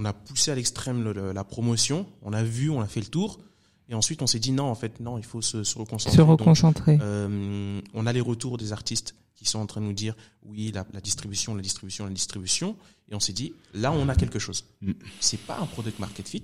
On 0.00 0.04
a 0.04 0.12
poussé 0.12 0.50
à 0.50 0.54
l'extrême 0.54 1.02
le- 1.02 1.12
le- 1.12 1.32
la 1.32 1.42
promotion, 1.44 2.06
on 2.22 2.32
a 2.32 2.42
vu, 2.44 2.70
on 2.70 2.80
a 2.80 2.86
fait 2.86 3.00
le 3.00 3.06
tour, 3.08 3.40
et 3.88 3.94
ensuite 3.94 4.22
on 4.22 4.26
s'est 4.28 4.38
dit 4.38 4.52
non 4.52 4.64
en 4.70 4.74
fait 4.76 5.00
non 5.00 5.18
il 5.18 5.24
faut 5.24 5.42
se, 5.42 5.64
se 5.64 5.76
reconcentrer. 5.78 6.16
Se 6.16 6.22
Donc, 6.22 6.38
reconcentrer. 6.40 6.98
euh, 7.02 7.80
on 7.94 8.06
a 8.06 8.12
les 8.12 8.20
retours 8.20 8.58
des 8.58 8.72
artistes 8.72 9.14
qui 9.34 9.44
sont 9.44 9.58
en 9.58 9.66
train 9.66 9.80
de 9.80 9.86
nous 9.86 9.92
dire 9.92 10.14
oui 10.44 10.70
la, 10.72 10.86
la 10.92 11.00
distribution, 11.00 11.54
la 11.54 11.62
distribution, 11.62 12.04
la 12.04 12.12
distribution, 12.12 12.76
et 13.10 13.14
on 13.14 13.20
s'est 13.20 13.32
dit 13.32 13.52
là 13.74 13.90
on 13.92 14.08
a 14.08 14.14
quelque 14.14 14.38
chose. 14.38 14.64
Mm. 14.82 14.92
C'est 15.20 15.40
pas 15.40 15.58
un 15.58 15.66
product 15.66 15.98
market 15.98 16.28
fit, 16.28 16.42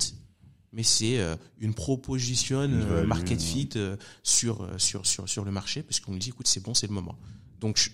mais 0.73 0.83
c'est 0.83 1.19
euh, 1.21 1.37
une 1.61 1.75
proposition 1.75 2.59
euh, 2.61 3.07
market 3.07 3.41
fit 3.41 3.69
euh, 3.77 3.97
sur 4.25 4.69
sur 4.81 5.07
sur 5.07 5.29
sur 5.29 5.45
le 5.45 5.53
marché 5.53 5.83
parce 5.85 6.01
qu'on 6.01 6.11
nous 6.13 6.19
dit 6.19 6.31
écoute 6.31 6.49
c'est 6.49 6.61
bon 6.63 6.75
c'est 6.75 6.89
le 6.89 6.95
moment. 6.95 7.17
Donc 7.61 7.93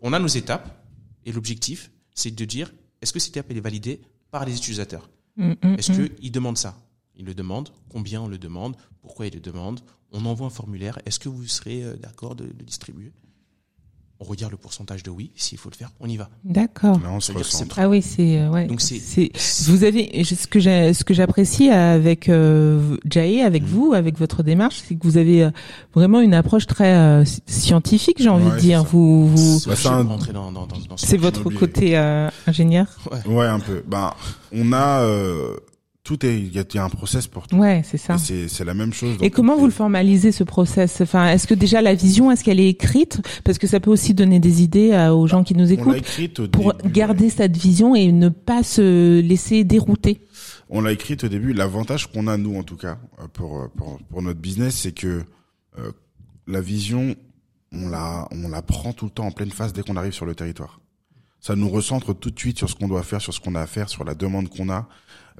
on 0.00 0.12
a 0.12 0.18
nos 0.20 0.28
étapes 0.28 0.86
et 1.26 1.32
l'objectif 1.32 1.90
c'est 2.14 2.30
de 2.32 2.44
dire 2.44 2.72
est-ce 3.00 3.12
que 3.12 3.18
cette 3.18 3.36
étape 3.36 3.46
elle 3.50 3.56
est 3.56 3.60
validée 3.60 4.00
par 4.32 4.44
les 4.44 4.56
utilisateurs 4.56 5.08
Hmm, 5.36 5.52
hmm, 5.62 5.74
est-ce 5.78 5.92
hmm. 5.92 6.08
qu'ils 6.10 6.32
demandent 6.32 6.58
ça? 6.58 6.76
Ils 7.16 7.24
le 7.24 7.34
demandent. 7.34 7.70
Combien 7.88 8.22
on 8.22 8.28
le 8.28 8.38
demande? 8.38 8.76
Pourquoi 9.00 9.26
ils 9.26 9.34
le 9.34 9.40
demandent? 9.40 9.80
On 10.10 10.24
envoie 10.26 10.46
un 10.46 10.50
formulaire. 10.50 10.98
Est-ce 11.06 11.18
que 11.18 11.28
vous 11.28 11.46
serez 11.46 11.82
euh, 11.84 11.96
d'accord 11.96 12.34
de 12.34 12.44
le 12.44 12.64
distribuer? 12.64 13.12
On 14.24 14.24
regarde 14.24 14.52
le 14.52 14.56
pourcentage 14.56 15.02
de 15.02 15.10
oui. 15.10 15.32
S'il 15.34 15.58
faut 15.58 15.68
le 15.68 15.74
faire, 15.74 15.90
on 15.98 16.06
y 16.08 16.16
va. 16.16 16.28
D'accord. 16.44 17.00
Ah 17.76 17.88
oui, 17.88 18.02
c'est 18.02 18.38
euh, 18.38 18.50
ouais. 18.50 18.66
Donc 18.66 18.80
c'est- 18.80 19.00
vous 19.68 19.82
avez 19.82 20.22
ce 20.22 20.46
que 20.46 20.60
j'ai 20.60 20.94
ce 20.94 21.02
que 21.02 21.12
j'apprécie 21.12 21.70
avec 21.70 22.28
euh, 22.28 22.96
Mm. 23.04 23.46
avec 23.46 23.64
vous, 23.64 23.94
avec 23.94 24.16
votre 24.18 24.44
démarche, 24.44 24.80
c'est 24.86 24.94
que 24.94 25.02
vous 25.02 25.16
avez 25.16 25.42
euh, 25.42 25.50
vraiment 25.92 26.20
une 26.20 26.34
approche 26.34 26.68
très 26.68 26.94
euh, 26.94 27.24
sci- 27.24 27.42
scientifique, 27.46 28.18
j'ai 28.20 28.28
envie 28.28 28.46
Ouais, 28.46 28.54
de 28.54 28.60
dire. 28.60 28.82
ça. 28.82 28.88
Vous, 28.92 29.26
vous 29.28 29.58
C'est 29.58 29.70
Bah, 29.70 29.76
c'est 29.76 29.88
un- 29.88 30.02
rentrer 30.04 30.32
dans, 30.32 30.52
dans, 30.52 30.66
dans, 30.66 30.76
dans 30.88 30.96
ce 30.96 31.04
c'est 31.06 31.16
votre 31.16 31.50
côté 31.50 31.98
euh, 31.98 32.28
ingénieur? 32.46 32.86
Ouais, 33.26 33.46
un 33.46 33.58
peu. 33.58 33.82
Ben, 33.88 34.12
on 34.52 34.72
a 34.72 35.00
euh, 35.02 35.56
tout 36.04 36.24
est. 36.26 36.38
Il 36.38 36.48
y, 36.48 36.56
y 36.74 36.78
a 36.78 36.84
un 36.84 36.88
process 36.88 37.26
pour 37.26 37.46
tout. 37.46 37.56
Ouais, 37.56 37.82
c'est 37.84 37.98
ça. 37.98 38.16
C'est 38.18 38.64
la 38.64 38.74
même 38.74 38.92
chose. 38.92 39.16
Et 39.20 39.30
comment 39.30 39.56
vous 39.56 39.66
le 39.66 39.72
formalisez 39.72 40.32
ce 40.32 40.44
process? 40.44 41.00
Enfin, 41.00 41.28
est-ce 41.28 41.46
que 41.46 41.54
déjà 41.54 41.80
la 41.82 41.94
vision, 41.94 42.30
est-ce 42.30 42.42
qu'elle 42.44 42.60
est 42.60 42.68
écrite? 42.68 43.20
Parce 43.44 43.58
que 43.58 43.66
ça 43.66 43.80
peut 43.80 43.90
aussi 43.90 44.14
donner 44.14 44.40
des 44.40 44.62
idées 44.62 44.92
euh, 44.92 45.12
aux 45.12 45.26
gens 45.26 45.44
qui 45.44 45.54
nous 45.54 45.64
On 45.64 45.68
l'a 45.68 45.72
écoutent 45.74 45.96
écrite 45.96 46.40
au 46.40 46.48
pour 46.48 46.74
début. 46.74 46.90
garder 46.92 47.30
cette 47.30 47.56
vision 47.56 47.94
et 47.94 48.10
ne 48.12 48.28
pas 48.28 48.62
se 48.62 49.20
laisser 49.20 49.64
dérouter. 49.64 50.20
On 50.70 50.80
l'a 50.80 50.92
écrite 50.92 51.24
au 51.24 51.28
début. 51.28 51.52
L'avantage 51.52 52.10
qu'on 52.10 52.26
a 52.26 52.36
nous, 52.36 52.56
en 52.56 52.62
tout 52.62 52.76
cas, 52.76 52.98
euh, 53.20 53.26
pour 53.32 53.60
euh, 53.60 53.66
pour, 53.76 53.98
pour 54.10 54.22
notre 54.22 54.40
business, 54.40 54.74
c'est 54.76 54.92
que 54.92 55.22
euh, 55.78 55.92
la 56.46 56.60
vision, 56.60 57.14
on 57.72 57.88
la 57.88 58.26
on 58.32 58.48
la 58.48 58.62
prend 58.62 58.92
tout 58.92 59.04
le 59.04 59.10
temps 59.10 59.26
en 59.26 59.32
pleine 59.32 59.50
face 59.50 59.72
dès 59.72 59.82
qu'on 59.82 59.96
arrive 59.96 60.12
sur 60.12 60.26
le 60.26 60.34
territoire. 60.34 60.80
Ça 61.40 61.56
nous 61.56 61.68
recentre 61.68 62.14
tout 62.16 62.30
de 62.30 62.38
suite 62.38 62.58
sur 62.58 62.70
ce 62.70 62.74
qu'on 62.76 62.86
doit 62.88 63.02
faire, 63.02 63.20
sur 63.20 63.34
ce 63.34 63.40
qu'on 63.40 63.54
a 63.56 63.60
à 63.60 63.66
faire, 63.66 63.88
sur 63.88 64.04
la 64.04 64.14
demande 64.14 64.48
qu'on 64.48 64.70
a. 64.70 64.88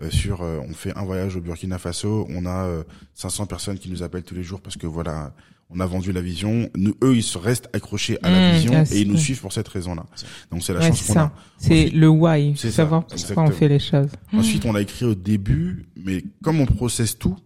euh, 0.01 0.11
sur, 0.11 0.43
euh, 0.43 0.59
on 0.69 0.73
fait 0.73 0.97
un 0.97 1.05
voyage 1.05 1.37
au 1.37 1.41
Burkina 1.41 1.79
Faso, 1.79 2.27
on 2.31 2.47
a 2.47 2.65
euh, 2.67 2.83
500 3.15 3.47
personnes 3.47 3.79
qui 3.79 3.91
nous 3.91 4.03
appellent 4.03 4.23
tous 4.23 4.35
les 4.35 4.43
jours 4.43 4.61
parce 4.61 4.77
que 4.77 4.87
voilà, 4.87 5.35
on 5.71 5.81
a 5.81 5.87
vendu 5.87 6.13
la 6.13 6.21
vision. 6.21 6.71
Nous, 6.77 6.95
eux, 7.03 7.17
ils 7.17 7.23
se 7.23 7.39
restent 7.39 7.69
accrochés 7.75 8.19
à 8.23 8.31
la 8.31 8.39
Mmh, 8.51 8.53
vision 8.55 8.85
et 8.93 9.01
ils 9.01 9.09
nous 9.09 9.17
suivent 9.19 9.41
pour 9.41 9.53
cette 9.53 9.69
raison-là. 9.69 10.05
Donc 10.51 10.63
c'est 10.63 10.73
la 10.75 10.81
Ouais, 10.81 10.89
chance 10.89 10.99
c'est 11.01 11.07
qu'on 11.09 11.13
ça. 11.15 11.23
a. 11.23 11.33
C'est 11.59 11.91
le 11.91 12.09
why, 12.09 12.57
ça, 12.57 12.71
savoir 12.71 13.07
pourquoi 13.07 13.43
on 13.45 13.51
fait 13.51 13.69
les 13.69 13.79
choses. 13.79 14.11
Ensuite, 14.33 14.65
on 14.65 14.73
l'a 14.73 14.81
écrit 14.83 15.05
au 15.07 15.15
début, 15.15 15.87
mais 15.97 16.25
comme 16.43 16.61
on 16.61 16.67
processe 16.67 17.19
tout 17.19 17.37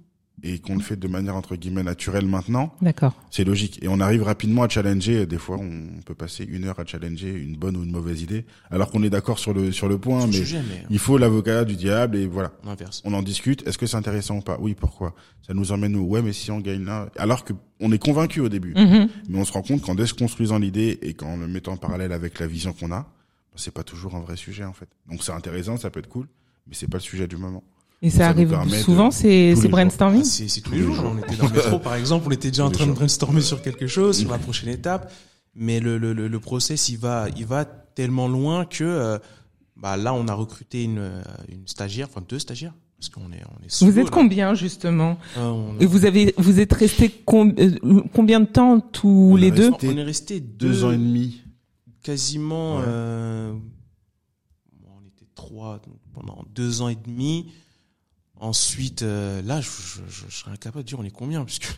et 0.42 0.58
qu'on 0.58 0.74
le 0.74 0.82
fait 0.82 0.96
de 0.96 1.08
manière 1.08 1.34
entre 1.34 1.56
guillemets 1.56 1.82
naturelle 1.82 2.26
maintenant, 2.26 2.74
D'accord. 2.82 3.14
c'est 3.30 3.44
logique. 3.44 3.78
Et 3.82 3.88
on 3.88 4.00
arrive 4.00 4.22
rapidement 4.22 4.62
à 4.64 4.68
challenger. 4.68 5.24
Des 5.26 5.38
fois, 5.38 5.56
on 5.58 6.02
peut 6.04 6.14
passer 6.14 6.44
une 6.44 6.64
heure 6.64 6.78
à 6.78 6.84
challenger 6.84 7.32
une 7.32 7.56
bonne 7.56 7.76
ou 7.76 7.82
une 7.84 7.90
mauvaise 7.90 8.20
idée, 8.22 8.44
alors 8.70 8.90
qu'on 8.90 9.02
est 9.02 9.08
d'accord 9.10 9.38
sur 9.38 9.54
le 9.54 9.72
sur 9.72 9.88
le 9.88 9.98
point, 9.98 10.26
mais 10.26 10.32
sujet, 10.32 10.60
mais 10.68 10.84
il 10.90 10.98
faut 10.98 11.16
l'avocat 11.18 11.64
du 11.64 11.74
diable 11.76 12.16
et 12.16 12.26
voilà. 12.26 12.52
on 12.64 12.68
inverse. 12.68 13.00
On 13.04 13.14
en 13.14 13.22
discute. 13.22 13.66
Est-ce 13.66 13.78
que 13.78 13.86
c'est 13.86 13.96
intéressant 13.96 14.36
ou 14.36 14.42
pas? 14.42 14.58
Oui, 14.60 14.74
pourquoi? 14.74 15.14
Ça 15.46 15.54
nous 15.54 15.72
emmène 15.72 15.96
où? 15.96 16.04
Ouais, 16.06 16.20
mais 16.22 16.32
si 16.34 16.50
on 16.50 16.60
gagne 16.60 16.84
là, 16.84 17.08
alors 17.16 17.44
que 17.44 17.52
on 17.80 17.90
est 17.92 17.98
convaincu 17.98 18.40
au 18.40 18.48
début, 18.48 18.74
Mhm. 18.74 19.08
mais 19.28 19.38
on 19.38 19.44
se 19.44 19.52
rend 19.52 19.62
compte 19.62 19.80
qu'en 19.82 19.94
déconstruisant 19.94 20.58
l'idée 20.58 20.98
et 21.02 21.14
qu'en 21.14 21.36
le 21.38 21.46
mettant 21.48 21.72
en 21.72 21.76
parallèle 21.76 22.12
avec 22.12 22.38
la 22.40 22.46
vision 22.46 22.72
qu'on 22.74 22.92
a, 22.92 23.06
c'est 23.54 23.72
pas 23.72 23.84
toujours 23.84 24.14
un 24.16 24.20
vrai 24.20 24.36
sujet 24.36 24.64
en 24.64 24.72
fait. 24.74 24.88
Donc 25.08 25.22
c'est 25.24 25.32
intéressant, 25.32 25.78
ça 25.78 25.88
peut 25.88 26.00
être 26.00 26.08
cool, 26.08 26.26
mais 26.66 26.74
c'est 26.74 26.88
pas 26.90 26.98
le 26.98 27.02
sujet 27.02 27.26
du 27.26 27.36
moment. 27.38 27.64
Et 28.02 28.10
ça, 28.10 28.28
arrive 28.28 28.54
souvent, 28.82 29.08
de- 29.08 29.12
c'est 29.14 29.52
tous 29.54 29.60
c'est 29.60 29.62
les 29.62 29.68
brainstorming 29.68 30.22
Ah, 30.22 30.28
c'est 30.28 30.60
tous 30.60 30.70
les 30.72 30.82
Tous 30.82 30.88
les 30.88 30.94
jours. 30.94 30.94
jours. 30.96 31.12
On 31.14 31.18
était 31.18 31.36
dans 31.36 31.46
le 31.48 31.52
métro, 31.54 31.78
par 31.90 31.94
exemple, 31.94 32.26
on 32.28 32.30
était 32.30 32.50
déjà 32.50 32.64
en 32.66 32.70
Tous 32.70 32.76
train 32.78 32.86
de 32.86 32.92
brainstormer 32.92 33.40
sur 33.40 33.62
quelque 33.62 33.86
chose, 33.86 34.18
sur 34.18 34.30
la 34.30 34.38
prochaine 34.38 34.68
étape. 34.68 35.12
Mais 35.54 35.80
le, 35.80 35.96
le, 35.96 36.12
le, 36.12 36.28
le 36.28 36.40
process, 36.40 36.90
il 36.90 36.98
va, 36.98 37.26
il 37.36 37.46
va 37.46 37.64
tellement 37.64 38.28
loin 38.28 38.66
que 38.66 38.84
euh, 38.84 39.18
bah, 39.76 39.96
là, 39.96 40.12
on 40.12 40.28
a 40.28 40.34
recruté 40.34 40.84
une, 40.84 40.98
euh, 40.98 41.22
une 41.48 41.66
stagiaire, 41.66 42.08
enfin 42.10 42.22
deux 42.28 42.38
stagiaires, 42.38 42.74
parce 42.98 43.08
qu'on 43.08 43.32
est, 43.32 43.42
on 43.58 43.64
est 43.64 43.70
sous 43.70 43.86
Vous 43.86 43.98
êtes 43.98 44.04
là. 44.06 44.10
combien 44.12 44.54
justement 44.54 45.18
Euh, 45.38 45.72
Et 45.80 45.86
vous 45.86 46.04
avez 46.04 46.34
vous 46.36 46.60
êtes 46.60 46.74
com- 47.24 47.54
euh, 47.58 48.02
combien 48.12 48.40
de 48.40 48.44
temps 48.46 48.78
tous 48.80 49.30
On 49.32 49.36
les 49.36 49.50
deux 49.50 49.70
resté 49.70 49.88
on 49.88 49.96
est 49.96 50.02
resté 50.02 50.40
deux, 50.40 50.68
Deux 50.68 50.84
ans 50.84 50.92
et 50.92 50.98
demi. 50.98 51.40
quasiment. 52.02 52.76
Ouais. 52.76 52.84
euh, 52.86 53.54
on 54.84 55.06
était 55.06 55.26
trois 55.34 55.80
donc 55.86 55.96
pendant 56.12 56.44
deux 56.54 56.82
ans 56.82 56.88
et 56.88 56.96
demi. 56.96 57.50
Ensuite, 58.38 59.02
euh, 59.02 59.40
là, 59.42 59.60
je, 59.60 59.68
je, 59.70 60.24
je, 60.28 60.36
serais 60.36 60.50
incapable 60.50 60.84
de 60.84 60.88
dire 60.88 60.98
on 61.00 61.04
est 61.04 61.10
combien, 61.10 61.44
puisque 61.44 61.68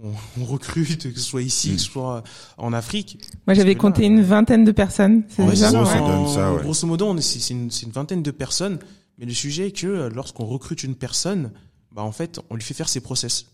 on, 0.00 0.12
on 0.40 0.44
recrute, 0.44 1.12
que 1.12 1.18
ce 1.18 1.24
soit 1.24 1.42
ici, 1.42 1.72
que 1.72 1.78
ce 1.78 1.86
soit 1.86 2.22
en 2.58 2.72
Afrique. 2.74 3.18
Moi, 3.46 3.54
j'avais 3.54 3.72
là, 3.74 3.80
compté 3.80 4.04
une 4.04 4.20
vingtaine 4.22 4.64
de 4.64 4.72
personnes. 4.72 5.24
C'est 5.28 5.42
Ouais, 5.42 5.56
ça 5.56 5.70
ça, 5.70 5.84
ça, 5.86 6.52
ouais. 6.54 6.62
Grosso 6.62 6.86
modo, 6.86 7.06
on 7.06 7.16
est- 7.16 7.22
c'est 7.22 7.52
une, 7.54 7.70
c'est 7.70 7.86
une 7.86 7.92
vingtaine 7.92 8.22
de 8.22 8.30
personnes. 8.30 8.78
Mais 9.16 9.24
le 9.26 9.32
sujet 9.32 9.68
est 9.68 9.72
que 9.72 9.86
euh, 9.86 10.10
lorsqu'on 10.10 10.44
recrute 10.44 10.82
une 10.82 10.96
personne, 10.96 11.52
bah 11.92 12.02
en 12.02 12.12
fait, 12.12 12.40
on 12.50 12.56
lui 12.56 12.62
fait 12.64 12.74
faire 12.74 12.88
ses 12.88 13.00
process. 13.00 13.46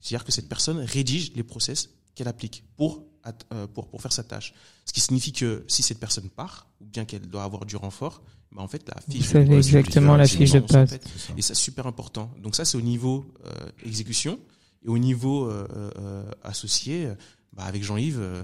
C'est-à-dire 0.00 0.24
que 0.24 0.30
cette 0.32 0.48
personne 0.48 0.78
rédige 0.78 1.32
les 1.34 1.42
process 1.42 1.90
qu'elle 2.14 2.28
applique 2.28 2.64
pour, 2.76 3.02
at- 3.24 3.34
euh, 3.52 3.66
pour, 3.66 3.88
pour 3.88 4.00
faire 4.00 4.12
sa 4.12 4.22
tâche. 4.22 4.54
Ce 4.86 4.92
qui 4.92 5.00
signifie 5.00 5.32
que 5.32 5.64
si 5.68 5.82
cette 5.82 5.98
personne 5.98 6.30
part, 6.30 6.68
ou 6.80 6.84
bien 6.86 7.04
qu'elle 7.04 7.26
doit 7.28 7.42
avoir 7.42 7.66
du 7.66 7.74
renfort, 7.76 8.22
bah 8.54 8.62
en 8.62 8.68
fait, 8.68 8.82
la 8.88 9.00
fiche 9.12 9.26
savez 9.26 9.44
de 9.44 9.54
poste, 9.56 9.68
exactement 9.68 10.16
la 10.16 10.26
fiche 10.26 10.52
de 10.52 10.58
en 10.58 10.62
poste. 10.62 10.92
fait. 10.92 11.02
Ça. 11.18 11.32
Et 11.36 11.42
ça, 11.42 11.54
c'est 11.54 11.62
super 11.62 11.86
important. 11.86 12.30
Donc 12.42 12.56
ça, 12.56 12.64
c'est 12.64 12.78
au 12.78 12.82
niveau 12.82 13.26
euh, 13.46 13.50
exécution. 13.84 14.38
Et 14.84 14.88
au 14.88 14.98
niveau 14.98 15.46
euh, 15.46 15.66
euh, 15.98 16.22
associé, 16.44 17.08
bah, 17.52 17.64
avec 17.66 17.82
Jean-Yves, 17.82 18.20
euh, 18.20 18.42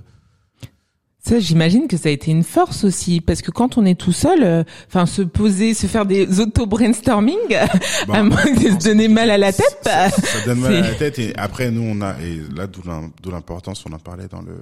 Ça, 1.26 1.38
j'imagine 1.38 1.88
que 1.88 1.96
ça 1.96 2.08
a 2.10 2.12
été 2.12 2.30
une 2.30 2.42
force 2.42 2.84
aussi, 2.84 3.20
parce 3.22 3.40
que 3.40 3.50
quand 3.50 3.78
on 3.78 3.86
est 3.86 3.94
tout 3.98 4.12
seul, 4.12 4.42
euh, 4.42 4.62
enfin, 4.88 5.06
se 5.06 5.22
poser, 5.22 5.72
se 5.72 5.86
faire 5.86 6.04
des 6.04 6.40
auto-brainstorming, 6.40 7.38
Bah, 8.08 8.14
à 8.14 8.22
moins 8.24 8.44
de 8.44 8.58
se 8.78 8.84
donner 8.84 9.08
mal 9.08 9.30
à 9.30 9.38
la 9.38 9.52
tête, 9.52 9.78
bah, 9.84 10.10
ça, 10.10 10.20
ça 10.20 10.44
donne 10.44 10.60
mal 10.60 10.74
à 10.74 10.80
la 10.82 10.94
tête 10.96 11.18
et 11.18 11.34
après 11.36 11.70
nous 11.70 11.82
on 11.82 12.02
a 12.02 12.20
et 12.20 12.40
là 12.54 12.66
d'où 12.66 13.30
l'importance 13.30 13.84
on 13.88 13.92
en 13.94 13.98
parlait 13.98 14.28
dans 14.28 14.42
le 14.42 14.60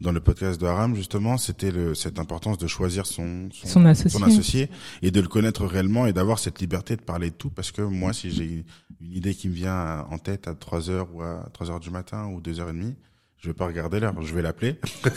dans 0.00 0.12
le 0.12 0.20
podcast 0.20 0.60
de 0.60 0.66
Haram 0.66 0.94
justement 0.94 1.38
c'était 1.38 1.72
cette 1.94 2.18
importance 2.18 2.58
de 2.58 2.66
choisir 2.66 3.06
son 3.06 3.48
son, 3.52 3.68
son 3.68 3.86
associé. 3.86 4.18
son 4.18 4.24
associé 4.24 4.70
et 5.02 5.10
de 5.10 5.20
le 5.20 5.28
connaître 5.28 5.64
réellement 5.66 6.06
et 6.06 6.12
d'avoir 6.12 6.38
cette 6.38 6.60
liberté 6.60 6.96
de 6.96 7.02
parler 7.02 7.30
de 7.30 7.34
tout. 7.34 7.50
Parce 7.50 7.70
que 7.70 7.82
moi 7.82 8.12
si 8.12 8.30
j'ai 8.30 8.64
une 9.00 9.12
idée 9.12 9.34
qui 9.34 9.48
me 9.48 9.54
vient 9.54 10.04
en 10.10 10.18
tête 10.18 10.48
à 10.48 10.54
3 10.54 10.90
heures 10.90 11.08
ou 11.14 11.22
à 11.22 11.48
3 11.52 11.70
heures 11.70 11.80
du 11.80 11.90
matin 11.90 12.26
ou 12.26 12.40
2 12.40 12.60
heures 12.60 12.70
et 12.70 12.72
demie 12.72 12.96
je 13.38 13.48
vais 13.48 13.54
pas 13.54 13.66
regarder 13.66 14.00
l'heure 14.00 14.14
je 14.22 14.34
vais 14.34 14.42
l'appeler. 14.42 14.78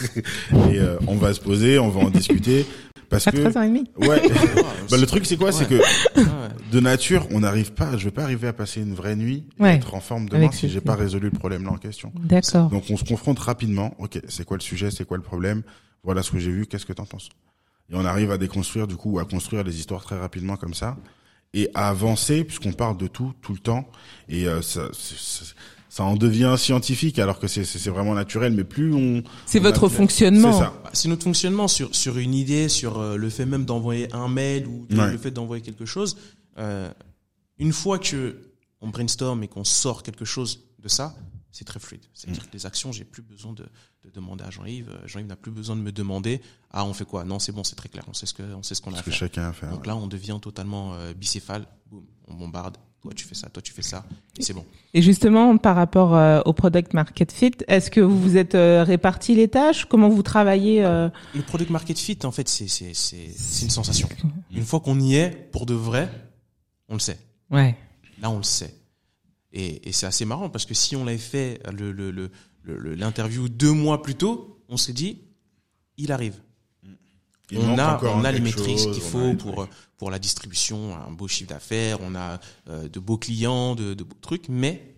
Et 0.71 0.79
euh, 0.79 0.97
on 1.07 1.15
va 1.15 1.33
se 1.33 1.41
poser 1.41 1.79
on 1.79 1.89
va 1.89 2.01
en 2.01 2.09
discuter 2.09 2.65
parce 3.09 3.27
À 3.27 3.31
que 3.31 3.37
3h30. 3.37 3.85
ouais. 4.07 4.21
Bah, 4.89 4.97
le 4.97 5.05
truc 5.05 5.25
c'est 5.25 5.35
quoi? 5.37 5.51
C'est 5.51 5.67
que 5.67 5.75
ouais. 5.75 6.23
de 6.71 6.79
nature, 6.79 7.27
on 7.31 7.41
n'arrive 7.41 7.73
pas, 7.73 7.97
je 7.97 8.05
vais 8.05 8.11
pas 8.11 8.23
arriver 8.23 8.47
à 8.47 8.53
passer 8.53 8.81
une 8.81 8.93
vraie 8.93 9.15
nuit 9.15 9.47
et 9.59 9.63
Ouais. 9.63 9.75
être 9.75 9.93
en 9.95 9.99
forme 9.99 10.29
demain 10.29 10.43
Avec 10.45 10.53
si 10.53 10.69
j'ai 10.69 10.79
pas 10.81 10.95
résolu 10.95 11.29
le 11.29 11.37
problème 11.37 11.63
là 11.65 11.71
en 11.71 11.77
question. 11.77 12.11
D'accord. 12.15 12.69
Donc 12.69 12.85
on 12.89 12.95
se 12.97 13.03
confronte 13.03 13.39
rapidement, 13.39 13.93
ok, 13.99 14.19
c'est 14.29 14.45
quoi 14.45 14.57
le 14.57 14.61
sujet, 14.63 14.91
c'est 14.91 15.05
quoi 15.05 15.17
le 15.17 15.23
problème, 15.23 15.63
voilà 16.03 16.23
ce 16.23 16.31
que 16.31 16.39
j'ai 16.39 16.51
vu, 16.51 16.65
qu'est-ce 16.67 16.85
que 16.85 16.93
t'en 16.93 17.05
penses? 17.05 17.29
Et 17.89 17.95
on 17.95 18.05
arrive 18.05 18.31
à 18.31 18.37
déconstruire 18.37 18.87
du 18.87 18.95
coup, 18.95 19.19
à 19.19 19.25
construire 19.25 19.63
les 19.63 19.77
histoires 19.79 20.03
très 20.03 20.17
rapidement 20.17 20.55
comme 20.57 20.73
ça 20.73 20.97
et 21.53 21.69
à 21.73 21.89
avancer 21.89 22.43
puisqu'on 22.43 22.73
parle 22.73 22.97
de 22.97 23.07
tout, 23.07 23.33
tout 23.41 23.53
le 23.53 23.59
temps. 23.59 23.89
Et 24.29 24.47
euh, 24.47 24.61
ça, 24.61 24.83
c'est- 24.93 25.15
c'est- 25.17 25.55
ça 25.89 26.03
en 26.03 26.15
devient 26.15 26.55
scientifique 26.57 27.17
alors 27.19 27.39
que 27.39 27.47
c'est 27.47 27.89
vraiment 27.89 28.13
naturel, 28.13 28.53
mais 28.53 28.63
plus 28.63 28.93
on... 28.93 29.23
C'est 29.45 29.59
votre 29.59 29.85
a- 29.85 29.89
fonctionnement. 29.89 30.51
C'est 30.53 30.59
ça. 30.59 30.73
Bah, 30.83 30.89
c'est 30.93 31.07
notre 31.09 31.23
fonctionnement 31.23 31.67
sur 31.67 31.95
sur 31.95 32.17
une 32.17 32.33
idée, 32.33 32.69
sur 32.69 32.99
euh, 32.99 33.15
le 33.15 33.29
fait 33.29 33.45
même 33.45 33.65
d'envoyer 33.65 34.11
un 34.13 34.27
mail 34.27 34.67
ou 34.67 34.85
Ouais. 34.91 35.11
le 35.11 35.17
fait 35.17 35.31
d'envoyer 35.31 35.61
quelque 35.63 35.85
chose. 35.85 36.17
Euh, 36.57 36.91
une 37.57 37.73
fois 37.73 37.99
que 37.99 38.51
on 38.81 38.89
brainstorm 38.89 39.41
et 39.43 39.47
qu'on 39.47 39.63
sort 39.63 40.03
quelque 40.03 40.25
chose 40.25 40.59
de 40.79 40.87
ça, 40.87 41.15
c'est 41.51 41.65
très 41.65 41.79
fluide. 41.79 42.01
C'est-à-dire 42.13 42.43
Mm. 42.43 42.47
que 42.47 42.53
les 42.53 42.65
actions, 42.67 42.91
j'ai 42.91 43.03
plus 43.05 43.23
besoin 43.23 43.53
de, 43.53 43.63
de 44.03 44.09
demander 44.13 44.43
à 44.43 44.51
Jean-Yves. 44.51 44.89
Euh, 44.89 45.07
Jean-Yves 45.07 45.27
n'a 45.27 45.35
plus 45.35 45.51
besoin 45.51 45.75
de 45.75 45.81
me 45.81 45.91
demander 45.91 46.41
ah 46.71 46.85
on 46.85 46.93
fait 46.93 47.05
quoi? 47.05 47.23
Non 47.23 47.39
c'est 47.39 47.51
bon, 47.51 47.63
c'est 47.63 47.75
très 47.75 47.89
clair. 47.89 48.03
On 48.07 48.13
sait 48.13 48.25
ce 48.27 48.33
que 48.33 48.43
on 48.53 48.61
sait 48.61 48.75
ce 48.75 48.81
qu'on 48.81 48.91
a 48.93 48.95
à 48.95 48.99
Ce 48.99 49.03
que 49.05 49.11
faire. 49.11 49.19
chacun 49.19 49.49
a 49.49 49.53
fait. 49.53 49.67
Donc 49.69 49.87
là 49.87 49.95
on 49.95 50.05
devient 50.07 50.37
totalement 50.41 50.93
euh, 50.93 51.13
bicéphale. 51.13 51.65
Boum, 51.89 52.03
on 52.27 52.33
bombarde. 52.35 52.77
Toi 53.01 53.13
tu 53.15 53.25
fais 53.25 53.35
ça, 53.35 53.47
toi 53.49 53.61
tu 53.61 53.71
fais 53.71 53.83
ça, 53.83 54.03
et 54.37 54.41
c'est 54.41 54.53
bon. 54.53 54.65
Et 54.93 55.01
justement, 55.01 55.55
par 55.57 55.75
rapport 55.75 56.15
euh, 56.15 56.41
au 56.45 56.51
product 56.53 56.93
market 56.93 57.31
fit, 57.31 57.51
est-ce 57.67 57.91
que 57.91 58.01
vous 58.01 58.19
vous 58.19 58.37
êtes 58.37 58.55
euh, 58.55 58.83
réparti 58.83 59.35
les 59.35 59.47
tâches? 59.47 59.85
Comment 59.85 60.09
vous 60.09 60.23
travaillez 60.23 60.83
euh, 60.83 61.07
Le 61.35 61.41
product 61.43 61.69
market 61.69 61.97
fit, 61.99 62.17
en 62.23 62.31
fait, 62.31 62.49
c'est 62.49 62.67
c'est 62.67 62.93
c'est 62.93 63.63
une 63.63 63.69
sensation. 63.69 64.09
Une 64.51 64.63
fois 64.65 64.79
qu'on 64.79 64.99
y 64.99 65.15
est, 65.15 65.29
pour 65.51 65.65
de 65.67 65.75
vrai, 65.75 66.09
on 66.89 66.95
le 66.95 66.99
sait. 66.99 67.19
Ouais. 67.51 67.77
Là, 68.19 68.29
on 68.31 68.37
le 68.37 68.43
sait. 68.43 68.73
Et, 69.53 69.87
et 69.87 69.91
c'est 69.93 70.07
assez 70.07 70.25
marrant 70.25 70.49
parce 70.49 70.65
que 70.65 70.73
si 70.73 70.95
on 70.95 71.05
l'avait 71.05 71.17
fait 71.19 71.61
le 71.71 71.91
le 71.91 72.11
le 72.11 72.31
le- 72.63 72.95
l'interview 72.95 73.47
deux 73.47 73.71
mois 73.71 74.01
plus 74.01 74.15
tôt, 74.15 74.59
on 74.69 74.75
s'est 74.75 74.91
dit, 74.93 75.21
il 75.97 76.11
arrive. 76.11 76.35
Il 77.51 77.59
on 77.59 77.77
a 77.77 77.99
on 78.03 78.23
a 78.25 78.31
les 78.31 78.39
métriques 78.41 78.91
qu'il 78.91 79.01
faut 79.01 79.33
pour 79.35 79.67
pour 79.97 80.11
la 80.11 80.19
distribution, 80.19 80.95
un 80.95 81.11
beau 81.11 81.27
chiffre 81.27 81.49
d'affaires, 81.49 81.99
on 82.01 82.13
a 82.15 82.39
euh, 82.69 82.87
de 82.89 82.99
beaux 82.99 83.17
clients, 83.17 83.73
de, 83.75 83.93
de 83.93 84.03
beaux 84.03 84.17
trucs, 84.21 84.47
mais 84.49 84.93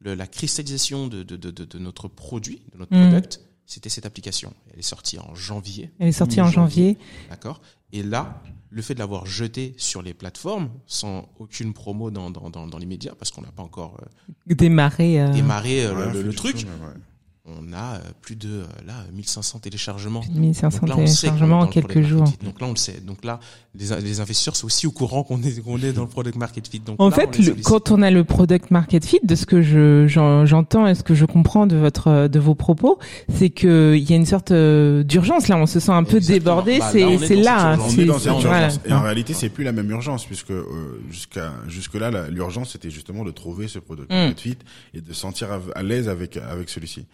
le, 0.00 0.14
la 0.14 0.26
cristallisation 0.26 1.06
de, 1.06 1.22
de, 1.22 1.36
de, 1.36 1.50
de, 1.50 1.64
de 1.64 1.78
notre 1.78 2.08
produit, 2.08 2.62
de 2.72 2.78
notre 2.78 2.94
Mhm. 2.94 3.08
product, 3.10 3.40
c'était 3.66 3.88
cette 3.88 4.06
application. 4.06 4.52
Elle 4.72 4.78
est 4.80 4.82
sortie 4.82 5.18
en 5.18 5.34
janvier. 5.34 5.90
Elle 5.98 6.08
est 6.08 6.12
sortie 6.12 6.40
en 6.40 6.50
janvier. 6.50 6.96
D'accord 7.30 7.60
Et 7.92 8.02
là, 8.02 8.42
le 8.70 8.82
fait 8.82 8.94
de 8.94 8.98
l'avoir 8.98 9.26
jeté 9.26 9.74
sur 9.76 10.02
les 10.02 10.12
plateformes, 10.14 10.70
sans 10.86 11.28
aucune 11.38 11.72
promo 11.72 12.10
dans, 12.10 12.30
dans, 12.30 12.50
dans, 12.50 12.66
dans 12.66 12.78
les 12.78 12.86
médias, 12.86 13.14
parce 13.18 13.30
qu'on 13.30 13.42
n'a 13.42 13.52
pas 13.52 13.62
encore 13.62 13.96
euh, 14.02 14.54
Démarrer. 14.54 15.20
euh, 15.20 15.32
démarré 15.32 15.84
euh, 15.84 15.94
Ouais, 16.12 16.22
le, 16.22 16.32
truc, 16.32 16.56
ouais. 16.56 17.00
On 17.46 17.72
a 17.72 17.94
euh, 17.94 17.98
plus 18.22 18.34
de 18.36 18.48
euh, 18.48 18.64
là 18.86 18.94
1500 19.14 19.60
téléchargements. 19.60 20.22
1500 20.34 20.78
Donc 20.80 20.88
là, 20.88 20.96
on 20.98 21.06
sait 21.06 21.26
téléchargements 21.28 21.60
en 21.60 21.64
le 21.66 21.70
quelques 21.70 21.86
product 21.92 22.08
jours. 22.08 22.24
Donc 22.42 22.60
là, 22.60 22.66
on 22.66 22.70
le 22.70 22.76
sait. 22.76 23.00
Donc 23.00 23.24
là, 23.24 23.38
les, 23.74 23.86
les 24.00 24.20
investisseurs 24.20 24.56
sont 24.56 24.66
aussi 24.66 24.86
au 24.86 24.90
courant 24.90 25.22
qu'on 25.22 25.40
est, 25.42 25.62
qu'on 25.62 25.78
est 25.78 25.92
dans 25.92 26.02
le 26.02 26.08
product 26.08 26.36
market 26.36 26.66
fit. 26.66 26.80
Donc 26.80 26.96
En 27.00 27.08
là, 27.10 27.14
fait, 27.14 27.38
le- 27.38 27.54
quand 27.62 27.90
on 27.92 28.02
a 28.02 28.10
le 28.10 28.24
product 28.24 28.70
market 28.70 29.04
fit, 29.04 29.20
de 29.22 29.34
ce 29.36 29.46
que 29.46 29.62
je 29.62 30.06
j'en- 30.08 30.44
j'entends 30.44 30.86
et 30.88 30.94
ce 30.96 31.02
que 31.04 31.14
je 31.14 31.24
comprends 31.24 31.66
de 31.66 31.76
votre 31.76 32.26
de 32.28 32.38
vos 32.40 32.54
propos, 32.56 32.98
c'est 33.32 33.50
que 33.50 33.94
il 33.96 34.10
y 34.10 34.12
a 34.12 34.16
une 34.16 34.26
sorte 34.26 34.50
euh, 34.50 35.02
d'urgence 35.04 35.48
là. 35.48 35.56
On 35.56 35.66
se 35.66 35.78
sent 35.78 35.92
un 35.92 36.02
peu 36.04 36.16
Exactement. 36.16 36.62
débordé. 36.62 36.78
Bah, 36.80 36.86
là, 36.86 36.90
c'est 36.92 37.04
on 37.04 37.10
est 37.12 37.18
c'est 37.26 37.36
dans 37.36 37.42
là. 37.42 37.76
cette 37.78 37.78
urgence. 37.78 37.86
On 37.86 37.90
c'est- 37.90 38.02
est 38.02 38.06
dans 38.06 38.40
voilà. 38.40 38.68
Et 38.86 38.92
en 38.92 39.02
réalité, 39.02 39.34
c'est 39.34 39.48
plus 39.50 39.62
la 39.64 39.72
même 39.72 39.90
urgence 39.90 40.24
puisque 40.24 40.50
euh, 40.50 40.64
jusqu'à 41.10 41.52
jusque 41.68 41.94
là, 41.94 42.10
l'urgence 42.28 42.70
c'était 42.72 42.90
justement 42.90 43.24
de 43.24 43.30
trouver 43.30 43.68
ce 43.68 43.78
produit 43.78 44.06
Mm. 44.10 44.14
market 44.14 44.40
fit 44.40 44.58
et 44.94 45.00
de 45.00 45.12
sentir 45.12 45.52
à, 45.52 45.60
à 45.74 45.82
l'aise 45.82 46.08
avec 46.08 46.36
avec 46.36 46.68
celui-ci. 46.70 47.06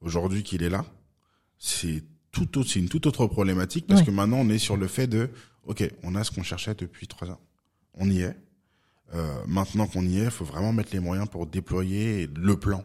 Aujourd'hui 0.00 0.42
qu'il 0.42 0.62
est 0.62 0.70
là, 0.70 0.84
c'est 1.58 2.02
tout 2.32 2.58
autre, 2.58 2.70
c'est 2.70 2.78
une 2.78 2.88
toute 2.88 3.06
autre 3.06 3.26
problématique 3.26 3.86
parce 3.86 4.00
Ouais. 4.00 4.06
que 4.06 4.10
maintenant 4.10 4.38
on 4.38 4.48
est 4.48 4.58
sur 4.58 4.76
le 4.76 4.86
fait 4.86 5.06
de, 5.06 5.30
ok, 5.64 5.88
on 6.02 6.14
a 6.14 6.24
ce 6.24 6.30
qu'on 6.30 6.42
cherchait 6.42 6.74
depuis 6.74 7.06
trois 7.06 7.28
ans, 7.30 7.40
on 7.94 8.08
y 8.10 8.20
est. 8.22 8.36
Euh, 9.14 9.42
maintenant 9.48 9.86
qu'on 9.88 10.04
y 10.06 10.18
est, 10.20 10.24
il 10.24 10.30
faut 10.30 10.44
vraiment 10.44 10.72
mettre 10.72 10.90
les 10.92 11.00
moyens 11.00 11.28
pour 11.28 11.46
déployer 11.46 12.28
le 12.34 12.56
plan 12.56 12.84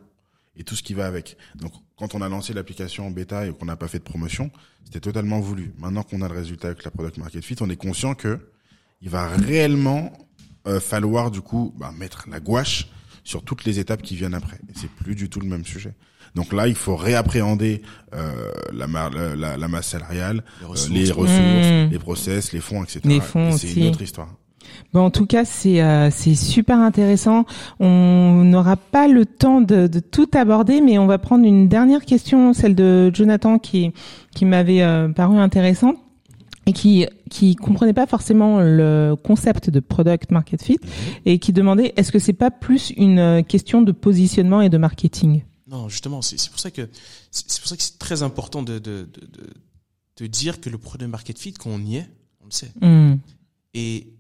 et 0.58 0.64
tout 0.64 0.76
ce 0.76 0.82
qui 0.82 0.94
va 0.96 1.06
avec. 1.06 1.38
Donc, 1.56 1.72
quand 1.98 2.16
on 2.16 2.22
a 2.22 2.28
lancé 2.30 2.54
l'application 2.54 3.06
en 3.06 3.12
bêta 3.12 3.46
et 3.46 3.54
qu'on 3.54 3.66
n'a 3.66 3.76
pas 3.76 3.88
fait 3.88 4.00
de 4.00 4.04
promotion, 4.04 4.50
c'était 4.84 5.00
totalement 5.02 5.40
voulu. 5.40 5.74
Maintenant 5.78 6.02
qu'on 6.04 6.22
a 6.22 6.28
le 6.28 6.34
résultat 6.34 6.70
avec 6.70 6.84
la 6.84 6.90
product 6.92 7.18
market 7.18 7.44
fit, 7.44 7.56
on 7.62 7.70
est 7.70 7.76
conscient 7.78 8.16
que 8.16 8.40
il 9.02 9.10
va 9.10 9.28
réellement 9.28 10.12
euh, 10.68 10.80
falloir 10.80 11.30
du 11.30 11.42
coup 11.42 11.74
bah, 11.78 11.92
mettre 11.96 12.28
la 12.30 12.40
gouache 12.40 12.88
sur 13.26 13.44
toutes 13.44 13.66
les 13.66 13.80
étapes 13.80 14.02
qui 14.02 14.16
viennent 14.16 14.34
après. 14.34 14.60
C'est 14.74 14.90
plus 14.90 15.16
du 15.16 15.28
tout 15.30 15.42
le 15.42 15.48
même 15.48 15.66
sujet. 15.66 15.94
Donc 16.36 16.54
là, 16.54 16.68
il 16.68 16.76
faut 16.76 16.96
réappréhender 16.96 17.82
euh, 18.14 18.52
la, 18.74 18.88
mar- 18.88 19.10
la, 19.10 19.36
la- 19.36 19.58
la 19.58 19.68
masse 19.68 19.88
salariale, 19.90 20.44
Les 20.62 20.66
euh, 20.66 20.70
ressources. 20.70 20.90
les 20.92 21.12
ressources, 21.12 21.68
Mmh. 21.88 21.90
les 21.92 22.00
process, 22.00 22.54
les 22.54 22.60
fonds, 22.62 22.84
etc. 22.84 23.02
Les 23.06 23.20
fonds 23.20 23.50
Et 23.50 23.58
c'est 23.58 23.74
une 23.74 23.88
autre 23.88 24.02
histoire. 24.02 24.30
Bon, 24.94 25.02
en 25.02 25.12
tout 25.12 25.26
cas, 25.28 25.46
c'est 25.46 25.82
euh, 25.82 26.10
c'est 26.12 26.34
super 26.36 26.80
intéressant. 26.80 27.46
On 27.80 28.44
n'aura 28.44 28.76
pas 28.78 29.08
le 29.08 29.26
temps 29.26 29.62
de, 29.62 29.88
de 29.88 30.00
tout 30.00 30.30
aborder, 30.34 30.82
mais 30.82 30.98
on 30.98 31.06
va 31.06 31.18
prendre 31.20 31.46
une 31.46 31.68
dernière 31.68 32.04
question, 32.04 32.52
celle 32.54 32.76
de 32.76 33.12
Jonathan, 33.14 33.60
qui 33.60 33.92
qui 34.34 34.44
m'avait 34.46 34.82
euh, 34.82 35.08
paru 35.10 35.38
intéressante 35.38 35.98
et 36.66 36.74
qui 36.74 37.06
qui 37.30 37.56
comprenait 37.56 37.94
pas 37.94 38.08
forcément 38.08 38.60
le 38.60 39.16
concept 39.16 39.70
de 39.70 39.80
product 39.80 40.32
market 40.32 40.64
fit 40.64 40.80
et 41.26 41.40
qui 41.40 41.54
demandait 41.54 41.94
est-ce 41.96 42.12
que 42.12 42.20
c'est 42.20 42.34
pas 42.34 42.52
plus 42.52 42.92
une 42.98 43.44
question 43.48 43.82
de 43.82 43.92
positionnement 43.92 44.62
et 44.62 44.70
de 44.70 44.78
marketing? 44.78 45.44
Non, 45.68 45.90
justement, 45.90 46.22
c'est 46.22 46.50
pour 46.50 46.60
ça 46.60 46.72
que 46.72 46.90
c'est 47.32 47.60
pour 47.60 47.68
ça 47.68 47.76
que 47.76 47.84
c'est 47.84 47.98
très 47.98 48.22
important 48.22 48.62
de, 48.62 48.78
de, 48.78 49.10
de, 49.12 49.48
de, 50.18 50.28
dire 50.28 50.62
que 50.62 50.70
le 50.70 50.78
product 50.78 51.10
market 51.10 51.40
fit, 51.40 51.54
quand 51.54 51.72
on 51.72 51.80
y 51.80 51.98
est, 51.98 52.08
on 52.42 52.46
le 52.46 52.52
sait. 52.52 52.72
Hmm. 52.82 53.16
Et 53.74 54.14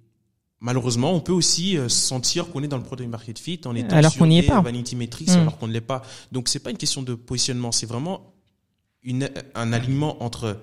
malheureusement, 0.60 1.14
on 1.14 1.22
peut 1.22 1.32
aussi 1.32 1.78
euh, 1.78 1.88
sentir 1.88 2.50
qu'on 2.52 2.64
est 2.64 2.68
dans 2.68 2.78
le 2.78 2.84
product 2.84 3.10
market 3.10 3.38
fit 3.38 3.62
en 3.66 3.76
étant 3.76 3.96
Alors 3.96 4.12
sur 4.12 4.20
qu'on 4.20 4.28
n'y 4.28 4.39
est 4.39 4.43
pas. 4.43 4.60
Vanity 4.62 4.96
Metrics 4.96 5.30
Mm. 5.30 5.39
alors 5.39 5.58
qu'on 5.58 5.68
ne 5.68 5.74
l'est 5.74 5.82
pas. 5.82 6.02
Donc 6.32 6.50
c'est 6.50 6.60
pas 6.60 6.72
une 6.72 6.78
question 6.78 7.04
de 7.04 7.14
positionnement, 7.14 7.72
c'est 7.72 7.86
vraiment 7.86 8.34
une, 9.04 9.30
un 9.54 9.72
alignement 9.72 10.24
entre 10.24 10.60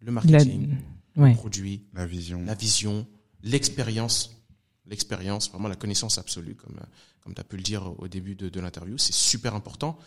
le 0.00 0.10
marketing, 0.12 0.74
ouais. 1.16 1.30
le 1.30 1.36
produit, 1.36 1.82
La 1.94 2.06
vision. 2.06 2.42
la 2.44 2.54
vision, 2.54 3.06
l'expérience, 3.42 4.30
l'expérience, 4.86 5.50
vraiment 5.50 5.68
la 5.68 5.76
connaissance 5.76 6.18
absolue, 6.18 6.54
comme, 6.54 6.76
comme 7.20 7.34
tu 7.34 7.40
as 7.40 7.44
pu 7.44 7.56
le 7.56 7.62
dire 7.62 7.92
au 8.00 8.08
début 8.08 8.34
de, 8.34 8.48
de 8.48 8.60
l'interview, 8.60 8.98
c'est 8.98 9.14
super 9.14 9.54
important. 9.54 9.98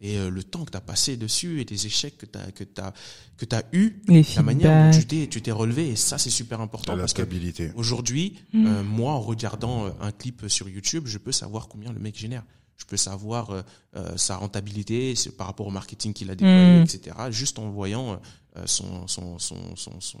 Et 0.00 0.16
euh, 0.16 0.30
le 0.30 0.44
temps 0.44 0.64
que 0.64 0.70
tu 0.70 0.76
as 0.76 0.80
passé 0.80 1.16
dessus 1.16 1.60
et 1.60 1.64
les 1.64 1.86
échecs 1.86 2.16
que 2.18 2.26
tu 2.26 2.38
as, 2.38 2.52
que 2.52 2.62
t'as, 2.62 2.92
que 3.36 3.44
as 3.52 3.64
eu, 3.72 4.00
Les 4.06 4.24
la 4.36 4.42
manière 4.42 4.92
dont 4.92 4.96
tu 4.96 5.04
t'es, 5.06 5.26
tu 5.26 5.42
t'es 5.42 5.50
relevé, 5.50 5.88
et 5.88 5.96
ça, 5.96 6.18
c'est 6.18 6.30
super 6.30 6.60
important. 6.60 6.92
la 6.94 7.00
parce 7.00 7.10
stabilité. 7.12 7.72
aujourd'hui, 7.74 8.38
Mm. 8.52 8.66
euh, 8.66 8.84
moi, 8.84 9.12
en 9.14 9.20
regardant 9.20 9.86
euh, 9.86 9.90
un 10.00 10.12
clip 10.12 10.44
sur 10.48 10.68
YouTube, 10.68 11.04
je 11.06 11.18
peux 11.18 11.32
savoir 11.32 11.66
combien 11.66 11.92
le 11.92 11.98
mec 11.98 12.16
génère. 12.16 12.44
Je 12.78 12.84
peux 12.86 12.96
savoir 12.96 13.50
euh, 13.50 13.62
euh, 13.96 14.16
sa 14.16 14.36
rentabilité 14.36 15.14
c'est 15.16 15.36
par 15.36 15.46
rapport 15.48 15.66
au 15.66 15.70
marketing 15.70 16.12
qu'il 16.12 16.30
a 16.30 16.34
déployé, 16.34 16.80
Mm. 16.80 16.82
etc. 16.84 17.16
Juste 17.30 17.58
en 17.58 17.68
voyant 17.70 18.12
euh, 18.56 18.62
son, 18.66 19.06
son, 19.08 19.38
son, 19.38 19.56
son, 19.76 20.00
son, 20.00 20.18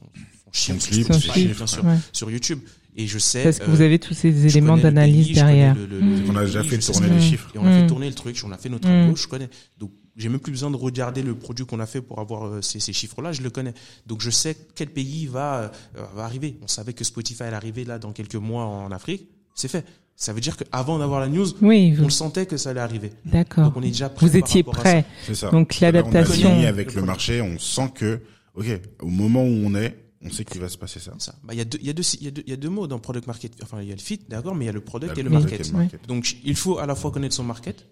chiffre, 0.52 0.88
clip, 0.88 1.06
sur 1.06 1.14
Son 1.14 1.20
Spotify, 1.20 1.40
chiffre, 1.40 1.56
bien 1.56 1.66
sûr, 1.66 1.84
ouais. 1.84 1.96
sur 2.12 2.30
YouTube. 2.30 2.60
Et 2.96 3.06
je 3.06 3.18
sais. 3.18 3.44
Parce 3.44 3.58
que 3.60 3.64
euh, 3.64 3.68
vous 3.68 3.80
avez 3.80 3.98
tous 4.00 4.12
ces 4.14 4.46
éléments 4.46 4.76
d'analyse 4.76 5.32
derrière. 5.32 5.74
le- 5.76 5.86
le- 5.86 6.00
le- 6.00 6.30
On 6.30 6.34
a 6.36 6.44
déjà 6.44 6.64
fait 6.64 6.78
tourner 6.78 7.08
les 7.10 7.20
chiffres. 7.20 7.48
Et 7.54 7.58
on 7.58 7.64
a 7.66 7.70
fait 7.70 7.84
Mm. 7.84 7.88
tourner 7.88 8.08
le 8.08 8.14
truc, 8.14 8.40
on 8.44 8.50
a 8.50 8.58
fait 8.58 8.68
notre 8.68 8.88
Mm. 8.88 9.02
approche, 9.04 9.22
je 9.22 9.28
connais. 9.28 9.48
Donc, 9.78 9.92
j'ai 10.16 10.28
même 10.28 10.40
plus 10.40 10.50
besoin 10.50 10.70
de 10.72 10.76
regarder 10.76 11.22
le 11.22 11.36
produit 11.36 11.64
qu'on 11.64 11.78
a 11.78 11.86
fait 11.86 12.00
pour 12.00 12.18
avoir 12.18 12.46
euh, 12.46 12.60
ces, 12.60 12.80
ces 12.80 12.92
chiffres-là, 12.92 13.30
je 13.30 13.42
le 13.42 13.50
connais. 13.50 13.72
Donc, 14.06 14.20
je 14.20 14.30
sais 14.30 14.56
quel 14.74 14.88
pays 14.88 15.26
va, 15.26 15.70
euh, 15.96 16.04
va 16.16 16.24
arriver. 16.24 16.58
On 16.60 16.66
savait 16.66 16.92
que 16.92 17.04
Spotify 17.04 17.44
allait 17.44 17.54
arriver 17.56 17.84
là 17.84 18.00
dans 18.00 18.10
quelques 18.12 18.34
mois 18.34 18.64
en 18.64 18.90
Afrique. 18.90 19.28
C'est 19.54 19.68
fait. 19.68 19.84
Ça 20.20 20.32
veut 20.32 20.40
dire 20.40 20.56
qu'avant 20.56 20.98
d'avoir 20.98 21.20
la 21.20 21.28
news, 21.28 21.46
Oui, 21.62 21.92
on 21.92 21.98
vous- 21.98 22.04
le 22.06 22.10
sentait 22.10 22.44
que 22.44 22.56
ça 22.56 22.70
allait 22.70 22.80
arriver. 22.80 23.12
d'accord. 23.24 23.66
Donc, 23.66 23.76
on 23.76 23.82
est 23.82 23.86
déjà 23.90 24.08
prêt 24.08 24.26
Vous 24.26 24.32
par 24.32 24.40
étiez 24.40 24.62
prêt. 24.64 25.04
C'est 25.24 25.36
ça. 25.36 25.50
Donc 25.50 25.78
Là, 25.78 25.86
on 25.86 25.90
a 25.90 25.92
l'adaptation. 25.92 26.50
fini 26.50 26.66
avec 26.66 26.94
le 26.94 27.02
marché, 27.02 27.40
on 27.40 27.56
sent 27.60 27.92
que, 27.94 28.20
ok, 28.56 28.66
au 29.00 29.06
moment 29.06 29.44
où 29.44 29.46
on 29.64 29.76
est, 29.76 29.96
on 30.20 30.28
sait 30.30 30.44
qu'il 30.44 30.60
va 30.60 30.68
se 30.68 30.76
passer 30.76 30.98
ça. 30.98 31.12
ça. 31.18 31.36
Bah, 31.44 31.54
il 31.54 31.58
y 31.58 31.60
a 31.60 31.64
deux, 31.64 31.78
il 31.80 31.86
y 31.86 31.90
a 31.90 31.92
deux, 31.92 32.02
il 32.20 32.24
y 32.24 32.26
a 32.26 32.30
deux, 32.32 32.42
il 32.44 32.50
y 32.50 32.52
a 32.52 32.56
deux 32.56 32.68
mots 32.68 32.88
dans 32.88 32.98
product 32.98 33.28
market. 33.28 33.52
Enfin, 33.62 33.80
il 33.80 33.86
y 33.88 33.92
a 33.92 33.94
le 33.94 34.00
fit, 34.00 34.18
d'accord, 34.28 34.56
mais 34.56 34.64
il 34.64 34.66
y 34.66 34.70
a 34.70 34.72
le 34.72 34.80
product 34.80 35.16
et 35.16 35.22
le 35.22 35.30
market, 35.30 35.50
market. 35.52 35.66
et 35.68 35.70
le 35.70 35.78
market. 35.78 36.08
Donc, 36.08 36.36
il 36.44 36.56
faut 36.56 36.78
à 36.80 36.86
la 36.86 36.96
fois 36.96 37.12
connaître 37.12 37.36
son 37.36 37.44
market, 37.44 37.86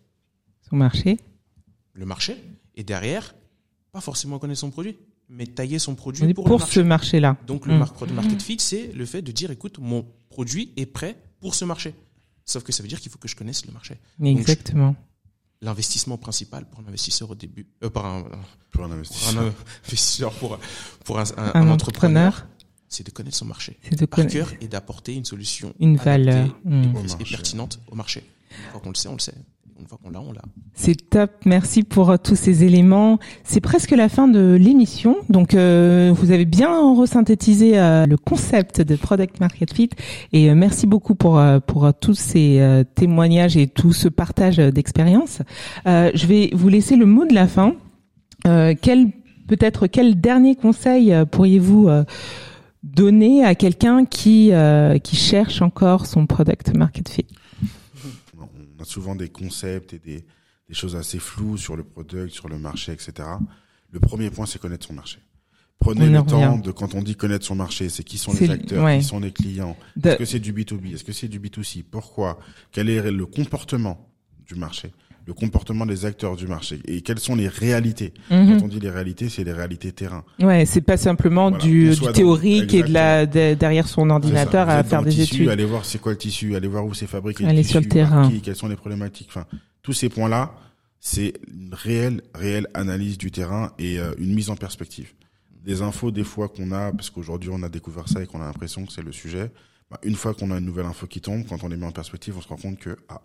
Son 0.68 0.74
marché. 0.74 1.18
le 1.92 2.06
marché, 2.06 2.36
et 2.74 2.82
derrière, 2.82 3.36
pas 3.92 4.00
forcément 4.00 4.40
connaître 4.40 4.58
son 4.58 4.70
produit, 4.70 4.96
mais 5.28 5.46
tailler 5.46 5.78
son 5.78 5.94
produit 5.94 6.34
Pour, 6.34 6.42
pour, 6.42 6.54
le 6.54 6.58
marché. 6.58 6.74
ce 6.74 6.80
marché-là. 6.80 7.36
Donc 7.46 7.66
le 7.66 7.74
Mm. 7.74 7.78
mar- 7.78 7.92
product 7.92 8.16
market 8.16 8.42
fit, 8.42 8.56
c'est 8.58 8.90
le 8.92 9.06
fait 9.06 9.22
de 9.22 9.30
dire, 9.30 9.52
écoute, 9.52 9.78
mon 9.78 10.04
produit 10.28 10.72
est 10.76 10.86
prêt 10.86 11.16
pour 11.40 11.54
ce 11.54 11.64
marché. 11.64 11.94
Sauf 12.46 12.62
que 12.62 12.72
ça 12.72 12.82
veut 12.82 12.88
dire 12.88 13.00
qu'il 13.00 13.10
faut 13.10 13.18
que 13.18 13.28
je 13.28 13.36
connaisse 13.36 13.66
le 13.66 13.72
marché. 13.72 13.98
Exactement. 14.22 14.94
L'investissement 15.62 16.16
principal 16.18 16.68
pour 16.68 16.80
un 16.80 16.86
investisseur 16.86 17.30
au 17.30 17.34
début, 17.34 17.66
euh, 17.82 17.90
par 17.90 18.04
un, 18.06 18.22
Pour 18.70 18.84
un 18.84 18.88
pour 18.88 18.96
investisseur. 18.96 19.42
un 19.42 19.52
investisseur, 19.86 20.32
pour, 20.34 20.58
pour 21.04 21.18
un, 21.18 21.24
un- 21.38 21.52
Un 21.54 21.62
un 21.62 21.70
entrepreneur, 21.70 22.46
c'est 22.88 23.04
de 23.04 23.10
connaître 23.10 23.36
son 23.36 23.46
marché 23.46 23.78
c'est 23.82 23.98
de 23.98 24.06
par 24.06 24.16
connaître 24.18 24.34
cœur 24.34 24.52
et 24.60 24.68
d'apporter 24.68 25.14
une 25.14 25.24
solution 25.24 25.74
une 25.80 25.96
valeur. 25.96 26.46
et, 26.46 26.68
Mm. 26.68 26.94
Au 26.96 27.04
et 27.04 27.24
pertinente 27.24 27.80
au 27.88 27.94
marché. 27.96 28.22
Une 28.50 28.70
fois 28.70 28.80
qu'on 28.80 28.90
le 28.90 28.94
sait, 28.94 29.08
on 29.08 29.14
le 29.14 29.18
sait. 29.18 29.34
Une 29.78 29.86
fois 29.86 29.98
qu'on 30.02 30.10
l'a, 30.10 30.20
on 30.20 30.32
l'a. 30.32 30.40
C'est 30.72 31.10
top, 31.10 31.30
merci 31.44 31.82
pour 31.82 32.08
euh, 32.10 32.16
tous 32.16 32.34
ces 32.34 32.64
éléments. 32.64 33.18
C'est 33.44 33.60
presque 33.60 33.90
la 33.90 34.08
fin 34.08 34.26
de 34.26 34.56
l'émission, 34.58 35.16
donc 35.28 35.54
euh, 35.54 36.12
vous 36.14 36.30
avez 36.30 36.46
bien 36.46 36.94
resynthétisé 36.94 37.78
euh, 37.78 38.06
le 38.06 38.16
concept 38.16 38.80
de 38.80 38.96
Product 38.96 39.38
Market 39.38 39.74
Fit 39.74 39.90
et 40.32 40.50
euh, 40.50 40.54
merci 40.54 40.86
beaucoup 40.86 41.14
pour 41.14 41.38
euh, 41.38 41.60
pour 41.60 41.84
euh, 41.84 41.90
tous 41.98 42.14
ces 42.14 42.84
témoignages 42.94 43.56
et 43.58 43.66
tout 43.66 43.92
ce 43.92 44.08
partage 44.08 44.56
d'expérience. 44.56 45.42
Je 45.84 46.26
vais 46.26 46.50
vous 46.54 46.68
laisser 46.68 46.96
le 46.96 47.06
mot 47.06 47.26
de 47.26 47.34
la 47.34 47.46
fin. 47.46 47.74
Quel 48.44 49.10
peut-être 49.46 49.86
quel 49.86 50.20
dernier 50.20 50.56
conseil 50.56 51.14
pourriez-vous 51.30 51.88
donner 52.82 53.44
à 53.44 53.54
quelqu'un 53.54 54.04
qui 54.04 54.52
qui 55.02 55.16
cherche 55.16 55.62
encore 55.62 56.06
son 56.06 56.26
Product 56.26 56.74
Market 56.74 57.08
Fit? 57.08 57.26
On 58.78 58.82
a 58.82 58.84
souvent 58.84 59.14
des 59.14 59.28
concepts 59.28 59.92
et 59.94 59.98
des, 59.98 60.24
des 60.68 60.74
choses 60.74 60.96
assez 60.96 61.18
floues 61.18 61.56
sur 61.56 61.76
le 61.76 61.84
product, 61.84 62.32
sur 62.34 62.48
le 62.48 62.58
marché, 62.58 62.92
etc. 62.92 63.12
Le 63.90 64.00
premier 64.00 64.30
point, 64.30 64.46
c'est 64.46 64.58
connaître 64.60 64.86
son 64.86 64.92
marché. 64.94 65.18
Prenez 65.78 66.08
On 66.08 66.22
le 66.22 66.26
temps 66.26 66.50
revient. 66.52 66.62
de, 66.62 66.70
quand 66.72 66.94
on 66.94 67.02
dit 67.02 67.16
connaître 67.16 67.44
son 67.44 67.54
marché, 67.54 67.88
c'est 67.88 68.02
qui 68.02 68.18
sont 68.18 68.32
les 68.32 68.46
le- 68.46 68.52
acteurs, 68.54 68.84
ouais. 68.84 68.98
qui 68.98 69.04
sont 69.04 69.20
les 69.20 69.30
clients. 69.32 69.76
De- 69.96 70.08
Est-ce 70.10 70.18
que 70.18 70.24
c'est 70.24 70.40
du 70.40 70.52
B2B 70.52 70.94
Est-ce 70.94 71.04
que 71.04 71.12
c'est 71.12 71.28
du 71.28 71.38
B2C 71.38 71.82
Pourquoi 71.84 72.38
Quel 72.72 72.88
est 72.88 73.10
le 73.10 73.26
comportement 73.26 74.10
du 74.46 74.54
marché 74.54 74.92
Le 75.26 75.34
comportement 75.34 75.86
des 75.86 76.04
acteurs 76.04 76.36
du 76.36 76.46
marché 76.46 76.78
Et 76.86 77.00
quelles 77.02 77.18
sont 77.18 77.34
les 77.34 77.48
réalités 77.48 78.14
Mhm. 78.30 78.58
Quand 78.60 78.64
on 78.66 78.68
dit 78.68 78.78
les 78.78 78.90
réalités, 78.90 79.28
c'est 79.28 79.42
les 79.42 79.52
réalités 79.52 79.90
terrain. 79.90 80.24
Ouais, 80.40 80.64
c'est 80.66 80.80
pas 80.80 80.96
simplement 80.96 81.50
Voilà, 81.50 81.64
du, 81.64 81.94
dans- 81.96 82.12
théorique 82.12 82.72
et 82.74 82.82
de 82.84 82.92
la 82.92 83.26
de- 83.26 83.54
derrière 83.54 83.88
son 83.88 84.08
ordinateur 84.10 84.68
à 84.68 84.84
faire 84.84 85.02
des 85.02 85.10
tissu, 85.10 85.34
études. 85.34 85.48
Allez 85.48 85.64
voir 85.64 85.84
c'est 85.84 85.98
quoi 86.00 86.12
le 86.12 86.18
tissu, 86.18 86.54
allez 86.54 86.68
voir 86.68 86.86
où 86.86 86.94
c'est 86.94 87.08
fabriqué. 87.08 87.44
Aller 87.44 87.62
tissu, 87.62 87.72
sur 87.72 87.80
le 87.80 87.88
terrain. 87.88 88.30
qui, 88.30 88.40
quelles 88.40 88.54
sont 88.56 88.68
les 88.68 88.76
problématiques. 88.76 89.26
Enfin, 89.30 89.46
tous 89.82 89.92
ces 89.92 90.08
points-là, 90.08 90.54
c'est 91.00 91.34
une 91.52 91.74
réelle, 91.74 92.22
réelle 92.34 92.68
analyse 92.74 93.18
du 93.18 93.30
terrain 93.32 93.72
et 93.78 93.98
euh, 93.98 94.12
une 94.18 94.32
mise 94.34 94.48
en 94.50 94.56
perspective. 94.56 95.12
Des 95.64 95.82
infos, 95.82 96.12
des 96.12 96.22
fois 96.24 96.48
qu'on 96.48 96.70
a, 96.70 96.92
parce 96.92 97.10
qu'aujourd'hui 97.10 97.50
on 97.52 97.62
a 97.64 97.68
découvert 97.68 98.08
ça 98.08 98.22
et 98.22 98.26
qu'on 98.26 98.40
a 98.40 98.44
l'impression 98.46 98.86
que 98.86 98.92
c'est 98.92 99.02
le 99.02 99.10
sujet. 99.12 99.50
bah, 99.90 99.98
une 100.04 100.14
fois 100.14 100.34
qu'on 100.34 100.50
a 100.52 100.58
une 100.58 100.64
nouvelle 100.64 100.86
info 100.86 101.06
qui 101.08 101.20
tombe, 101.20 101.44
quand 101.48 101.64
on 101.64 101.68
les 101.68 101.76
met 101.76 101.86
en 101.86 101.90
perspective, 101.92 102.34
on 102.38 102.40
se 102.40 102.46
rend 102.48 102.56
compte 102.56 102.78
que 102.78 102.96
ah, 103.08 103.20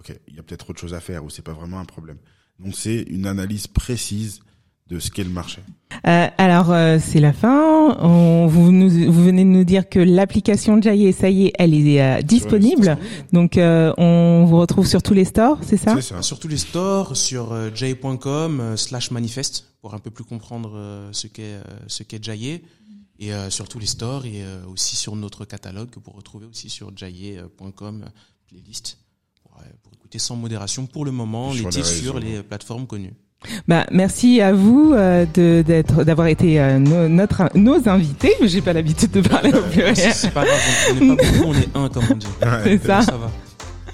ok, 0.00 0.12
il 0.28 0.34
y 0.36 0.38
a 0.38 0.42
peut-être 0.42 0.68
autre 0.70 0.80
chose 0.80 0.94
à 0.94 1.00
faire 1.00 1.24
ou 1.24 1.30
c'est 1.30 1.42
pas 1.42 1.52
vraiment 1.52 1.78
un 1.78 1.84
problème. 1.84 2.18
Donc 2.58 2.74
c'est 2.74 3.02
une 3.02 3.26
analyse 3.26 3.66
précise 3.68 4.40
de 4.88 4.98
ce 4.98 5.10
qu'est 5.12 5.22
le 5.22 5.30
marché. 5.30 5.62
Euh, 6.06 6.26
alors 6.36 6.72
euh, 6.72 6.98
c'est 7.00 7.20
la 7.20 7.32
fin. 7.32 7.96
On- 8.00 8.46
vous, 8.48 8.72
nous, 8.72 8.90
vous 9.12 9.24
venez 9.24 9.44
de 9.44 9.48
nous 9.48 9.62
dire 9.64 9.88
que 9.88 10.00
l'application 10.00 10.82
Jaye, 10.82 11.12
ça 11.12 11.30
y 11.30 11.46
est, 11.46 11.52
elle 11.58 11.74
est 11.74 12.02
euh, 12.02 12.22
disponible. 12.22 12.98
Donc 13.32 13.56
euh, 13.56 13.92
on 13.98 14.44
vous 14.46 14.58
retrouve 14.58 14.86
sur 14.88 15.02
tous 15.02 15.14
les 15.14 15.24
stores, 15.24 15.58
c'est 15.62 15.76
ça? 15.76 16.00
Sur 16.22 16.40
tous 16.40 16.48
les 16.48 16.56
stores, 16.56 17.16
sur 17.16 17.52
euh, 17.52 17.70
jay.com 17.72 18.60
euh, 18.60 18.76
slash 18.76 19.10
manifeste 19.12 19.66
pour 19.80 19.94
un 19.94 19.98
peu 20.00 20.10
plus 20.10 20.24
comprendre 20.24 20.72
euh, 20.74 21.08
ce 21.12 21.28
qu'est 21.28 21.42
euh, 21.54 21.62
ce 21.86 22.02
qu'est 22.02 22.22
Jaye 22.22 22.60
et 23.20 23.32
euh, 23.32 23.48
sur 23.50 23.68
tous 23.68 23.78
les 23.78 23.86
stores 23.86 24.26
et 24.26 24.42
euh, 24.42 24.64
aussi 24.66 24.96
sur 24.96 25.14
notre 25.14 25.44
catalogue 25.44 25.90
que 25.90 26.00
vous 26.00 26.10
retrouvez 26.10 26.46
aussi 26.46 26.68
sur 26.68 26.90
jaye.com 26.96 28.02
euh, 28.04 28.08
playlist 28.48 28.98
écouter 30.10 30.18
sans 30.18 30.34
modération 30.34 30.86
pour 30.86 31.04
le 31.04 31.12
moment 31.12 31.52
Sur 31.52 31.66
les 31.66 31.70
titres 31.70 31.86
sur 31.86 32.18
les 32.18 32.42
plateformes 32.42 32.84
connues. 32.86 33.12
Bah, 33.68 33.86
merci 33.92 34.40
à 34.40 34.52
vous 34.52 34.92
euh, 34.92 35.24
de 35.34 35.62
d'être 35.66 36.02
d'avoir 36.04 36.26
été 36.26 36.60
euh, 36.60 36.78
no- 36.80 37.08
notre 37.08 37.48
nos 37.54 37.88
invités. 37.88 38.34
J'ai 38.42 38.60
pas 38.60 38.72
l'habitude 38.72 39.12
de 39.12 39.20
parler 39.22 39.52
au 39.52 39.62
pluriel. 39.62 39.96
C'est 39.96 40.32
pas 40.32 40.44
grave, 40.44 40.58
on 40.90 40.94
n'est 41.04 41.16
pas 41.16 41.22
beaucoup, 41.22 41.44
on 41.46 41.54
est 41.54 41.68
un 41.76 41.88
comme 41.88 42.04
on 42.10 42.16
dit. 42.16 42.26
C'est 42.64 42.84
ça. 42.84 43.02
Ça 43.02 43.12
va. 43.12 43.30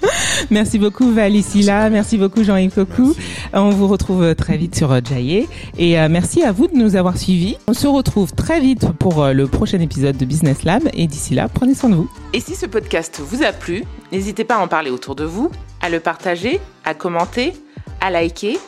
Merci 0.51 0.79
beaucoup 0.79 1.11
Valicilla, 1.11 1.89
merci 1.89 2.17
beaucoup 2.17 2.43
Jean-Yves 2.43 2.73
Cocou. 2.73 3.15
On 3.53 3.69
vous 3.69 3.87
retrouve 3.87 4.35
très 4.35 4.57
vite 4.57 4.75
sur 4.75 4.91
euh, 4.91 4.99
Jaye 5.03 5.47
et 5.77 5.99
euh, 5.99 6.07
merci 6.09 6.43
à 6.43 6.51
vous 6.51 6.67
de 6.67 6.75
nous 6.75 6.95
avoir 6.95 7.17
suivis. 7.17 7.57
On 7.67 7.73
se 7.73 7.87
retrouve 7.87 8.33
très 8.33 8.59
vite 8.59 8.91
pour 8.99 9.23
euh, 9.23 9.33
le 9.33 9.47
prochain 9.47 9.79
épisode 9.79 10.17
de 10.17 10.25
Business 10.25 10.63
Lab 10.63 10.83
et 10.93 11.07
d'ici 11.07 11.33
là, 11.33 11.47
prenez 11.47 11.73
soin 11.73 11.89
de 11.89 11.95
vous. 11.95 12.09
Et 12.33 12.39
si 12.39 12.55
ce 12.55 12.65
podcast 12.65 13.21
vous 13.23 13.43
a 13.43 13.51
plu, 13.51 13.83
n'hésitez 14.11 14.43
pas 14.43 14.55
à 14.55 14.59
en 14.59 14.67
parler 14.67 14.91
autour 14.91 15.15
de 15.15 15.23
vous, 15.23 15.51
à 15.81 15.89
le 15.89 15.99
partager, 15.99 16.59
à 16.85 16.93
commenter, 16.93 17.53
à 18.01 18.09
liker 18.09 18.59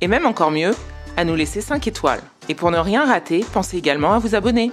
et 0.00 0.08
même 0.08 0.26
encore 0.26 0.50
mieux, 0.50 0.74
à 1.16 1.24
nous 1.24 1.34
laisser 1.34 1.60
5 1.60 1.86
étoiles. 1.86 2.22
Et 2.48 2.54
pour 2.54 2.70
ne 2.70 2.78
rien 2.78 3.04
rater, 3.04 3.44
pensez 3.52 3.76
également 3.76 4.14
à 4.14 4.18
vous 4.18 4.34
abonner. 4.34 4.72